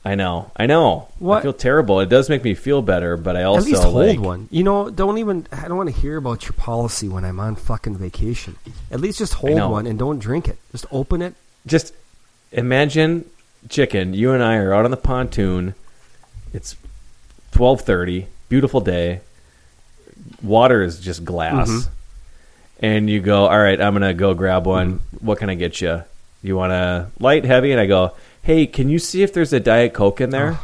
I 0.08 0.16
know, 0.16 0.52
I 0.56 0.68
know. 0.68 1.10
What? 1.20 1.40
I 1.40 1.42
feel 1.42 1.54
terrible. 1.54 2.00
It 2.00 2.08
does 2.08 2.30
make 2.30 2.44
me 2.44 2.54
feel 2.54 2.82
better, 2.82 3.18
but 3.18 3.36
I 3.36 3.44
also 3.44 3.66
At 3.66 3.72
least 3.72 3.84
hold 3.84 3.96
like, 3.96 4.20
one. 4.20 4.48
You 4.52 4.64
know, 4.64 4.90
don't 4.90 5.18
even. 5.18 5.46
I 5.52 5.68
don't 5.68 5.76
want 5.76 5.94
to 5.94 6.00
hear 6.02 6.16
about 6.18 6.44
your 6.46 6.54
policy 6.54 7.10
when 7.10 7.26
I'm 7.26 7.40
on 7.40 7.56
fucking 7.56 7.98
vacation. 7.98 8.56
At 8.90 9.02
least 9.02 9.18
just 9.20 9.34
hold 9.34 9.60
one 9.70 9.86
and 9.86 10.00
don't 10.00 10.20
drink 10.20 10.48
it. 10.48 10.58
Just 10.72 10.86
open 10.92 11.22
it. 11.22 11.34
just 11.66 11.94
imagine 12.54 13.26
chicken 13.68 14.14
you 14.14 14.32
and 14.32 14.42
i 14.42 14.56
are 14.56 14.74
out 14.74 14.86
on 14.86 14.92
the 14.92 14.96
pontoon 14.96 15.76
it's 16.54 16.78
12.30 17.52 18.28
beautiful 18.48 18.80
day 18.80 19.20
water 20.42 20.82
is 20.84 21.00
just 21.00 21.26
glass 21.26 21.70
Mm-hmm. 21.70 21.90
and 22.86 23.10
you 23.10 23.20
go 23.20 23.48
all 23.48 23.60
right 23.60 23.82
i'm 23.82 23.92
gonna 23.94 24.14
go 24.14 24.34
grab 24.34 24.66
one 24.66 25.02
what 25.20 25.40
can 25.40 25.50
i 25.50 25.56
get 25.56 25.82
you 25.82 26.04
you 26.42 26.56
want 26.56 26.72
a 26.72 27.08
light 27.20 27.44
heavy 27.44 27.72
and 27.74 27.82
i 27.82 27.86
go 27.86 28.14
hey 28.48 28.66
can 28.66 28.90
you 28.90 28.98
see 28.98 29.22
if 29.24 29.34
there's 29.34 29.54
a 29.54 29.60
diet 29.60 29.94
coke 29.94 30.20
in 30.22 30.30
there 30.32 30.58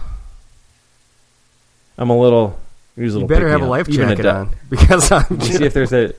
i'm 1.98 2.10
a 2.10 2.18
little 2.18 2.58
a 2.98 3.02
You 3.02 3.28
better 3.28 3.50
have 3.50 3.62
a 3.62 3.66
life 3.66 3.88
a 3.88 3.92
jacket 3.92 4.24
di- 4.24 4.30
on 4.30 4.50
because 4.70 5.12
I'm. 5.12 5.26
you 5.32 5.42
see 5.42 5.66
if 5.66 5.74
there's 5.74 5.94
a 5.94 6.14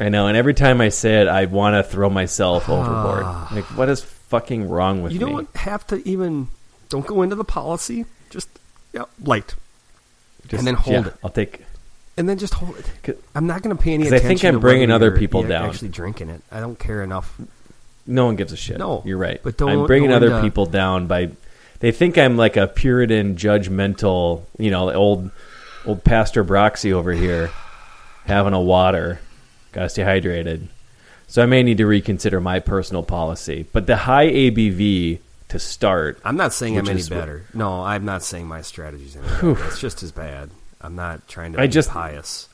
I 0.00 0.08
know, 0.08 0.28
and 0.28 0.36
every 0.36 0.54
time 0.54 0.80
I 0.80 0.88
say 0.88 1.20
it, 1.20 1.28
I 1.28 1.44
want 1.44 1.74
to 1.74 1.82
throw 1.88 2.08
myself 2.08 2.70
overboard. 2.70 3.22
Ah. 3.26 3.50
Like, 3.52 3.64
what 3.76 3.90
is 3.90 4.00
fucking 4.02 4.66
wrong 4.68 5.02
with 5.02 5.12
you 5.12 5.20
me? 5.20 5.26
don't 5.30 5.56
have 5.56 5.86
to 5.88 6.08
even. 6.08 6.48
Don't 6.88 7.06
go 7.06 7.20
into 7.20 7.36
the 7.36 7.44
policy. 7.44 8.06
Just 8.30 8.48
yeah, 8.94 9.04
light, 9.22 9.54
Just- 10.48 10.60
and 10.60 10.66
then 10.66 10.74
hold 10.74 10.94
yeah, 11.04 11.06
it. 11.08 11.14
I'll 11.22 11.30
take. 11.30 11.60
and 12.16 12.26
then 12.26 12.38
just 12.38 12.54
hold 12.54 12.76
it. 13.04 13.18
I'm 13.34 13.46
not 13.46 13.60
going 13.62 13.76
to 13.76 13.80
pay 13.82 13.92
any 13.92 14.04
'Cause 14.04 14.14
I 14.14 14.16
attention. 14.16 14.38
think 14.38 14.54
I'm 14.54 14.60
bringing 14.60 14.90
other 14.90 15.10
people 15.10 15.42
down. 15.42 15.66
Actually 15.68 15.88
drinking 15.90 16.30
it. 16.30 16.40
I 16.50 16.58
don't 16.60 16.78
care 16.78 17.02
enough. 17.02 17.38
No 18.12 18.26
one 18.26 18.36
gives 18.36 18.52
a 18.52 18.56
shit. 18.56 18.78
No, 18.78 19.02
you're 19.04 19.18
right. 19.18 19.40
but 19.42 19.56
don't 19.56 19.70
I'm 19.70 19.86
bringing 19.86 20.10
go 20.10 20.16
other 20.16 20.40
people 20.42 20.66
down 20.66 21.06
by. 21.06 21.30
They 21.80 21.90
think 21.90 22.16
I'm 22.18 22.36
like 22.36 22.56
a 22.56 22.66
Puritan, 22.68 23.34
judgmental, 23.36 24.42
you 24.58 24.70
know, 24.70 24.92
old, 24.92 25.30
old 25.84 26.04
Pastor 26.04 26.44
Broxy 26.44 26.92
over 26.92 27.12
here, 27.12 27.50
having 28.24 28.52
a 28.52 28.60
water. 28.60 29.18
Got 29.72 29.82
to 29.82 29.88
stay 29.88 30.02
hydrated. 30.02 30.66
So 31.26 31.42
I 31.42 31.46
may 31.46 31.62
need 31.62 31.78
to 31.78 31.86
reconsider 31.86 32.40
my 32.40 32.60
personal 32.60 33.02
policy. 33.02 33.66
But 33.72 33.86
the 33.86 33.96
high 33.96 34.28
ABV 34.28 35.18
to 35.48 35.58
start, 35.58 36.20
I'm 36.24 36.36
not 36.36 36.52
saying 36.52 36.78
I'm 36.78 36.86
any 36.88 37.00
is- 37.00 37.08
better. 37.08 37.46
No, 37.54 37.82
I'm 37.82 38.04
not 38.04 38.22
saying 38.22 38.46
my 38.46 38.60
strategy's 38.62 39.16
any 39.16 39.26
better. 39.26 39.64
It's 39.66 39.80
just 39.80 40.02
as 40.02 40.12
bad. 40.12 40.50
I'm 40.80 40.94
not 40.94 41.26
trying 41.26 41.54
to 41.54 41.60
I 41.60 41.66
be 41.66 41.72
just- 41.72 41.88
pious. 41.90 42.48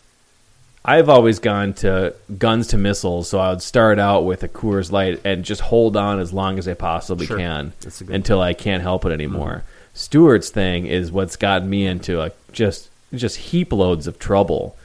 I've 0.89 1.11
always 1.11 1.39
gone 1.39 1.75
to 1.75 2.15
guns 2.39 2.69
to 2.69 2.79
missiles, 2.79 3.29
so 3.29 3.39
I 3.39 3.51
would 3.51 3.61
start 3.61 3.99
out 3.99 4.25
with 4.25 4.43
a 4.43 4.49
Coors 4.49 4.91
Light 4.91 5.21
and 5.23 5.45
just 5.45 5.61
hold 5.61 5.99
on 5.99 6.19
as 6.19 6.33
long 6.33 6.59
as 6.59 6.67
I 6.67 6.73
possibly 6.73 7.27
Sure. 7.27 7.37
can 7.37 7.75
That's 7.81 8.01
a 8.01 8.05
good 8.05 8.17
until 8.17 8.41
I 8.41 8.55
can't 8.55 8.83
help 8.83 9.05
it 9.05 9.13
anymore. 9.13 9.65
Mm-hmm. 9.67 9.93
Stewart's 9.93 10.49
thing 10.49 10.87
is 10.87 11.13
what's 11.13 11.37
gotten 11.37 11.69
me 11.69 11.85
into 11.87 12.23
a, 12.23 12.33
just 12.53 12.89
just 13.15 13.37
heap 13.37 13.71
loads 13.71 14.07
of 14.07 14.19
trouble. 14.19 14.79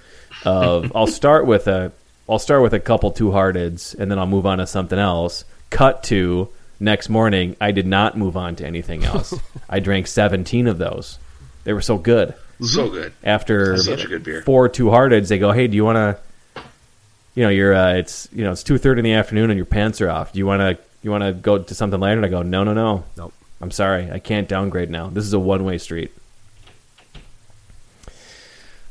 Of 0.43 0.91
I'll 0.95 1.07
start 1.07 1.45
with 1.45 1.67
a 1.67 1.93
I'll 2.27 2.37
start 2.37 2.63
with 2.63 2.73
a 2.73 2.81
couple 2.81 3.11
two 3.11 3.29
hearteds 3.29 3.97
and 3.97 4.11
then 4.11 4.19
I'll 4.19 4.27
move 4.27 4.45
on 4.45 4.57
to 4.57 4.67
something 4.67 4.99
else. 4.99 5.45
Cut 5.69 6.03
to 6.03 6.49
next 6.81 7.07
morning, 7.07 7.55
I 7.61 7.71
did 7.71 7.87
not 7.87 8.17
move 8.17 8.35
on 8.35 8.57
to 8.57 8.67
anything 8.67 9.05
else. 9.05 9.33
I 9.69 9.79
drank 9.79 10.07
seventeen 10.07 10.67
of 10.67 10.79
those. 10.79 11.17
They 11.63 11.71
were 11.71 11.81
so 11.81 11.97
good 11.97 12.35
So 12.65 12.89
good. 12.89 13.13
after 13.23 13.77
Such 13.77 14.05
a 14.05 14.07
good 14.07 14.23
beer. 14.23 14.41
four 14.43 14.69
two 14.69 14.85
hearteds, 14.85 15.27
they 15.27 15.39
go, 15.39 15.51
"Hey, 15.51 15.67
do 15.67 15.75
you 15.75 15.83
want 15.85 15.95
to? 15.97 16.61
You 17.35 17.43
know, 17.43 17.49
you're 17.49 17.73
uh, 17.73 17.93
it's 17.95 18.27
you 18.31 18.43
know 18.43 18.51
it's 18.51 18.63
two 18.63 18.77
thirty 18.77 18.99
in 18.99 19.03
the 19.05 19.13
afternoon 19.13 19.49
and 19.49 19.57
your 19.57 19.65
pants 19.65 20.01
are 20.01 20.09
off. 20.09 20.33
Do 20.33 20.39
you 20.39 20.45
want 20.45 20.59
to 20.61 20.77
you 21.01 21.11
want 21.11 21.23
to 21.23 21.33
go 21.33 21.57
to 21.59 21.75
something 21.75 21.99
later?" 21.99 22.17
And 22.17 22.25
I 22.25 22.29
go, 22.29 22.41
"No, 22.43 22.63
no, 22.63 22.73
no. 22.73 23.03
Nope. 23.17 23.33
I'm 23.61 23.71
sorry, 23.71 24.09
I 24.11 24.19
can't 24.19 24.47
downgrade 24.47 24.89
now. 24.89 25.07
This 25.07 25.25
is 25.25 25.33
a 25.33 25.39
one 25.39 25.63
way 25.65 25.77
street." 25.77 26.11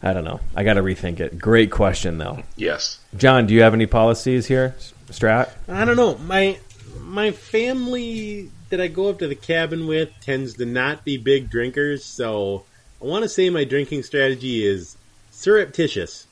I 0.03 0.13
don't 0.13 0.25
know. 0.25 0.41
I 0.57 0.65
got 0.65 0.75
to 0.75 0.83
rethink 0.83 1.21
it. 1.21 1.39
Great 1.39 1.71
question 1.71 2.19
though, 2.19 2.43
Yes. 2.57 2.99
John. 3.17 3.47
Do 3.47 3.55
you 3.55 3.63
have 3.63 3.73
any 3.75 3.87
policies 3.87 4.47
here, 4.47 4.75
Strat? 5.11 5.51
I 5.69 5.85
don't 5.85 5.97
know. 5.97 6.17
My 6.19 6.59
my 7.01 7.31
family 7.31 8.51
that 8.71 8.81
I 8.81 8.89
go 8.89 9.11
up 9.11 9.21
to 9.21 9.29
the 9.29 9.35
cabin 9.37 9.87
with 9.87 10.11
tends 10.21 10.55
to 10.55 10.67
not 10.67 11.05
be 11.05 11.19
big 11.19 11.51
drinkers, 11.51 12.05
so 12.05 12.65
I 13.03 13.07
want 13.07 13.23
to 13.25 13.29
say 13.29 13.51
my 13.51 13.65
drinking 13.65 14.03
strategy 14.05 14.65
is 14.65 14.97
surreptitious. 15.33 16.27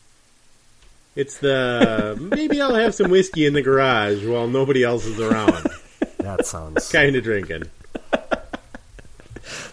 It's 1.17 1.39
the 1.39 2.17
maybe 2.37 2.61
I'll 2.61 2.75
have 2.75 2.95
some 2.95 3.11
whiskey 3.11 3.45
in 3.47 3.53
the 3.55 3.63
garage 3.63 4.25
while 4.25 4.47
nobody 4.47 4.85
else 4.85 5.05
is 5.05 5.19
around 5.21 5.67
That 6.19 6.47
sounds. 6.47 6.91
kind 6.93 7.17
of 7.17 7.25
drinking. 7.25 7.65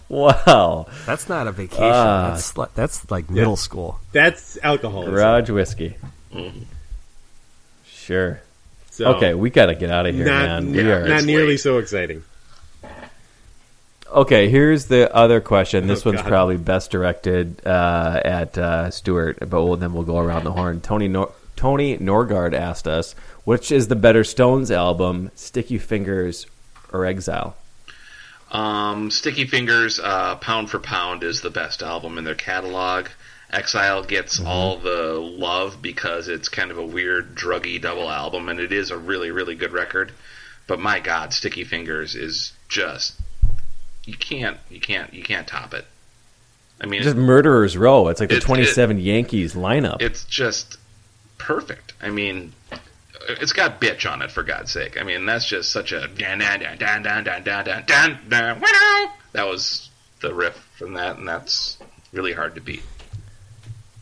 Wow, 0.09 0.87
That's 1.05 1.27
not 1.27 1.47
a 1.47 1.51
vacation. 1.51 1.83
Ah. 1.83 2.29
that's 2.29 2.57
li- 2.57 2.67
that's 2.75 3.11
like 3.11 3.29
middle 3.29 3.57
school. 3.57 3.99
That's 4.13 4.57
alcohol. 4.63 5.03
garage 5.05 5.49
whiskey. 5.49 5.97
Sure. 7.85 8.39
So, 8.89 9.15
Okay, 9.15 9.33
we 9.33 9.49
got 9.49 9.65
to 9.65 9.75
get 9.75 9.91
out 9.91 10.05
of 10.05 10.15
here, 10.15 10.23
not, 10.25 10.45
man. 10.63 10.71
We 10.71 10.81
not, 10.83 10.91
are 10.93 11.07
not 11.09 11.23
nearly 11.25 11.47
late. 11.49 11.59
so 11.59 11.77
exciting. 11.79 12.23
Okay, 14.11 14.49
here's 14.49 14.85
the 14.85 15.13
other 15.13 15.41
question. 15.41 15.87
This 15.87 16.05
Oh, 16.05 16.11
one's 16.11 16.21
God. 16.21 16.27
probably 16.29 16.57
best 16.57 16.91
directed 16.91 17.65
uh, 17.65 18.21
at 18.23 18.57
uh, 18.57 18.89
Stuart, 18.89 19.39
but 19.41 19.63
we'll, 19.63 19.75
then 19.75 19.93
we'll 19.93 20.03
go 20.03 20.17
around 20.17 20.45
the 20.45 20.53
horn. 20.53 20.79
Tony 20.81 21.07
Nor- 21.07 21.33
Tony 21.57 21.97
Norgard 21.97 22.53
asked 22.53 22.87
us, 22.87 23.13
which 23.43 23.71
is 23.71 23.87
the 23.89 23.95
better 23.95 24.23
Stones 24.23 24.71
album, 24.71 25.31
Sticky 25.35 25.77
Fingers 25.77 26.45
or 26.93 27.05
Exile? 27.05 27.55
Um, 28.51 29.11
Sticky 29.11 29.45
Fingers, 29.45 29.99
uh, 29.99 30.35
pound 30.37 30.69
for 30.69 30.79
pound, 30.79 31.23
is 31.23 31.41
the 31.41 31.49
best 31.49 31.83
album 31.83 32.17
in 32.17 32.23
their 32.23 32.35
catalog. 32.35 33.07
Exile 33.51 34.03
gets 34.03 34.39
all 34.39 34.77
the 34.77 35.13
love 35.19 35.81
because 35.81 36.27
it's 36.29 36.47
kind 36.47 36.69
of 36.71 36.77
a 36.77 36.85
weird, 36.85 37.35
druggy 37.35 37.81
double 37.81 38.09
album, 38.09 38.47
and 38.49 38.59
it 38.59 38.71
is 38.71 38.91
a 38.91 38.97
really, 38.97 39.31
really 39.31 39.55
good 39.55 39.73
record. 39.73 40.11
But 40.67 40.79
my 40.79 40.99
God, 40.99 41.33
Sticky 41.33 41.63
Fingers 41.63 42.15
is 42.15 42.53
just 42.69 43.13
you 44.07 44.15
can't, 44.17 44.57
you 44.71 44.79
can't, 44.79 45.13
you 45.13 45.21
can't 45.23 45.47
top 45.47 45.75
it. 45.75 45.85
I 46.81 46.85
mean, 46.87 47.03
Just 47.03 47.15
murderers 47.15 47.77
row. 47.77 48.07
It's 48.07 48.19
like 48.19 48.29
the 48.29 48.35
It- 48.37 48.43
it- 48.43 48.45
27 48.45 48.99
Yankees 48.99 49.53
lineup. 49.53 50.01
it's 50.01 50.25
just 50.25 50.77
perfect. 51.37 51.93
I 52.01 52.09
mean, 52.09 52.53
it's 53.29 53.51
got 53.53 53.79
bitch 53.81 54.09
on 54.11 54.21
it 54.21 54.31
for 54.31 54.41
God's 54.43 54.71
sake. 54.71 54.99
I 54.99 55.03
mean, 55.03 55.25
that's 55.25 55.47
just 55.47 55.71
such 55.71 55.91
a 55.91 56.07
dan 56.07 56.39
dan 56.39 56.59
dan 56.61 56.77
dan 56.77 57.03
dan 57.03 57.23
dan 57.23 57.43
dan 57.43 57.63
dan 57.65 57.83
dan 57.85 58.17
dan. 58.29 58.61
That 59.33 59.47
was 59.47 59.89
the 60.21 60.33
riff 60.33 60.55
from 60.77 60.93
that, 60.95 61.17
and 61.17 61.27
that's 61.27 61.77
really 62.13 62.33
hard 62.33 62.55
to 62.55 62.61
beat. 62.61 62.81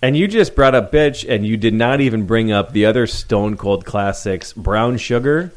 and 0.02 0.15
you 0.15 0.27
just 0.27 0.53
brought 0.56 0.76
up 0.76 0.91
bitch, 0.91 1.27
and 1.27 1.48
you 1.48 1.57
did 1.57 1.73
not 1.73 1.99
even 2.02 2.26
bring 2.27 2.52
up 2.52 2.73
the 2.73 2.86
other 2.86 3.07
Stone 3.07 3.57
Cold 3.57 3.86
classics, 3.86 4.53
Brown 4.53 4.98
Sugar. 4.98 5.52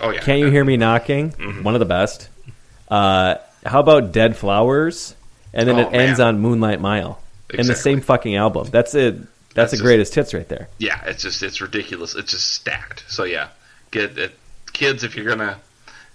Oh 0.00 0.10
yeah, 0.10 0.20
Can't 0.20 0.38
you 0.40 0.50
hear 0.50 0.64
me 0.64 0.76
knocking? 0.76 1.32
Mm-hmm. 1.32 1.62
One 1.64 1.74
of 1.74 1.78
the 1.80 1.84
best. 1.86 2.28
Uh, 2.94 3.38
how 3.66 3.80
about 3.80 4.12
Dead 4.12 4.36
Flowers? 4.36 5.14
And 5.52 5.68
then 5.68 5.76
Oh, 5.76 5.88
it 5.88 5.94
ends 5.94 6.20
on 6.20 6.40
Moonlight 6.40 6.80
Mile 6.80 7.20
in 7.52 7.66
the 7.66 7.74
same 7.74 8.00
fucking 8.00 8.34
album. 8.36 8.68
That's 8.70 8.94
it. 8.94 9.16
That's, 9.16 9.28
That's 9.54 9.70
the 9.70 9.76
just- 9.76 9.84
greatest 9.84 10.14
hits 10.14 10.34
right 10.34 10.48
there. 10.48 10.68
Yeah, 10.78 11.00
it's 11.06 11.22
just 11.22 11.42
it's 11.42 11.60
ridiculous. 11.60 12.14
It's 12.16 12.32
just 12.32 12.50
stacked. 12.54 13.04
So 13.08 13.24
yeah, 13.24 13.48
get 13.92 14.18
it, 14.18 14.32
kids 14.72 15.04
if 15.04 15.14
you're 15.16 15.26
gonna 15.26 15.58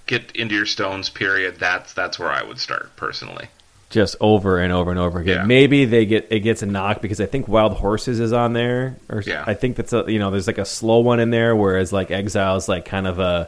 get 0.08 0.32
into 0.36 0.56
your 0.56 0.66
Stones 0.66 1.10
period. 1.10 1.56
That's 1.60 1.94
that's 1.94 2.20
where 2.20 2.30
I 2.30 2.44
would 2.44 2.60
start 2.60 2.96
personally. 2.98 3.48
Just 3.90 4.18
over 4.20 4.60
and 4.60 4.72
over 4.74 4.92
and 4.92 5.00
over 5.00 5.20
again. 5.20 5.38
Yeah. 5.38 5.46
Maybe 5.46 5.86
they 5.86 6.06
get 6.06 6.28
it 6.32 6.42
gets 6.42 6.62
a 6.62 6.66
knock 6.66 7.02
because 7.02 7.20
I 7.22 7.26
think 7.26 7.48
Wild 7.48 7.74
Horses 7.74 8.20
is 8.20 8.34
on 8.34 8.52
there, 8.54 8.98
or 9.10 9.22
Yeah. 9.26 9.44
I 9.48 9.54
think 9.54 9.78
that's 9.78 9.94
a 9.94 10.04
you 10.08 10.20
know 10.20 10.32
there's 10.32 10.46
like 10.48 10.58
a 10.60 10.66
slow 10.66 11.00
one 11.00 11.20
in 11.22 11.30
there, 11.30 11.56
whereas 11.56 11.92
like 11.94 12.12
Exile's 12.12 12.68
like 12.68 12.84
kind 12.86 13.08
of 13.08 13.20
a 13.20 13.48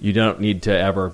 you 0.00 0.12
don't 0.14 0.40
need 0.40 0.62
to 0.62 0.76
ever 0.76 1.12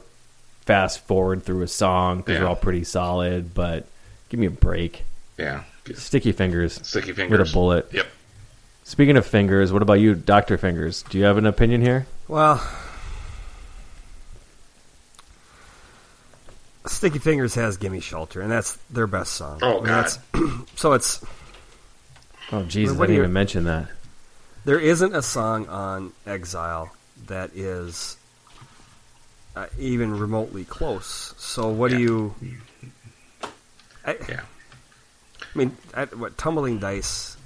fast 0.68 1.00
forward 1.06 1.42
through 1.42 1.62
a 1.62 1.66
song 1.66 2.18
because 2.18 2.34
Yeah. 2.34 2.38
they're 2.40 2.48
all 2.48 2.54
pretty 2.56 2.84
solid. 2.84 3.54
But 3.54 3.86
give 4.28 4.38
me 4.38 4.46
a 4.46 4.50
break. 4.50 5.02
Yeah, 5.38 5.62
Sticky 5.94 6.32
fingers. 6.32 6.78
sticky 6.82 7.12
fingers 7.12 7.38
with 7.40 7.48
a 7.48 7.52
bullet. 7.54 7.88
Yep. 7.90 8.06
Speaking 8.84 9.16
of 9.16 9.24
fingers, 9.26 9.72
what 9.72 9.80
about 9.80 9.94
you, 9.94 10.14
Doctor 10.14 10.58
Fingers? 10.58 11.02
Do 11.08 11.16
you 11.18 11.24
have 11.24 11.38
an 11.38 11.46
opinion 11.46 11.80
here? 11.80 12.06
Well, 12.28 12.62
Sticky 16.86 17.18
Fingers 17.18 17.54
has 17.54 17.76
"Gimme 17.78 18.00
Shelter," 18.00 18.40
and 18.42 18.50
that's 18.50 18.76
their 18.90 19.06
best 19.06 19.32
song. 19.34 19.60
Oh, 19.62 19.70
I 19.70 19.74
mean, 19.76 19.84
God. 19.84 20.04
that's- 20.04 20.18
so 20.76 20.92
it's 20.92 21.24
Oh 22.52 22.62
Jesus, 22.64 22.96
What 22.96 23.04
I 23.04 23.06
do 23.06 23.12
didn't 23.12 23.16
you- 23.16 23.22
even 23.22 23.32
mention 23.32 23.64
that. 23.64 23.88
there 24.66 24.78
isn't 24.80 25.14
a 25.14 25.22
song 25.22 25.66
on 25.68 26.12
Exile 26.26 26.90
that 27.26 27.50
is 27.54 28.17
uh, 29.58 29.66
even 29.78 30.18
remotely 30.18 30.64
close. 30.64 31.34
So 31.38 31.68
what 31.68 31.90
do 31.90 31.98
you? 32.00 32.34
I, 34.04 34.16
Yeah. 34.28 34.40
I 35.54 35.58
mean, 35.58 35.76
I, 35.94 36.04
what 36.04 36.36
Tumbling 36.38 36.78
Dice? 36.78 37.36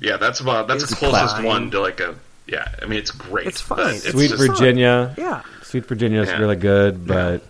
Yeah, 0.00 0.16
that's 0.16 0.40
about 0.40 0.68
that's 0.68 0.88
the 0.88 0.94
closest 0.96 1.36
fine. 1.36 1.44
one 1.44 1.70
to 1.72 1.80
like 1.80 2.00
a 2.00 2.14
yeah. 2.46 2.68
I 2.80 2.86
mean, 2.86 2.98
it's 2.98 3.10
great. 3.10 3.46
It's 3.48 3.60
fine. 3.60 3.96
It's 3.96 4.10
Sweet 4.10 4.28
just- 4.30 4.46
Virginia. 4.46 5.14
Yeah, 5.18 5.42
Sweet 5.62 5.84
Virginia 5.86 6.22
is 6.22 6.28
Yeah. 6.28 6.38
really 6.38 6.56
good, 6.56 7.06
but 7.06 7.42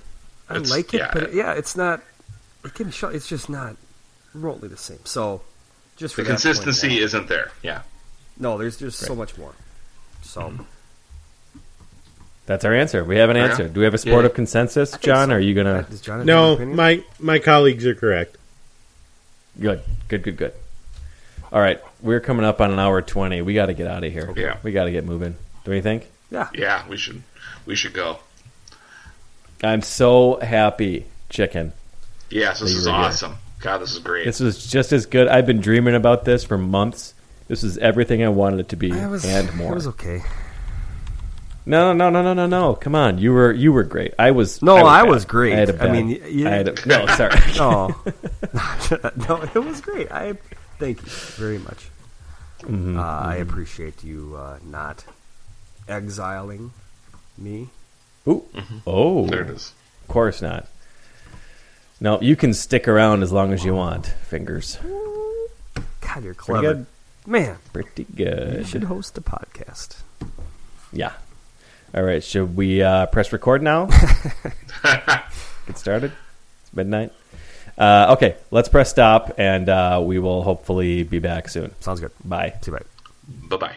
I 0.49 0.59
like 0.59 0.95
it, 0.95 0.99
yeah. 0.99 1.11
but 1.13 1.35
yeah, 1.35 1.53
it's 1.53 1.77
not. 1.77 2.01
It 2.65 2.75
can 2.75 2.91
show. 2.91 3.09
It's 3.09 3.29
just 3.29 3.49
not 3.51 3.77
remotely 4.35 4.69
the 4.69 4.77
same. 4.79 4.99
So, 5.05 5.43
just 5.97 6.15
for 6.15 6.23
The 6.23 6.29
that 6.29 6.33
point, 6.33 6.43
consistency 6.43 6.95
yeah. 6.95 7.05
isn't 7.05 7.29
there. 7.29 7.53
Yeah. 7.63 7.83
No, 8.39 8.57
there's 8.57 8.79
just 8.79 8.99
so 8.99 9.15
much 9.15 9.37
more. 9.37 9.53
So 10.23 10.53
that's 12.49 12.65
our 12.65 12.75
answer. 12.75 13.05
We 13.05 13.17
have 13.19 13.31
an 13.31 13.37
answer. 13.37 13.69
Do 13.69 13.79
we 13.79 13.85
have 13.85 13.95
a 13.95 13.99
sport 13.99 14.23
Yeah. 14.25 14.27
of 14.31 14.35
consensus, 14.35 14.97
John? 14.99 15.29
so. 15.29 15.35
Are 15.37 15.39
you 15.39 15.55
gonna? 15.55 15.75
Uh, 15.79 15.83
does 15.83 16.01
John 16.01 16.15
have 16.19 16.21
an 16.23 16.27
No, 16.27 16.53
opinion? 16.55 16.77
my 16.77 17.03
my 17.21 17.39
colleagues 17.39 17.87
are 17.87 17.95
correct. 17.95 18.37
Good, 19.61 19.83
good, 20.09 20.23
good, 20.25 20.37
good. 20.37 20.53
All 21.53 21.61
right, 21.61 21.81
we're 22.03 22.21
coming 22.21 22.45
up 22.45 22.61
on 22.61 22.73
an 22.73 22.79
hour 22.79 23.01
twenty. 23.03 23.41
We 23.43 23.55
got 23.55 23.67
to 23.67 23.75
get 23.75 23.87
out 23.87 24.03
of 24.05 24.13
here. 24.13 24.33
Yeah. 24.37 24.57
we 24.63 24.73
got 24.73 24.85
to 24.85 24.91
get 24.91 25.05
moving. 25.05 25.37
Do 25.65 25.73
you 25.73 25.83
think? 25.83 26.07
yeah, 26.31 26.49
Yeah, 26.55 26.83
we 26.89 26.97
should 26.97 27.23
we 27.67 27.75
should 27.77 27.93
go. 27.93 28.19
I'm 29.63 29.83
so 29.83 30.39
happy, 30.41 31.07
chicken. 31.31 31.73
Yes, 32.31 32.61
this 32.61 32.73
is 32.75 32.87
were 32.87 32.93
here. 32.93 33.01
awesome. 33.01 33.37
God, 33.61 33.79
this 33.79 33.93
is 33.93 33.99
great. 33.99 34.25
This 34.25 34.39
was 34.41 34.65
just 34.67 34.93
as 34.93 35.07
good. 35.07 35.27
I've 35.27 35.47
been 35.47 35.61
dreaming 35.61 35.95
about 35.95 36.25
this 36.25 36.45
for 36.45 36.57
months. 36.59 37.15
This 37.49 37.65
is 37.65 37.77
everything 37.79 38.23
I 38.23 38.29
wanted 38.29 38.61
it 38.61 38.69
to 38.69 38.77
be, 38.77 38.93
I 38.93 39.07
was, 39.09 39.25
and 39.25 39.53
more. 39.57 39.73
It 39.73 39.75
was 39.75 39.87
okay. 39.89 40.23
No, 41.69 41.93
no, 41.93 42.09
no, 42.09 42.23
no, 42.23 42.33
no, 42.35 42.47
no. 42.47 42.75
Come 42.75 42.95
on, 42.95 43.19
you 43.19 43.33
were 43.33 43.53
you 43.53 43.73
were 43.73 43.83
great. 43.85 44.15
I 44.19 44.31
was. 44.31 44.63
No, 44.63 44.77
I 44.77 45.03
was 45.03 45.25
bad. 45.25 45.31
great. 45.31 45.53
I, 45.53 45.57
had 45.57 45.69
a 45.71 45.75
I 45.75 45.77
bad- 45.77 45.93
mean, 45.93 46.09
you- 46.27 46.49
I 46.49 46.51
had 46.51 46.69
a, 46.69 46.75
no, 46.89 47.07
sorry. 47.09 47.39
No, 47.57 47.89
no, 49.29 49.43
it 49.55 49.65
was 49.65 49.81
great. 49.83 50.11
I 50.11 50.33
thank 50.79 51.03
you 51.03 51.09
very 51.37 51.59
much. 51.59 51.89
Mm-hmm, 52.63 52.99
uh, 52.99 53.03
I 53.03 53.37
appreciate 53.37 54.03
you 54.03 54.35
uh, 54.37 54.59
not 54.65 55.05
exiling 55.89 56.73
me. 57.37 57.69
Ooh. 58.27 58.45
Oh, 58.87 59.27
there 59.27 59.43
it 59.43 59.51
is. 59.51 59.73
Of 60.03 60.09
course 60.09 60.43
not. 60.43 60.67
No, 62.01 62.21
you 62.21 62.35
can 62.37 62.55
stick 62.55 62.89
around 62.89 63.23
as 63.23 63.31
long 63.33 63.53
as 63.53 63.65
you 63.65 63.75
want. 63.75 64.07
Fingers, 64.07 64.79
God, 66.01 66.25
you're 66.25 66.35
pretty 66.35 66.35
clever, 66.35 66.75
good. 66.75 66.87
man. 67.27 67.57
Pretty 67.73 68.05
good. 68.05 68.59
You 68.59 68.65
should 68.65 68.85
host 68.85 69.17
a 69.19 69.21
podcast. 69.21 69.97
Yeah. 70.93 71.13
All 71.95 72.03
right. 72.03 72.23
Should 72.23 72.57
we 72.57 72.83
uh, 72.83 73.07
press 73.07 73.33
record 73.33 73.63
now? 73.63 73.87
Get 74.83 75.77
started. 75.77 76.13
It's 76.63 76.73
midnight. 76.75 77.13
Uh, 77.77 78.15
okay, 78.17 78.37
let's 78.51 78.69
press 78.69 78.91
stop, 78.91 79.35
and 79.39 79.69
uh, 79.69 80.03
we 80.05 80.19
will 80.19 80.43
hopefully 80.43 81.05
be 81.05 81.21
back 81.21 81.49
soon. 81.49 81.73
Sounds 81.81 82.01
good. 82.01 82.11
Bye. 82.25 82.55
See 82.63 82.71
you. 82.73 82.79
Bye. 82.79 82.85
Bye 83.49 83.57
bye. 83.57 83.77